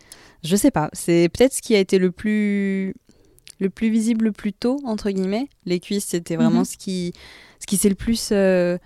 Je 0.45 0.55
sais 0.55 0.71
pas, 0.71 0.89
c'est 0.93 1.29
peut-être 1.35 1.53
ce 1.53 1.61
qui 1.63 1.75
a 1.75 1.81
été 1.81 1.99
le 1.99 2.13
plus 2.13 2.95
le 3.59 3.69
plus 3.71 3.91
visible 3.91 4.27
le 4.27 4.33
plus 4.33 4.53
tôt 4.53 4.79
entre 4.85 5.11
guillemets. 5.11 5.49
Les 5.65 5.81
cuisses, 5.81 6.05
c'était 6.07 6.37
vraiment 6.37 6.61
Mhm. 6.61 6.65
ce 6.65 6.77
qui 6.77 7.13
ce 7.59 7.67
qui 7.67 7.77
s'est 7.77 7.89
le 7.89 7.97
plus 7.97 8.29
euh, 8.31 8.79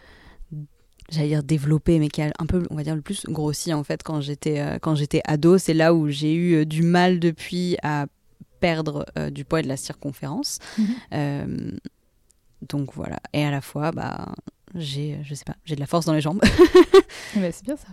j'allais 1.11 1.28
dire 1.28 1.42
développé 1.42 1.98
mais 1.98 2.09
qui 2.09 2.22
a 2.22 2.33
un 2.38 2.46
peu 2.46 2.62
on 2.70 2.76
va 2.76 2.83
dire 2.83 2.94
le 2.96 3.02
plus 3.02 3.26
grossi 3.26 3.74
en 3.74 3.85
fait 3.85 4.02
quand 4.02 4.22
j'étais 4.22 4.61
euh, 4.61 4.78
quand 4.80 4.94
j'étais 4.94 5.20
ado, 5.26 5.59
c'est 5.59 5.74
là 5.74 5.92
où 5.92 6.09
j'ai 6.09 6.33
eu 6.35 6.54
euh, 6.54 6.64
du 6.64 6.83
mal 6.83 7.20
depuis 7.20 7.76
à 7.83 8.06
perdre 8.61 9.07
euh, 9.18 9.31
du 9.31 9.44
poids 9.44 9.61
et 9.61 9.62
de 9.62 9.68
la 9.68 9.77
circonférence. 9.77 10.59
Mhm. 10.79 10.87
Euh, 11.12 11.70
donc 12.68 12.94
voilà, 12.94 13.18
et 13.33 13.44
à 13.44 13.51
la 13.51 13.61
fois 13.61 13.90
bah 13.90 14.35
j'ai 14.75 15.18
je 15.25 15.35
sais 15.35 15.44
pas, 15.44 15.57
j'ai 15.64 15.75
de 15.75 15.81
la 15.81 15.87
force 15.87 16.07
dans 16.07 16.14
les 16.14 16.20
jambes. 16.20 16.40
Ben, 17.37 17.53
c'est 17.53 17.64
bien 17.64 17.77
ça. 17.77 17.87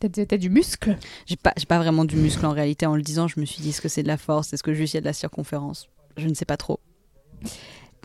T'as 0.00 0.08
as 0.30 0.38
du 0.38 0.50
muscle? 0.50 0.96
J'ai 1.26 1.36
pas, 1.36 1.52
j'ai 1.56 1.66
pas 1.66 1.78
vraiment 1.78 2.04
du 2.04 2.16
muscle 2.16 2.44
en 2.46 2.52
réalité. 2.52 2.86
En 2.86 2.94
le 2.94 3.02
disant, 3.02 3.26
je 3.26 3.40
me 3.40 3.44
suis 3.44 3.62
dit 3.62 3.70
est-ce 3.70 3.80
que 3.80 3.88
c'est 3.88 4.02
de 4.02 4.08
la 4.08 4.16
force? 4.16 4.52
Est-ce 4.52 4.62
que 4.62 4.74
juste 4.74 4.94
il 4.94 4.96
y 4.96 4.98
a 4.98 5.00
de 5.00 5.06
la 5.06 5.12
circonférence? 5.12 5.88
Je 6.16 6.28
ne 6.28 6.34
sais 6.34 6.44
pas 6.44 6.56
trop. 6.56 6.78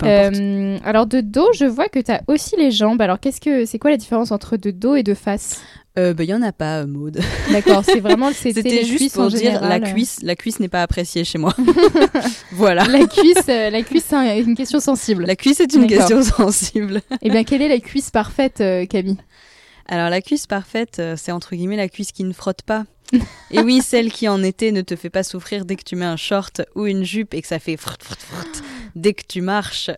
Euh, 0.02 0.78
alors 0.82 1.06
de 1.06 1.20
dos, 1.20 1.48
je 1.54 1.66
vois 1.66 1.88
que 1.88 1.98
tu 1.98 2.10
as 2.10 2.22
aussi 2.26 2.56
les 2.56 2.70
jambes. 2.70 3.00
Alors 3.02 3.20
qu'est-ce 3.20 3.40
que 3.40 3.66
c'est 3.66 3.78
quoi 3.78 3.90
la 3.90 3.96
différence 3.96 4.32
entre 4.32 4.56
de 4.56 4.70
dos 4.70 4.94
et 4.94 5.02
de 5.02 5.14
face? 5.14 5.60
Euh, 5.98 6.14
bah, 6.14 6.22
il 6.22 6.30
y 6.30 6.34
en 6.34 6.42
a 6.42 6.52
pas, 6.52 6.82
euh, 6.82 6.86
Maud. 6.86 7.18
D'accord, 7.52 7.84
c'est 7.84 7.98
vraiment 8.00 8.32
c'était 8.32 8.84
juste 8.84 9.14
pour 9.14 9.26
dire 9.28 9.38
général. 9.40 9.68
la 9.68 9.80
cuisse. 9.92 10.20
La 10.22 10.36
cuisse 10.36 10.60
n'est 10.60 10.68
pas 10.68 10.82
appréciée 10.82 11.24
chez 11.24 11.36
moi. 11.38 11.54
voilà. 12.52 12.84
La 12.86 13.06
cuisse, 13.06 13.48
euh, 13.48 13.70
la 13.70 13.82
cuisse, 13.82 14.04
c'est 14.08 14.14
un- 14.16 14.36
une 14.38 14.54
question 14.54 14.78
sensible. 14.80 15.26
La 15.26 15.34
cuisse 15.36 15.58
est 15.60 15.72
une 15.74 15.86
question 15.88 16.22
sensible. 16.22 17.02
Eh 17.22 17.30
bien, 17.30 17.42
quelle 17.44 17.62
est 17.62 17.68
la 17.68 17.80
cuisse 17.80 18.10
parfaite, 18.10 18.60
euh, 18.60 18.86
Camille? 18.86 19.18
Alors 19.88 20.08
la 20.10 20.20
cuisse 20.20 20.46
parfaite, 20.46 21.02
c'est 21.16 21.32
entre 21.32 21.56
guillemets 21.56 21.76
la 21.76 21.88
cuisse 21.88 22.12
qui 22.12 22.22
ne 22.22 22.32
frotte 22.32 22.62
pas. 22.62 22.84
et 23.50 23.58
oui, 23.58 23.82
celle 23.84 24.12
qui 24.12 24.28
en 24.28 24.40
été 24.44 24.70
ne 24.70 24.82
te 24.82 24.94
fait 24.94 25.10
pas 25.10 25.24
souffrir 25.24 25.64
dès 25.64 25.74
que 25.74 25.82
tu 25.82 25.96
mets 25.96 26.04
un 26.04 26.16
short 26.16 26.62
ou 26.76 26.86
une 26.86 27.02
jupe 27.02 27.34
et 27.34 27.42
que 27.42 27.48
ça 27.48 27.58
fait 27.58 27.76
frot, 27.76 27.96
frot, 28.00 28.14
frot 28.16 28.62
dès 28.94 29.12
que 29.14 29.24
tu 29.28 29.40
marches. 29.40 29.90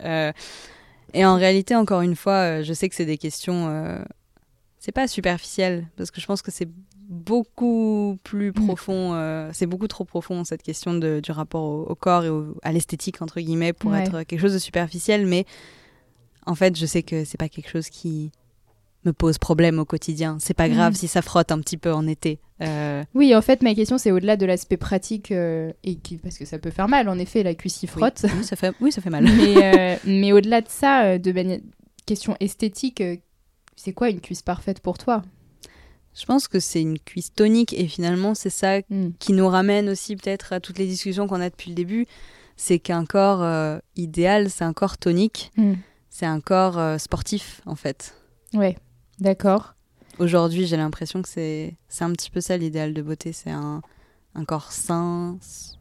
Et 1.13 1.23
en 1.25 1.35
réalité, 1.35 1.75
encore 1.75 2.01
une 2.01 2.15
fois, 2.15 2.63
je 2.63 2.73
sais 2.73 2.89
que 2.89 2.95
c'est 2.95 3.05
des 3.05 3.19
questions. 3.19 3.99
C'est 4.85 4.91
pas 4.91 5.07
superficiel 5.07 5.87
parce 5.95 6.11
que 6.11 6.19
je 6.19 6.25
pense 6.25 6.41
que 6.41 6.51
c'est 6.51 6.67
beaucoup 7.07 8.17
plus 8.23 8.51
profond. 8.51 9.13
euh, 9.13 9.49
c'est 9.53 9.65
beaucoup 9.65 9.87
trop 9.87 10.03
profond 10.03 10.43
cette 10.43 10.61
question 10.61 10.93
de- 10.93 11.21
du 11.23 11.31
rapport 11.31 11.63
au, 11.63 11.83
au 11.83 11.95
corps 11.95 12.25
et 12.25 12.29
au- 12.29 12.57
à 12.63 12.73
l'esthétique 12.73 13.21
entre 13.21 13.39
guillemets 13.39 13.71
pour 13.71 13.91
Ouais. 13.91 14.01
être 14.03 14.23
quelque 14.23 14.41
chose 14.41 14.51
de 14.53 14.59
superficiel. 14.59 15.25
Mais 15.25 15.45
en 16.45 16.55
fait, 16.55 16.77
je 16.77 16.85
sais 16.85 17.01
que 17.01 17.23
c'est 17.23 17.37
pas 17.37 17.47
quelque 17.47 17.69
chose 17.69 17.87
qui 17.89 18.31
me 19.05 19.13
pose 19.13 19.37
problème 19.37 19.79
au 19.79 19.85
quotidien. 19.85 20.35
C'est 20.41 20.53
pas 20.53 20.67
grave 20.67 20.91
Mhm. 20.93 20.97
si 20.97 21.07
ça 21.07 21.21
frotte 21.21 21.53
un 21.53 21.59
petit 21.59 21.77
peu 21.77 21.93
en 21.93 22.05
été. 22.05 22.39
Euh, 22.61 23.03
Oui, 23.13 23.33
en 23.35 23.41
fait, 23.41 23.61
ma 23.61 23.73
question, 23.75 23.97
c'est 23.97 24.11
au-delà 24.11 24.35
de 24.35 24.45
l'aspect 24.45 24.77
pratique, 24.77 25.31
euh, 25.31 25.71
et 25.85 25.95
qui, 25.95 26.17
parce 26.17 26.37
que 26.37 26.43
ça 26.45 26.57
peut 26.59 26.71
faire 26.71 26.89
mal, 26.89 27.07
en 27.07 27.17
effet, 27.19 27.41
la 27.43 27.53
cuisse 27.55 27.83
y 27.83 27.87
frotte. 27.87 28.19
Oui, 28.25 28.29
oui, 28.39 28.43
ça 28.43 28.57
fait, 28.57 28.73
oui, 28.81 28.91
ça 28.91 29.01
fait 29.01 29.09
mal. 29.09 29.23
mais 29.37 29.99
mais 30.05 30.31
au-delà 30.33 30.59
de 30.59 30.67
ça, 30.69 31.17
de 31.17 31.31
manière 31.31 31.59
question 32.05 32.35
esthétique, 32.41 33.01
c'est 33.83 33.91
quoi 33.93 34.09
une 34.09 34.21
cuisse 34.21 34.41
parfaite 34.41 34.79
pour 34.79 34.97
toi? 34.97 35.23
Je 36.15 36.25
pense 36.25 36.47
que 36.47 36.59
c'est 36.59 36.81
une 36.81 36.99
cuisse 36.99 37.33
tonique 37.33 37.73
et 37.73 37.87
finalement 37.87 38.33
c'est 38.35 38.49
ça 38.51 38.79
Hmm. 38.89 39.09
qui 39.19 39.33
nous 39.33 39.47
ramène 39.47 39.89
aussi 39.89 40.15
peut-être 40.15 40.53
à 40.53 40.59
toutes 40.59 40.77
les 40.77 40.85
discussions 40.87 41.27
qu'on 41.27 41.41
a 41.41 41.49
depuis 41.49 41.69
le 41.69 41.75
début. 41.75 42.05
C'est 42.55 42.79
qu'un 42.79 43.03
corps 43.05 43.41
euh, 43.41 43.79
idéal, 43.95 44.49
c'est 44.49 44.63
un 44.63 44.73
corps 44.73 44.97
tonique, 44.97 45.51
Hmm. 45.57 45.73
c'est 46.09 46.25
un 46.27 46.39
corps 46.39 46.77
euh, 46.77 46.97
sportif 46.97 47.61
en 47.65 47.75
fait. 47.75 48.13
Ouais, 48.53 48.77
d'accord. 49.19 49.73
Aujourd'hui, 50.19 50.67
j'ai 50.67 50.77
l'impression 50.77 51.21
que 51.23 51.27
c'est 51.29 51.75
un 51.99 52.11
petit 52.13 52.29
peu 52.29 52.39
ça 52.41 52.55
l'idéal 52.55 52.93
de 52.93 53.01
beauté, 53.01 53.33
c'est 53.33 53.49
un, 53.51 53.81
un 54.35 54.45
corps 54.45 54.71
sain. 54.71 55.37
s- 55.41 55.79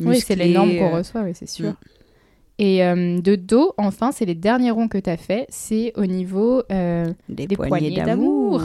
Oui, 0.00 0.20
c'est 0.20 0.36
les 0.36 0.44
musclé, 0.44 0.54
normes 0.54 0.76
qu'on 0.78 0.94
euh, 0.94 0.98
reçoit, 0.98 1.22
oui, 1.22 1.32
c'est 1.34 1.48
sûr. 1.48 1.70
mm. 1.72 1.76
Et 2.60 2.84
euh, 2.84 3.20
de 3.20 3.36
dos, 3.36 3.72
enfin, 3.78 4.10
c'est 4.10 4.24
les 4.24 4.34
derniers 4.34 4.72
ronds 4.72 4.88
que 4.88 4.98
tu 4.98 5.08
as 5.08 5.16
fait, 5.16 5.46
c'est 5.48 5.92
au 5.96 6.06
niveau 6.06 6.62
euh, 6.72 7.06
Des, 7.28 7.46
des 7.46 7.54
poignées 7.54 7.68
poignées 7.90 8.02
d'amour. 8.02 8.62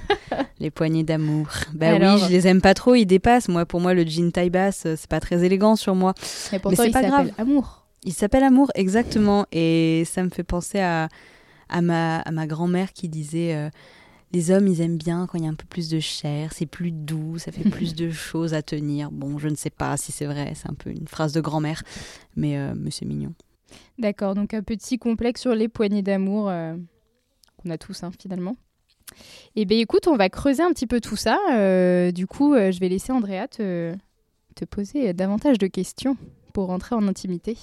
les 0.58 0.70
poignées 0.70 1.04
d'amour. 1.04 1.46
Bah 1.72 1.94
Alors 1.94 2.16
oui, 2.16 2.22
je 2.26 2.32
les 2.32 2.48
aime 2.48 2.60
pas 2.60 2.74
trop, 2.74 2.96
ils 2.96 3.06
dépassent. 3.06 3.48
Moi, 3.48 3.64
pour 3.64 3.80
moi, 3.80 3.94
le 3.94 4.04
jean 4.04 4.32
taille 4.32 4.50
basse, 4.50 4.82
euh, 4.86 4.94
c'est 4.96 5.08
pas 5.08 5.20
très 5.20 5.44
élégant 5.44 5.76
sur 5.76 5.94
moi. 5.94 6.12
Et 6.52 6.58
pourtant, 6.58 6.82
c'est 6.82 6.88
il 6.88 6.92
pas 6.92 7.02
grave. 7.02 7.30
Amour. 7.38 7.84
Il 8.02 8.12
s'appelle 8.12 8.42
Amour, 8.42 8.70
exactement. 8.74 9.46
Et 9.52 10.02
ça 10.06 10.24
me 10.24 10.30
fait 10.30 10.44
penser 10.44 10.80
à, 10.80 11.08
à 11.68 11.82
ma, 11.82 12.18
à 12.18 12.30
ma 12.32 12.48
grand-mère 12.48 12.92
qui 12.92 13.08
disait 13.08 13.54
euh, 13.54 13.70
Les 14.32 14.50
hommes, 14.50 14.66
ils 14.66 14.80
aiment 14.80 14.98
bien 14.98 15.26
quand 15.26 15.38
il 15.38 15.44
y 15.44 15.46
a 15.46 15.50
un 15.50 15.54
peu 15.54 15.66
plus 15.66 15.88
de 15.88 16.00
chair, 16.00 16.52
c'est 16.52 16.66
plus 16.66 16.90
doux, 16.90 17.38
ça 17.38 17.52
fait 17.52 17.68
plus 17.68 17.94
de 17.96 18.10
choses 18.10 18.54
à 18.54 18.62
tenir. 18.62 19.10
Bon, 19.10 19.38
je 19.38 19.48
ne 19.48 19.54
sais 19.54 19.70
pas 19.70 19.96
si 19.96 20.12
c'est 20.12 20.26
vrai, 20.26 20.52
c'est 20.54 20.68
un 20.68 20.74
peu 20.74 20.90
une 20.90 21.08
phrase 21.08 21.32
de 21.32 21.40
grand-mère, 21.40 21.82
mais, 22.34 22.58
euh, 22.58 22.74
mais 22.76 22.90
c'est 22.90 23.04
mignon. 23.04 23.34
D'accord, 23.98 24.34
donc 24.34 24.54
un 24.54 24.62
petit 24.62 24.98
complexe 24.98 25.40
sur 25.40 25.54
les 25.54 25.68
poignées 25.68 26.02
d'amour 26.02 26.48
euh, 26.48 26.74
qu'on 27.56 27.70
a 27.70 27.78
tous 27.78 28.02
hein, 28.02 28.10
finalement. 28.20 28.56
Et 29.54 29.64
bien 29.64 29.78
écoute, 29.78 30.06
on 30.08 30.16
va 30.16 30.28
creuser 30.28 30.62
un 30.62 30.70
petit 30.70 30.86
peu 30.86 31.00
tout 31.00 31.16
ça. 31.16 31.38
Euh, 31.52 32.10
du 32.12 32.26
coup, 32.26 32.54
euh, 32.54 32.70
je 32.70 32.80
vais 32.80 32.88
laisser 32.88 33.12
Andrea 33.12 33.48
te, 33.48 33.94
te 34.54 34.64
poser 34.64 35.12
davantage 35.14 35.58
de 35.58 35.66
questions 35.66 36.16
pour 36.52 36.66
rentrer 36.66 36.94
en 36.94 37.06
intimité. 37.08 37.56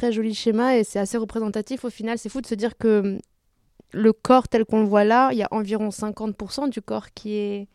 Très 0.00 0.12
joli 0.12 0.34
schéma 0.34 0.78
et 0.78 0.84
c'est 0.84 0.98
assez 0.98 1.18
représentatif 1.18 1.84
au 1.84 1.90
final. 1.90 2.16
C'est 2.16 2.30
fou 2.30 2.40
de 2.40 2.46
se 2.46 2.54
dire 2.54 2.78
que 2.78 3.00
hum, 3.00 3.18
le 3.92 4.12
corps 4.14 4.48
tel 4.48 4.64
qu'on 4.64 4.80
le 4.80 4.86
voit 4.86 5.04
là, 5.04 5.28
il 5.32 5.36
y 5.38 5.42
a 5.42 5.48
environ 5.50 5.90
50% 5.90 6.70
du 6.70 6.80
corps 6.80 7.08
qui 7.12 7.34
est, 7.36 7.68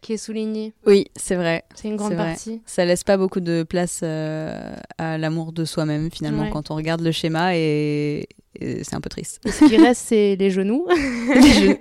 qui 0.00 0.14
est 0.14 0.16
souligné. 0.16 0.72
Oui, 0.86 1.06
c'est 1.14 1.36
vrai. 1.36 1.62
C'est 1.76 1.86
une 1.86 1.94
grande 1.94 2.16
partie. 2.16 2.60
Ça 2.66 2.84
laisse 2.84 3.04
pas 3.04 3.16
beaucoup 3.16 3.38
de 3.38 3.62
place 3.62 4.00
euh, 4.02 4.74
à 4.98 5.18
l'amour 5.18 5.52
de 5.52 5.64
soi-même, 5.64 6.10
finalement, 6.10 6.42
Ouais. 6.42 6.50
quand 6.50 6.72
on 6.72 6.74
regarde 6.74 7.00
le 7.02 7.12
schéma, 7.12 7.54
et, 7.56 8.26
et 8.58 8.82
c'est 8.82 8.96
un 8.96 9.00
peu 9.00 9.08
triste. 9.10 9.40
Et 9.44 9.52
ce 9.52 9.64
qui 9.66 9.76
reste, 9.86 10.02
c'est 10.08 10.34
les 10.34 10.50
genoux. 10.50 10.84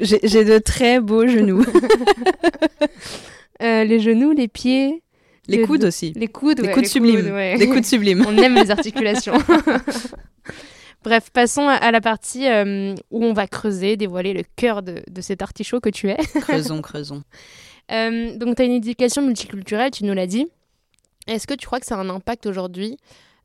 J'ai 0.01 0.45
de 0.45 0.59
très 0.59 0.99
beaux 0.99 1.25
genoux. 1.25 1.65
Euh, 3.61 3.83
les 3.83 3.99
genoux, 3.99 4.31
les 4.31 4.47
pieds, 4.47 5.03
Les 5.51 5.57
Le- 5.59 5.67
coudes 5.67 5.83
aussi. 5.83 6.13
les 6.15 6.27
coudes. 6.27 6.59
Les 6.59 6.67
ouais, 6.67 6.73
coudes 6.73 6.83
les 6.83 6.89
sublimes. 6.89 7.31
ouais. 7.33 7.57
Des 7.57 7.67
coudes 7.67 7.85
sublimes. 7.85 8.25
On 8.27 8.35
aime 8.37 8.55
les 8.55 8.71
articulations. 8.71 9.33
Bref, 11.03 11.29
passons 11.31 11.67
à- 11.67 11.91
la 11.91 12.01
partie 12.01 12.47
euh, 12.47 12.93
où 13.09 13.23
on 13.25 13.33
va 13.33 13.47
creuser, 13.47 13.97
dévoiler 13.97 14.33
le 14.33 14.43
cœur 14.55 14.83
de, 14.83 15.01
de 15.09 15.21
cet 15.21 15.41
artichaut 15.41 15.79
que 15.79 15.89
tu 15.89 16.09
es. 16.09 16.17
creusons, 16.41 16.81
creusons. 16.81 17.23
Euh, 17.91 18.37
donc, 18.37 18.55
tu 18.55 18.61
as 18.61 18.65
une 18.65 18.71
éducation 18.73 19.21
multiculturelle, 19.23 19.89
tu 19.91 20.05
nous 20.05 20.13
l'as 20.13 20.27
dit. 20.27 20.47
Est-ce 21.27 21.47
que 21.47 21.55
tu 21.55 21.65
crois 21.65 21.79
que 21.79 21.85
ça 21.87 21.95
a 21.95 21.99
un 21.99 22.09
impact 22.09 22.45
aujourd'hui, 22.45 22.97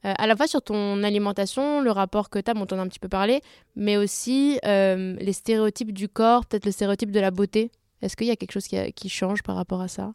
euh, 0.04 0.12
à 0.18 0.26
la 0.26 0.36
fois 0.36 0.46
sur 0.46 0.60
ton 0.62 1.02
alimentation, 1.02 1.80
le 1.80 1.90
rapport 1.90 2.28
que 2.30 2.38
tu 2.38 2.50
as, 2.50 2.54
dont 2.54 2.66
on 2.72 2.78
a 2.78 2.82
un 2.82 2.88
petit 2.88 2.98
peu 2.98 3.08
parlé, 3.08 3.40
mais 3.74 3.96
aussi 3.96 4.58
euh, 4.66 5.16
les 5.18 5.32
stéréotypes 5.32 5.92
du 5.92 6.08
corps, 6.08 6.44
peut-être 6.44 6.66
le 6.66 6.72
stéréotype 6.72 7.10
de 7.10 7.20
la 7.20 7.30
beauté? 7.30 7.70
Est-ce 8.02 8.16
qu'il 8.16 8.26
y 8.26 8.30
a 8.30 8.36
quelque 8.36 8.52
chose 8.52 8.66
qui, 8.66 8.76
a- 8.76 8.90
qui 8.92 9.08
change 9.08 9.42
par 9.42 9.56
rapport 9.56 9.80
à 9.80 9.88
ça? 9.88 10.12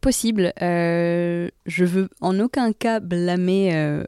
Possible. 0.00 0.52
Euh, 0.62 1.48
je 1.66 1.84
veux 1.84 2.08
en 2.20 2.38
aucun 2.40 2.72
cas 2.72 3.00
blâmer 3.00 3.74
euh, 3.74 4.04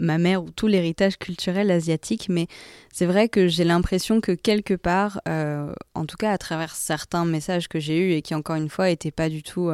ma 0.00 0.18
mère 0.18 0.42
ou 0.42 0.50
tout 0.50 0.66
l'héritage 0.66 1.18
culturel 1.18 1.70
asiatique, 1.70 2.28
mais 2.28 2.46
c'est 2.92 3.06
vrai 3.06 3.28
que 3.28 3.48
j'ai 3.48 3.64
l'impression 3.64 4.20
que 4.20 4.32
quelque 4.32 4.74
part, 4.74 5.20
euh, 5.28 5.72
en 5.94 6.06
tout 6.06 6.16
cas 6.16 6.32
à 6.32 6.38
travers 6.38 6.74
certains 6.74 7.24
messages 7.24 7.68
que 7.68 7.80
j'ai 7.80 7.98
eus 7.98 8.12
et 8.12 8.22
qui 8.22 8.34
encore 8.34 8.56
une 8.56 8.68
fois 8.68 8.86
n'étaient 8.88 9.10
pas 9.10 9.28
du 9.28 9.42
tout 9.42 9.70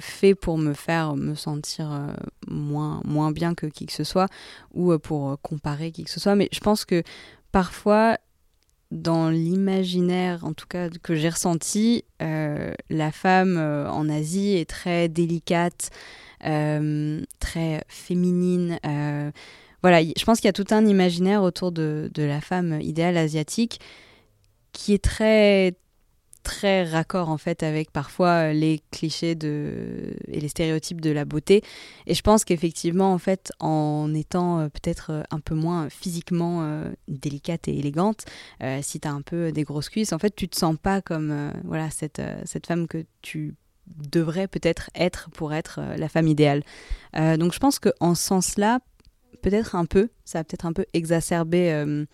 faits 0.00 0.40
pour 0.40 0.58
me 0.58 0.72
faire 0.72 1.14
me 1.14 1.36
sentir 1.36 2.12
moins, 2.48 3.00
moins 3.04 3.30
bien 3.30 3.54
que 3.54 3.66
qui 3.66 3.86
que 3.86 3.92
ce 3.92 4.02
soit 4.02 4.28
ou 4.72 4.98
pour 4.98 5.40
comparer 5.42 5.92
qui 5.92 6.02
que 6.02 6.10
ce 6.10 6.18
soit, 6.18 6.34
mais 6.34 6.48
je 6.50 6.58
pense 6.58 6.84
que 6.84 7.04
parfois 7.52 8.18
dans 8.94 9.28
l'imaginaire, 9.28 10.44
en 10.44 10.52
tout 10.52 10.66
cas 10.66 10.88
que 10.88 11.14
j'ai 11.14 11.28
ressenti, 11.28 12.04
euh, 12.22 12.72
la 12.88 13.10
femme 13.10 13.56
euh, 13.58 13.90
en 13.90 14.08
Asie 14.08 14.56
est 14.56 14.70
très 14.70 15.08
délicate, 15.08 15.90
euh, 16.46 17.20
très 17.40 17.84
féminine. 17.88 18.78
voilà, 19.82 20.02
je 20.02 20.24
pense 20.24 20.38
qu'il 20.38 20.46
y 20.46 20.48
a 20.48 20.52
tout 20.52 20.66
un 20.70 20.86
imaginaire 20.86 21.42
autour 21.42 21.72
de 21.72 22.10
la 22.16 22.40
femme 22.40 22.80
idéale 22.80 23.16
asiatique 23.16 23.80
qui 24.72 24.94
est 24.94 25.02
très 25.02 25.74
très 26.44 26.84
raccord 26.84 27.28
en 27.28 27.38
fait 27.38 27.62
avec 27.62 27.90
parfois 27.90 28.52
les 28.52 28.80
clichés 28.92 29.34
de 29.34 30.14
et 30.28 30.40
les 30.40 30.48
stéréotypes 30.48 31.00
de 31.00 31.10
la 31.10 31.24
beauté 31.24 31.62
et 32.06 32.14
je 32.14 32.22
pense 32.22 32.44
qu'effectivement 32.44 33.12
en 33.12 33.18
fait 33.18 33.50
en 33.58 34.14
étant 34.14 34.60
euh, 34.60 34.68
peut-être 34.68 35.10
euh, 35.10 35.22
un 35.30 35.40
peu 35.40 35.54
moins 35.54 35.88
physiquement 35.90 36.62
euh, 36.62 36.92
délicate 37.08 37.66
et 37.66 37.76
élégante 37.78 38.26
euh, 38.62 38.80
si 38.82 39.00
tu 39.00 39.08
as 39.08 39.12
un 39.12 39.22
peu 39.22 39.52
des 39.52 39.64
grosses 39.64 39.88
cuisses, 39.88 40.12
en 40.12 40.18
fait, 40.18 40.34
tu 40.34 40.48
te 40.48 40.56
sens 40.56 40.76
pas 40.80 41.00
comme 41.00 41.30
euh, 41.30 41.50
voilà 41.64 41.90
cette, 41.90 42.18
euh, 42.18 42.40
cette 42.44 42.66
femme 42.66 42.86
que 42.86 43.04
tu 43.22 43.54
devrais 43.86 44.48
peut-être 44.48 44.90
être 44.94 45.30
pour 45.30 45.52
être 45.52 45.80
euh, 45.80 45.96
la 45.96 46.08
femme 46.08 46.28
idéale. 46.28 46.62
Euh, 47.16 47.36
donc 47.36 47.52
je 47.52 47.58
pense 47.58 47.78
qu'en 47.78 48.14
ce 48.14 48.22
sens-là, 48.22 48.80
peut-être 49.42 49.74
un 49.74 49.84
peu, 49.84 50.08
ça 50.24 50.40
a 50.40 50.44
peut-être 50.44 50.66
un 50.66 50.72
peu 50.72 50.86
exacerbé 50.92 51.70
euh, 51.72 51.84
euh, 51.84 52.06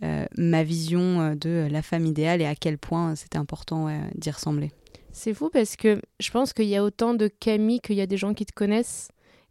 ma 0.00 0.62
vision 0.62 1.20
euh, 1.20 1.34
de 1.34 1.68
la 1.70 1.82
femme 1.82 2.06
idéale 2.06 2.42
et 2.42 2.46
à 2.46 2.54
quel 2.54 2.78
point 2.78 3.14
c'était 3.14 3.38
important 3.38 3.86
ouais, 3.86 4.00
d'y 4.14 4.30
ressembler. 4.30 4.70
C'est 5.12 5.32
fou 5.32 5.48
parce 5.50 5.76
que 5.76 6.00
je 6.20 6.30
pense 6.30 6.52
qu'il 6.52 6.66
y 6.66 6.76
a 6.76 6.84
autant 6.84 7.14
de 7.14 7.28
Camille 7.28 7.80
qu'il 7.80 7.96
y 7.96 8.02
a 8.02 8.06
des 8.06 8.18
gens 8.18 8.34
qui 8.34 8.44
te 8.44 8.52
connaissent. 8.52 9.08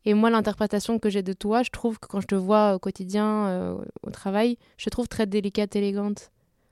Et 0.08 0.14
moi, 0.14 0.30
l'interprétation 0.30 1.00
que 1.00 1.10
j'ai 1.10 1.24
de 1.24 1.34
toi, 1.34 1.64
je 1.64 1.72
trouve 1.72 1.98
que 2.00 2.08
quand 2.08 2.22
je 2.22 2.28
te 2.28 2.36
vois 2.36 2.76
au 2.76 2.80
quotidien, 2.80 3.48
euh, 3.48 3.78
au 4.04 4.12
travail, 4.12 4.58
je 4.78 4.86
te 4.86 4.90
trouve 4.92 5.08
très 5.08 5.26
délicate, 5.26 5.76
élégante. 5.76 6.30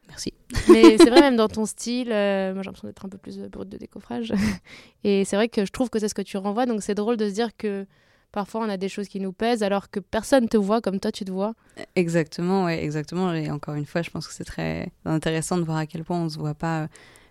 Merci. 0.08 0.34
Mais 0.70 0.98
c'est 1.00 1.10
vrai, 1.10 1.22
même 1.22 1.36
dans 1.36 1.48
ton 1.48 1.66
style, 1.66 2.12
euh, 2.12 2.54
moi 2.54 2.62
j'ai 2.62 2.68
l'impression 2.68 2.88
d'être 2.88 3.04
un 3.04 3.10
peu 3.10 3.18
plus 3.18 3.40
euh, 3.40 3.50
brute 3.50 3.70
de 3.70 3.78
décoffrage. 3.78 4.32
Et 5.04 5.26
c'est 5.26 5.36
vrai 5.36 5.50
que 5.50 5.66
je 5.66 5.72
trouve 5.72 5.90
que 5.90 5.98
c'est 5.98 6.08
ce 6.08 6.14
que 6.14 6.22
tu 6.22 6.38
renvoies. 6.38 6.68
Donc 6.68 6.84
c'est 6.84 6.94
drôle 6.94 7.18
de 7.18 7.28
se 7.28 7.34
dire 7.34 7.58
que 7.58 7.88
parfois 8.34 8.62
on 8.66 8.70
a 8.70 8.76
des 8.76 8.90
choses 8.90 9.08
qui 9.08 9.22
nous 9.22 9.32
pèsent 9.32 9.64
alors 9.64 9.90
que 9.90 10.02
personne 10.02 10.50
te 10.50 10.58
voit 10.58 10.82
comme 10.82 11.00
toi 11.00 11.14
tu 11.14 11.24
te 11.24 11.32
vois. 11.32 11.54
Exactement, 11.96 12.66
ouais, 12.66 12.84
exactement. 12.84 13.34
Et 13.34 13.50
encore 13.50 13.76
une 13.76 13.86
fois, 13.86 14.02
je 14.02 14.10
pense 14.10 14.28
que 14.28 14.34
c'est 14.34 14.44
très 14.44 14.90
intéressant 15.06 15.58
de 15.58 15.64
voir 15.64 15.78
à 15.78 15.86
quel 15.86 16.04
point 16.04 16.20
on 16.20 16.28
se 16.28 16.38
voit 16.38 16.54
pas 16.54 16.82
euh, 16.82 16.88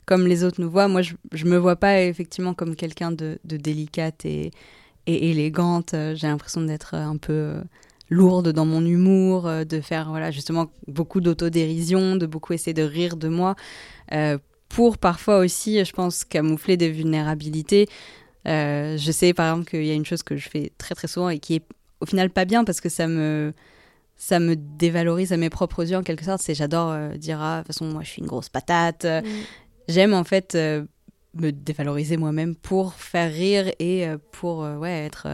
comme 0.06 0.26
les 0.26 0.44
autres 0.44 0.60
nous 0.60 0.70
voient. 0.70 0.88
Moi, 0.88 1.02
je, 1.02 1.14
je 1.32 1.44
me 1.44 1.58
vois 1.58 1.76
pas 1.76 2.00
effectivement 2.00 2.54
comme 2.54 2.74
quelqu'un 2.74 3.12
de, 3.12 3.38
délicate 3.44 4.24
et, 4.24 4.50
élégante. 5.06 5.92
Euh, 5.92 6.14
J'ai 6.14 6.28
l'impression 6.28 6.62
d'être 6.62 6.94
un 6.94 7.18
peu 7.18 7.32
euh, 7.32 7.62
lourde 8.12 8.50
dans 8.50 8.66
mon 8.66 8.84
humour, 8.84 9.46
euh, 9.46 9.64
de 9.64 9.80
faire 9.80 10.10
voilà 10.10 10.30
justement 10.30 10.70
beaucoup 10.86 11.20
d'autodérision, 11.20 12.16
de 12.16 12.26
beaucoup 12.26 12.52
essayer 12.52 12.74
de 12.74 12.82
rire 12.82 13.16
de 13.16 13.28
moi, 13.28 13.56
euh, 14.12 14.38
pour 14.68 14.98
parfois 14.98 15.38
aussi, 15.38 15.84
je 15.84 15.92
pense, 15.92 16.24
camoufler 16.24 16.76
des 16.76 16.90
vulnérabilités. 16.90 17.88
Euh, 18.48 18.96
je 18.98 19.12
sais 19.12 19.32
par 19.34 19.50
exemple 19.50 19.70
qu'il 19.70 19.84
y 19.84 19.90
a 19.90 19.94
une 19.94 20.04
chose 20.04 20.22
que 20.22 20.36
je 20.36 20.48
fais 20.48 20.72
très 20.78 20.94
très 20.94 21.08
souvent 21.08 21.28
et 21.28 21.38
qui 21.38 21.56
est 21.56 21.64
au 22.00 22.06
final 22.06 22.30
pas 22.30 22.44
bien 22.44 22.64
parce 22.64 22.80
que 22.80 22.88
ça 22.88 23.06
me 23.06 23.52
ça 24.16 24.40
me 24.40 24.56
dévalorise 24.56 25.32
à 25.32 25.36
mes 25.36 25.50
propres 25.50 25.88
yeux 25.88 25.96
en 25.96 26.02
quelque 26.02 26.24
sorte. 26.24 26.42
C'est 26.42 26.54
j'adore 26.54 26.90
euh, 26.90 27.14
dire 27.16 27.40
ah 27.40 27.58
de 27.58 27.62
toute 27.62 27.68
façon 27.68 27.86
moi 27.86 28.02
je 28.02 28.10
suis 28.10 28.20
une 28.20 28.28
grosse 28.28 28.48
patate. 28.48 29.04
Euh, 29.04 29.22
J'aime 29.88 30.14
en 30.14 30.24
fait 30.24 30.54
euh, 30.54 30.84
me 31.34 31.50
dévaloriser 31.50 32.16
moi-même 32.16 32.54
pour 32.54 32.94
faire 32.94 33.32
rire 33.32 33.72
et 33.78 34.06
pour 34.30 34.58
ouais 34.58 35.06
être 35.06 35.26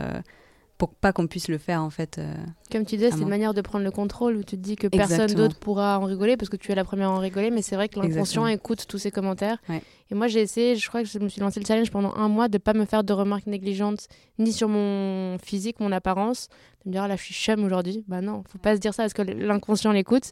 pour 0.78 0.94
pas 0.94 1.12
qu'on 1.12 1.26
puisse 1.26 1.48
le 1.48 1.58
faire 1.58 1.82
en 1.82 1.90
fait. 1.90 2.18
euh. 2.18 2.32
Comme 2.70 2.84
tu 2.86 2.96
disais, 2.96 3.10
c'est 3.10 3.20
une 3.20 3.28
manière 3.28 3.52
de 3.52 3.60
prendre 3.60 3.84
le 3.84 3.90
contrôle 3.90 4.36
où 4.36 4.44
tu 4.44 4.56
te 4.56 4.62
dis 4.62 4.76
que 4.76 4.86
personne 4.86 5.34
d'autre 5.34 5.58
pourra 5.58 5.98
en 5.98 6.04
rigoler 6.04 6.36
parce 6.36 6.48
que 6.48 6.56
tu 6.56 6.70
es 6.70 6.74
la 6.76 6.84
première 6.84 7.08
à 7.08 7.12
en 7.12 7.18
rigoler, 7.18 7.50
mais 7.50 7.62
c'est 7.62 7.74
vrai 7.74 7.88
que 7.88 7.98
l'inconscient 7.98 8.46
écoute 8.46 8.86
tous 8.88 8.98
ces 8.98 9.10
commentaires. 9.10 9.58
Ouais. 9.68 9.82
Et 10.10 10.14
moi, 10.14 10.26
j'ai 10.26 10.40
essayé, 10.40 10.76
je 10.76 10.88
crois 10.88 11.02
que 11.02 11.08
je 11.08 11.18
me 11.18 11.28
suis 11.28 11.40
lancé 11.40 11.60
le 11.60 11.66
challenge 11.66 11.90
pendant 11.90 12.14
un 12.14 12.28
mois 12.28 12.48
de 12.48 12.56
pas 12.56 12.72
me 12.72 12.86
faire 12.86 13.04
de 13.04 13.12
remarques 13.12 13.46
négligentes 13.46 14.08
ni 14.38 14.52
sur 14.52 14.68
mon 14.68 15.36
physique, 15.38 15.80
mon 15.80 15.92
apparence, 15.92 16.48
de 16.84 16.88
me 16.88 16.92
dire 16.92 17.02
ah, 17.02 17.08
là 17.08 17.16
je 17.16 17.22
suis 17.24 17.34
chum 17.34 17.62
aujourd'hui. 17.64 18.04
Bah 18.08 18.20
non, 18.22 18.42
faut 18.48 18.58
pas 18.58 18.74
se 18.76 18.80
dire 18.80 18.94
ça 18.94 19.02
parce 19.02 19.12
que 19.14 19.22
l'inconscient 19.22 19.92
l'écoute. 19.92 20.30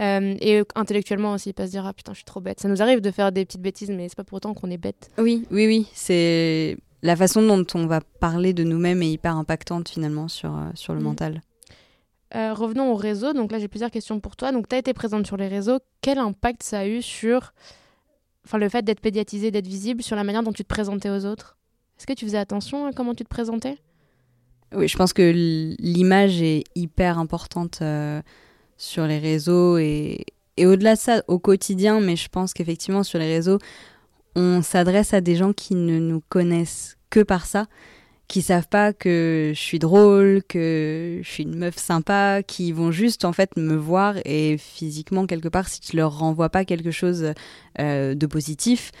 Euh, 0.00 0.34
et 0.40 0.62
intellectuellement 0.74 1.34
aussi, 1.34 1.52
pas 1.52 1.66
se 1.66 1.70
dire 1.70 1.86
ah 1.86 1.92
putain 1.92 2.12
je 2.12 2.16
suis 2.16 2.24
trop 2.24 2.40
bête. 2.40 2.58
Ça 2.58 2.68
nous 2.68 2.82
arrive 2.82 3.00
de 3.00 3.10
faire 3.12 3.30
des 3.30 3.44
petites 3.44 3.62
bêtises, 3.62 3.90
mais 3.90 4.08
c'est 4.08 4.16
pas 4.16 4.24
pour 4.24 4.36
autant 4.36 4.52
qu'on 4.52 4.70
est 4.70 4.76
bête. 4.76 5.08
Oui, 5.18 5.46
oui, 5.52 5.66
oui. 5.66 5.86
C'est 5.94 6.76
la 7.04 7.14
façon 7.16 7.46
dont 7.46 7.64
on 7.74 7.86
va 7.86 8.00
parler 8.00 8.54
de 8.54 8.64
nous-mêmes 8.64 9.02
est 9.02 9.10
hyper 9.12 9.36
impactante 9.36 9.90
finalement 9.90 10.26
sur, 10.26 10.56
euh, 10.56 10.70
sur 10.74 10.94
le 10.94 11.00
Mm. 11.00 11.04
mental. 11.04 11.42
Euh, 12.34 12.52
revenons 12.54 12.90
au 12.90 12.96
réseau. 12.96 13.32
Donc 13.34 13.52
là, 13.52 13.58
j'ai 13.58 13.68
plusieurs 13.68 13.90
questions 13.90 14.18
pour 14.20 14.34
toi. 14.36 14.50
Donc, 14.50 14.68
tu 14.68 14.74
as 14.74 14.78
été 14.78 14.92
présente 14.94 15.26
sur 15.26 15.36
les 15.36 15.46
réseaux. 15.46 15.78
Quel 16.00 16.18
impact 16.18 16.62
ça 16.62 16.80
a 16.80 16.86
eu 16.86 17.02
sur 17.02 17.52
enfin, 18.46 18.58
le 18.58 18.68
fait 18.68 18.82
d'être 18.82 19.04
médiatisé, 19.04 19.50
d'être 19.50 19.66
visible, 19.68 20.02
sur 20.02 20.16
la 20.16 20.24
manière 20.24 20.42
dont 20.42 20.52
tu 20.52 20.64
te 20.64 20.68
présentais 20.68 21.10
aux 21.10 21.26
autres? 21.26 21.56
Est-ce 21.98 22.06
que 22.06 22.14
tu 22.14 22.24
faisais 22.24 22.38
attention 22.38 22.86
à 22.86 22.92
comment 22.92 23.14
tu 23.14 23.22
te 23.22 23.28
présentais? 23.28 23.76
Oui, 24.74 24.88
je 24.88 24.96
pense 24.96 25.12
que 25.12 25.30
l'image 25.78 26.42
est 26.42 26.64
hyper 26.74 27.18
importante 27.18 27.80
euh, 27.82 28.20
sur 28.78 29.06
les 29.06 29.18
réseaux 29.18 29.76
et, 29.78 30.24
et 30.56 30.66
au-delà 30.66 30.94
de 30.94 30.98
ça, 31.00 31.22
au 31.28 31.38
quotidien, 31.38 32.00
mais 32.00 32.16
je 32.16 32.28
pense 32.28 32.52
qu'effectivement 32.54 33.04
sur 33.04 33.18
les 33.20 33.26
réseaux, 33.32 33.58
on 34.34 34.62
s'adresse 34.62 35.14
à 35.14 35.20
des 35.20 35.36
gens 35.36 35.52
qui 35.52 35.74
ne 35.74 35.98
nous 35.98 36.22
connaissent 36.28 36.96
que 37.10 37.20
par 37.20 37.46
ça, 37.46 37.66
qui 38.28 38.42
savent 38.42 38.68
pas 38.68 38.92
que 38.92 39.52
je 39.54 39.60
suis 39.60 39.78
drôle, 39.78 40.42
que 40.48 41.20
je 41.22 41.28
suis 41.28 41.42
une 41.42 41.56
meuf 41.56 41.76
sympa, 41.76 42.42
qui 42.42 42.72
vont 42.72 42.90
juste 42.90 43.24
en 43.24 43.32
fait 43.32 43.56
me 43.56 43.76
voir 43.76 44.16
et 44.24 44.56
physiquement 44.58 45.26
quelque 45.26 45.48
part, 45.48 45.68
si 45.68 45.80
je 45.90 45.96
leur 45.96 46.18
renvoie 46.18 46.48
pas 46.48 46.64
quelque 46.64 46.90
chose 46.90 47.32
euh, 47.78 48.14
de 48.14 48.26
positif, 48.26 48.92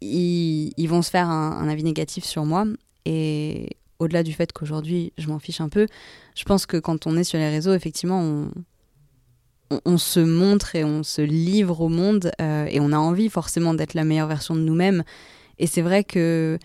ils, 0.00 0.72
ils, 0.76 0.88
vont 0.88 1.02
se 1.02 1.10
faire 1.10 1.28
un, 1.28 1.52
un, 1.52 1.68
avis 1.68 1.84
négatif 1.84 2.24
sur 2.24 2.44
moi. 2.44 2.64
Et 3.04 3.76
au-delà 3.98 4.22
du 4.22 4.32
fait 4.32 4.52
qu'aujourd'hui 4.52 5.12
je 5.18 5.28
m'en 5.28 5.38
fiche 5.38 5.60
un 5.60 5.68
peu, 5.68 5.86
je 6.34 6.44
pense 6.44 6.66
que 6.66 6.76
quand 6.76 7.06
on 7.06 7.16
est 7.16 7.24
sur 7.24 7.38
les 7.38 7.48
réseaux, 7.48 7.74
effectivement, 7.74 8.20
on, 8.20 8.50
on, 9.70 9.80
on 9.84 9.98
se 9.98 10.20
montre 10.20 10.74
et 10.74 10.84
on 10.84 11.02
se 11.02 11.22
livre 11.22 11.80
au 11.80 11.88
monde 11.88 12.30
euh, 12.40 12.66
et 12.70 12.80
on 12.80 12.92
a 12.92 12.98
envie 12.98 13.28
forcément 13.28 13.74
d'être 13.74 13.94
la 13.94 14.04
meilleure 14.04 14.28
version 14.28 14.54
de 14.54 14.60
nous-mêmes. 14.60 15.02
Et 15.58 15.66
c'est 15.66 15.82
vrai 15.82 16.04
que 16.04 16.58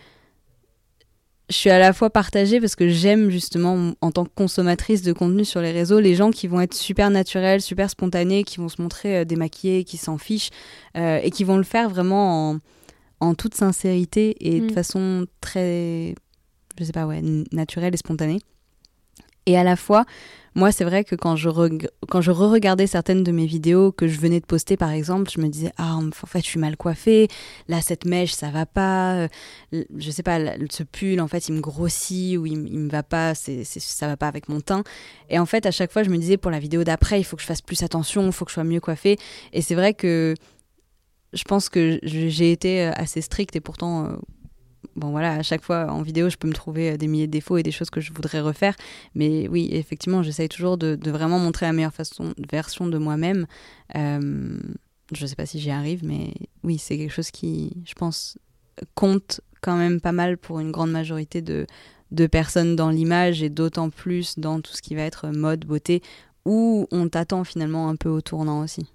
je 1.49 1.55
suis 1.57 1.69
à 1.69 1.79
la 1.79 1.91
fois 1.91 2.09
partagée 2.09 2.59
parce 2.59 2.75
que 2.75 2.87
j'aime 2.87 3.29
justement 3.29 3.93
en 3.99 4.11
tant 4.11 4.23
que 4.23 4.31
consommatrice 4.33 5.01
de 5.01 5.11
contenu 5.11 5.43
sur 5.43 5.61
les 5.61 5.71
réseaux 5.71 5.99
les 5.99 6.15
gens 6.15 6.31
qui 6.31 6.47
vont 6.47 6.61
être 6.61 6.73
super 6.73 7.09
naturels, 7.09 7.61
super 7.61 7.89
spontanés, 7.89 8.43
qui 8.43 8.57
vont 8.57 8.69
se 8.69 8.81
montrer 8.81 9.17
euh, 9.17 9.25
démaquillés, 9.25 9.83
qui 9.83 9.97
s'en 9.97 10.17
fichent 10.17 10.49
euh, 10.97 11.19
et 11.21 11.29
qui 11.29 11.43
vont 11.43 11.57
le 11.57 11.63
faire 11.63 11.89
vraiment 11.89 12.51
en, 12.51 12.59
en 13.19 13.35
toute 13.35 13.55
sincérité 13.55 14.35
et 14.39 14.61
mm. 14.61 14.67
de 14.67 14.73
façon 14.73 15.25
très, 15.41 16.15
je 16.79 16.83
sais 16.83 16.93
pas, 16.93 17.05
ouais, 17.05 17.21
naturelle 17.51 17.93
et 17.93 17.97
spontanée. 17.97 18.39
Et 19.45 19.57
à 19.57 19.63
la 19.63 19.75
fois, 19.75 20.05
moi, 20.53 20.73
c'est 20.73 20.83
vrai 20.83 21.05
que 21.05 21.15
quand 21.15 21.37
je, 21.37 21.47
re-regardais 21.49 22.85
certaines 22.85 23.23
de 23.23 23.31
mes 23.31 23.45
vidéos 23.45 23.93
que 23.93 24.07
je 24.07 24.19
venais 24.19 24.41
de 24.41 24.45
poster, 24.45 24.75
par 24.75 24.91
exemple, 24.91 25.31
je 25.33 25.39
me 25.39 25.47
disais, 25.47 25.71
ah, 25.77 25.95
en 25.95 26.11
fait, 26.11 26.39
je 26.39 26.45
suis 26.45 26.59
mal 26.59 26.75
coiffée, 26.75 27.29
là, 27.69 27.81
cette 27.81 28.03
mèche, 28.05 28.33
ça 28.33 28.49
va 28.49 28.65
pas, 28.65 29.15
euh, 29.15 29.27
je 29.95 30.11
sais 30.11 30.23
pas, 30.23 30.39
ce 30.69 30.83
pull, 30.83 31.21
en 31.21 31.27
fait, 31.29 31.47
il 31.47 31.53
me 31.53 31.61
grossit 31.61 32.37
ou 32.37 32.45
il, 32.45 32.67
il 32.67 32.79
me 32.79 32.89
va 32.89 33.01
pas, 33.01 33.33
c'est, 33.33 33.63
ça 33.63 34.07
va 34.07 34.17
pas 34.17 34.27
avec 34.27 34.49
mon 34.49 34.59
teint. 34.59 34.83
Et 35.29 35.39
en 35.39 35.45
fait, 35.45 35.65
à 35.65 35.71
chaque 35.71 35.91
fois, 35.91 36.03
je 36.03 36.09
me 36.09 36.17
disais, 36.17 36.35
pour 36.35 36.51
la 36.51 36.59
vidéo 36.59 36.83
d'après, 36.83 37.19
il 37.19 37.23
faut 37.23 37.37
que 37.37 37.41
je 37.41 37.47
fasse 37.47 37.61
plus 37.61 37.81
attention, 37.83 38.25
il 38.25 38.33
faut 38.33 38.43
que 38.43 38.51
je 38.51 38.55
sois 38.55 38.65
mieux 38.65 38.81
coiffée. 38.81 39.17
Et 39.53 39.61
c'est 39.61 39.75
vrai 39.75 39.93
que 39.93 40.35
je 41.33 41.43
pense 41.43 41.69
que 41.69 41.99
j'ai 42.03 42.51
été 42.51 42.85
euh, 42.85 42.91
assez 42.95 43.21
stricte 43.21 43.55
et 43.55 43.61
pourtant 43.61 44.05
euh, 44.05 44.15
bon 44.95 45.11
voilà, 45.11 45.33
à 45.33 45.43
chaque 45.43 45.63
fois 45.63 45.91
en 45.91 46.01
vidéo, 46.01 46.29
je 46.29 46.37
peux 46.37 46.47
me 46.47 46.53
trouver 46.53 46.91
euh, 46.91 46.97
des 46.97 47.07
milliers 47.07 47.27
de 47.27 47.31
défauts 47.31 47.57
et 47.57 47.63
des 47.63 47.71
choses 47.71 47.89
que 47.89 48.01
je 48.01 48.13
voudrais 48.13 48.41
refaire. 48.41 48.75
Mais 49.15 49.47
oui, 49.47 49.69
effectivement, 49.71 50.23
j'essaye 50.23 50.49
toujours 50.49 50.77
de, 50.77 50.97
vraiment 51.09 51.39
montrer 51.39 51.65
la 51.65 51.73
meilleure 51.73 51.93
façon, 51.93 52.33
version 52.51 52.87
de 52.87 52.97
moi-même. 52.97 53.47
Euh, 53.95 54.59
je 55.11 55.23
ne 55.23 55.27
sais 55.27 55.35
pas 55.35 55.45
si 55.45 55.59
j'y 55.59 55.71
arrive, 55.71 56.05
mais 56.05 56.33
oui, 56.63 56.77
c'est 56.77 56.97
quelque 56.97 57.13
chose 57.13 57.31
qui, 57.31 57.77
je 57.85 57.93
pense, 57.93 58.37
compte 58.95 59.41
quand 59.61 59.77
même 59.77 60.01
pas 60.01 60.11
mal 60.11 60.37
pour 60.37 60.59
une 60.59 60.71
grande 60.71 60.91
majorité 60.91 61.41
de, 61.41 61.67
de 62.11 62.27
personnes 62.27 62.75
dans 62.75 62.89
l'image 62.89 63.43
et 63.43 63.49
d'autant 63.49 63.89
plus 63.89 64.39
dans 64.39 64.61
tout 64.61 64.73
ce 64.73 64.81
qui 64.81 64.95
va 64.95 65.03
être 65.03 65.29
mode, 65.29 65.65
beauté, 65.65 66.01
où 66.45 66.87
on 66.91 67.07
t'attend 67.07 67.43
finalement 67.43 67.89
un 67.89 67.95
peu 67.95 68.09
au 68.09 68.21
tournant 68.21 68.61
aussi. 68.61 68.87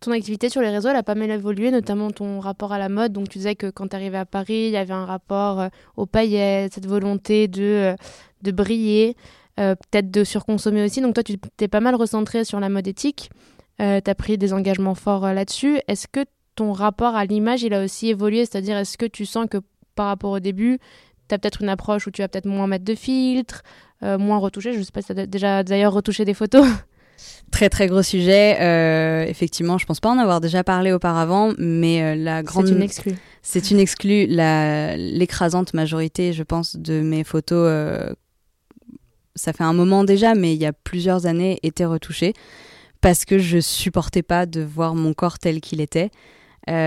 Ton 0.00 0.12
activité 0.12 0.48
sur 0.48 0.60
les 0.60 0.70
réseaux, 0.70 0.90
elle 0.90 0.96
a 0.96 1.02
pas 1.02 1.16
mal 1.16 1.28
évolué, 1.30 1.72
notamment 1.72 2.12
ton 2.12 2.38
rapport 2.38 2.72
à 2.72 2.78
la 2.78 2.88
mode. 2.88 3.12
Donc, 3.12 3.28
tu 3.28 3.38
disais 3.38 3.56
que 3.56 3.68
quand 3.68 3.88
tu 3.88 3.96
arrivais 3.96 4.18
à 4.18 4.24
Paris, 4.24 4.66
il 4.66 4.70
y 4.70 4.76
avait 4.76 4.94
un 4.94 5.04
rapport 5.04 5.60
euh, 5.60 5.68
aux 5.96 6.06
paillettes, 6.06 6.74
cette 6.74 6.86
volonté 6.86 7.48
de, 7.48 7.62
euh, 7.62 7.96
de 8.42 8.52
briller, 8.52 9.16
euh, 9.58 9.74
peut-être 9.74 10.08
de 10.12 10.22
surconsommer 10.22 10.84
aussi. 10.84 11.00
Donc, 11.00 11.14
toi, 11.14 11.24
tu 11.24 11.36
t'es 11.56 11.66
pas 11.66 11.80
mal 11.80 11.96
recentré 11.96 12.44
sur 12.44 12.60
la 12.60 12.68
mode 12.68 12.86
éthique. 12.86 13.30
tu 13.78 13.84
as 13.84 14.14
pris 14.14 14.38
des 14.38 14.52
engagements 14.52 14.94
forts 14.94 15.32
là-dessus. 15.32 15.80
Est-ce 15.88 16.06
que 16.06 16.24
ton 16.54 16.72
rapport 16.72 17.16
à 17.16 17.24
l'image, 17.24 17.64
il 17.64 17.74
a 17.74 17.82
aussi 17.82 18.08
évolué? 18.08 18.44
C'est-à-dire, 18.44 18.76
est-ce 18.76 18.98
que 18.98 19.06
tu 19.06 19.26
sens 19.26 19.46
que 19.50 19.58
par 19.96 20.06
rapport 20.06 20.30
au 20.30 20.40
début, 20.40 20.78
tu 21.28 21.34
as 21.34 21.38
peut-être 21.38 21.62
une 21.62 21.68
approche 21.68 22.06
où 22.06 22.12
tu 22.12 22.22
vas 22.22 22.28
peut-être 22.28 22.46
moins 22.46 22.68
mettre 22.68 22.84
de 22.84 22.94
filtres, 22.94 23.62
moins 24.02 24.38
retoucher? 24.38 24.74
Je 24.74 24.82
sais 24.82 24.92
pas 24.92 25.02
si 25.02 25.12
tu 25.12 25.20
as 25.20 25.26
déjà 25.26 25.64
d'ailleurs 25.64 25.92
retouché 25.92 26.24
des 26.24 26.34
photos 26.34 26.66
Très 27.50 27.68
très 27.68 27.86
gros 27.86 28.02
sujet. 28.02 28.58
Euh, 28.60 29.24
effectivement, 29.24 29.78
je 29.78 29.86
pense 29.86 30.00
pas 30.00 30.10
en 30.10 30.18
avoir 30.18 30.40
déjà 30.40 30.64
parlé 30.64 30.92
auparavant, 30.92 31.52
mais 31.58 32.02
euh, 32.02 32.14
la 32.14 32.42
grande. 32.42 32.66
C'est 32.66 32.74
une 32.74 32.82
exclue. 32.82 33.14
C'est 33.42 33.70
une 33.70 33.80
exclue. 33.80 34.26
L'écrasante 34.28 35.74
majorité, 35.74 36.32
je 36.32 36.42
pense, 36.42 36.76
de 36.76 37.00
mes 37.00 37.24
photos, 37.24 37.66
euh, 37.70 38.12
ça 39.34 39.52
fait 39.52 39.64
un 39.64 39.72
moment 39.72 40.04
déjà, 40.04 40.34
mais 40.34 40.54
il 40.54 40.60
y 40.60 40.66
a 40.66 40.72
plusieurs 40.72 41.26
années, 41.26 41.58
étaient 41.62 41.84
retouchées 41.84 42.34
parce 43.00 43.24
que 43.24 43.38
je 43.38 43.60
supportais 43.60 44.22
pas 44.22 44.44
de 44.44 44.60
voir 44.60 44.94
mon 44.94 45.14
corps 45.14 45.38
tel 45.38 45.60
qu'il 45.60 45.80
était. 45.80 46.10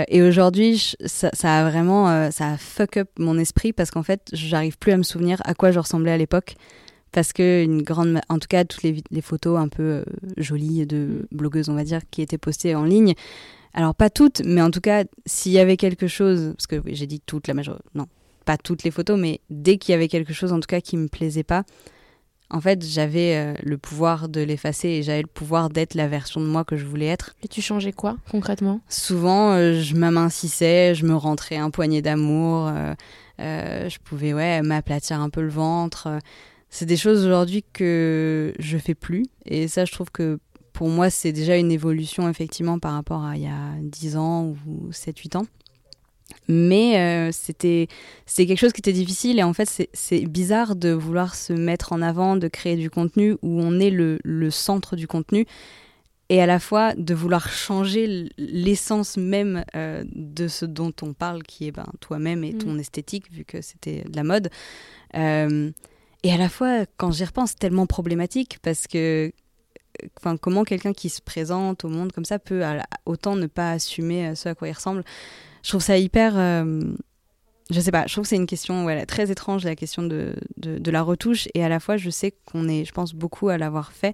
Et 0.09 0.21
aujourd'hui, 0.21 0.93
ça, 1.05 1.31
ça, 1.33 1.57
a 1.57 1.67
vraiment, 1.67 2.29
ça 2.29 2.51
a 2.51 2.57
fuck 2.57 2.97
up 2.97 3.09
mon 3.17 3.39
esprit 3.39 3.73
parce 3.73 3.89
qu'en 3.89 4.03
fait, 4.03 4.29
j'arrive 4.31 4.77
plus 4.77 4.91
à 4.91 4.97
me 4.97 5.01
souvenir 5.01 5.41
à 5.43 5.55
quoi 5.55 5.71
je 5.71 5.79
ressemblais 5.79 6.11
à 6.11 6.17
l'époque 6.17 6.55
parce 7.11 7.33
que 7.33 7.63
une 7.63 7.81
grande, 7.81 8.21
en 8.29 8.39
tout 8.39 8.47
cas 8.47 8.63
toutes 8.65 8.83
les, 8.83 9.03
les 9.11 9.21
photos 9.21 9.59
un 9.59 9.67
peu 9.67 9.83
euh, 9.83 10.03
jolies 10.37 10.85
de 10.85 11.27
blogueuses, 11.31 11.69
on 11.69 11.75
va 11.75 11.83
dire, 11.83 12.01
qui 12.09 12.21
étaient 12.21 12.37
postées 12.37 12.75
en 12.75 12.83
ligne. 12.83 13.13
Alors 13.73 13.95
pas 13.95 14.09
toutes, 14.09 14.41
mais 14.45 14.61
en 14.61 14.71
tout 14.71 14.81
cas, 14.81 15.05
s'il 15.25 15.51
y 15.51 15.59
avait 15.59 15.77
quelque 15.77 16.07
chose, 16.07 16.53
parce 16.57 16.67
que 16.67 16.75
oui, 16.75 16.95
j'ai 16.95 17.07
dit 17.07 17.21
toutes, 17.25 17.47
la 17.47 17.53
majorité, 17.53 17.83
non, 17.95 18.07
pas 18.45 18.57
toutes 18.57 18.83
les 18.83 18.91
photos, 18.91 19.19
mais 19.19 19.39
dès 19.49 19.77
qu'il 19.77 19.93
y 19.93 19.95
avait 19.95 20.09
quelque 20.09 20.33
chose, 20.33 20.51
en 20.51 20.59
tout 20.59 20.67
cas, 20.67 20.81
qui 20.81 20.97
me 20.97 21.07
plaisait 21.07 21.43
pas, 21.43 21.63
en 22.49 22.59
fait, 22.59 22.85
j'avais 22.85 23.37
euh, 23.37 23.53
le 23.63 23.77
pouvoir 23.77 24.27
de 24.27 24.41
l'effacer 24.41 24.89
et 24.89 25.03
j'avais 25.03 25.21
le 25.21 25.27
pouvoir 25.27 25.69
d'être 25.69 25.95
la 25.95 26.09
version 26.09 26.41
de 26.41 26.45
moi 26.45 26.65
que 26.65 26.75
je 26.75 26.85
voulais 26.85 27.05
être. 27.05 27.33
Et 27.43 27.47
tu 27.47 27.61
changeais 27.61 27.93
quoi 27.93 28.17
concrètement? 28.29 28.81
Souvent, 28.89 29.53
euh, 29.53 29.79
je 29.79 29.95
m'amincissais, 29.95 30.93
je 30.93 31.05
me 31.05 31.15
rentrais 31.15 31.55
un 31.55 31.69
poignet 31.69 32.01
d'amour, 32.01 32.69
euh, 33.39 33.89
je 33.89 33.97
pouvais 33.99 34.33
ouais 34.33 34.61
m'aplatir 34.61 35.21
un 35.21 35.29
peu 35.29 35.41
le 35.41 35.49
ventre. 35.49 36.09
C'est 36.71 36.85
des 36.85 36.97
choses 36.97 37.25
aujourd'hui 37.25 37.63
que 37.73 38.53
je 38.57 38.77
fais 38.77 38.95
plus. 38.95 39.25
Et 39.45 39.67
ça, 39.67 39.85
je 39.85 39.91
trouve 39.91 40.09
que 40.09 40.39
pour 40.73 40.87
moi, 40.87 41.09
c'est 41.09 41.33
déjà 41.33 41.57
une 41.57 41.71
évolution 41.71 42.27
effectivement 42.29 42.79
par 42.79 42.93
rapport 42.93 43.23
à 43.23 43.35
il 43.35 43.43
y 43.43 43.47
a 43.47 43.73
10 43.81 44.17
ans 44.17 44.55
ou 44.65 44.89
7-8 44.89 45.37
ans. 45.37 45.45
Mais 46.47 46.97
euh, 46.97 47.29
c'était 47.33 47.87
quelque 48.25 48.55
chose 48.55 48.71
qui 48.71 48.79
était 48.79 48.93
difficile 48.93 49.37
et 49.37 49.43
en 49.43 49.51
fait 49.51 49.89
c'est 49.91 50.25
bizarre 50.25 50.77
de 50.77 50.89
vouloir 50.89 51.35
se 51.35 51.51
mettre 51.51 51.91
en 51.91 52.01
avant, 52.01 52.37
de 52.37 52.47
créer 52.47 52.77
du 52.77 52.89
contenu 52.89 53.33
où 53.41 53.61
on 53.61 53.79
est 53.81 53.89
le, 53.89 54.17
le 54.23 54.49
centre 54.49 54.95
du 54.95 55.07
contenu 55.07 55.45
et 56.29 56.41
à 56.41 56.45
la 56.45 56.59
fois 56.59 56.95
de 56.95 57.13
vouloir 57.13 57.49
changer 57.49 58.29
l'essence 58.37 59.17
même 59.17 59.65
euh, 59.75 60.05
de 60.15 60.47
ce 60.47 60.65
dont 60.65 60.93
on 61.01 61.11
parle 61.11 61.43
qui 61.43 61.67
est 61.67 61.71
ben, 61.71 61.87
toi-même 61.99 62.45
et 62.45 62.53
ton 62.53 62.79
esthétique 62.79 63.29
vu 63.29 63.43
que 63.43 63.61
c'était 63.61 64.05
de 64.09 64.15
la 64.15 64.23
mode. 64.23 64.49
Euh, 65.15 65.71
et 66.23 66.31
à 66.31 66.37
la 66.37 66.49
fois, 66.49 66.85
quand 66.97 67.11
j'y 67.11 67.25
repense, 67.25 67.55
tellement 67.55 67.85
problématique 67.85 68.59
parce 68.61 68.87
que 68.87 69.31
enfin, 70.19 70.37
comment 70.37 70.63
quelqu'un 70.63 70.93
qui 70.93 71.09
se 71.09 71.21
présente 71.21 71.85
au 71.85 71.89
monde 71.89 72.11
comme 72.11 72.25
ça 72.25 72.39
peut 72.39 72.63
autant 73.05 73.35
ne 73.35 73.47
pas 73.47 73.71
assumer 73.71 74.27
euh, 74.27 74.35
ce 74.35 74.49
à 74.49 74.55
quoi 74.55 74.67
il 74.67 74.73
ressemble. 74.73 75.03
Je 75.63 75.69
trouve 75.69 75.81
ça 75.81 75.97
hyper. 75.97 76.37
Euh, 76.37 76.93
je 77.69 77.79
sais 77.79 77.91
pas, 77.91 78.05
je 78.05 78.13
trouve 78.13 78.23
que 78.23 78.29
c'est 78.29 78.35
une 78.35 78.47
question 78.47 78.85
ouais, 78.85 79.05
très 79.05 79.31
étrange, 79.31 79.63
la 79.63 79.75
question 79.75 80.03
de, 80.03 80.35
de, 80.57 80.77
de, 80.77 80.91
la 80.91 81.01
retouche. 81.01 81.47
Et 81.53 81.63
à 81.63 81.69
la 81.69 81.79
fois, 81.79 81.95
je 81.95 82.09
sais 82.09 82.33
qu'on 82.45 82.67
est, 82.67 82.83
je 82.83 82.91
pense, 82.91 83.13
beaucoup 83.13 83.47
à 83.47 83.57
l'avoir 83.57 83.93
fait. 83.93 84.13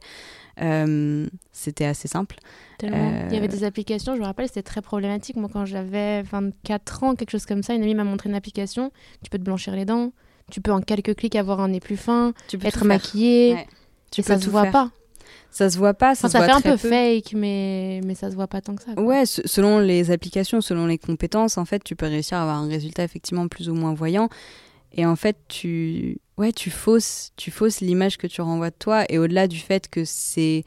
Euh, 0.62 1.28
c'était 1.51 1.86
assez 1.86 2.08
simple. 2.08 2.36
Il 2.84 2.89
y 2.89 3.38
avait 3.38 3.47
des 3.47 3.64
applications, 3.64 4.16
je 4.16 4.20
me 4.20 4.26
rappelle, 4.26 4.47
c'était 4.47 4.62
très 4.62 4.82
problématique. 4.82 5.38
Moi, 5.38 5.49
quand 5.51 5.66
j'avais 5.66 6.22
24 6.22 7.03
ans, 7.03 7.16
quelque 7.16 7.32
chose 7.32 7.47
comme 7.47 7.64
ça, 7.64 7.74
une 7.74 7.82
amie 7.82 7.95
m'a 7.95 8.03
montré 8.03 8.30
une 8.30 8.36
application. 8.36 8.91
Tu 9.24 9.30
peux 9.32 9.39
te 9.39 9.43
blanchir 9.43 9.76
les 9.76 9.86
dents, 9.86 10.12
tu 10.52 10.62
peux 10.62 10.72
en 10.72 10.82
quelques 10.82 11.16
clics 11.16 11.36
avoir 11.36 11.60
un 11.60 11.70
nez 11.70 11.80
plus 11.80 11.98
fin, 11.98 12.34
tu 12.48 12.58
peux 12.58 12.68
être 12.68 12.86
maquillé. 12.86 13.54
Ouais. 13.54 13.68
Tu 14.12 14.22
et 14.22 14.24
ça 14.24 14.39
se 14.39 14.50
voit 14.50 14.64
faire. 14.64 14.72
pas. 14.72 14.91
Ça 15.52 15.70
se 15.70 15.78
voit 15.78 15.93
pas. 15.93 16.16
Ça, 16.16 16.28
enfin, 16.28 16.28
se 16.28 16.32
ça 16.34 16.39
voit 16.39 16.62
fait 16.62 16.70
un 16.70 16.76
peu, 16.76 16.78
peu 16.78 16.89
fake, 16.89 17.34
mais, 17.34 18.02
mais 18.06 18.16
ça 18.16 18.30
se 18.30 18.36
voit 18.36 18.48
pas 18.48 18.62
tant 18.62 18.76
que 18.76 18.84
ça. 18.84 18.93
Quoi. 18.93 19.04
Ouais, 19.04 19.26
selon 19.26 19.80
les 19.80 20.12
applications, 20.12 20.62
selon 20.62 20.86
les 20.86 20.98
compétences, 20.98 21.58
en 21.58 21.66
fait, 21.66 21.84
tu 21.84 21.95
peux 21.95 22.06
réussir 22.06 22.38
à 22.38 22.43
avoir 22.43 22.58
un 22.58 22.68
résultat 22.68 23.04
effectivement 23.04 23.48
plus 23.48 23.70
ou 23.70 23.74
moins 23.74 23.93
voyant. 23.93 24.30
Et 24.93 25.06
en 25.06 25.16
fait, 25.16 25.38
tu, 25.48 26.20
ouais, 26.38 26.52
tu 26.52 26.70
fausses, 26.70 27.32
tu 27.36 27.52
fausses 27.52 27.82
l'image 27.82 28.18
que 28.18 28.28
tu 28.28 28.41
renvoies 28.41 28.70
de 28.70 28.76
toi. 28.78 29.06
Et 29.10 29.18
au-delà 29.18 29.48
du 29.48 29.60
fait 29.60 29.89
que 29.89 30.06
c'est, 30.06 30.64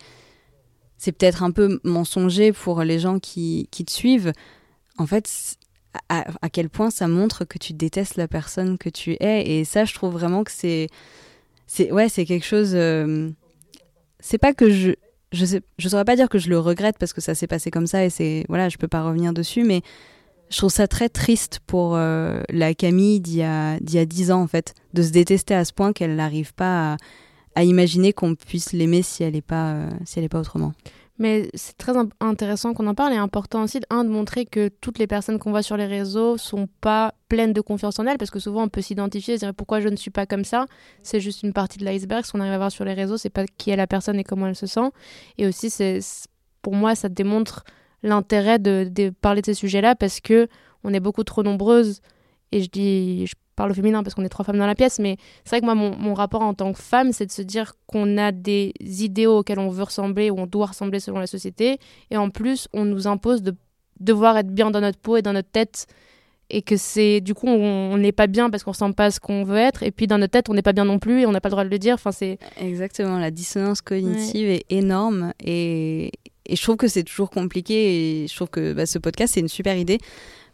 c'est 0.98 1.12
peut-être 1.12 1.42
un 1.42 1.50
peu 1.50 1.80
mensonger 1.84 2.52
pour 2.52 2.82
les 2.82 2.98
gens 2.98 3.18
qui, 3.18 3.68
qui 3.70 3.84
te 3.84 3.90
suivent, 3.90 4.32
en 4.98 5.06
fait, 5.06 5.56
à, 6.08 6.48
quel 6.50 6.68
point 6.68 6.90
ça 6.90 7.08
montre 7.08 7.44
que 7.44 7.58
tu 7.58 7.72
détestes 7.72 8.16
la 8.16 8.28
personne 8.28 8.78
que 8.78 8.88
tu 8.88 9.16
es. 9.20 9.50
Et 9.50 9.64
ça, 9.64 9.84
je 9.84 9.94
trouve 9.94 10.12
vraiment 10.12 10.44
que 10.44 10.52
c'est, 10.52 10.88
c'est, 11.66 11.90
ouais, 11.92 12.08
c'est 12.08 12.24
quelque 12.24 12.46
chose. 12.46 12.72
Euh, 12.74 13.30
c'est 14.20 14.38
pas 14.38 14.52
que 14.52 14.70
je 14.70 14.92
je 15.32 15.44
sais 15.44 15.62
je 15.78 15.88
saurais 15.88 16.04
pas 16.04 16.16
dire 16.16 16.28
que 16.28 16.38
je 16.38 16.48
le 16.50 16.58
regrette 16.58 16.98
parce 16.98 17.12
que 17.12 17.20
ça 17.20 17.34
s'est 17.34 17.46
passé 17.46 17.70
comme 17.70 17.86
ça 17.86 18.04
et 18.04 18.10
c'est 18.10 18.44
voilà 18.48 18.68
je 18.68 18.78
peux 18.78 18.88
pas 18.88 19.02
revenir 19.02 19.32
dessus 19.32 19.64
mais 19.64 19.82
je 20.50 20.56
trouve 20.56 20.70
ça 20.70 20.88
très 20.88 21.08
triste 21.08 21.60
pour 21.66 21.94
euh, 21.94 22.42
la 22.48 22.74
Camille 22.74 23.20
d'il 23.20 23.36
y 23.36 23.42
a 23.42 23.78
d'il 23.78 23.94
y 23.94 23.98
a 23.98 24.04
dix 24.04 24.32
ans 24.32 24.42
en 24.42 24.46
fait 24.48 24.74
de 24.92 25.02
se 25.02 25.10
détester 25.10 25.54
à 25.54 25.64
ce 25.64 25.72
point 25.72 25.92
qu'elle 25.92 26.16
n'arrive 26.16 26.52
pas 26.54 26.96
à, 27.54 27.64
imaginer 27.64 28.12
qu'on 28.12 28.34
puisse 28.34 28.72
l'aimer 28.72 29.02
si 29.02 29.22
elle 29.22 29.36
est 29.36 29.42
pas 29.42 29.74
euh, 29.74 29.90
si 30.04 30.18
elle 30.18 30.24
est 30.24 30.30
pas 30.30 30.40
autrement 30.40 30.72
Mais 31.20 31.50
c'est 31.52 31.76
très 31.76 31.92
intéressant 32.20 32.72
qu'on 32.72 32.86
en 32.86 32.94
parle 32.94 33.12
et 33.12 33.16
important 33.16 33.62
aussi, 33.62 33.78
un, 33.90 34.04
de 34.04 34.08
montrer 34.08 34.46
que 34.46 34.68
toutes 34.80 34.98
les 34.98 35.06
personnes 35.06 35.38
qu'on 35.38 35.50
voit 35.50 35.62
sur 35.62 35.76
les 35.76 35.84
réseaux 35.84 36.38
sont 36.38 36.66
pas 36.80 37.12
pleines 37.28 37.52
de 37.52 37.60
confiance 37.60 37.98
en 37.98 38.06
elles, 38.06 38.16
parce 38.16 38.30
que 38.30 38.38
souvent 38.38 38.62
on 38.62 38.68
peut 38.70 38.80
s'identifier 38.80 39.34
et 39.34 39.36
se 39.36 39.44
dire 39.44 39.54
pourquoi 39.54 39.80
je 39.80 39.88
ne 39.88 39.96
suis 39.96 40.10
pas 40.10 40.24
comme 40.24 40.44
ça? 40.44 40.64
C'est 41.02 41.20
juste 41.20 41.42
une 41.42 41.52
partie 41.52 41.78
de 41.78 41.84
l'iceberg. 41.84 42.24
Ce 42.24 42.32
qu'on 42.32 42.40
arrive 42.40 42.54
à 42.54 42.58
voir 42.58 42.72
sur 42.72 42.86
les 42.86 42.94
réseaux, 42.94 43.18
c'est 43.18 43.28
pas 43.28 43.44
qui 43.58 43.68
est 43.68 43.76
la 43.76 43.86
personne 43.86 44.18
et 44.18 44.24
comment 44.24 44.46
elle 44.46 44.56
se 44.56 44.66
sent. 44.66 44.90
Et 45.36 45.46
aussi, 45.46 45.68
c'est 45.68 46.00
pour 46.62 46.74
moi, 46.74 46.94
ça 46.94 47.10
démontre 47.10 47.64
l'intérêt 48.02 48.58
de, 48.58 49.12
parler 49.20 49.42
de 49.42 49.46
ces 49.46 49.54
sujets-là 49.54 49.96
parce 49.96 50.20
que 50.20 50.48
on 50.84 50.94
est 50.94 51.00
beaucoup 51.00 51.24
trop 51.24 51.42
nombreuses. 51.42 52.00
Et 52.50 52.62
je 52.62 52.70
dis, 52.70 53.26
parle 53.60 53.72
au 53.72 53.74
féminin 53.74 54.02
parce 54.02 54.14
qu'on 54.14 54.24
est 54.24 54.30
trois 54.30 54.46
femmes 54.46 54.56
dans 54.56 54.66
la 54.66 54.74
pièce, 54.74 54.98
mais 54.98 55.18
c'est 55.44 55.50
vrai 55.50 55.60
que 55.60 55.66
moi, 55.66 55.74
mon, 55.74 55.94
mon 55.94 56.14
rapport 56.14 56.40
en 56.40 56.54
tant 56.54 56.72
que 56.72 56.80
femme, 56.80 57.12
c'est 57.12 57.26
de 57.26 57.30
se 57.30 57.42
dire 57.42 57.74
qu'on 57.86 58.16
a 58.16 58.32
des 58.32 58.72
idéaux 58.80 59.40
auxquels 59.40 59.58
on 59.58 59.68
veut 59.68 59.82
ressembler 59.82 60.30
ou 60.30 60.38
on 60.38 60.46
doit 60.46 60.66
ressembler 60.66 60.98
selon 60.98 61.18
la 61.18 61.26
société. 61.26 61.78
Et 62.10 62.16
en 62.16 62.30
plus, 62.30 62.68
on 62.72 62.86
nous 62.86 63.06
impose 63.06 63.42
de 63.42 63.54
devoir 63.98 64.38
être 64.38 64.48
bien 64.48 64.70
dans 64.70 64.80
notre 64.80 64.98
peau 64.98 65.18
et 65.18 65.22
dans 65.22 65.34
notre 65.34 65.50
tête. 65.50 65.86
Et 66.48 66.62
que 66.62 66.78
c'est 66.78 67.20
du 67.20 67.34
coup, 67.34 67.48
on 67.48 67.98
n'est 67.98 68.12
pas 68.12 68.26
bien 68.26 68.48
parce 68.48 68.64
qu'on 68.64 68.72
ressemble 68.72 68.94
pas 68.94 69.04
à 69.04 69.10
ce 69.10 69.20
qu'on 69.20 69.44
veut 69.44 69.58
être. 69.58 69.82
Et 69.82 69.90
puis 69.90 70.06
dans 70.06 70.16
notre 70.16 70.32
tête, 70.32 70.48
on 70.48 70.54
n'est 70.54 70.62
pas 70.62 70.72
bien 70.72 70.86
non 70.86 70.98
plus 70.98 71.20
et 71.20 71.26
on 71.26 71.30
n'a 71.30 71.42
pas 71.42 71.50
le 71.50 71.52
droit 71.52 71.64
de 71.64 71.68
le 71.68 71.78
dire. 71.78 71.94
Enfin, 71.94 72.12
c'est 72.12 72.38
Exactement, 72.58 73.18
la 73.18 73.30
dissonance 73.30 73.82
cognitive 73.82 74.48
est 74.48 74.64
énorme 74.70 75.32
et, 75.44 76.10
et 76.46 76.56
je 76.56 76.62
trouve 76.62 76.76
que 76.76 76.88
c'est 76.88 77.04
toujours 77.04 77.30
compliqué 77.30 78.22
et 78.22 78.26
je 78.26 78.34
trouve 78.34 78.48
que 78.48 78.72
bah, 78.72 78.86
ce 78.86 78.98
podcast 78.98 79.34
c'est 79.34 79.40
une 79.40 79.48
super 79.48 79.76
idée 79.76 79.98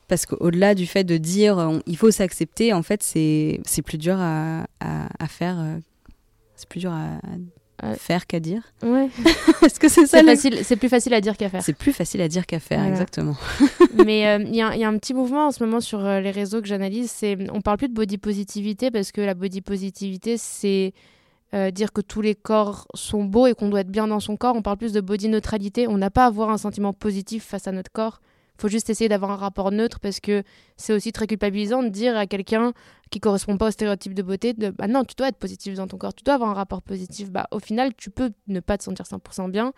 parce 0.08 0.26
qu'au-delà 0.26 0.74
du 0.74 0.86
fait 0.86 1.04
de 1.04 1.16
dire 1.16 1.56
on- 1.58 1.82
il 1.86 1.96
faut 1.96 2.10
s'accepter, 2.10 2.72
en 2.72 2.82
fait 2.82 3.02
c'est 3.02 3.60
plus 3.84 3.98
dur 3.98 4.16
à, 4.18 4.66
à, 4.80 5.08
à 5.18 5.26
faire, 5.28 5.56
euh, 5.58 5.78
c'est 6.54 6.68
plus 6.68 6.80
dur 6.80 6.92
à, 6.92 7.18
faire 7.98 8.26
qu'à 8.26 8.40
dire. 8.40 8.62
ouais. 8.82 9.10
Est-ce 9.62 9.78
que 9.78 9.88
c'est 9.90 10.06
ça 10.06 10.18
c'est 10.18 10.22
le- 10.22 10.28
facile, 10.28 10.58
c'est 10.64 10.76
plus 10.76 10.88
facile 10.88 11.12
à 11.12 11.20
dire 11.20 11.36
qu'à 11.36 11.50
faire. 11.50 11.62
C'est 11.62 11.74
plus 11.76 11.92
facile 11.92 12.22
à 12.22 12.28
dire 12.28 12.46
qu'à 12.46 12.58
faire, 12.58 12.78
Voilà. 12.78 12.92
exactement. 12.92 13.36
Mais 14.06 14.26
euh, 14.38 14.42
il 14.46 14.54
y, 14.56 14.62
a- 14.62 14.74
il 14.74 14.80
y 14.80 14.84
a 14.84 14.88
un 14.88 14.96
petit 14.96 15.12
mouvement 15.12 15.48
en 15.48 15.50
ce 15.50 15.62
moment 15.62 15.80
sur 15.80 16.02
euh, 16.02 16.20
les 16.20 16.30
réseaux 16.30 16.62
que 16.62 16.66
j'analyse. 16.68 17.10
C'est, 17.10 17.36
on 17.52 17.60
parle 17.60 17.76
plus 17.76 17.88
de 17.88 17.94
body 17.94 18.16
positivité 18.16 18.90
parce 18.90 19.12
que 19.12 19.20
la 19.20 19.34
body 19.34 19.60
positivité, 19.60 20.38
c'est 20.38 20.94
euh, 21.52 21.70
dire 21.70 21.92
que 21.92 22.00
tous 22.00 22.22
les 22.22 22.34
corps 22.34 22.86
sont 22.94 23.24
beaux 23.24 23.46
et 23.46 23.52
qu'on 23.54 23.68
doit 23.68 23.80
être 23.80 23.90
bien 23.90 24.06
dans 24.08 24.20
son 24.20 24.38
corps. 24.38 24.56
On 24.56 24.62
parle 24.62 24.78
plus 24.78 24.92
de 24.94 25.02
body 25.02 25.28
neutralité. 25.28 25.86
On 25.86 25.98
n'a 25.98 26.10
pas 26.10 26.24
à 26.24 26.28
avoir 26.28 26.48
un 26.48 26.58
sentiment 26.58 26.94
positif 26.94 27.44
face 27.44 27.66
à 27.68 27.72
notre 27.72 27.92
corps. 27.92 28.22
Faut 28.58 28.68
juste 28.68 28.90
essayer 28.90 29.08
d'avoir 29.08 29.30
un 29.30 29.36
rapport 29.36 29.70
neutre 29.70 30.00
parce 30.00 30.20
que 30.20 30.42
c'est 30.76 30.92
aussi 30.92 31.12
très 31.12 31.26
culpabilisant 31.26 31.82
de 31.82 31.88
dire 31.88 32.16
à 32.16 32.26
quelqu'un 32.26 32.72
qui 33.10 33.20
correspond 33.20 33.56
pas 33.56 33.68
au 33.68 33.70
stéréotype 33.70 34.14
de 34.14 34.22
beauté 34.22 34.52
de 34.52 34.70
bah 34.70 34.88
non, 34.88 35.04
tu 35.04 35.14
dois 35.16 35.28
être 35.28 35.36
positif 35.36 35.74
dans 35.74 35.86
ton 35.86 35.98
corps, 35.98 36.14
tu 36.14 36.24
dois 36.24 36.34
avoir 36.34 36.50
un 36.50 36.54
rapport 36.54 36.82
positif. 36.82 37.30
Bah 37.30 37.46
au 37.50 37.58
final, 37.58 37.94
tu 37.96 38.10
peux 38.10 38.32
ne 38.48 38.60
pas 38.60 38.78
te 38.78 38.84
sentir 38.84 39.04
100% 39.04 39.50
bien. 39.50 39.72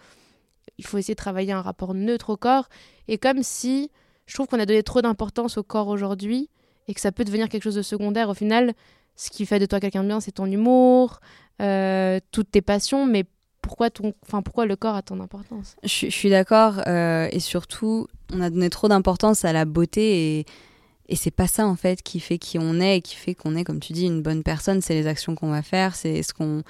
Il 0.78 0.86
faut 0.86 0.98
essayer 0.98 1.14
de 1.14 1.18
travailler 1.18 1.52
un 1.52 1.62
rapport 1.62 1.94
neutre 1.94 2.30
au 2.30 2.36
corps 2.36 2.68
et 3.08 3.18
comme 3.18 3.42
si 3.42 3.90
je 4.26 4.34
trouve 4.34 4.46
qu'on 4.46 4.60
a 4.60 4.66
donné 4.66 4.82
trop 4.82 5.02
d'importance 5.02 5.58
au 5.58 5.62
corps 5.62 5.88
aujourd'hui 5.88 6.50
et 6.86 6.94
que 6.94 7.00
ça 7.00 7.12
peut 7.12 7.24
devenir 7.24 7.48
quelque 7.48 7.62
chose 7.62 7.74
de 7.74 7.82
secondaire. 7.82 8.28
Au 8.28 8.34
final, 8.34 8.74
ce 9.16 9.30
qui 9.30 9.46
fait 9.46 9.58
de 9.58 9.66
toi 9.66 9.80
quelqu'un 9.80 10.02
de 10.02 10.08
bien, 10.08 10.20
c'est 10.20 10.32
ton 10.32 10.46
humour, 10.46 11.20
euh, 11.60 12.20
toutes 12.30 12.50
tes 12.50 12.62
passions, 12.62 13.06
mais 13.06 13.24
pourquoi, 13.68 13.90
ton... 13.90 14.14
pourquoi 14.28 14.66
le 14.66 14.76
corps 14.76 14.94
a 14.96 15.02
ton 15.02 15.20
importance? 15.20 15.76
Je, 15.82 15.88
suis- 15.88 16.10
je 16.10 16.16
suis 16.16 16.30
d'accord 16.30 16.80
euh, 16.86 17.28
et 17.30 17.38
surtout 17.38 18.08
on 18.32 18.40
a 18.40 18.50
donné 18.50 18.70
trop 18.70 18.88
d'importance 18.88 19.44
à 19.44 19.52
la 19.52 19.64
beauté 19.64 20.40
et, 20.40 21.16
c'est 21.16 21.30
pas 21.30 21.46
ça 21.46 21.66
en 21.66 21.76
fait 21.76 22.02
qui 22.02 22.20
fait 22.20 22.38
qui 22.38 22.58
on 22.58 22.80
est 22.80 22.98
et 22.98 23.00
qui 23.00 23.14
fait 23.14 23.34
qu'on 23.34 23.56
est 23.56 23.64
comme 23.64 23.80
tu 23.80 23.92
dis 23.92 24.06
une 24.06 24.22
bonne 24.22 24.42
personne. 24.42 24.80
C'est 24.82 24.94
les 24.94 25.06
actions 25.06 25.34
qu'on 25.34 25.50
va 25.50 25.62
faire, 25.62 25.94
c'est 25.94 26.14
est-ce 26.14 26.34
qu'on 26.34 26.62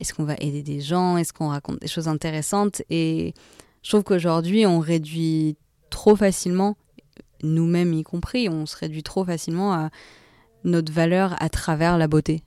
est-ce 0.00 0.14
qu'on 0.14 0.24
va 0.24 0.34
aider 0.40 0.62
des 0.62 0.80
gens, 0.80 1.16
est-ce 1.16 1.32
qu'on 1.32 1.48
raconte 1.48 1.80
des 1.80 1.86
choses 1.88 2.08
intéressantes 2.08 2.82
et 2.90 3.34
je 3.82 3.90
trouve 3.90 4.02
qu'aujourd'hui 4.02 4.66
on 4.66 4.80
réduit 4.80 5.56
trop 5.90 6.16
facilement 6.16 6.76
nous-mêmes 7.42 7.92
y 7.92 8.02
compris, 8.02 8.48
on 8.48 8.66
se 8.66 8.76
réduit 8.76 9.02
trop 9.02 9.24
facilement 9.24 9.72
à 9.72 9.90
notre 10.64 10.92
valeur 10.92 11.34
à 11.40 11.48
travers 11.48 11.98
la 11.98 12.08
beauté. 12.08 12.42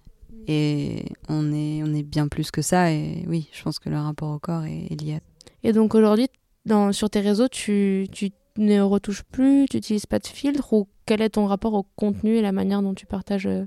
Et 0.47 1.05
on 1.27 1.51
est, 1.53 1.81
on 1.83 1.93
est 1.93 2.03
bien 2.03 2.27
plus 2.27 2.51
que 2.51 2.61
ça. 2.61 2.91
Et 2.91 3.25
oui, 3.27 3.49
je 3.51 3.63
pense 3.63 3.79
que 3.79 3.89
le 3.89 3.97
rapport 3.97 4.29
au 4.29 4.39
corps 4.39 4.63
est, 4.63 4.87
est 4.91 5.01
lié 5.01 5.19
Et 5.63 5.73
donc 5.73 5.95
aujourd'hui, 5.95 6.27
dans... 6.65 6.91
sur 6.91 7.09
tes 7.09 7.19
réseaux, 7.21 7.47
tu, 7.47 8.07
tu 8.11 8.31
ne 8.57 8.81
retouches 8.81 9.23
plus, 9.23 9.65
tu 9.69 9.77
n'utilises 9.77 10.05
pas 10.05 10.19
de 10.19 10.27
filtre 10.27 10.73
ou 10.73 10.87
quel 11.05 11.21
est 11.21 11.31
ton 11.31 11.45
rapport 11.45 11.73
au 11.73 11.83
contenu 11.95 12.37
et 12.37 12.41
la 12.41 12.51
manière 12.51 12.81
dont 12.81 12.93
tu 12.93 13.05
partages 13.05 13.47
euh, 13.47 13.65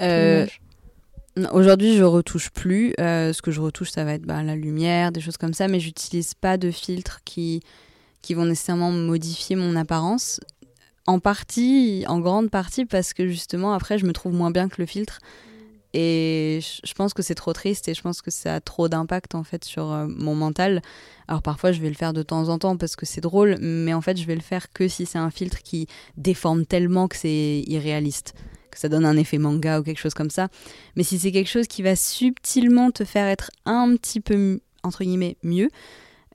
Euh, 0.00 0.46
Aujourd'hui, 1.52 1.96
je 1.96 2.04
retouche 2.04 2.50
plus. 2.50 2.92
Euh, 3.00 3.32
ce 3.32 3.40
que 3.40 3.50
je 3.50 3.60
retouche, 3.60 3.90
ça 3.90 4.04
va 4.04 4.14
être 4.14 4.26
bah, 4.26 4.42
la 4.42 4.54
lumière, 4.54 5.12
des 5.12 5.20
choses 5.20 5.38
comme 5.38 5.54
ça, 5.54 5.66
mais 5.66 5.80
j'utilise 5.80 6.34
pas 6.34 6.58
de 6.58 6.70
filtres 6.70 7.20
qui, 7.24 7.62
qui 8.20 8.34
vont 8.34 8.44
nécessairement 8.44 8.90
modifier 8.90 9.56
mon 9.56 9.74
apparence. 9.76 10.40
En 11.06 11.20
partie, 11.20 12.04
en 12.06 12.20
grande 12.20 12.50
partie, 12.50 12.84
parce 12.84 13.14
que 13.14 13.26
justement, 13.26 13.72
après, 13.72 13.98
je 13.98 14.04
me 14.04 14.12
trouve 14.12 14.34
moins 14.34 14.50
bien 14.50 14.68
que 14.68 14.80
le 14.80 14.86
filtre. 14.86 15.20
Et 15.94 16.60
je 16.62 16.94
pense 16.94 17.12
que 17.12 17.22
c'est 17.22 17.34
trop 17.34 17.52
triste 17.52 17.86
et 17.88 17.94
je 17.94 18.00
pense 18.00 18.22
que 18.22 18.30
ça 18.30 18.56
a 18.56 18.60
trop 18.60 18.88
d'impact 18.88 19.34
en 19.34 19.44
fait 19.44 19.64
sur 19.64 19.92
euh, 19.92 20.06
mon 20.08 20.34
mental. 20.34 20.80
Alors 21.28 21.42
parfois 21.42 21.72
je 21.72 21.80
vais 21.80 21.88
le 21.88 21.94
faire 21.94 22.14
de 22.14 22.22
temps 22.22 22.48
en 22.48 22.58
temps 22.58 22.76
parce 22.76 22.96
que 22.96 23.04
c'est 23.04 23.20
drôle, 23.20 23.58
mais 23.60 23.92
en 23.92 24.00
fait 24.00 24.16
je 24.16 24.26
vais 24.26 24.34
le 24.34 24.40
faire 24.40 24.72
que 24.72 24.88
si 24.88 25.04
c'est 25.04 25.18
un 25.18 25.30
filtre 25.30 25.62
qui 25.62 25.86
déforme 26.16 26.64
tellement 26.64 27.08
que 27.08 27.16
c'est 27.16 27.62
irréaliste, 27.66 28.34
que 28.70 28.78
ça 28.78 28.88
donne 28.88 29.04
un 29.04 29.18
effet 29.18 29.36
manga 29.36 29.80
ou 29.80 29.82
quelque 29.82 30.00
chose 30.00 30.14
comme 30.14 30.30
ça. 30.30 30.48
Mais 30.96 31.02
si 31.02 31.18
c'est 31.18 31.30
quelque 31.30 31.50
chose 31.50 31.66
qui 31.66 31.82
va 31.82 31.94
subtilement 31.94 32.90
te 32.90 33.04
faire 33.04 33.26
être 33.26 33.50
un 33.66 33.94
petit 33.96 34.20
peu 34.20 34.60
entre 34.82 35.04
guillemets 35.04 35.36
mieux, 35.42 35.68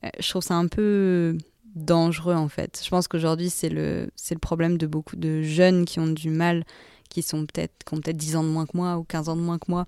euh, 0.04 0.10
je 0.20 0.30
trouve 0.30 0.44
ça 0.44 0.54
un 0.54 0.68
peu 0.68 1.36
dangereux 1.74 2.36
en 2.36 2.48
fait. 2.48 2.80
Je 2.84 2.90
pense 2.90 3.08
qu'aujourd'hui 3.08 3.50
c'est 3.50 3.70
le 3.70 4.12
c'est 4.16 4.36
le 4.36 4.40
problème 4.40 4.78
de 4.78 4.86
beaucoup 4.86 5.16
de 5.16 5.42
jeunes 5.42 5.86
qui 5.86 6.00
ont 6.00 6.08
du 6.08 6.30
mal 6.30 6.64
qui 7.10 7.22
sont 7.24 7.46
peut-être 7.46 7.84
qui 7.86 7.94
ont 7.94 8.02
peut-être 8.02 8.18
10 8.18 8.36
ans 8.36 8.44
de 8.44 8.50
moins 8.50 8.66
que 8.66 8.76
moi 8.76 8.98
ou 8.98 9.04
15 9.04 9.30
ans 9.30 9.36
de 9.36 9.42
moins 9.42 9.58
que 9.60 9.70
moi 9.70 9.86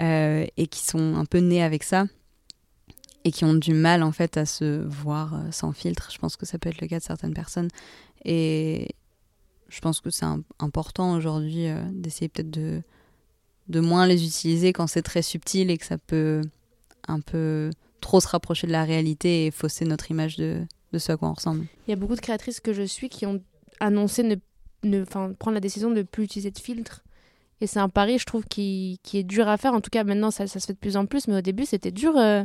euh, 0.00 0.46
et 0.56 0.66
qui 0.66 0.80
sont 0.84 1.14
un 1.16 1.24
peu 1.24 1.38
nés 1.38 1.62
avec 1.62 1.82
ça 1.82 2.06
et 3.24 3.30
qui 3.32 3.44
ont 3.44 3.54
du 3.54 3.74
mal 3.74 4.02
en 4.02 4.12
fait 4.12 4.36
à 4.36 4.46
se 4.46 4.84
voir 4.86 5.34
euh, 5.34 5.50
sans 5.50 5.72
filtre. 5.72 6.10
Je 6.12 6.18
pense 6.18 6.36
que 6.36 6.46
ça 6.46 6.58
peut 6.58 6.68
être 6.68 6.80
le 6.80 6.86
cas 6.86 6.98
de 6.98 7.04
certaines 7.04 7.34
personnes 7.34 7.68
et 8.24 8.88
je 9.68 9.80
pense 9.80 10.00
que 10.00 10.10
c'est 10.10 10.24
im- 10.24 10.42
important 10.58 11.14
aujourd'hui 11.14 11.68
euh, 11.68 11.80
d'essayer 11.92 12.28
peut-être 12.28 12.50
de 12.50 12.82
de 13.68 13.80
moins 13.80 14.06
les 14.06 14.24
utiliser 14.24 14.72
quand 14.72 14.86
c'est 14.86 15.02
très 15.02 15.20
subtil 15.20 15.70
et 15.70 15.76
que 15.76 15.84
ça 15.84 15.98
peut 15.98 16.40
un 17.06 17.20
peu 17.20 17.68
trop 18.00 18.18
se 18.18 18.28
rapprocher 18.28 18.66
de 18.66 18.72
la 18.72 18.84
réalité 18.84 19.44
et 19.46 19.50
fausser 19.50 19.84
notre 19.84 20.10
image 20.10 20.36
de, 20.36 20.62
de 20.92 20.98
ce 20.98 21.12
à 21.12 21.16
quoi 21.18 21.28
on 21.28 21.34
ressemble. 21.34 21.66
Il 21.86 21.90
y 21.90 21.92
a 21.92 21.96
beaucoup 21.96 22.14
de 22.14 22.20
créatrices 22.20 22.60
que 22.60 22.72
je 22.72 22.84
suis 22.84 23.10
qui 23.10 23.26
ont 23.26 23.42
annoncé 23.78 24.22
ne, 24.22 24.36
prendre 24.82 25.52
la 25.52 25.60
décision 25.60 25.90
de 25.90 25.96
ne 25.96 26.02
plus 26.02 26.24
utiliser 26.24 26.50
de 26.50 26.58
filtre. 26.58 27.02
Et 27.60 27.66
c'est 27.66 27.80
un 27.80 27.88
pari, 27.88 28.18
je 28.18 28.24
trouve, 28.24 28.44
qui, 28.44 29.00
qui 29.02 29.18
est 29.18 29.24
dur 29.24 29.48
à 29.48 29.56
faire. 29.56 29.74
En 29.74 29.80
tout 29.80 29.90
cas, 29.90 30.04
maintenant, 30.04 30.30
ça, 30.30 30.46
ça 30.46 30.60
se 30.60 30.66
fait 30.66 30.74
de 30.74 30.78
plus 30.78 30.96
en 30.96 31.06
plus. 31.06 31.26
Mais 31.28 31.36
au 31.38 31.40
début, 31.40 31.66
c'était 31.66 31.90
dur 31.90 32.16
euh, 32.16 32.44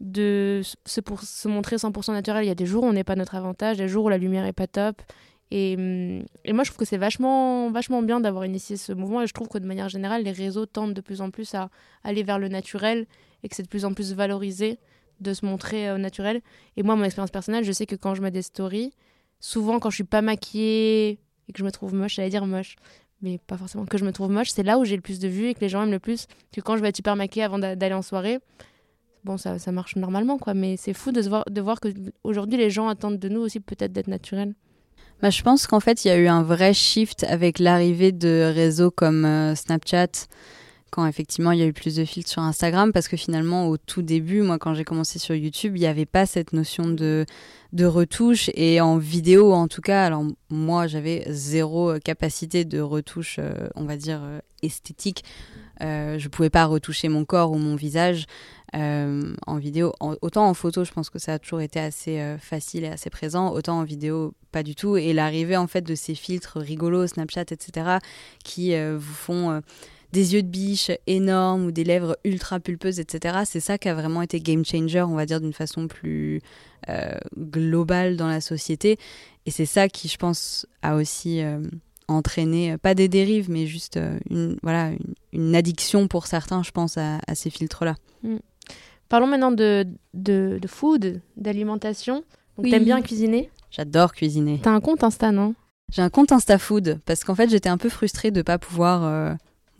de 0.00 0.62
se, 0.84 1.00
pour, 1.00 1.22
se 1.22 1.46
montrer 1.46 1.76
100% 1.76 2.12
naturel. 2.12 2.44
Il 2.44 2.48
y 2.48 2.50
a 2.50 2.56
des 2.56 2.66
jours 2.66 2.82
où 2.82 2.86
on 2.86 2.92
n'est 2.92 3.04
pas 3.04 3.16
notre 3.16 3.36
avantage, 3.36 3.76
des 3.76 3.88
jours 3.88 4.06
où 4.06 4.08
la 4.08 4.18
lumière 4.18 4.44
est 4.44 4.52
pas 4.52 4.66
top. 4.66 5.02
Et, 5.50 5.76
hum, 5.78 6.24
et 6.44 6.52
moi, 6.52 6.64
je 6.64 6.70
trouve 6.70 6.78
que 6.78 6.84
c'est 6.84 6.98
vachement, 6.98 7.70
vachement 7.70 8.02
bien 8.02 8.18
d'avoir 8.18 8.44
initié 8.44 8.76
ce 8.76 8.92
mouvement. 8.92 9.22
Et 9.22 9.26
je 9.28 9.32
trouve 9.32 9.48
que 9.48 9.58
de 9.58 9.66
manière 9.66 9.88
générale, 9.88 10.24
les 10.24 10.32
réseaux 10.32 10.66
tendent 10.66 10.94
de 10.94 11.00
plus 11.00 11.20
en 11.20 11.30
plus 11.30 11.54
à 11.54 11.70
aller 12.02 12.24
vers 12.24 12.40
le 12.40 12.48
naturel 12.48 13.06
et 13.44 13.48
que 13.48 13.54
c'est 13.54 13.62
de 13.62 13.68
plus 13.68 13.84
en 13.84 13.94
plus 13.94 14.14
valorisé 14.14 14.78
de 15.20 15.32
se 15.32 15.46
montrer 15.46 15.88
euh, 15.88 15.98
naturel. 15.98 16.40
Et 16.76 16.82
moi, 16.82 16.96
mon 16.96 17.04
expérience 17.04 17.30
personnelle, 17.30 17.64
je 17.64 17.70
sais 17.70 17.86
que 17.86 17.94
quand 17.94 18.16
je 18.16 18.22
mets 18.22 18.32
des 18.32 18.42
stories, 18.42 18.92
souvent 19.38 19.78
quand 19.78 19.90
je 19.90 19.96
suis 19.96 20.04
pas 20.04 20.22
maquillée 20.22 21.20
et 21.48 21.52
que 21.52 21.58
je 21.58 21.64
me 21.64 21.70
trouve 21.70 21.94
moche, 21.94 22.14
j'allais 22.16 22.30
dire 22.30 22.46
moche, 22.46 22.76
mais 23.22 23.38
pas 23.38 23.56
forcément 23.56 23.86
que 23.86 23.96
je 23.98 24.04
me 24.04 24.12
trouve 24.12 24.30
moche, 24.30 24.50
c'est 24.50 24.62
là 24.62 24.78
où 24.78 24.84
j'ai 24.84 24.96
le 24.96 25.02
plus 25.02 25.18
de 25.18 25.28
vues 25.28 25.48
et 25.48 25.54
que 25.54 25.60
les 25.60 25.68
gens 25.68 25.82
aiment 25.82 25.90
le 25.90 25.98
plus 25.98 26.26
que 26.52 26.60
quand 26.60 26.76
je 26.76 26.82
vais 26.82 26.88
être 26.88 26.96
super 26.96 27.16
maquillée 27.16 27.44
avant 27.44 27.58
d'a- 27.58 27.76
d'aller 27.76 27.94
en 27.94 28.02
soirée. 28.02 28.38
Bon, 29.24 29.38
ça, 29.38 29.58
ça 29.58 29.72
marche 29.72 29.96
normalement, 29.96 30.36
quoi, 30.36 30.52
mais 30.52 30.76
c'est 30.76 30.92
fou 30.92 31.10
de, 31.10 31.20
voir, 31.22 31.44
de 31.48 31.60
voir 31.62 31.80
que 31.80 31.88
aujourd'hui 32.24 32.58
les 32.58 32.68
gens 32.68 32.88
attendent 32.88 33.18
de 33.18 33.28
nous 33.30 33.40
aussi 33.40 33.58
peut-être 33.58 33.92
d'être 33.92 34.08
naturels. 34.08 34.54
Bah, 35.22 35.30
je 35.30 35.42
pense 35.42 35.66
qu'en 35.66 35.80
fait, 35.80 36.04
il 36.04 36.08
y 36.08 36.10
a 36.10 36.18
eu 36.18 36.26
un 36.26 36.42
vrai 36.42 36.74
shift 36.74 37.24
avec 37.24 37.58
l'arrivée 37.58 38.12
de 38.12 38.52
réseaux 38.54 38.90
comme 38.90 39.24
euh, 39.24 39.54
Snapchat, 39.54 40.26
effectivement 41.06 41.50
il 41.50 41.58
y 41.58 41.62
a 41.62 41.66
eu 41.66 41.72
plus 41.72 41.96
de 41.96 42.04
filtres 42.04 42.30
sur 42.30 42.42
Instagram, 42.42 42.92
parce 42.92 43.08
que 43.08 43.16
finalement, 43.16 43.68
au 43.68 43.76
tout 43.76 44.02
début, 44.02 44.42
moi, 44.42 44.58
quand 44.58 44.74
j'ai 44.74 44.84
commencé 44.84 45.18
sur 45.18 45.34
YouTube, 45.34 45.76
il 45.76 45.80
n'y 45.80 45.86
avait 45.86 46.06
pas 46.06 46.26
cette 46.26 46.52
notion 46.52 46.88
de, 46.88 47.26
retouche, 47.82 48.50
et 48.54 48.80
en 48.80 48.98
vidéo 48.98 49.52
en 49.52 49.66
tout 49.66 49.80
cas, 49.80 50.04
alors 50.04 50.24
moi, 50.48 50.86
j'avais 50.86 51.24
zéro 51.28 51.98
capacité 51.98 52.64
de 52.64 52.80
retouche, 52.80 53.36
euh, 53.40 53.68
on 53.74 53.84
va 53.84 53.96
dire, 53.96 54.20
euh, 54.22 54.38
esthétique. 54.62 55.24
Euh, 55.82 56.18
je 56.18 56.28
pouvais 56.28 56.50
pas 56.50 56.66
retoucher 56.66 57.08
mon 57.08 57.24
corps 57.24 57.50
ou 57.50 57.58
mon 57.58 57.74
visage 57.74 58.26
euh, 58.76 59.34
en 59.46 59.56
vidéo. 59.58 59.92
Autant 60.00 60.48
en 60.48 60.54
photo, 60.54 60.84
je 60.84 60.92
pense 60.92 61.10
que 61.10 61.18
ça 61.18 61.34
a 61.34 61.38
toujours 61.38 61.60
été 61.60 61.80
assez 61.80 62.36
facile 62.40 62.84
et 62.84 62.88
assez 62.88 63.10
présent. 63.10 63.52
Autant 63.52 63.80
en 63.80 63.84
vidéo, 63.84 64.34
pas 64.52 64.62
du 64.62 64.76
tout. 64.76 64.96
Et 64.96 65.12
l'arrivée 65.12 65.56
en 65.56 65.66
fait 65.66 65.82
de 65.82 65.94
ces 65.94 66.14
filtres 66.14 66.58
rigolos, 66.58 67.08
Snapchat, 67.08 67.46
etc., 67.50 67.98
qui 68.44 68.74
vous 68.76 69.14
font 69.14 69.60
des 70.14 70.32
yeux 70.34 70.42
de 70.42 70.48
biche 70.48 70.90
énormes 71.06 71.66
ou 71.66 71.70
des 71.72 71.84
lèvres 71.84 72.16
ultra 72.24 72.60
pulpeuses, 72.60 73.00
etc. 73.00 73.40
C'est 73.44 73.60
ça 73.60 73.76
qui 73.78 73.88
a 73.88 73.94
vraiment 73.94 74.22
été 74.22 74.40
game 74.40 74.64
changer, 74.64 75.02
on 75.02 75.14
va 75.14 75.26
dire, 75.26 75.40
d'une 75.40 75.52
façon 75.52 75.86
plus 75.88 76.40
euh, 76.88 77.18
globale 77.36 78.16
dans 78.16 78.28
la 78.28 78.40
société. 78.40 78.96
Et 79.44 79.50
c'est 79.50 79.66
ça 79.66 79.88
qui, 79.88 80.08
je 80.08 80.16
pense, 80.16 80.66
a 80.82 80.94
aussi 80.96 81.42
euh, 81.42 81.60
entraîné, 82.08 82.72
euh, 82.72 82.78
pas 82.78 82.94
des 82.94 83.08
dérives, 83.08 83.50
mais 83.50 83.66
juste 83.66 83.96
euh, 83.98 84.18
une, 84.30 84.56
voilà, 84.62 84.90
une, 84.90 85.14
une 85.32 85.54
addiction 85.56 86.08
pour 86.08 86.26
certains, 86.26 86.62
je 86.62 86.70
pense, 86.70 86.96
à, 86.96 87.18
à 87.26 87.34
ces 87.34 87.50
filtres-là. 87.50 87.96
Parlons 89.08 89.26
maintenant 89.26 89.52
de, 89.52 89.86
de, 90.14 90.58
de 90.60 90.68
food, 90.68 91.20
d'alimentation. 91.36 92.16
Donc, 92.56 92.64
Oui. 92.64 92.70
t'aimes 92.70 92.84
bien 92.84 93.02
cuisiner? 93.02 93.50
J'adore 93.70 94.12
cuisiner. 94.12 94.60
T'as 94.62 94.70
un 94.70 94.80
compte 94.80 95.02
Insta, 95.04 95.32
non? 95.32 95.54
J'ai 95.92 96.00
un 96.02 96.08
compte 96.10 96.32
InstaFood 96.32 97.00
parce 97.04 97.24
qu'en 97.24 97.34
fait 97.34 97.50
j'étais 97.50 97.68
un 97.68 97.76
peu 97.76 97.88
frustrée 97.90 98.30
de 98.30 98.40
pas 98.42 98.58
pouvoir, 98.58 99.02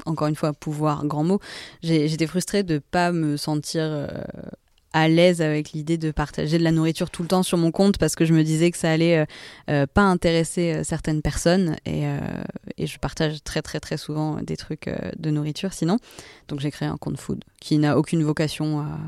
encore 0.07 0.29
une 0.29 0.37
fois 0.37 0.53
pouvoir, 0.53 1.05
grand 1.07 1.25
mot, 1.25 1.41
j'étais 1.83 2.27
frustrée 2.27 2.63
de 2.63 2.79
pas 2.79 3.13
me 3.13 3.37
sentir 3.37 3.83
euh, 3.83 4.09
à 4.93 5.09
l'aise 5.09 5.43
avec 5.43 5.73
l'idée 5.73 5.99
de 5.99 6.11
partager 6.11 6.59
de 6.59 6.65
la 6.65 6.71
nourriture 6.71 7.11
tout 7.11 7.23
le 7.23 7.29
temps 7.29 7.43
sur 7.43 7.59
mon 7.59 7.71
compte 7.71 7.99
parce 7.99 8.15
que 8.15 8.25
je 8.25 8.33
me 8.33 8.45
disais 8.45 8.71
que 8.71 8.79
ça 8.79 8.91
allait 8.91 9.19
euh, 9.19 9.25
euh, 9.71 9.87
pas 9.93 10.03
intéresser 10.03 10.85
certaines 10.85 11.23
personnes 11.23 11.77
et, 11.85 12.05
je 12.79 12.99
partage 12.99 13.43
très 13.43 13.63
très 13.63 13.81
très 13.81 13.97
souvent 13.97 14.37
des 14.43 14.57
trucs 14.57 14.91
de 15.17 15.31
nourriture 15.31 15.73
sinon. 15.73 15.99
Donc 16.49 16.61
j'ai 16.61 16.71
créé 16.71 16.87
un 16.87 16.97
compte 16.97 17.19
food 17.19 17.43
qui 17.61 17.79
n'a 17.79 17.97
aucune 17.97 18.23
vocation 18.23 18.81
à, 18.81 18.99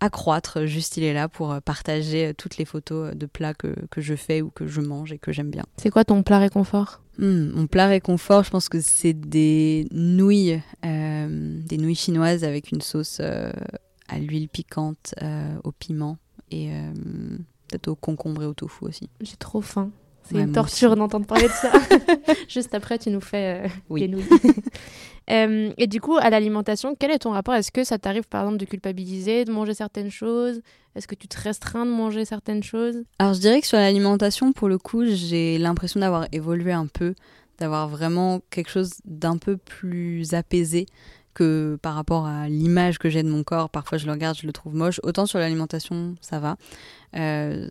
à 0.00 0.10
croître, 0.10 0.66
juste 0.66 0.96
il 0.96 1.04
est 1.04 1.14
là 1.14 1.28
pour 1.28 1.60
partager 1.62 2.34
toutes 2.36 2.56
les 2.56 2.64
photos 2.64 3.14
de 3.14 3.26
plats 3.26 3.54
que, 3.54 3.74
que 3.90 4.00
je 4.00 4.14
fais 4.14 4.42
ou 4.42 4.50
que 4.50 4.66
je 4.66 4.80
mange 4.80 5.12
et 5.12 5.18
que 5.18 5.32
j'aime 5.32 5.50
bien. 5.50 5.64
C'est 5.76 5.90
quoi 5.90 6.04
ton 6.04 6.22
plat 6.22 6.38
réconfort? 6.38 7.00
Hmm, 7.20 7.50
mon 7.50 7.66
plat 7.66 7.86
réconfort, 7.86 8.44
je 8.44 8.50
pense 8.50 8.70
que 8.70 8.80
c'est 8.80 9.12
des 9.12 9.86
nouilles, 9.90 10.58
euh, 10.86 11.60
des 11.66 11.76
nouilles 11.76 11.94
chinoises 11.94 12.44
avec 12.44 12.72
une 12.72 12.80
sauce 12.80 13.18
euh, 13.20 13.52
à 14.08 14.18
l'huile 14.18 14.48
piquante, 14.48 15.14
euh, 15.20 15.54
au 15.62 15.70
piment 15.70 16.16
et 16.50 16.70
peut-être 17.68 17.88
au 17.88 17.94
concombre 17.94 18.42
et 18.42 18.46
au 18.46 18.54
tofu 18.54 18.86
aussi. 18.86 19.08
J'ai 19.20 19.36
trop 19.36 19.60
faim. 19.60 19.90
C'est 20.30 20.36
Ouais, 20.36 20.42
une 20.42 20.52
torture 20.52 20.96
d'entendre 20.96 21.26
parler 21.26 21.48
de 21.48 21.52
ça. 21.52 21.72
Juste 22.48 22.74
après, 22.74 22.98
tu 22.98 23.10
nous 23.10 23.20
fais 23.20 23.64
euh, 23.64 23.68
Oui. 23.88 24.08
nouilles. 24.08 24.24
Euh, 25.30 25.70
et 25.78 25.86
du 25.86 26.00
coup, 26.00 26.16
à 26.16 26.28
l'alimentation, 26.28 26.96
quel 26.98 27.12
est 27.12 27.20
ton 27.20 27.30
rapport? 27.30 27.54
Est-ce 27.54 27.70
que 27.70 27.84
ça 27.84 27.98
t'arrive, 27.98 28.26
par 28.26 28.40
exemple, 28.42 28.58
de 28.58 28.64
culpabiliser, 28.64 29.44
de 29.44 29.52
manger 29.52 29.74
certaines 29.74 30.10
choses? 30.10 30.60
Est-ce 30.96 31.06
que 31.06 31.14
tu 31.14 31.28
te 31.28 31.40
restreins 31.40 31.86
de 31.86 31.92
manger 31.92 32.24
certaines 32.24 32.64
choses? 32.64 33.04
Alors 33.20 33.34
je 33.34 33.38
dirais 33.40 33.60
que 33.60 33.66
sur 33.68 33.78
l'alimentation, 33.78 34.52
pour 34.52 34.68
le 34.68 34.76
coup, 34.76 35.04
j'ai 35.04 35.56
l'impression 35.58 36.00
d'avoir 36.00 36.26
évolué 36.32 36.72
un 36.72 36.86
peu, 36.88 37.14
d'avoir 37.58 37.86
vraiment 37.88 38.40
quelque 38.50 38.70
chose 38.70 38.94
d'un 39.04 39.36
peu 39.36 39.56
plus 39.56 40.34
apaisé 40.34 40.86
que 41.32 41.78
par 41.80 41.94
rapport 41.94 42.26
à 42.26 42.48
l'image 42.48 42.98
que 42.98 43.08
j'ai 43.08 43.22
de 43.22 43.30
mon 43.30 43.44
corps. 43.44 43.70
Parfois 43.70 43.98
je 43.98 44.06
le 44.06 44.12
regarde, 44.12 44.36
je 44.36 44.46
le 44.48 44.52
trouve 44.52 44.74
moche. 44.74 44.98
Autant 45.04 45.26
sur 45.26 45.38
l'alimentation, 45.38 46.16
ça 46.20 46.40
va. 46.40 46.56
Euh, 47.14 47.68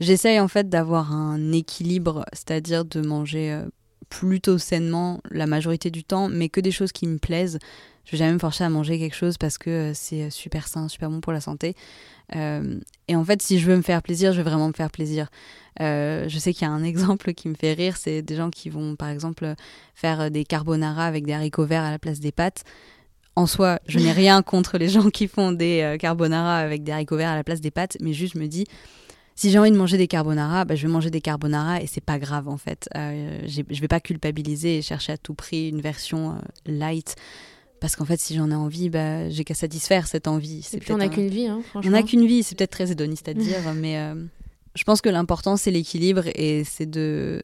J'essaye 0.00 0.40
en 0.40 0.48
fait 0.48 0.68
d'avoir 0.68 1.12
un 1.12 1.52
équilibre, 1.52 2.24
c'est-à-dire 2.32 2.84
de 2.84 3.00
manger 3.00 3.52
euh, 3.52 3.66
plutôt 4.08 4.58
sainement 4.58 5.20
la 5.30 5.46
majorité 5.46 5.90
du 5.90 6.04
temps, 6.04 6.28
mais 6.28 6.48
que 6.48 6.60
des 6.60 6.70
choses 6.70 6.92
qui 6.92 7.06
me 7.06 7.18
plaisent. 7.18 7.58
Je 8.04 8.12
vais 8.12 8.18
jamais 8.18 8.34
me 8.34 8.38
forcer 8.38 8.62
à 8.62 8.70
manger 8.70 8.98
quelque 8.98 9.16
chose 9.16 9.36
parce 9.36 9.58
que 9.58 9.70
euh, 9.70 9.90
c'est 9.94 10.30
super 10.30 10.68
sain, 10.68 10.88
super 10.88 11.10
bon 11.10 11.20
pour 11.20 11.32
la 11.32 11.40
santé. 11.40 11.74
Euh, 12.34 12.78
et 13.08 13.16
en 13.16 13.24
fait, 13.24 13.42
si 13.42 13.58
je 13.58 13.66
veux 13.66 13.76
me 13.76 13.82
faire 13.82 14.02
plaisir, 14.02 14.32
je 14.32 14.38
vais 14.38 14.48
vraiment 14.48 14.68
me 14.68 14.72
faire 14.72 14.90
plaisir. 14.90 15.28
Euh, 15.80 16.28
je 16.28 16.38
sais 16.38 16.52
qu'il 16.52 16.66
y 16.66 16.70
a 16.70 16.72
un 16.72 16.82
exemple 16.84 17.34
qui 17.34 17.48
me 17.48 17.54
fait 17.54 17.72
rire, 17.72 17.96
c'est 17.96 18.22
des 18.22 18.36
gens 18.36 18.50
qui 18.50 18.70
vont, 18.70 18.96
par 18.96 19.08
exemple, 19.08 19.54
faire 19.94 20.30
des 20.30 20.44
carbonara 20.44 21.06
avec 21.06 21.24
des 21.24 21.32
haricots 21.32 21.66
verts 21.66 21.84
à 21.84 21.90
la 21.90 21.98
place 21.98 22.20
des 22.20 22.32
pâtes. 22.32 22.64
En 23.34 23.46
soi, 23.46 23.78
je 23.86 23.98
n'ai 23.98 24.12
rien 24.24 24.42
contre 24.42 24.78
les 24.78 24.88
gens 24.88 25.10
qui 25.10 25.28
font 25.28 25.52
des 25.52 25.82
euh, 25.82 25.96
carbonara 25.96 26.58
avec 26.58 26.82
des 26.82 26.92
haricots 26.92 27.16
verts 27.16 27.30
à 27.30 27.36
la 27.36 27.44
place 27.44 27.60
des 27.60 27.70
pâtes, 27.70 27.96
mais 28.00 28.12
juste 28.12 28.34
je 28.34 28.38
me 28.38 28.46
dis, 28.46 28.66
si 29.36 29.50
j'ai 29.50 29.58
envie 29.58 29.70
de 29.70 29.76
manger 29.76 29.98
des 29.98 30.08
carbonara, 30.08 30.64
bah, 30.64 30.74
je 30.74 30.86
vais 30.86 30.92
manger 30.92 31.10
des 31.10 31.20
carbonara 31.20 31.80
et 31.82 31.86
c'est 31.86 32.00
pas 32.04 32.18
grave 32.18 32.48
en 32.48 32.56
fait. 32.56 32.88
Euh, 32.96 33.40
je 33.46 33.80
vais 33.80 33.86
pas 33.88 34.00
culpabiliser 34.00 34.78
et 34.78 34.82
chercher 34.82 35.12
à 35.12 35.16
tout 35.18 35.34
prix 35.34 35.68
une 35.68 35.80
version 35.80 36.32
euh, 36.32 36.38
light. 36.66 37.14
Parce 37.78 37.94
qu'en 37.94 38.06
fait, 38.06 38.18
si 38.18 38.34
j'en 38.34 38.50
ai 38.50 38.54
envie, 38.54 38.88
bah, 38.88 39.28
j'ai 39.28 39.44
qu'à 39.44 39.52
satisfaire 39.54 40.06
cette 40.08 40.26
envie. 40.26 40.60
Et 40.60 40.62
C'est 40.62 40.78
puis, 40.78 40.92
on 40.92 40.96
n'a 40.96 41.04
un- 41.04 41.08
qu'une 41.10 41.28
vie, 41.28 41.46
hein, 41.46 41.58
on 41.58 41.62
franchement. 41.62 41.90
n'a 41.92 42.02
qu'une 42.02 42.26
vie, 42.26 42.42
c'est 42.42 42.56
peut-être 42.56 42.70
très 42.70 42.90
hédoniste 42.90 43.28
à 43.28 43.34
dire, 43.34 43.58
mais 43.74 43.98
euh, 43.98 44.14
je 44.74 44.82
pense 44.84 45.00
que 45.02 45.10
l'important 45.10 45.56
c'est 45.58 45.70
l'équilibre 45.70 46.22
et 46.34 46.64
c'est 46.64 46.90
de 46.90 47.42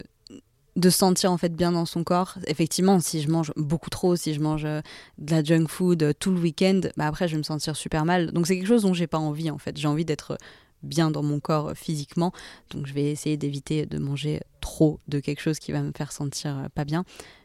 de 0.75 0.89
se 0.89 0.97
sentir 0.97 1.31
en 1.31 1.37
fait 1.37 1.55
bien 1.55 1.71
dans 1.71 1.85
son 1.85 2.03
corps. 2.03 2.39
Effectivement, 2.47 2.99
si 2.99 3.21
je 3.21 3.29
mange 3.29 3.51
beaucoup 3.55 3.91
trop, 3.91 4.15
si 4.15 4.33
je 4.33 4.39
mange 4.39 4.65
euh, 4.65 4.81
de 5.19 5.29
la 5.35 5.43
junk 5.43 5.67
food 5.67 6.15
tout 6.19 6.31
le 6.31 6.39
week-end, 6.39 6.81
bah 6.97 7.05
après 7.05 7.27
je 7.27 7.33
vais 7.33 7.37
me 7.37 7.43
sentir 7.43 7.75
super 7.75 8.05
mal. 8.05 8.31
Donc 8.31 8.47
c'est 8.47 8.55
quelque 8.57 8.67
chose 8.67 8.81
dont 8.81 8.95
j'ai 8.95 9.05
pas 9.05 9.19
envie 9.19 9.51
en 9.51 9.59
fait. 9.59 9.77
J'ai 9.77 9.87
envie 9.87 10.03
d'être 10.03 10.35
bien 10.83 11.11
dans 11.11 11.23
mon 11.23 11.39
corps 11.39 11.69
euh, 11.69 11.73
physiquement, 11.73 12.31
donc 12.71 12.87
je 12.87 12.93
vais 12.93 13.11
essayer 13.11 13.37
d'éviter 13.37 13.85
de 13.85 13.97
manger 13.97 14.41
trop 14.61 14.99
de 15.07 15.19
quelque 15.19 15.41
chose 15.41 15.59
qui 15.59 15.71
va 15.71 15.81
me 15.81 15.91
faire 15.95 16.11
sentir 16.11 16.57
euh, 16.57 16.69
pas 16.73 16.85
bien. 16.85 17.03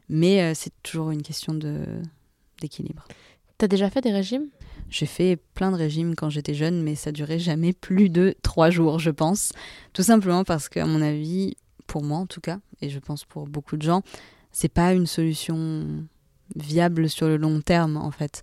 Mais 0.08 0.42
euh, 0.42 0.52
c'est 0.54 0.72
toujours 0.82 1.10
une 1.10 1.22
question 1.22 1.54
de 1.54 1.84
d'équilibre. 2.60 3.06
T'as 3.56 3.68
déjà 3.68 3.88
fait 3.90 4.00
des 4.00 4.12
régimes? 4.12 4.48
J'ai 4.90 5.06
fait 5.06 5.38
plein 5.54 5.70
de 5.70 5.76
régimes 5.76 6.14
quand 6.14 6.30
j'étais 6.30 6.54
jeune, 6.54 6.82
mais 6.82 6.94
ça 6.94 7.12
durait 7.12 7.38
jamais 7.38 7.72
plus 7.72 8.08
de 8.08 8.34
trois 8.42 8.70
jours, 8.70 8.98
je 8.98 9.10
pense. 9.10 9.52
Tout 9.92 10.02
simplement 10.02 10.44
parce 10.44 10.68
qu'à 10.68 10.86
mon 10.86 11.02
avis, 11.02 11.56
pour 11.86 12.02
moi 12.02 12.18
en 12.18 12.26
tout 12.26 12.40
cas, 12.40 12.58
et 12.80 12.88
je 12.88 12.98
pense 12.98 13.24
pour 13.24 13.46
beaucoup 13.46 13.76
de 13.76 13.82
gens, 13.82 14.02
c'est 14.50 14.72
pas 14.72 14.92
une 14.94 15.06
solution 15.06 16.04
viable 16.56 17.08
sur 17.08 17.28
le 17.28 17.36
long 17.36 17.60
terme 17.60 17.96
en 17.96 18.10
fait. 18.10 18.42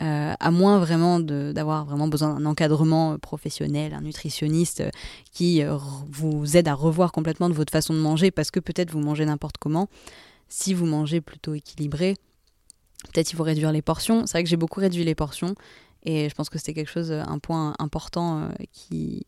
Euh, 0.00 0.34
à 0.38 0.50
moins 0.52 0.78
vraiment 0.78 1.18
d'avoir 1.18 1.84
vraiment 1.84 2.06
besoin 2.06 2.34
d'un 2.34 2.46
encadrement 2.46 3.14
euh, 3.14 3.18
professionnel, 3.18 3.94
un 3.94 4.02
nutritionniste 4.02 4.82
euh, 4.82 4.90
qui 5.32 5.60
vous 6.08 6.56
aide 6.56 6.68
à 6.68 6.74
revoir 6.74 7.10
complètement 7.10 7.48
de 7.48 7.54
votre 7.54 7.72
façon 7.72 7.94
de 7.94 7.98
manger 7.98 8.30
parce 8.30 8.52
que 8.52 8.60
peut-être 8.60 8.92
vous 8.92 9.00
mangez 9.00 9.24
n'importe 9.24 9.56
comment. 9.58 9.88
Si 10.48 10.72
vous 10.72 10.86
mangez 10.86 11.20
plutôt 11.20 11.54
équilibré, 11.54 12.14
peut-être 13.12 13.32
il 13.32 13.36
faut 13.36 13.42
réduire 13.42 13.72
les 13.72 13.82
portions. 13.82 14.24
C'est 14.26 14.32
vrai 14.32 14.44
que 14.44 14.48
j'ai 14.48 14.56
beaucoup 14.56 14.80
réduit 14.80 15.02
les 15.02 15.16
portions 15.16 15.56
et 16.04 16.28
je 16.28 16.34
pense 16.34 16.48
que 16.48 16.58
c'était 16.58 16.74
quelque 16.74 16.90
chose, 16.90 17.10
un 17.10 17.38
point 17.40 17.74
important 17.80 18.48
qui, 18.72 19.26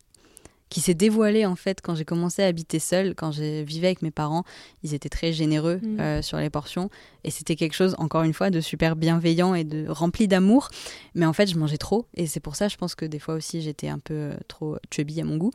qui 0.71 0.79
s'est 0.81 0.93
dévoilé 0.95 1.45
en 1.45 1.57
fait 1.57 1.81
quand 1.81 1.93
j'ai 1.95 2.05
commencé 2.05 2.41
à 2.41 2.47
habiter 2.47 2.79
seule, 2.79 3.13
quand 3.13 3.31
je 3.31 3.61
vivais 3.61 3.87
avec 3.87 4.01
mes 4.01 4.09
parents. 4.09 4.43
Ils 4.83 4.93
étaient 4.95 5.09
très 5.09 5.33
généreux 5.33 5.79
Mm. 5.83 5.99
euh, 5.99 6.21
sur 6.21 6.37
les 6.37 6.49
portions 6.49 6.89
et 7.23 7.29
c'était 7.29 7.55
quelque 7.55 7.73
chose, 7.75 7.93
encore 7.99 8.23
une 8.23 8.33
fois, 8.33 8.49
de 8.49 8.61
super 8.61 8.95
bienveillant 8.95 9.53
et 9.53 9.65
de 9.65 9.85
rempli 9.89 10.27
d'amour. 10.27 10.69
Mais 11.13 11.25
en 11.25 11.33
fait, 11.33 11.47
je 11.47 11.57
mangeais 11.57 11.77
trop 11.77 12.07
et 12.15 12.25
c'est 12.25 12.39
pour 12.39 12.55
ça, 12.55 12.69
je 12.69 12.77
pense 12.77 12.95
que 12.95 13.05
des 13.05 13.19
fois 13.19 13.35
aussi, 13.35 13.61
j'étais 13.61 13.89
un 13.89 13.99
peu 13.99 14.13
euh, 14.13 14.33
trop 14.47 14.77
chubby 14.91 15.19
à 15.19 15.25
mon 15.25 15.37
goût 15.37 15.51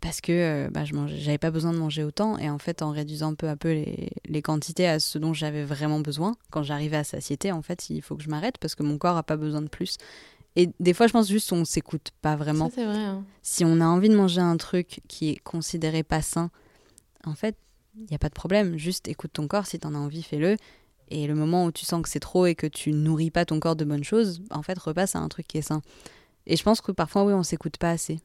parce 0.00 0.20
que 0.20 0.32
euh, 0.32 0.68
bah, 0.70 0.84
je 0.84 0.92
j'avais 1.18 1.38
pas 1.38 1.50
besoin 1.50 1.72
de 1.72 1.78
manger 1.78 2.04
autant 2.04 2.36
et 2.38 2.50
en 2.50 2.58
fait 2.58 2.82
en 2.82 2.90
réduisant 2.90 3.34
peu 3.34 3.48
à 3.48 3.56
peu 3.56 3.72
les, 3.72 4.10
les 4.26 4.42
quantités 4.42 4.86
à 4.86 5.00
ce 5.00 5.18
dont 5.18 5.32
j'avais 5.32 5.64
vraiment 5.64 6.00
besoin 6.00 6.34
quand 6.50 6.62
j'arrivais 6.62 6.98
à 6.98 7.04
satiété 7.04 7.52
en 7.52 7.62
fait 7.62 7.88
il 7.88 8.02
faut 8.02 8.14
que 8.14 8.22
je 8.22 8.28
m'arrête 8.28 8.58
parce 8.58 8.74
que 8.74 8.82
mon 8.82 8.98
corps 8.98 9.16
a 9.16 9.22
pas 9.22 9.36
besoin 9.38 9.62
de 9.62 9.68
plus 9.68 9.96
et 10.56 10.70
des 10.80 10.94
fois 10.94 11.06
je 11.06 11.12
pense 11.12 11.28
juste 11.28 11.52
on 11.52 11.64
s'écoute 11.64 12.10
pas 12.22 12.36
vraiment 12.36 12.68
Ça, 12.68 12.74
c'est 12.76 12.84
vrai. 12.84 12.96
hein. 12.98 13.24
si 13.42 13.64
on 13.64 13.80
a 13.80 13.86
envie 13.86 14.08
de 14.08 14.16
manger 14.16 14.40
un 14.40 14.56
truc 14.56 15.00
qui 15.08 15.30
est 15.30 15.36
considéré 15.36 16.02
pas 16.02 16.22
sain 16.22 16.50
en 17.24 17.34
fait 17.34 17.56
il 17.96 18.10
y 18.10 18.14
a 18.14 18.18
pas 18.18 18.28
de 18.28 18.34
problème 18.34 18.76
juste 18.76 19.08
écoute 19.08 19.32
ton 19.32 19.46
corps 19.48 19.66
si 19.66 19.78
t'en 19.78 19.94
as 19.94 19.98
envie 19.98 20.22
fais-le 20.22 20.56
et 21.08 21.26
le 21.26 21.34
moment 21.34 21.64
où 21.66 21.72
tu 21.72 21.84
sens 21.84 22.02
que 22.02 22.08
c'est 22.08 22.20
trop 22.20 22.46
et 22.46 22.54
que 22.54 22.66
tu 22.66 22.92
nourris 22.92 23.30
pas 23.30 23.44
ton 23.44 23.60
corps 23.60 23.76
de 23.76 23.84
bonnes 23.84 24.04
choses 24.04 24.42
en 24.50 24.62
fait 24.62 24.78
repasse 24.78 25.14
à 25.16 25.20
un 25.20 25.28
truc 25.28 25.46
qui 25.46 25.58
est 25.58 25.62
sain 25.62 25.82
et 26.46 26.56
je 26.56 26.62
pense 26.62 26.80
que 26.80 26.92
parfois 26.92 27.24
oui 27.24 27.32
on 27.32 27.42
s'écoute 27.42 27.76
pas 27.78 27.90
assez 27.90 28.20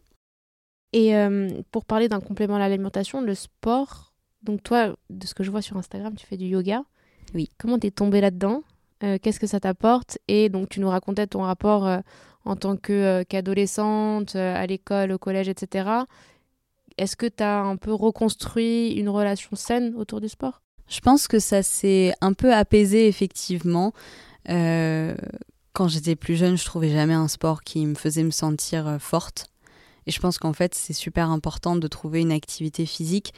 Et 0.92 1.16
euh, 1.16 1.50
pour 1.72 1.86
parler 1.86 2.08
d'un 2.10 2.20
complément 2.20 2.56
à 2.56 2.60
l'alimentation, 2.60 3.22
le 3.22 3.36
sport. 3.36 4.12
Donc 4.42 4.64
toi, 4.64 4.96
de 5.12 5.28
ce 5.28 5.34
que 5.36 5.44
je 5.44 5.52
vois 5.52 5.62
sur 5.62 5.78
Instagram, 5.78 6.16
tu 6.16 6.26
fais 6.26 6.36
du 6.38 6.46
yoga. 6.48 6.84
Oui. 7.36 7.50
Comment 7.60 7.78
t'es 7.78 7.92
tombée 7.92 8.22
là-dedans? 8.22 8.64
Euh, 9.04 9.18
Qu'est-ce 9.22 9.40
que 9.40 9.48
ça 9.48 9.60
t'apporte 9.60 10.18
Et 10.28 10.50
donc 10.50 10.70
tu 10.70 10.80
nous 10.80 10.90
racontais 10.90 11.28
ton 11.28 11.42
rapport 11.42 11.88
euh, 11.88 12.00
en 12.46 12.56
tant 12.56 12.76
euh, 12.90 13.24
qu'adolescente, 13.28 14.36
à 14.36 14.66
l'école, 14.66 15.12
au 15.12 15.18
collège, 15.18 15.48
etc. 15.48 15.90
Est-ce 16.98 17.16
que 17.16 17.28
tu 17.28 17.44
as 17.44 17.62
un 17.62 17.78
peu 17.78 17.94
reconstruit 17.94 18.92
une 18.92 19.10
relation 19.10 19.56
saine 19.56 19.94
autour 19.96 20.20
du 20.20 20.28
sport? 20.28 20.62
Je 20.88 21.00
pense 21.00 21.28
que 21.28 21.40
ça 21.40 21.64
s'est 21.64 22.14
un 22.20 22.34
peu 22.34 22.54
apaisé 22.54 23.08
effectivement. 23.08 23.94
Quand 24.46 25.88
j'étais 25.88 26.16
plus 26.16 26.36
jeune, 26.36 26.58
je 26.58 26.66
trouvais 26.66 26.90
jamais 26.90 27.14
un 27.14 27.28
sport 27.28 27.62
qui 27.62 27.86
me 27.86 27.94
faisait 27.94 28.24
me 28.24 28.32
sentir 28.32 28.98
forte. 29.00 29.46
Et 30.08 30.12
je 30.12 30.20
pense 30.20 30.40
qu'en 30.40 30.54
fait, 30.54 30.74
c'est 30.74 30.94
super 30.94 31.30
important 31.30 31.76
de 31.76 31.88
trouver 31.88 32.22
une 32.22 32.32
activité 32.32 32.88
physique 32.88 33.34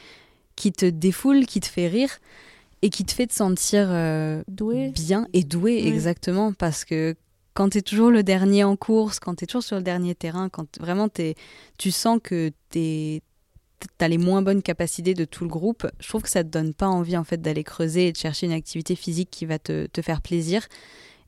qui 0.56 0.72
te 0.72 0.86
défoule, 0.86 1.44
qui 1.44 1.60
te 1.60 1.66
fait 1.66 1.88
rire 1.88 2.18
et 2.82 2.90
qui 2.90 3.04
te 3.04 3.12
fait 3.12 3.26
te 3.26 3.34
sentir 3.34 3.86
euh, 3.90 4.42
Douée. 4.48 4.90
bien 4.90 5.26
et 5.32 5.44
doué 5.44 5.86
exactement. 5.86 6.52
Parce 6.52 6.84
que 6.84 7.14
quand 7.54 7.70
tu 7.70 7.78
es 7.78 7.82
toujours 7.82 8.10
le 8.10 8.22
dernier 8.22 8.64
en 8.64 8.76
course, 8.76 9.20
quand 9.20 9.34
tu 9.36 9.44
es 9.44 9.46
toujours 9.46 9.62
sur 9.62 9.76
le 9.76 9.82
dernier 9.82 10.14
terrain, 10.14 10.48
quand 10.48 10.78
vraiment 10.80 11.08
t'es- 11.08 11.34
tu 11.78 11.90
sens 11.90 12.18
que 12.22 12.50
tu 12.70 12.78
es 12.78 13.22
tu 13.98 14.04
as 14.04 14.06
les 14.08 14.18
moins 14.18 14.42
bonnes 14.42 14.62
capacités 14.62 15.12
de 15.12 15.24
tout 15.24 15.42
le 15.42 15.50
groupe, 15.50 15.88
je 15.98 16.06
trouve 16.08 16.22
que 16.22 16.30
ça 16.30 16.44
te 16.44 16.48
donne 16.48 16.72
pas 16.72 16.86
envie 16.86 17.16
en 17.16 17.24
fait 17.24 17.42
d'aller 17.42 17.64
creuser 17.64 18.06
et 18.08 18.12
de 18.12 18.16
chercher 18.16 18.46
une 18.46 18.52
activité 18.52 18.94
physique 18.94 19.28
qui 19.28 19.44
va 19.44 19.58
te, 19.58 19.86
te 19.86 20.02
faire 20.02 20.22
plaisir. 20.22 20.68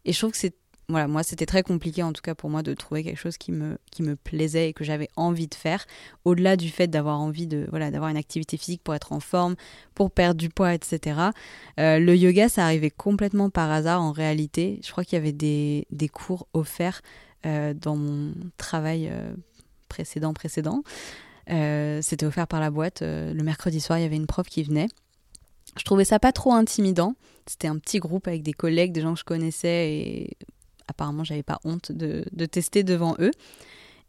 Et 0.05 0.13
je 0.13 0.19
trouve 0.19 0.31
que 0.31 0.37
c'est 0.37 0.55
voilà, 0.89 1.09
moi 1.09 1.23
c'était 1.23 1.47
très 1.47 1.63
compliqué 1.63 2.03
en 2.03 2.13
tout 2.13 2.21
cas 2.21 2.35
pour 2.35 2.51
moi 2.51 2.63
de 2.63 2.75
trouver 2.75 3.03
quelque 3.03 3.19
chose 3.19 3.39
qui 3.39 3.53
me, 3.53 3.79
qui 3.91 4.03
me 4.03 4.17
plaisait 4.17 4.69
et 4.69 4.73
que 4.75 4.85
j'avais 4.85 5.09
envie 5.17 5.47
de 5.47 5.55
faire, 5.55 5.87
au-delà 6.25 6.57
du 6.57 6.69
fait 6.69 6.89
d'avoir 6.89 7.21
envie 7.21 7.47
de 7.47 7.67
voilà 7.71 7.91
d'avoir 7.91 8.11
une 8.11 8.19
activité 8.19 8.59
physique 8.59 8.83
pour 8.85 8.95
être 8.95 9.13
en 9.13 9.21
forme, 9.21 9.57
pour 9.95 10.11
perdre 10.11 10.39
du 10.39 10.51
poids, 10.51 10.75
etc. 10.75 11.21
Euh, 11.81 11.99
le 11.99 12.17
yoga, 12.17 12.51
ça 12.51 12.65
arrivait 12.65 12.91
complètement 12.91 13.49
par 13.49 13.71
hasard 13.71 14.03
en 14.03 14.13
réalité. 14.13 14.81
Je 14.85 14.91
crois 14.91 15.05
qu'il 15.05 15.17
y 15.17 15.21
avait 15.21 15.33
des, 15.33 15.87
des 15.91 16.09
cours 16.09 16.49
offerts 16.53 17.01
euh, 17.47 17.73
dans 17.73 17.97
mon 17.97 18.35
travail 18.59 19.09
euh, 19.11 19.35
précédent 19.89 20.35
précédent. 20.35 20.83
C'était 21.47 22.27
offert 22.27 22.47
par 22.47 22.61
la 22.61 22.71
boîte. 22.71 23.03
le 23.03 23.43
mercredi 23.43 23.81
soir, 23.81 23.99
il 23.99 24.03
y 24.03 24.07
avait 24.07 24.17
une 24.17 24.27
prof 24.27 24.47
qui 24.49 24.63
venait. 24.63 24.89
Je 25.77 25.85
trouvais 25.85 26.05
ça 26.05 26.19
pas 26.19 26.33
trop 26.33 26.53
intimidant. 26.53 27.15
C'était 27.47 27.69
un 27.69 27.77
petit 27.79 27.99
groupe 27.99 28.27
avec 28.29 28.43
des 28.43 28.55
collègues, 28.55 28.93
des 28.93 29.03
gens 29.03 29.13
que 29.13 29.21
je 29.21 29.25
connaissais 29.25 29.91
et 29.91 30.37
apparemment, 30.89 31.25
j'avais 31.25 31.43
pas 31.43 31.61
honte 31.65 31.93
de, 31.93 32.25
tester 32.47 32.83
devant 32.83 33.17
eux. 33.19 33.31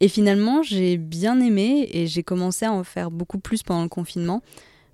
Et 0.01 0.07
finalement, 0.07 0.61
j'ai 0.61 0.97
bien 0.97 1.39
aimé 1.39 1.87
et 1.91 2.07
j'ai 2.07 2.23
commencé 2.23 2.65
à 2.65 2.73
en 2.73 2.83
faire 2.83 3.11
beaucoup 3.11 3.39
plus 3.39 3.63
pendant 3.63 3.83
le 3.83 3.89
confinement. 3.89 4.41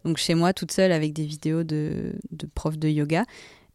Donc 0.06 0.18
chez 0.18 0.36
moi, 0.36 0.54
toute 0.54 0.72
seule 0.72 0.92
avec 0.92 1.14
des 1.14 1.26
vidéos 1.26 1.64
de, 1.64 2.14
de 2.32 2.46
profs 2.46 2.78
de 2.78 2.88
yoga. 2.88 3.26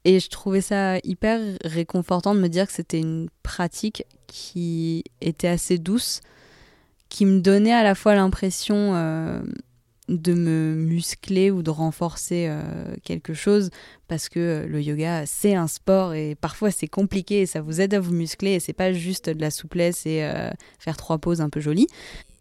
Et 0.05 0.21
je 0.21 0.29
trouvais 0.29 0.61
ça 0.61 0.99
hyper 1.03 1.41
réconfortant 1.65 2.37
de 2.37 2.41
me 2.41 2.49
dire 2.49 2.69
que 2.69 2.73
c'était 2.73 3.01
une 3.01 3.29
pratique 3.43 4.05
qui 4.29 5.03
était 5.21 5.49
assez 5.49 5.79
douce, 5.79 6.21
qui 7.09 7.27
me 7.27 7.41
donnait 7.41 7.73
à 7.73 7.83
la 7.83 7.97
fois 7.97 8.15
l'impression 8.15 8.95
euh, 8.95 9.41
de 10.09 10.35
me 10.35 10.75
muscler 10.75 11.51
ou 11.51 11.63
de 11.63 11.71
renforcer 11.71 12.47
euh, 12.49 12.95
quelque 13.03 13.35
chose 13.35 13.71
parce 14.09 14.29
que 14.29 14.39
euh, 14.39 14.67
le 14.67 14.81
yoga 14.81 15.27
c'est 15.27 15.55
un 15.55 15.67
sport 15.67 16.15
et 16.15 16.37
parfois 16.37 16.71
c'est 16.71 16.87
compliqué 16.87 17.41
et 17.41 17.47
ça 17.47 17.61
vous 17.61 17.81
aide 17.81 17.95
à 17.95 18.01
vous 18.01 18.13
muscler 18.13 18.53
et 18.53 18.61
c'est 18.61 18.73
pas 18.73 18.93
juste 18.93 19.29
de 19.29 19.41
la 19.41 19.51
souplesse 19.51 20.07
et 20.07 20.23
euh, 20.23 20.51
faire 20.79 20.97
trois 20.97 21.19
poses 21.19 21.41
un 21.41 21.51
peu 21.51 21.61
jolies. 21.61 21.89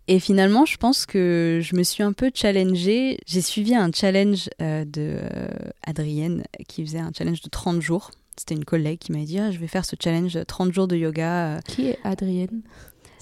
Et 0.07 0.20
finalement, 0.20 0.68
je 0.68 0.78
pense 0.78 1.07
que 1.07 1.61
je 1.63 1.76
me 1.76 1.82
suis 1.82 2.03
un 2.03 2.13
peu 2.13 2.30
challengée. 2.32 3.18
J'ai 3.26 3.41
suivi 3.41 3.74
un 3.74 3.89
challenge 3.91 4.51
de 4.59 5.18
Adrienne 5.82 6.43
qui 6.68 6.86
faisait 6.86 6.99
un 6.99 7.09
challenge 7.11 7.41
de 7.41 7.49
30 7.49 7.82
jours. 7.82 8.11
C'était 8.38 8.53
une 8.53 8.66
collègue 8.66 8.99
qui 8.99 9.13
m'a 9.13 9.24
dit 9.26 9.39
ah, 9.39 9.49
Je 9.49 9.57
vais 9.57 9.66
faire 9.66 9.84
ce 9.84 9.95
challenge 9.99 10.38
30 10.45 10.72
jours 10.72 10.88
de 10.88 10.95
yoga. 10.95 11.59
Qui 11.68 11.88
est 11.88 11.99
Adrienne? 12.03 12.61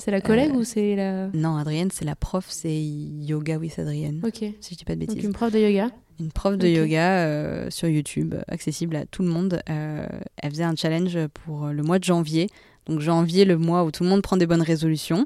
C'est 0.04 0.12
la 0.12 0.20
collègue 0.20 0.52
Euh, 0.54 0.58
ou 0.58 0.64
c'est 0.66 0.96
la. 0.96 1.28
Non, 1.34 1.56
Adrienne, 1.56 1.90
c'est 1.92 2.04
la 2.04 2.16
prof, 2.16 2.46
c'est 2.50 2.84
Yoga 2.84 3.58
with 3.58 3.80
Adrienne. 3.80 4.20
Ok. 4.26 4.44
Si 4.60 4.74
je 4.74 4.76
dis 4.76 4.84
pas 4.84 4.96
de 4.96 5.00
bêtises. 5.00 5.16
Donc 5.16 5.24
une 5.24 5.32
prof 5.32 5.52
de 5.52 5.60
yoga. 5.60 5.92
Une 6.20 6.32
prof 6.32 6.58
de 6.58 6.68
yoga 6.68 7.26
euh, 7.26 7.70
sur 7.70 7.88
YouTube, 7.88 8.36
accessible 8.50 8.98
à 8.98 9.06
tout 9.06 9.24
le 9.24 9.30
monde. 9.30 9.62
Euh, 9.70 10.06
elle 10.38 10.52
faisait 10.52 10.66
un 10.66 10.76
challenge 10.76 11.18
pour 11.34 11.68
le 11.68 11.84
mois 11.84 12.00
de 12.00 12.04
janvier. 12.04 12.50
Donc 12.86 13.00
janvier, 13.00 13.46
le 13.46 13.58
mois 13.58 13.86
où 13.86 13.92
tout 13.92 14.04
le 14.04 14.10
monde 14.10 14.22
prend 14.22 14.36
des 14.36 14.46
bonnes 14.46 14.62
résolutions. 14.62 15.26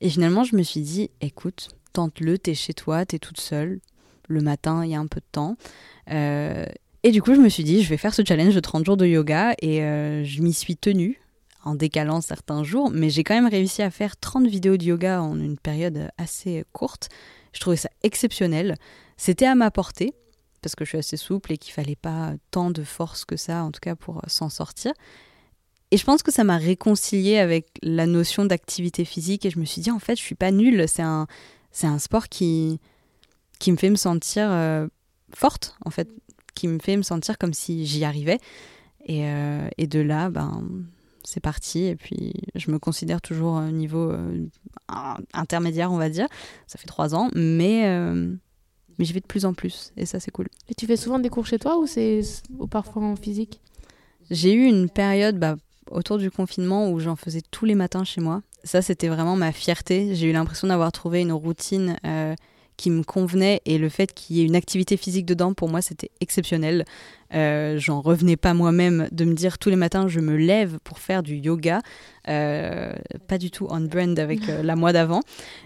Et 0.00 0.08
finalement, 0.08 0.44
je 0.44 0.54
me 0.54 0.62
suis 0.62 0.82
dit, 0.82 1.10
écoute, 1.20 1.70
tente-le, 1.92 2.38
t'es 2.38 2.54
chez 2.54 2.74
toi, 2.74 3.04
t'es 3.04 3.18
toute 3.18 3.40
seule. 3.40 3.80
Le 4.28 4.40
matin, 4.40 4.84
il 4.84 4.92
y 4.92 4.94
a 4.94 5.00
un 5.00 5.08
peu 5.08 5.20
de 5.20 5.26
temps. 5.32 5.56
Et 6.08 7.10
du 7.10 7.20
coup, 7.22 7.34
je 7.34 7.40
me 7.40 7.48
suis 7.48 7.64
dit, 7.64 7.82
je 7.82 7.88
vais 7.88 7.96
faire 7.96 8.14
ce 8.14 8.22
challenge 8.24 8.54
de 8.54 8.60
30 8.60 8.86
jours 8.86 8.96
de 8.96 9.04
yoga. 9.04 9.54
Et 9.60 9.78
je 9.78 10.42
m'y 10.42 10.52
suis 10.52 10.76
tenue 10.76 11.21
en 11.64 11.74
décalant 11.74 12.20
certains 12.20 12.64
jours. 12.64 12.90
Mais 12.90 13.10
j'ai 13.10 13.24
quand 13.24 13.34
même 13.34 13.48
réussi 13.48 13.82
à 13.82 13.90
faire 13.90 14.16
30 14.16 14.46
vidéos 14.46 14.76
de 14.76 14.84
yoga 14.84 15.22
en 15.22 15.38
une 15.38 15.58
période 15.58 16.10
assez 16.18 16.64
courte. 16.72 17.08
Je 17.52 17.60
trouvais 17.60 17.76
ça 17.76 17.90
exceptionnel. 18.02 18.76
C'était 19.16 19.46
à 19.46 19.54
ma 19.54 19.70
portée 19.70 20.14
parce 20.62 20.76
que 20.76 20.84
je 20.84 20.90
suis 20.90 20.98
assez 20.98 21.16
souple 21.16 21.52
et 21.52 21.58
qu'il 21.58 21.72
fallait 21.72 21.96
pas 21.96 22.34
tant 22.50 22.70
de 22.70 22.84
force 22.84 23.24
que 23.24 23.36
ça, 23.36 23.64
en 23.64 23.72
tout 23.72 23.80
cas 23.80 23.96
pour 23.96 24.18
euh, 24.18 24.28
s'en 24.28 24.48
sortir. 24.48 24.92
Et 25.90 25.96
je 25.96 26.04
pense 26.04 26.22
que 26.22 26.32
ça 26.32 26.44
m'a 26.44 26.56
réconcilié 26.56 27.38
avec 27.38 27.68
la 27.82 28.06
notion 28.06 28.46
d'activité 28.46 29.04
physique 29.04 29.44
et 29.44 29.50
je 29.50 29.58
me 29.58 29.64
suis 29.64 29.82
dit 29.82 29.90
en 29.90 29.98
fait 29.98 30.16
je 30.16 30.22
suis 30.22 30.34
pas 30.34 30.50
nulle, 30.50 30.88
c'est 30.88 31.02
un 31.02 31.26
c'est 31.70 31.86
un 31.86 31.98
sport 31.98 32.28
qui 32.28 32.80
qui 33.58 33.72
me 33.72 33.76
fait 33.76 33.90
me 33.90 33.96
sentir 33.96 34.50
euh, 34.50 34.86
forte 35.34 35.76
en 35.84 35.90
fait, 35.90 36.08
qui 36.54 36.68
me 36.68 36.78
fait 36.78 36.96
me 36.96 37.02
sentir 37.02 37.36
comme 37.38 37.52
si 37.52 37.84
j'y 37.84 38.04
arrivais. 38.04 38.38
Et, 39.04 39.26
euh, 39.26 39.68
et 39.78 39.88
de 39.88 40.00
là, 40.00 40.30
ben 40.30 40.64
c'est 41.32 41.40
parti. 41.40 41.84
Et 41.84 41.96
puis 41.96 42.32
je 42.54 42.70
me 42.70 42.78
considère 42.78 43.20
toujours 43.20 43.54
au 43.54 43.70
niveau 43.70 44.10
euh, 44.10 44.46
intermédiaire, 45.32 45.92
on 45.92 45.98
va 45.98 46.08
dire. 46.08 46.26
Ça 46.66 46.78
fait 46.78 46.86
trois 46.86 47.14
ans, 47.14 47.30
mais 47.34 47.86
euh, 47.86 48.34
mais 48.98 49.04
j'y 49.04 49.12
vais 49.12 49.20
de 49.20 49.26
plus 49.26 49.44
en 49.44 49.54
plus 49.54 49.92
et 49.96 50.06
ça 50.06 50.20
c'est 50.20 50.30
cool. 50.30 50.48
Et 50.68 50.74
tu 50.74 50.86
fais 50.86 50.96
souvent 50.96 51.18
des 51.18 51.28
cours 51.28 51.46
chez 51.46 51.58
toi 51.58 51.78
ou 51.78 51.86
c'est 51.86 52.20
parfois 52.70 53.02
en 53.02 53.16
physique? 53.16 53.60
J'ai 54.30 54.52
eu 54.54 54.64
une 54.64 54.88
période 54.88 55.38
bah, 55.38 55.56
autour 55.90 56.18
du 56.18 56.30
confinement 56.30 56.90
où 56.90 57.00
j'en 57.00 57.16
faisais 57.16 57.42
tous 57.50 57.64
les 57.64 57.74
matins 57.74 58.04
chez 58.04 58.20
moi. 58.20 58.42
Ça, 58.64 58.80
c'était 58.82 59.08
vraiment 59.08 59.36
ma 59.36 59.52
fierté. 59.52 60.14
J'ai 60.14 60.28
eu 60.28 60.32
l'impression 60.32 60.68
d'avoir 60.68 60.92
trouvé 60.92 61.20
une 61.20 61.32
routine 61.32 61.96
euh, 62.06 62.34
qui 62.76 62.90
me 62.90 63.02
convenait 63.02 63.60
et 63.64 63.78
le 63.78 63.88
fait 63.88 64.12
qu'il 64.14 64.36
y 64.36 64.40
ait 64.40 64.44
une 64.44 64.56
activité 64.56 64.96
physique 64.96 65.26
dedans, 65.26 65.52
pour 65.52 65.68
moi, 65.68 65.82
c'était 65.82 66.10
exceptionnel. 66.20 66.84
Euh, 67.34 67.78
J'en 67.78 68.00
revenais 68.00 68.36
pas 68.36 68.54
moi-même 68.54 69.08
de 69.10 69.24
me 69.24 69.34
dire 69.34 69.58
tous 69.58 69.70
les 69.70 69.76
matins, 69.76 70.08
je 70.08 70.20
me 70.20 70.36
lève 70.36 70.78
pour 70.84 70.98
faire 70.98 71.22
du 71.22 71.36
yoga. 71.36 71.80
Euh, 72.28 72.92
pas 73.26 73.36
du 73.36 73.50
tout 73.50 73.66
on 73.68 73.80
brand 73.80 74.16
avec 74.16 74.48
euh, 74.48 74.62
la 74.62 74.76
mois 74.76 74.92
d'avant, 74.92 75.22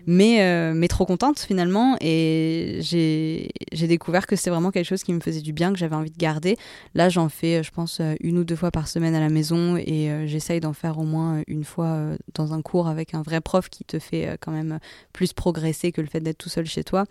mais, 0.06 0.72
mais 0.74 0.88
trop 0.88 1.04
contente 1.04 1.38
finalement. 1.40 1.96
Et 2.00 2.78
j'ai 2.82 3.86
découvert 3.86 4.26
que 4.26 4.36
c'est 4.36 4.50
vraiment 4.50 4.70
quelque 4.70 4.86
chose 4.86 5.02
qui 5.02 5.12
me 5.12 5.20
faisait 5.20 5.40
du 5.40 5.52
bien, 5.52 5.72
que 5.72 5.78
j'avais 5.78 5.96
envie 5.96 6.10
de 6.10 6.16
garder. 6.16 6.56
Là, 6.94 7.08
j'en 7.08 7.28
fais, 7.28 7.62
je 7.62 7.70
pense, 7.70 8.00
une 8.20 8.38
ou 8.38 8.44
deux 8.44 8.56
fois 8.56 8.70
par 8.70 8.88
semaine 8.88 9.14
à 9.14 9.20
la 9.20 9.28
maison 9.28 9.76
et 9.76 10.26
j'essaye 10.26 10.60
d'en 10.60 10.72
faire 10.72 10.98
au 10.98 11.04
moins 11.04 11.42
une 11.46 11.64
fois 11.64 12.10
dans 12.34 12.52
un 12.52 12.62
cours 12.62 12.88
avec 12.88 13.14
un 13.14 13.22
vrai 13.22 13.40
prof 13.40 13.68
qui 13.68 13.84
te 13.84 13.98
fait 13.98 14.36
quand 14.40 14.52
même 14.52 14.78
plus 15.12 15.32
progresser 15.32 15.92
que 15.92 16.00
le 16.00 16.06
fait 16.06 16.20
d'être 16.20 16.38
tout 16.38 16.48
seul 16.48 16.66
chez 16.66 16.84
toi. 16.84 17.04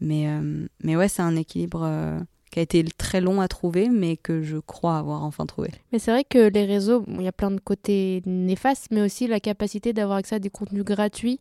Mais, 0.00 0.26
mais 0.82 0.96
ouais, 0.96 1.08
c'est 1.08 1.22
un 1.22 1.36
équilibre 1.36 1.88
qui 2.52 2.58
a 2.58 2.62
été 2.62 2.84
très 2.84 3.22
long 3.22 3.40
à 3.40 3.48
trouver, 3.48 3.88
mais 3.88 4.18
que 4.18 4.42
je 4.42 4.58
crois 4.58 4.98
avoir 4.98 5.24
enfin 5.24 5.46
trouvé. 5.46 5.70
Mais 5.90 5.98
c'est 5.98 6.10
vrai 6.10 6.22
que 6.22 6.48
les 6.50 6.66
réseaux, 6.66 7.02
il 7.08 7.22
y 7.22 7.28
a 7.28 7.32
plein 7.32 7.50
de 7.50 7.58
côtés 7.58 8.22
néfastes, 8.26 8.88
mais 8.90 9.00
aussi 9.00 9.26
la 9.26 9.40
capacité 9.40 9.94
d'avoir 9.94 10.18
accès 10.18 10.34
à 10.34 10.38
des 10.38 10.50
contenus 10.50 10.84
gratuits 10.84 11.40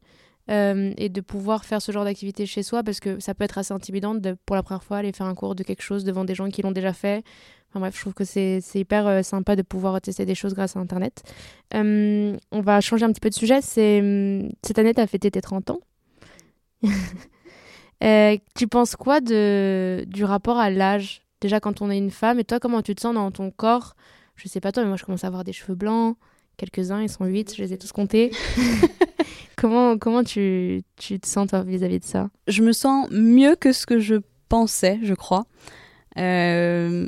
euh, 0.50 0.94
et 0.96 1.10
de 1.10 1.20
pouvoir 1.20 1.66
faire 1.66 1.82
ce 1.82 1.92
genre 1.92 2.06
d'activité 2.06 2.46
chez 2.46 2.64
soi, 2.64 2.82
parce 2.82 3.02
que 3.02 3.20
ça 3.20 3.34
peut 3.34 3.44
être 3.44 3.58
assez 3.58 3.74
intimidant 3.74 4.16
pour 4.46 4.56
la 4.56 4.64
première 4.64 4.84
fois, 4.84 4.98
aller 4.98 5.12
faire 5.12 5.28
un 5.28 5.36
cours 5.36 5.54
de 5.54 5.64
quelque 5.64 5.84
chose 5.84 6.06
devant 6.06 6.24
des 6.24 6.34
gens 6.34 6.50
qui 6.50 6.62
l'ont 6.62 6.72
déjà 6.72 6.94
fait. 6.94 7.26
Enfin 7.70 7.82
bref, 7.82 7.96
je 7.96 8.02
trouve 8.02 8.14
que 8.14 8.24
c'est 8.24 8.62
hyper 8.74 9.06
euh, 9.06 9.22
sympa 9.22 9.58
de 9.58 9.64
pouvoir 9.64 10.00
tester 10.00 10.26
des 10.26 10.36
choses 10.36 10.54
grâce 10.54 10.78
à 10.78 10.80
Internet. 10.80 11.24
Euh, 11.74 12.38
on 12.54 12.62
va 12.62 12.80
changer 12.80 13.04
un 13.04 13.12
petit 13.12 13.20
peu 13.20 13.30
de 13.30 13.36
sujet. 13.36 13.60
Cette 13.62 14.80
année, 14.80 14.94
tu 14.94 15.02
as 15.02 15.08
fêté 15.08 15.30
tes 15.30 15.42
30 15.42 15.72
ans. 15.72 15.80
Euh, 18.04 18.38
tu 18.56 18.68
penses 18.68 18.96
quoi 18.96 19.22
de, 19.22 20.06
du 20.08 20.24
rapport 20.24 20.58
à 20.58 20.70
l'âge? 20.70 21.22
Déjà, 21.40 21.60
quand 21.60 21.82
on 21.82 21.90
est 21.90 21.98
une 21.98 22.12
femme, 22.12 22.40
et 22.40 22.44
toi, 22.44 22.60
comment 22.60 22.82
tu 22.82 22.96
te 22.96 23.02
sens 23.02 23.14
dans 23.14 23.32
ton 23.32 23.52
corps? 23.52 23.96
Je 24.36 24.48
sais 24.48 24.60
pas 24.60 24.72
toi, 24.72 24.84
mais 24.84 24.90
moi, 24.90 24.98
je 24.98 25.06
commence 25.06 25.24
à 25.24 25.28
avoir 25.28 25.44
des 25.44 25.54
cheveux 25.54 25.76
blancs. 25.76 26.18
Quelques-uns, 26.58 27.02
ils 27.02 27.10
sont 27.10 27.26
huit, 27.26 27.56
je 27.56 27.62
les 27.64 27.74
ai 27.74 27.78
tous 27.78 27.92
comptés. 27.92 28.32
comment 29.56 29.98
comment 29.98 30.24
tu, 30.24 30.84
tu 30.98 31.20
te 31.20 31.28
sens, 31.28 31.48
toi, 31.48 31.64
vis-à-vis 31.64 32.00
de 32.00 32.06
ça? 32.06 32.30
Je 32.48 32.62
me 32.64 32.72
sens 32.72 33.08
mieux 33.12 33.56
que 33.56 33.72
ce 33.72 33.86
que 33.86 34.00
je 34.00 34.16
pensais, 34.50 35.00
je 35.02 35.14
crois. 35.14 35.46
Euh, 36.18 37.08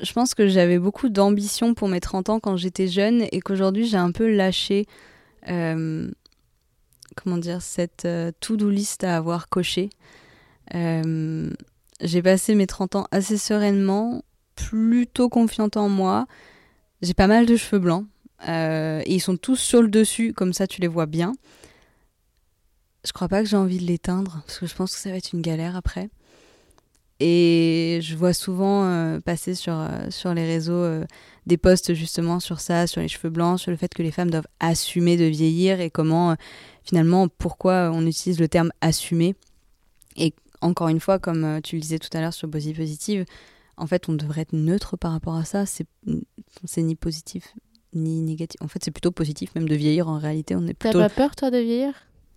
je 0.00 0.12
pense 0.12 0.34
que 0.34 0.46
j'avais 0.46 0.78
beaucoup 0.78 1.08
d'ambition 1.08 1.74
pour 1.74 1.88
mes 1.88 2.00
30 2.00 2.28
ans 2.28 2.40
quand 2.40 2.56
j'étais 2.56 2.86
jeune 2.86 3.26
et 3.32 3.40
qu'aujourd'hui 3.40 3.86
j'ai 3.86 3.96
un 3.96 4.12
peu 4.12 4.30
lâché, 4.32 4.86
euh, 5.48 6.10
comment 7.14 7.38
dire, 7.38 7.62
cette 7.62 8.04
euh, 8.04 8.32
to-do 8.40 8.70
list 8.70 9.04
à 9.04 9.16
avoir 9.16 9.48
coché. 9.48 9.90
Euh, 10.74 11.50
j'ai 12.00 12.22
passé 12.22 12.54
mes 12.54 12.66
30 12.66 12.96
ans 12.96 13.06
assez 13.10 13.38
sereinement, 13.38 14.22
plutôt 14.56 15.28
confiante 15.28 15.76
en 15.76 15.88
moi. 15.88 16.26
J'ai 17.02 17.14
pas 17.14 17.26
mal 17.26 17.46
de 17.46 17.56
cheveux 17.56 17.78
blancs 17.78 18.06
euh, 18.48 19.02
et 19.04 19.14
ils 19.14 19.20
sont 19.20 19.36
tous 19.36 19.56
sur 19.56 19.82
le 19.82 19.88
dessus, 19.88 20.32
comme 20.32 20.52
ça 20.52 20.66
tu 20.66 20.80
les 20.80 20.88
vois 20.88 21.06
bien. 21.06 21.32
Je 23.04 23.12
crois 23.12 23.28
pas 23.28 23.42
que 23.42 23.48
j'ai 23.48 23.56
envie 23.56 23.78
de 23.78 23.84
l'éteindre 23.84 24.42
parce 24.46 24.58
que 24.58 24.66
je 24.66 24.74
pense 24.74 24.94
que 24.94 25.00
ça 25.00 25.10
va 25.10 25.16
être 25.16 25.32
une 25.32 25.42
galère 25.42 25.76
après. 25.76 26.08
Et 27.20 28.00
je 28.02 28.16
vois 28.16 28.32
souvent 28.32 28.84
euh, 28.84 29.20
passer 29.20 29.54
sur, 29.54 29.74
euh, 29.74 30.10
sur 30.10 30.34
les 30.34 30.44
réseaux 30.44 30.72
euh, 30.72 31.04
des 31.46 31.56
posts 31.56 31.94
justement 31.94 32.40
sur 32.40 32.58
ça, 32.60 32.86
sur 32.86 33.00
les 33.00 33.08
cheveux 33.08 33.30
blancs, 33.30 33.60
sur 33.60 33.70
le 33.70 33.76
fait 33.76 33.94
que 33.94 34.02
les 34.02 34.10
femmes 34.10 34.30
doivent 34.30 34.48
assumer 34.58 35.16
de 35.16 35.24
vieillir 35.24 35.80
et 35.80 35.90
comment 35.90 36.34
finalement 36.82 37.28
pourquoi 37.28 37.90
on 37.94 38.04
utilise 38.06 38.40
le 38.40 38.48
terme 38.48 38.72
assumer. 38.80 39.36
Et 40.16 40.34
encore 40.60 40.88
une 40.88 41.00
fois, 41.00 41.18
comme 41.18 41.60
tu 41.62 41.76
le 41.76 41.82
disais 41.82 41.98
tout 41.98 42.14
à 42.16 42.20
l'heure 42.20 42.34
sur 42.34 42.48
Body 42.48 42.74
Positive, 42.74 43.24
en 43.76 43.86
fait 43.86 44.08
on 44.08 44.14
devrait 44.14 44.42
être 44.42 44.52
neutre 44.52 44.96
par 44.96 45.12
rapport 45.12 45.36
à 45.36 45.44
ça. 45.44 45.66
C'est 45.66 45.86
c'est 46.64 46.82
ni 46.82 46.96
positif 46.96 47.54
ni 47.92 48.22
négatif. 48.22 48.60
En 48.60 48.66
fait 48.66 48.82
c'est 48.84 48.90
plutôt 48.90 49.12
positif 49.12 49.54
même 49.54 49.68
de 49.68 49.74
vieillir 49.76 50.08
en 50.08 50.18
réalité. 50.18 50.56
On 50.56 50.66
est 50.66 50.74
T'as 50.74 50.92
pas 50.92 51.08
peur, 51.08 51.36
toi, 51.36 51.52
de 51.52 51.58
vieillir? 51.58 51.94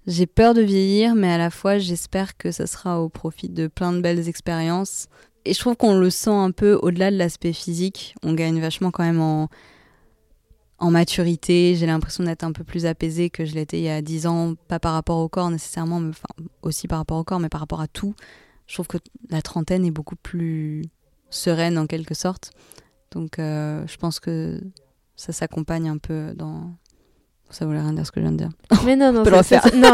J'ai 0.08 0.26
peur 0.26 0.54
de 0.54 0.62
vieillir, 0.62 1.16
mais 1.16 1.30
à 1.30 1.38
la 1.38 1.50
fois, 1.50 1.78
j'espère 1.78 2.38
que 2.38 2.52
ça 2.52 2.66
sera 2.66 3.02
au 3.02 3.10
profit 3.10 3.50
de 3.50 3.68
plein 3.68 3.92
de 3.92 4.00
belles 4.00 4.30
expériences. 4.30 5.08
Et 5.44 5.54
je 5.54 5.60
trouve 5.60 5.76
qu'on 5.76 5.98
le 5.98 6.10
sent 6.10 6.30
un 6.30 6.52
peu 6.52 6.80
au-delà 6.82 7.12
de 7.12 7.18
l'aspect 7.18 7.52
physique. 7.52 8.16
On 8.24 8.34
gagne 8.34 8.60
vachement 8.62 8.90
quand 8.90 9.04
même 9.04 9.20
en, 9.20 9.50
en 10.80 10.92
maturité. 10.92 11.76
J'ai 11.76 11.86
l'impression 11.86 12.24
d'être 12.24 12.44
un 12.44 12.54
peu 12.54 12.64
plus 12.64 12.86
apaisée 12.86 13.30
que 13.30 13.44
je 13.44 13.54
l'étais 13.54 13.80
il 13.80 13.84
y 13.84 13.90
a 13.90 14.02
10 14.02 14.28
ans, 14.28 14.56
pas 14.70 14.80
par 14.80 14.94
rapport 14.94 15.20
au 15.20 15.28
corps 15.28 15.52
nécessairement, 15.52 16.00
mais 16.00 16.14
aussi 16.62 16.88
par 16.88 17.00
rapport 17.00 17.18
au 17.18 17.24
corps, 17.26 17.42
mais 17.42 17.50
par 17.50 17.60
rapport 17.60 17.82
à 17.82 17.88
tout. 17.88 18.16
Je 18.66 18.76
trouve 18.76 18.88
que 18.88 18.98
la 19.30 19.42
trentaine 19.42 19.86
est 19.86 19.92
beaucoup 19.92 20.16
plus 20.16 20.84
sereine 21.30 21.78
en 21.78 21.86
quelque 21.86 22.14
sorte. 22.14 22.52
Donc 23.12 23.40
euh, 23.40 23.86
je 23.88 23.98
pense 23.98 24.22
que 24.22 24.62
ça 25.18 25.34
s'accompagne 25.34 25.90
un 25.90 25.98
peu 25.98 26.34
dans, 26.34 26.74
ça 27.50 27.66
voulait 27.66 27.80
rien 27.80 27.94
dire 27.94 28.06
ce 28.06 28.12
que 28.12 28.20
je 28.20 28.26
viens 28.26 28.32
de 28.34 28.38
dire. 28.38 28.50
Mais 28.86 28.96
non, 28.96 29.12
non, 29.14 29.24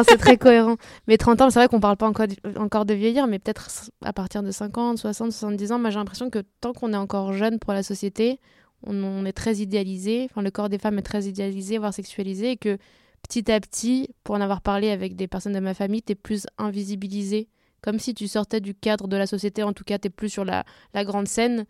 c'est- 0.08 0.18
très 0.18 0.38
cohérent. 0.38 0.76
Mais 1.08 1.18
30 1.18 1.42
ans, 1.42 1.50
c'est 1.50 1.60
vrai 1.60 1.68
qu'on 1.68 1.80
parle 1.80 1.98
pas 1.98 2.08
encore, 2.08 2.26
encore 2.58 2.86
de 2.86 2.94
vieillir, 2.94 3.28
mais 3.28 3.40
peut-être 3.40 3.70
à 4.04 4.14
partir 4.14 4.42
de 4.44 4.52
50, 4.52 4.98
60, 4.98 5.32
70 5.32 5.72
ans, 5.72 5.80
moi 5.80 5.90
j'ai 5.90 5.98
l'impression 6.00 6.30
que 6.30 6.40
tant 6.62 6.74
qu'on 6.74 6.94
est 6.94 6.98
encore 6.98 7.34
jeune 7.34 7.60
pour 7.60 7.74
la 7.74 7.84
société, 7.84 8.40
on, 8.86 8.96
on 9.04 9.26
est 9.26 9.34
très 9.34 9.58
idéalisé, 9.58 10.28
enfin 10.30 10.42
le 10.42 10.52
corps 10.52 10.70
des 10.70 10.78
femmes 10.80 10.98
est 11.00 11.04
très 11.04 11.26
idéalisé, 11.26 11.78
voire 11.78 11.94
sexualisé, 11.94 12.52
et 12.52 12.58
que 12.58 12.78
petit 13.22 13.52
à 13.52 13.60
petit, 13.60 14.10
pour 14.24 14.36
en 14.36 14.42
avoir 14.42 14.62
parlé 14.62 14.90
avec 14.90 15.16
des 15.16 15.28
personnes 15.28 15.54
de 15.54 15.60
ma 15.60 15.74
famille, 15.74 16.02
t'es 16.02 16.16
plus 16.16 16.46
invisibilisé, 16.58 17.48
comme 17.82 18.00
si 18.00 18.14
tu 18.14 18.28
sortais 18.28 18.60
du 18.62 18.74
cadre 18.74 19.08
de 19.08 19.16
la 19.18 19.28
société, 19.28 19.64
en 19.64 19.74
tout 19.74 19.84
cas 19.84 19.98
t'es 20.00 20.10
plus 20.10 20.30
sur 20.30 20.44
la, 20.46 20.64
la 20.94 21.04
grande 21.06 21.28
scène. 21.28 21.66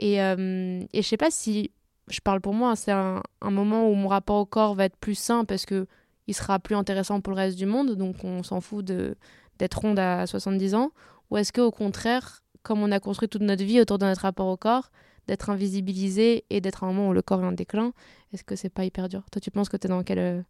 Et, 0.00 0.22
euh, 0.22 0.80
et 0.92 1.02
je 1.02 1.06
sais 1.08 1.16
pas 1.16 1.30
si, 1.30 1.70
je 2.10 2.20
parle 2.20 2.40
pour 2.40 2.54
moi, 2.54 2.76
c'est 2.76 2.92
un, 2.92 3.22
moment 3.42 3.90
où 3.90 3.94
mon 3.94 4.08
rapport 4.08 4.36
au 4.36 4.46
corps 4.46 4.74
va 4.74 4.84
être 4.84 4.96
plus 4.96 5.14
sain 5.14 5.44
parce 5.44 5.66
que 5.66 5.86
il 6.26 6.34
sera 6.34 6.58
plus 6.58 6.76
intéressant 6.76 7.20
pour 7.20 7.32
le 7.32 7.38
reste 7.38 7.56
du 7.56 7.66
monde, 7.66 7.94
donc 7.96 8.22
on 8.22 8.42
s'en 8.42 8.60
fout 8.60 8.84
d'être 8.84 9.80
ronde 9.80 9.98
à 9.98 10.26
70 10.26 10.74
ans, 10.74 10.90
ou 11.30 11.38
est-ce 11.38 11.52
que 11.52 11.62
au 11.62 11.70
contraire, 11.70 12.42
comme 12.62 12.82
on 12.82 12.92
a 12.92 13.00
construit 13.00 13.28
toute 13.28 13.42
notre 13.42 13.64
vie 13.64 13.80
autour 13.80 13.98
de 13.98 14.04
notre 14.04 14.22
rapport 14.22 14.48
au 14.48 14.56
corps, 14.56 14.90
d'être 15.26 15.50
invisibilisé 15.50 16.44
et 16.50 16.60
d'être 16.60 16.84
un 16.84 16.88
moment 16.88 17.08
où 17.08 17.12
le 17.12 17.22
corps 17.22 17.42
est 17.42 17.46
en 17.46 17.52
déclin, 17.52 17.92
est-ce 18.32 18.44
que 18.44 18.56
c'est 18.56 18.68
pas 18.68 18.84
hyper 18.84 19.08
dur? 19.08 19.22
Toi, 19.30 19.40
tu 19.40 19.50
penses 19.50 19.68
que 19.68 19.76
tu 19.76 19.86
es 19.86 19.90
dans 19.90 20.02
quel 20.02 20.18
euh, 20.18 20.42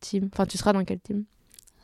team? 0.00 0.28
Enfin, 0.32 0.46
tu 0.46 0.56
seras 0.56 0.72
dans 0.72 0.84
quel 0.84 1.00
team? 1.00 1.24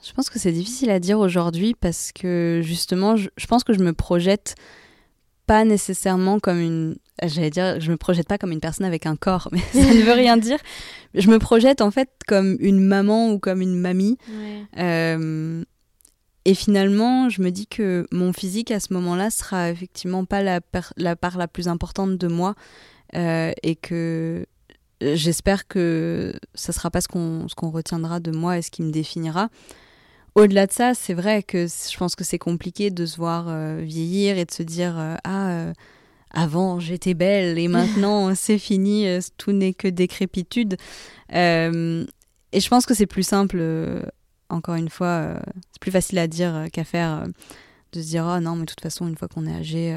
Je 0.03 0.13
pense 0.13 0.31
que 0.31 0.39
c'est 0.39 0.53
difficile 0.53 0.91
à 0.91 0.99
dire 1.01 1.19
aujourd'hui 1.19 1.75
parce 1.75 2.13
que 2.13 2.61
justement, 2.63 3.17
je, 3.17 3.29
je 3.37 3.47
pense 3.47 3.65
que 3.65 3.73
je 3.73 3.81
me 3.81 3.93
projette 3.93 4.55
pas 5.47 5.65
nécessairement 5.65 6.39
comme 6.39 6.61
une. 6.61 6.97
J'allais 7.23 7.51
dire, 7.51 7.81
je 7.81 7.91
me 7.91 7.97
projette 7.97 8.29
pas 8.29 8.39
comme 8.39 8.53
une 8.53 8.61
personne 8.61 8.87
avec 8.87 9.07
un 9.07 9.17
corps, 9.17 9.49
mais 9.53 9.61
ça 9.73 9.95
ne 9.95 10.03
veut 10.03 10.13
rien 10.13 10.37
dire. 10.37 10.59
Je 11.15 11.29
me 11.31 11.39
projette 11.39 11.81
en 11.81 11.91
fait 11.91 12.09
comme 12.27 12.57
une 12.61 12.81
maman 12.81 13.31
ou 13.33 13.39
comme 13.39 13.61
une 13.61 13.79
mamie. 13.79 14.17
Euh, 14.79 15.65
et 16.45 16.55
finalement, 16.55 17.29
je 17.29 17.43
me 17.43 17.51
dis 17.51 17.67
que 17.67 18.07
mon 18.13 18.33
physique 18.33 18.71
à 18.71 18.81
ce 18.81 18.93
moment-là 18.95 19.31
sera 19.31 19.71
effectivement 19.71 20.25
pas 20.25 20.43
la, 20.43 20.61
la 20.97 21.17
part 21.17 21.37
la 21.37 21.49
plus 21.49 21.69
importante 21.69 22.17
de 22.17 22.29
moi 22.29 22.55
euh, 23.15 23.53
et 23.63 23.77
que 23.77 24.47
j'espère 25.03 25.67
que 25.69 26.33
ça 26.55 26.73
sera 26.73 26.91
pas 26.91 27.01
ce 27.01 27.09
qu'on 27.09 27.47
qu'on 27.57 27.71
retiendra 27.71 28.21
de 28.21 28.31
moi 28.31 28.57
et 28.57 28.63
ce 28.63 28.71
qui 28.71 28.83
me 28.83 28.91
définira. 28.91 29.49
Au-delà 30.37 30.67
de 30.67 30.73
ça, 30.73 30.95
c'est 30.95 31.13
vrai 31.13 31.43
que 31.43 31.67
je 31.67 31.97
pense 31.99 32.15
que 32.15 32.25
c'est 32.25 32.39
compliqué 32.39 32.91
de 32.91 33.05
se 33.05 33.17
voir 33.17 33.47
euh, 33.49 33.81
vieillir 33.83 34.39
et 34.39 34.45
de 34.45 34.51
se 34.53 34.63
dire 34.63 34.95
ah 35.25 35.73
avant 36.31 36.81
j'étais 36.81 37.15
belle 37.15 37.59
et 37.59 37.69
maintenant 37.69 38.35
c'est 38.37 38.59
fini, 38.59 39.07
euh, 39.07 39.21
tout 39.37 39.53
n'est 39.53 39.75
que 39.75 39.89
décrépitude. 39.89 40.77
Euh, 41.35 42.05
et 42.53 42.61
je 42.61 42.69
pense 42.69 42.87
que 42.87 42.95
c'est 42.95 43.07
plus 43.07 43.23
simple, 43.23 43.59
euh, 43.61 44.03
encore 44.49 44.75
une 44.75 44.89
fois, 44.89 45.41
c'est 45.73 45.81
plus 45.81 45.93
facile 45.93 46.19
à 46.19 46.27
dire 46.27 46.67
qu'à 46.73 46.85
faire, 46.85 47.27
de 47.93 48.03
se 48.03 48.07
dire 48.09 48.25
oh 48.29 48.41
non 48.41 48.57
mais 48.57 48.63
de 48.63 48.71
toute 48.71 48.81
façon 48.81 49.07
une 49.07 49.17
fois 49.17 49.29
qu'on 49.29 49.47
est 49.47 49.55
âgé, 49.55 49.97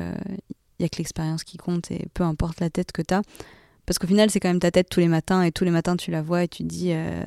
il 0.80 0.84
y 0.84 0.86
a 0.86 0.90
que 0.90 0.98
l'expérience 0.98 1.44
qui 1.44 1.58
compte 1.58 1.90
et 1.92 2.08
peu 2.14 2.24
importe 2.24 2.60
la 2.60 2.70
tête 2.70 2.92
que 2.92 3.02
t'as. 3.02 3.22
Parce 3.86 4.00
qu'au 4.00 4.08
final, 4.08 4.30
c'est 4.30 4.40
quand 4.40 4.50
même 4.50 4.60
ta 4.60 4.72
tête 4.72 4.90
tous 4.90 5.00
les 5.00 5.08
matins 5.08 5.44
et 5.44 5.52
tous 5.52 5.66
les 5.66 5.72
matins 5.72 5.98
tu 5.98 6.12
la 6.12 6.22
vois 6.22 6.44
et 6.44 6.48
tu 6.48 6.64
te 6.64 6.68
dis 6.68 6.92
euh, 6.94 7.24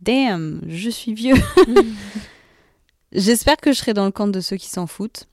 Damn, 0.00 0.62
je 0.68 0.90
suis 0.90 1.14
vieux. 1.14 1.34
J'espère 3.12 3.56
que 3.56 3.72
je 3.72 3.78
serai 3.78 3.94
dans 3.94 4.04
le 4.04 4.10
camp 4.10 4.28
de 4.28 4.40
ceux 4.40 4.56
qui 4.56 4.68
s'en 4.68 4.86
foutent. 4.86 5.26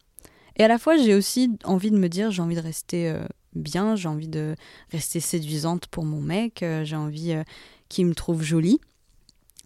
Et 0.58 0.64
à 0.64 0.68
la 0.68 0.78
fois, 0.78 0.98
j'ai 0.98 1.16
aussi 1.16 1.52
envie 1.64 1.92
de 1.92 1.98
me 1.98 2.10
dire 2.10 2.32
j'ai 2.32 2.42
envie 2.42 2.56
de 2.56 2.62
rester 2.62 3.10
euh, 3.10 3.26
bien, 3.56 3.96
j'ai 3.96 4.08
envie 4.08 4.28
de 4.28 4.56
rester 4.92 5.20
séduisante 5.20 5.88
pour 5.88 6.06
mon 6.06 6.22
mec, 6.22 6.62
euh, 6.64 6.84
j'ai 6.84 6.96
envie 6.96 7.34
euh, 7.34 7.44
qu'il 7.90 8.06
me 8.06 8.14
trouve 8.16 8.44
jolie. 8.44 8.80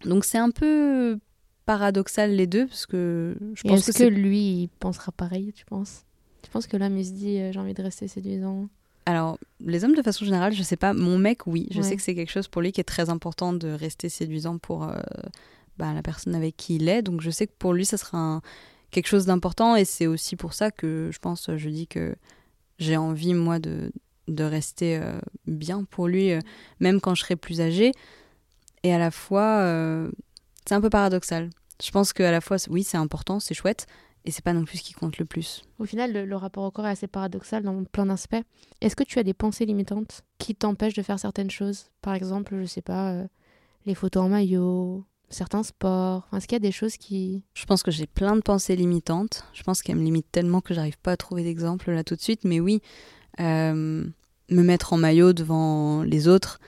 Donc 0.04 0.24
c'est 0.24 0.38
un 0.38 0.50
peu 0.50 1.18
paradoxal 1.66 2.34
les 2.34 2.46
deux 2.46 2.66
parce 2.66 2.86
que 2.86 3.36
je 3.54 3.62
pense 3.62 3.88
Est-ce 3.88 3.98
que, 3.98 4.04
lui, 4.04 4.62
il 4.62 4.68
pensera 4.80 5.12
pareil, 5.12 5.52
tu 5.52 5.64
penses? 5.64 6.04
Tu 6.42 6.50
penses 6.50 6.66
que 6.66 6.76
l'homme, 6.76 6.96
il 6.96 7.04
se 7.04 7.10
dit 7.12 7.38
j'ai 7.52 7.58
envie 7.58 7.74
de 7.74 7.82
rester 7.82 8.08
séduisant 8.08 8.68
Alors, 9.06 9.38
les 9.60 9.84
hommes 9.84 9.94
de 9.94 10.02
façon 10.02 10.24
générale, 10.24 10.54
je 10.54 10.62
sais 10.62 10.76
pas. 10.76 10.94
Mon 10.94 11.18
mec, 11.18 11.46
oui. 11.46 11.66
Je 11.70 11.78
Ouais. 11.78 11.82
sais 11.82 11.96
que 11.96 12.02
c'est 12.02 12.14
quelque 12.14 12.30
chose 12.32 12.48
pour 12.48 12.62
lui 12.62 12.72
qui 12.72 12.80
est 12.80 12.84
très 12.84 13.10
important 13.10 13.52
de 13.52 13.68
rester 13.68 14.08
séduisant 14.08 14.56
pour 14.56 14.86
bah, 15.78 15.92
la 15.92 16.02
personne 16.02 16.34
avec 16.34 16.56
qui 16.56 16.76
il 16.76 16.88
est. 16.88 17.02
Donc, 17.02 17.20
je 17.20 17.30
sais 17.30 17.46
que 17.46 17.52
pour 17.58 17.74
lui, 17.74 17.84
ça 17.84 17.96
sera 17.98 18.18
un- 18.18 18.42
quelque 18.90 19.06
chose 19.08 19.26
d'important. 19.26 19.76
Et 19.76 19.84
c'est 19.84 20.06
aussi 20.06 20.36
pour 20.36 20.54
ça 20.54 20.70
que 20.70 21.10
je 21.12 21.18
pense, 21.18 21.50
je 21.56 21.68
dis 21.68 21.86
que 21.86 22.16
j'ai 22.78 22.96
envie, 22.96 23.34
moi, 23.34 23.58
de, 23.58 23.92
de 24.28 24.44
rester 24.44 24.96
euh, 24.96 25.18
bien 25.46 25.84
pour 25.84 26.08
lui, 26.08 26.32
euh, 26.32 26.40
même 26.80 27.00
quand 27.00 27.14
je 27.14 27.22
serai 27.22 27.36
plus 27.36 27.60
âgée. 27.60 27.92
Et 28.82 28.92
à 28.92 28.98
la 28.98 29.10
fois, 29.10 29.60
euh, 29.60 30.10
c'est 30.66 30.74
un 30.74 30.80
peu 30.80 30.90
paradoxal. 30.90 31.50
Je 31.82 31.90
pense 31.90 32.12
qu'à 32.12 32.30
la 32.30 32.40
fois, 32.40 32.56
oui, 32.70 32.82
c'est 32.82 32.96
important, 32.96 33.40
c'est 33.40 33.54
chouette. 33.54 33.86
Et 34.24 34.30
c'est 34.30 34.44
pas 34.44 34.52
non 34.52 34.64
plus 34.64 34.78
ce 34.78 34.82
qui 34.82 34.92
compte 34.92 35.16
le 35.16 35.24
plus. 35.24 35.62
Au 35.78 35.86
final, 35.86 36.12
le, 36.12 36.26
le 36.26 36.36
rapport 36.36 36.64
au 36.64 36.70
corps 36.70 36.86
est 36.86 36.90
assez 36.90 37.06
paradoxal 37.06 37.62
dans 37.62 37.84
plein 37.84 38.04
d'aspects. 38.06 38.42
Est-ce 38.80 38.94
que 38.94 39.04
tu 39.04 39.18
as 39.18 39.22
des 39.22 39.32
pensées 39.32 39.64
limitantes 39.64 40.22
qui 40.38 40.54
t'empêchent 40.54 40.94
de 40.94 41.02
faire 41.02 41.18
certaines 41.18 41.50
choses? 41.50 41.86
Par 42.02 42.14
exemple, 42.14 42.58
je 42.60 42.66
sais 42.66 42.82
pas, 42.82 43.12
euh, 43.12 43.26
les 43.86 43.94
photos 43.94 44.24
en 44.24 44.28
maillot, 44.28 45.04
certains 45.30 45.62
sports? 45.62 46.26
Est-ce 46.34 46.46
qu'il 46.46 46.56
y 46.56 46.56
a 46.56 46.60
des 46.60 46.72
choses 46.72 46.96
qui... 46.96 47.42
Je 47.54 47.64
pense 47.66 47.82
que 47.82 47.90
j'ai 47.90 48.06
plein 48.06 48.36
de 48.36 48.40
pensées 48.40 48.76
limitantes. 48.76 49.44
Je 49.52 49.62
pense 49.62 49.82
qu'elles 49.82 49.96
me 49.96 50.04
limitent 50.04 50.30
tellement 50.32 50.60
que 50.60 50.74
j'arrive 50.74 50.98
pas 50.98 51.12
à 51.12 51.16
trouver 51.16 51.44
d'exemple 51.44 51.90
là 51.90 52.04
tout 52.04 52.16
de 52.16 52.20
suite. 52.20 52.44
Mais 52.44 52.60
oui, 52.60 52.82
euh, 53.40 54.04
me 54.50 54.62
mettre 54.62 54.92
en 54.92 54.96
maillot 54.96 55.32
devant 55.32 56.02
les 56.02 56.28
autres, 56.28 56.58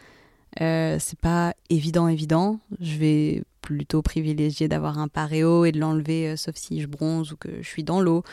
euh, 0.61 0.97
c'est 0.99 1.19
pas 1.19 1.55
évident, 1.69 2.09
évident. 2.09 2.61
Je 2.81 2.97
vais 2.97 3.43
plutôt 3.63 4.03
privilégier 4.03 4.69
d'avoir 4.69 4.99
un 4.99 5.09
paréo 5.09 5.65
et 5.65 5.73
de 5.73 5.79
l'enlever, 5.79 6.29
euh, 6.29 6.37
sauf 6.37 6.57
si 6.57 6.81
je 6.81 6.87
bronze 6.87 7.33
ou 7.33 7.37
que 7.37 7.49
je 7.61 7.69
suis 7.69 7.85
dans 7.85 8.01
l'eau. 8.01 8.25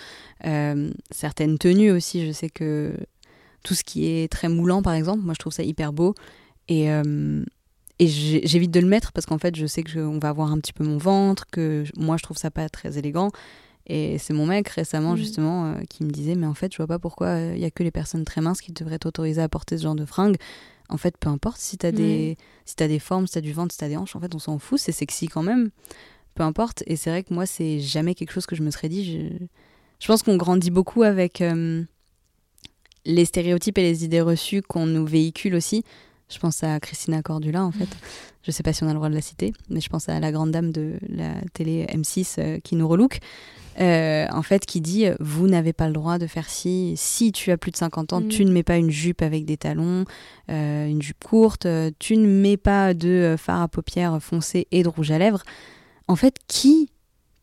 Euh, 0.46 0.92
certaines 1.12 1.58
tenues 1.58 1.92
aussi, 1.92 2.26
je 2.26 2.32
sais 2.32 2.50
que 2.50 2.98
tout 3.64 3.74
ce 3.74 3.84
qui 3.84 4.08
est 4.08 4.32
très 4.32 4.50
moulant, 4.50 4.82
par 4.82 4.94
exemple, 4.94 5.24
moi 5.24 5.34
je 5.34 5.40
trouve 5.40 5.54
ça 5.54 5.64
hyper 5.64 5.94
beau. 5.94 6.16
Et, 6.70 6.90
et 8.00 8.08
j'évite 8.08 8.72
de 8.72 8.80
le 8.80 8.88
mettre 8.88 9.12
parce 9.12 9.26
qu'en 9.26 9.38
fait, 9.40 9.56
je 9.56 9.66
sais 9.66 9.82
que 9.84 9.90
je- 9.90 10.00
on 10.00 10.20
va 10.20 10.32
voir 10.32 10.52
un 10.52 10.60
petit 10.60 10.74
peu 10.74 10.84
mon 10.84 10.98
ventre, 10.98 11.46
que 11.52 11.84
moi 11.98 12.18
je 12.18 12.24
trouve 12.24 12.38
ça 12.38 12.52
pas 12.52 12.70
très 12.70 12.98
élégant. 12.98 13.32
Et 13.90 14.18
c'est 14.18 14.34
mon 14.34 14.46
mec 14.46 14.68
récemment 14.68 15.12
Mhm. 15.12 15.18
justement 15.18 15.66
euh, 15.72 15.76
qui 15.90 16.04
me 16.04 16.10
disait 16.12 16.36
mais 16.36 16.46
en 16.46 16.54
fait 16.54 16.72
je 16.74 16.78
vois 16.78 16.88
pas 16.88 17.00
pourquoi 17.00 17.40
il 17.40 17.60
y 17.60 17.64
a 17.66 17.72
que 17.72 17.84
les 17.84 17.92
personnes 17.92 18.26
très 18.26 18.42
minces 18.42 18.60
qui 18.60 18.74
devraient 18.74 19.00
t'autoriser 19.00 19.42
à 19.42 19.48
porter 19.48 19.78
ce 19.78 19.84
genre 19.84 19.96
de 19.96 20.06
fringues. 20.06 20.36
En 20.90 20.98
fait 20.98 21.16
peu 21.18 21.30
importe 21.30 21.58
si 21.60 21.78
t'as 21.78 21.92
des 21.94 22.38
si 22.66 22.76
des 22.76 23.00
formes, 23.00 23.28
si 23.28 23.34
t'as 23.34 23.42
du 23.42 23.54
ventre, 23.54 23.72
si 23.74 23.78
t'as 23.80 23.88
des 23.88 23.96
hanches, 23.98 24.16
en 24.16 24.20
fait 24.20 24.36
on 24.36 24.40
s'en 24.40 24.60
fout, 24.60 24.78
c'est 24.80 24.92
sexy 24.92 25.28
quand 25.30 25.44
même. 25.44 25.70
Peu 26.36 26.44
importe. 26.44 26.84
Et 26.86 26.98
c'est 26.98 27.10
vrai 27.10 27.24
que 27.24 27.34
moi 27.34 27.46
c'est 27.46 27.80
jamais 27.80 28.14
quelque 28.14 28.32
chose 28.32 28.46
que 28.46 28.56
je 28.58 28.62
me 28.62 28.72
serais 28.72 28.90
dit. 28.90 29.06
Je, 29.06 29.46
je 30.02 30.08
pense 30.08 30.22
qu'on 30.22 30.36
grandit 30.38 30.70
beaucoup 30.70 31.04
avec 31.04 31.40
euh, 31.42 31.84
les 33.06 33.26
stéréotypes 33.26 33.78
et 33.78 33.84
les 33.84 34.04
idées 34.04 34.22
reçues 34.22 34.62
qu'on 34.62 34.86
nous 34.86 35.06
véhicule 35.06 35.56
aussi. 35.56 35.84
Je 36.30 36.40
pense 36.40 36.64
à 36.64 36.80
Christina 36.80 37.22
Cordula 37.22 37.64
en 37.64 37.72
fait. 37.72 37.88
Je 38.44 38.52
sais 38.52 38.64
pas 38.64 38.72
si 38.72 38.84
on 38.84 38.88
a 38.88 38.92
le 38.92 38.96
droit 38.96 39.10
de 39.10 39.14
la 39.16 39.22
citer, 39.22 39.52
mais 39.70 39.82
je 39.82 39.90
pense 39.90 40.08
à 40.08 40.22
la 40.22 40.32
grande 40.32 40.52
dame 40.52 40.72
de 40.72 40.94
la 41.10 41.34
télé 41.54 41.86
M6 41.88 42.36
euh, 42.38 42.60
qui 42.64 42.78
nous 42.78 42.88
relook. 42.88 43.20
Euh, 43.82 44.26
en 44.32 44.42
fait, 44.42 44.66
qui 44.66 44.80
dit 44.80 45.06
Vous 45.20 45.48
n'avez 45.50 45.74
pas 45.74 45.88
le 45.88 45.94
droit 45.94 46.18
de 46.18 46.28
faire 46.28 46.48
ci. 46.50 46.94
Si 46.96 47.34
tu 47.34 47.52
as 47.52 47.58
plus 47.58 47.72
de 47.72 47.76
50 47.78 48.14
ans, 48.14 48.22
Mm. 48.22 48.28
tu 48.30 48.46
ne 48.46 48.52
mets 48.52 48.64
pas 48.64 48.78
une 48.78 48.90
jupe 48.90 49.22
avec 49.22 49.44
des 49.44 49.58
talons, 49.58 50.06
euh, 50.50 50.88
une 50.88 51.02
jupe 51.02 51.22
courte, 51.24 51.68
tu 52.00 52.16
ne 52.16 52.26
mets 52.26 52.56
pas 52.58 52.94
de 52.94 53.36
fard 53.38 53.62
à 53.64 53.68
paupières 53.68 54.18
foncé 54.24 54.68
et 54.72 54.82
de 54.82 54.88
rouge 54.88 55.12
à 55.12 55.18
lèvres. 55.20 55.44
En 56.08 56.16
fait, 56.16 56.36
qui 56.48 56.90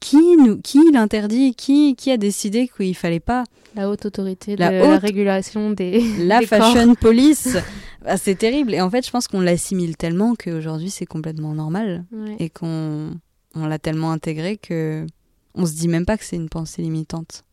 qui, 0.05 0.36
nous, 0.36 0.61
qui 0.61 0.80
l'interdit 0.92 1.55
qui, 1.55 1.96
qui 1.96 2.11
a 2.11 2.16
décidé 2.16 2.68
qu'il 2.68 2.94
fallait 2.94 3.20
pas 3.20 3.44
La 3.74 3.88
haute 3.88 4.05
autorité 4.07 4.55
de 4.57 4.61
La 4.61 4.70
la 4.70 4.94
haute- 4.94 5.00
régulation 5.00 5.70
des... 5.70 6.00
la 6.18 6.40
des 6.40 6.46
corps. 6.46 6.59
fashion 6.72 6.94
police 7.00 7.57
Bah, 8.02 8.16
C'est 8.16 8.34
terrible. 8.34 8.74
Et 8.74 8.80
en 8.80 8.90
fait, 8.90 9.05
je 9.07 9.11
pense 9.11 9.28
qu'on 9.28 9.40
l'assimile 9.40 9.96
tellement 9.96 10.34
qu'aujourd'hui, 10.34 10.90
c'est 10.90 11.07
complètement 11.07 11.55
normal 11.55 12.05
Ouais. 12.12 12.36
et 12.38 12.50
qu'on 12.50 13.12
on 13.55 13.66
l'a 13.66 13.78
tellement 13.78 14.11
intégré 14.12 14.57
que 14.57 15.07
on 15.55 15.64
se 15.66 15.74
dit 15.74 15.88
même 15.88 16.05
pas 16.05 16.18
que 16.18 16.24
c'est 16.24 16.36
une 16.36 16.48
pensée 16.48 16.82
limitante. 16.82 17.44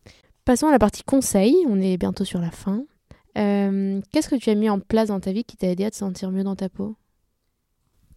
Passons 0.43 0.68
à 0.68 0.72
la 0.72 0.80
partie 0.80 1.04
conseil, 1.04 1.56
on 1.70 1.80
est 1.80 1.97
bientôt 1.97 2.26
sur 2.26 2.39
la 2.41 2.49
fin. 2.52 2.84
Euh, 3.38 4.02
Qu'est-ce 4.12 4.28
que 4.28 4.36
tu 4.36 4.49
as 4.49 4.56
mis 4.56 4.70
en 4.70 4.80
place 4.80 5.08
dans 5.10 5.20
ta 5.20 5.32
vie 5.32 5.43
qui 5.45 5.56
t'a 5.56 5.68
aidé 5.68 5.86
à 5.86 5.91
te 5.91 5.95
sentir 5.95 6.32
mieux 6.32 6.43
dans 6.43 6.56
ta 6.56 6.68
peau? 6.68 6.95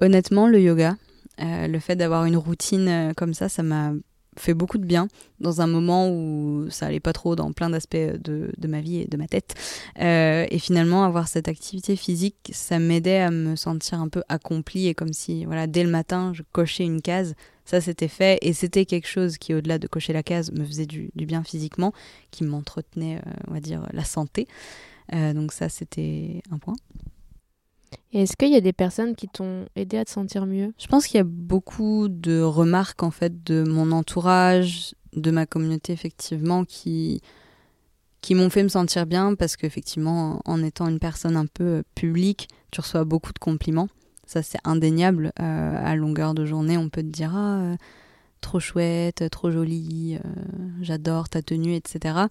Honnêtement, 0.01 0.49
le 0.49 0.61
yoga. 0.61 0.97
Euh, 1.41 1.67
le 1.67 1.79
fait 1.81 1.97
d'avoir 1.97 2.25
une 2.27 2.37
routine 2.37 2.89
euh, 2.89 3.13
comme 3.15 3.35
ça, 3.35 3.49
ça 3.49 3.63
m'a 3.63 3.93
fait 4.37 4.55
beaucoup 4.55 4.79
de 4.79 4.85
bien 4.85 5.09
dans 5.41 5.61
un 5.61 5.67
moment 5.67 6.11
où 6.11 6.67
ça 6.71 6.87
allait 6.87 7.01
pas 7.01 7.13
trop 7.13 7.37
dans 7.37 7.53
plein 7.53 7.71
d'aspects 7.71 7.97
de, 7.97 8.53
de 8.57 8.69
ma 8.69 8.81
vie 8.81 8.99
et 8.99 9.07
de 9.07 9.17
ma 9.17 9.27
tête. 9.27 9.55
Euh, 10.01 10.47
et 10.51 10.59
finalement, 10.59 11.05
avoir 11.05 11.29
cette 11.29 11.49
activité 11.49 11.97
physique, 11.97 12.51
ça 12.53 12.79
m'aidait 12.79 13.21
à 13.21 13.31
me 13.31 13.57
sentir 13.57 14.01
un 14.01 14.09
peu 14.09 14.23
accomplie 14.29 14.89
et 14.89 14.95
comme 14.95 15.13
si, 15.13 15.45
voilà, 15.45 15.67
dès 15.67 15.85
le 15.85 15.91
matin, 15.91 16.33
je 16.35 16.43
cochais 16.53 16.85
une 16.85 17.03
case. 17.03 17.35
Ça, 17.65 17.81
c'était 17.81 18.09
fait 18.09 18.39
et 18.43 18.53
c'était 18.53 18.85
quelque 18.85 19.09
chose 19.09 19.39
qui, 19.39 19.55
au-delà 19.55 19.79
de 19.79 19.87
cocher 19.87 20.13
la 20.13 20.23
case, 20.23 20.53
me 20.53 20.65
faisait 20.65 20.87
du, 20.87 21.11
du 21.15 21.25
bien 21.25 21.43
physiquement, 21.43 21.93
qui 22.31 22.45
m'entretenait, 22.45 23.17
euh, 23.17 23.31
on 23.49 23.55
va 23.55 23.61
dire, 23.61 23.87
la 23.93 24.05
santé. 24.05 24.47
Euh, 25.13 25.33
donc 25.33 25.53
ça, 25.53 25.69
c'était 25.69 26.43
un 26.51 26.59
point. 26.59 26.77
Est-ce 28.13 28.37
qu'il 28.37 28.53
y 28.53 28.57
a 28.57 28.61
des 28.61 28.73
personnes 28.73 29.15
qui 29.17 29.29
t'ont 29.29 29.67
aidé 29.77 29.99
à 29.99 30.05
te 30.05 30.11
sentir 30.11 30.47
mieux? 30.47 30.73
Je 30.79 30.87
pense 30.87 31.07
qu'il 31.07 31.19
y 31.19 31.21
a 31.21 31.25
beaucoup 31.25 32.09
de 32.09 32.41
remarques 32.41 33.03
en 33.03 33.11
fait 33.11 33.45
de 33.45 33.65
mon 33.65 33.93
entourage, 33.93 34.95
de 35.15 35.31
ma 35.31 35.47
communauté 35.47 35.93
effectivement 35.93 36.65
qui 36.65 37.21
qui 38.21 38.35
m'ont 38.35 38.49
fait 38.49 38.63
me 38.63 38.69
sentir 38.69 39.05
bien 39.05 39.35
parce 39.35 39.57
qu'effectivement 39.57 40.41
en 40.47 40.63
étant 40.63 40.89
une 40.89 40.99
personne 40.99 41.37
un 41.37 41.45
peu 41.45 41.83
publique, 41.95 42.49
tu 42.71 42.81
reçois 42.81 43.05
beaucoup 43.05 43.35
de 43.35 43.39
compliments. 43.39 43.89
Ça 44.27 44.43
c'est 44.43 44.59
indéniable. 44.65 45.33
Euh, 45.41 45.77
à 45.85 45.95
longueur 45.95 46.35
de 46.35 46.47
journée, 46.47 46.79
on 46.79 46.89
peut 46.89 47.03
te 47.03 47.09
dire 47.09 47.33
ah 47.35 47.61
euh, 47.61 47.77
trop 48.41 48.61
chouette, 48.61 49.25
trop 49.31 49.51
jolie, 49.51 50.17
euh, 50.25 50.29
j'adore 50.81 51.29
ta 51.29 51.43
tenue, 51.43 51.75
etc. 51.75 52.29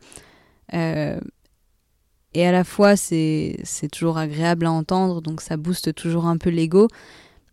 Et 2.33 2.45
à 2.47 2.51
la 2.51 2.63
fois, 2.63 2.95
c'est 2.95 3.57
toujours 3.91 4.17
agréable 4.17 4.65
à 4.65 4.71
entendre, 4.71 5.21
donc 5.21 5.41
ça 5.41 5.57
booste 5.57 5.93
toujours 5.93 6.25
un 6.25 6.37
peu 6.37 6.49
l'ego. 6.49 6.87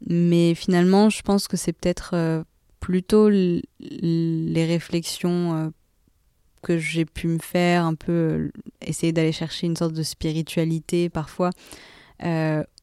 Mais 0.06 0.54
finalement, 0.54 1.10
je 1.10 1.20
pense 1.22 1.48
que 1.48 1.56
c'est 1.58 1.74
peut-être 1.74 2.12
euh, 2.14 2.42
plutôt 2.80 3.28
les 3.28 4.64
réflexions 4.66 5.54
euh, 5.54 5.68
que 6.62 6.78
j'ai 6.78 7.04
pu 7.04 7.28
me 7.28 7.38
faire, 7.38 7.84
un 7.84 7.94
peu 7.94 8.12
euh, 8.12 8.50
essayer 8.80 9.12
d'aller 9.12 9.32
chercher 9.32 9.66
une 9.66 9.76
sorte 9.76 9.92
de 9.92 10.02
spiritualité 10.02 11.10
parfois, 11.10 11.50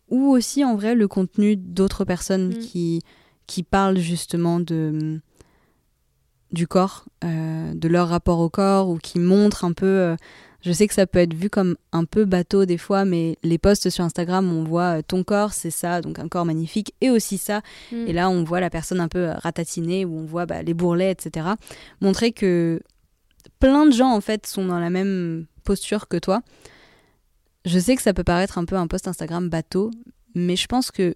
ou 0.10 0.30
aussi 0.32 0.64
en 0.64 0.76
vrai 0.76 0.96
le 0.96 1.08
contenu 1.08 1.58
d'autres 1.58 2.06
personnes 2.06 2.50
Mm. 2.50 2.60
qui, 2.60 3.02
qui 3.46 3.64
parlent 3.64 3.98
justement 3.98 4.60
de 4.60 5.20
du 6.54 6.66
corps, 6.66 7.04
de 7.22 7.88
leur 7.90 8.08
rapport 8.08 8.40
au 8.40 8.50
corps, 8.50 8.88
ou 8.88 8.98
qui 9.00 9.20
montrent 9.20 9.66
un 9.66 9.74
peu 9.74 10.16
je 10.62 10.72
sais 10.72 10.88
que 10.88 10.94
ça 10.94 11.06
peut 11.06 11.20
être 11.20 11.34
vu 11.34 11.50
comme 11.50 11.76
un 11.92 12.06
peu 12.06 12.26
bateau 12.26 12.66
des 12.66 12.78
fois, 12.78 13.06
mais 13.06 13.38
les 13.44 13.58
posts 13.58 13.90
sur 13.90 14.04
Instagram, 14.04 14.52
on 14.52 14.64
voit 14.64 15.00
euh, 15.00 15.02
ton 15.08 15.24
corps, 15.24 15.54
c'est 15.54 15.72
ça, 15.72 16.02
donc 16.02 16.20
un 16.20 16.28
corps 16.28 16.46
magnifique, 16.46 16.94
et 17.02 17.10
aussi 17.10 17.38
ça. 17.38 17.62
Mm. 17.92 18.08
Et 18.08 18.14
là, 18.14 18.30
on 18.30 18.44
voit 18.44 18.60
la 18.60 18.70
personne 18.70 19.00
un 19.00 19.08
peu 19.08 19.28
ratatinée, 19.38 20.06
où 20.06 20.18
on 20.18 20.26
voit 20.26 20.46
bah, 20.46 20.64
les 20.64 20.74
bourrelets, 20.74 21.12
etc. 21.12 21.48
Montrer 22.02 22.32
que 22.32 22.82
plein 23.60 23.86
de 23.86 23.92
gens, 23.92 24.12
en 24.12 24.22
fait, 24.22 24.48
sont 24.48 24.66
dans 24.66 24.80
la 24.80 24.90
même 24.90 25.46
posture 25.64 26.08
que 26.08 26.18
toi. 26.18 26.42
Je 27.66 27.78
sais 27.80 27.96
que 27.96 28.02
ça 28.02 28.14
peut 28.14 28.24
paraître 28.24 28.58
un 28.58 28.66
peu 28.66 28.76
un 28.76 28.88
post 28.88 29.08
Instagram 29.08 29.50
bateau, 29.50 29.92
mais 30.34 30.56
je 30.56 30.68
pense 30.68 30.90
que 30.90 31.16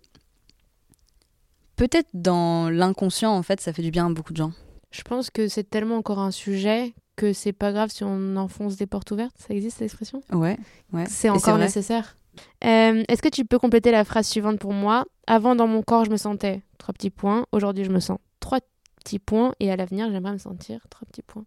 peut-être 1.78 2.10
dans 2.14 2.70
l'inconscient, 2.70 3.32
en 3.32 3.44
fait, 3.44 3.62
ça 3.62 3.74
fait 3.74 3.82
du 3.82 3.92
bien 3.92 4.08
à 4.08 4.14
beaucoup 4.14 4.34
de 4.34 4.38
gens. 4.38 4.52
Je 4.92 5.02
pense 5.04 5.30
que 5.30 5.48
c'est 5.48 5.70
tellement 5.70 5.98
encore 5.98 6.20
un 6.20 6.32
sujet 6.32 6.94
que 7.16 7.34
c'est 7.34 7.53
pas 7.53 7.72
grave 7.72 7.89
si 7.91 8.03
on 8.03 8.36
enfonce 8.36 8.78
des 8.78 8.88
portes 8.88 9.12
ouvertes. 9.12 9.36
Ça 9.38 9.53
existe 9.53 9.78
cette 9.78 9.86
expression? 9.86 10.22
Ouais, 10.32 10.57
ouais. 10.93 11.05
C'est 11.07 11.30
encore 11.30 11.57
nécessaire. 11.57 12.18
Euh, 12.64 13.03
Est-ce 13.07 13.22
que 13.22 13.30
tu 13.30 13.45
peux 13.45 13.59
compléter 13.59 13.91
la 13.91 14.03
phrase 14.05 14.28
suivante 14.28 14.59
pour 14.59 14.74
moi? 14.74 15.05
Avant, 15.28 15.55
dans 15.55 15.68
mon 15.68 15.84
corps, 15.84 16.05
je 16.05 16.12
me 16.12 16.18
sentais 16.18 16.62
trois 16.78 16.93
petits 16.93 17.09
points. 17.09 17.45
Aujourd'hui, 17.51 17.84
je 17.84 17.91
me 17.91 17.99
sens 17.99 18.18
trois 18.39 18.59
petits 19.03 19.20
points. 19.20 19.53
Et 19.59 19.72
à 19.72 19.76
l'avenir, 19.76 20.09
j'aimerais 20.12 20.34
me 20.34 20.38
sentir 20.38 20.80
trois 20.89 21.05
petits 21.07 21.22
points. 21.22 21.45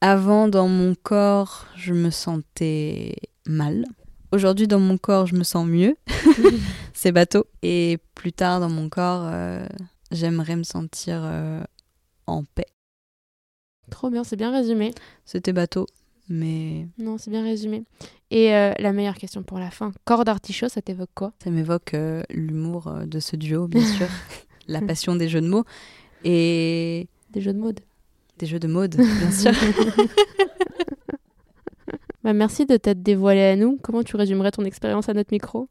Avant, 0.00 0.48
dans 0.48 0.68
mon 0.68 0.94
corps, 0.94 1.66
je 1.76 1.92
me 1.92 2.10
sentais 2.10 3.16
mal. 3.46 3.84
Aujourd'hui, 4.32 4.66
dans 4.66 4.80
mon 4.80 4.96
corps, 4.96 5.26
je 5.26 5.34
me 5.34 5.42
sens 5.42 5.66
mieux. 5.66 5.96
C'est 6.94 7.12
bateau. 7.12 7.44
Et 7.62 7.98
plus 8.14 8.32
tard, 8.32 8.60
dans 8.60 8.70
mon 8.70 8.88
corps, 8.88 9.22
euh, 9.24 9.66
j'aimerais 10.10 10.56
me 10.56 10.62
sentir 10.62 11.20
euh, 11.22 11.62
en 12.26 12.44
paix. 12.44 12.66
Trop 13.90 14.10
bien, 14.10 14.24
c'est 14.24 14.36
bien 14.36 14.50
résumé. 14.52 14.92
C'était 15.24 15.52
bateau, 15.52 15.86
mais 16.28 16.86
Non, 16.98 17.18
c'est 17.18 17.30
bien 17.30 17.42
résumé. 17.42 17.84
Et 18.30 18.54
euh, 18.54 18.72
la 18.78 18.92
meilleure 18.92 19.16
question 19.16 19.42
pour 19.42 19.58
la 19.58 19.70
fin. 19.70 19.92
Corps 20.04 20.24
d'artichaut, 20.24 20.68
ça 20.68 20.80
t'évoque 20.80 21.10
quoi? 21.14 21.32
Ça 21.42 21.50
m'évoque 21.50 21.94
euh, 21.94 22.22
l'humour 22.30 22.86
euh, 22.88 23.04
de 23.04 23.18
ce 23.20 23.36
duo, 23.36 23.66
bien 23.68 23.84
sûr. 23.96 24.06
La 24.68 24.80
passion 24.80 25.16
des 25.16 25.28
jeux 25.28 25.40
de 25.40 25.48
mots. 25.48 25.64
Et 26.24 27.08
Des 27.32 27.40
jeux 27.40 27.52
de 27.52 27.58
mode. 27.58 27.80
des 28.38 28.46
jeux 28.46 28.60
de 28.60 28.68
mode, 28.68 28.94
bien 29.18 29.30
sûr. 29.32 29.52
Bah, 32.22 32.32
merci 32.34 32.66
de 32.66 32.76
t'être 32.76 33.02
dévoilé 33.02 33.40
à 33.42 33.56
nous. 33.56 33.78
Comment 33.82 34.02
tu 34.02 34.16
résumerais 34.16 34.50
ton 34.50 34.64
expérience 34.64 35.08
à 35.08 35.14
notre 35.14 35.32
micro? 35.32 35.68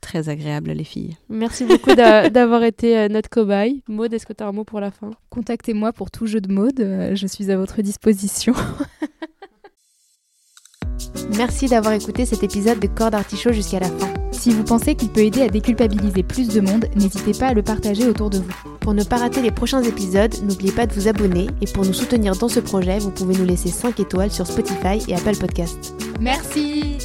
Très 0.00 0.28
agréable, 0.28 0.70
les 0.72 0.84
filles. 0.84 1.16
Merci 1.28 1.64
beaucoup 1.64 1.94
d'a- 1.94 2.30
d'avoir 2.30 2.62
été 2.64 2.96
euh, 2.98 3.08
notre 3.08 3.28
cobaye. 3.28 3.82
Maud, 3.88 4.12
est-ce 4.14 4.24
que 4.26 4.32
tu 4.32 4.42
as 4.42 4.46
un 4.48 4.52
mot 4.52 4.64
pour 4.64 4.80
la 4.80 4.90
fin? 4.90 5.10
Contactez-moi 5.28 5.92
pour 5.92 6.10
tout 6.10 6.26
jeu 6.26 6.40
de 6.40 6.52
mode, 6.52 6.80
euh, 6.80 7.14
je 7.14 7.26
suis 7.26 7.50
à 7.50 7.56
votre 7.56 7.82
disposition. 7.82 8.54
Merci 11.36 11.66
d'avoir 11.66 11.94
écouté 11.94 12.26
cet 12.26 12.42
épisode 12.42 12.80
de 12.80 12.86
Corps 12.86 13.10
d'artichaut 13.10 13.52
jusqu'à 13.52 13.78
la 13.80 13.86
fin. 13.88 14.12
Si 14.32 14.50
vous 14.52 14.64
pensez 14.64 14.94
qu'il 14.94 15.08
peut 15.10 15.20
aider 15.24 15.42
à 15.42 15.48
déculpabiliser 15.48 16.22
plus 16.22 16.48
de 16.48 16.60
monde, 16.60 16.86
n'hésitez 16.96 17.32
pas 17.38 17.48
à 17.48 17.54
le 17.54 17.62
partager 17.62 18.06
autour 18.06 18.30
de 18.30 18.38
vous. 18.38 18.52
Pour 18.80 18.94
ne 18.94 19.04
pas 19.04 19.16
rater 19.18 19.42
les 19.42 19.50
prochains 19.50 19.82
épisodes, 19.82 20.34
n'oubliez 20.42 20.72
pas 20.72 20.86
de 20.86 20.92
vous 20.94 21.08
abonner 21.08 21.46
et 21.60 21.66
pour 21.66 21.84
nous 21.84 21.92
soutenir 21.92 22.36
dans 22.36 22.48
ce 22.48 22.60
projet, 22.60 22.98
vous 22.98 23.10
pouvez 23.10 23.36
nous 23.36 23.44
laisser 23.44 23.68
5 23.68 24.00
étoiles 24.00 24.30
sur 24.30 24.46
Spotify 24.46 24.98
et 25.08 25.14
Apple 25.14 25.36
Podcasts. 25.36 25.94
Merci 26.20 26.98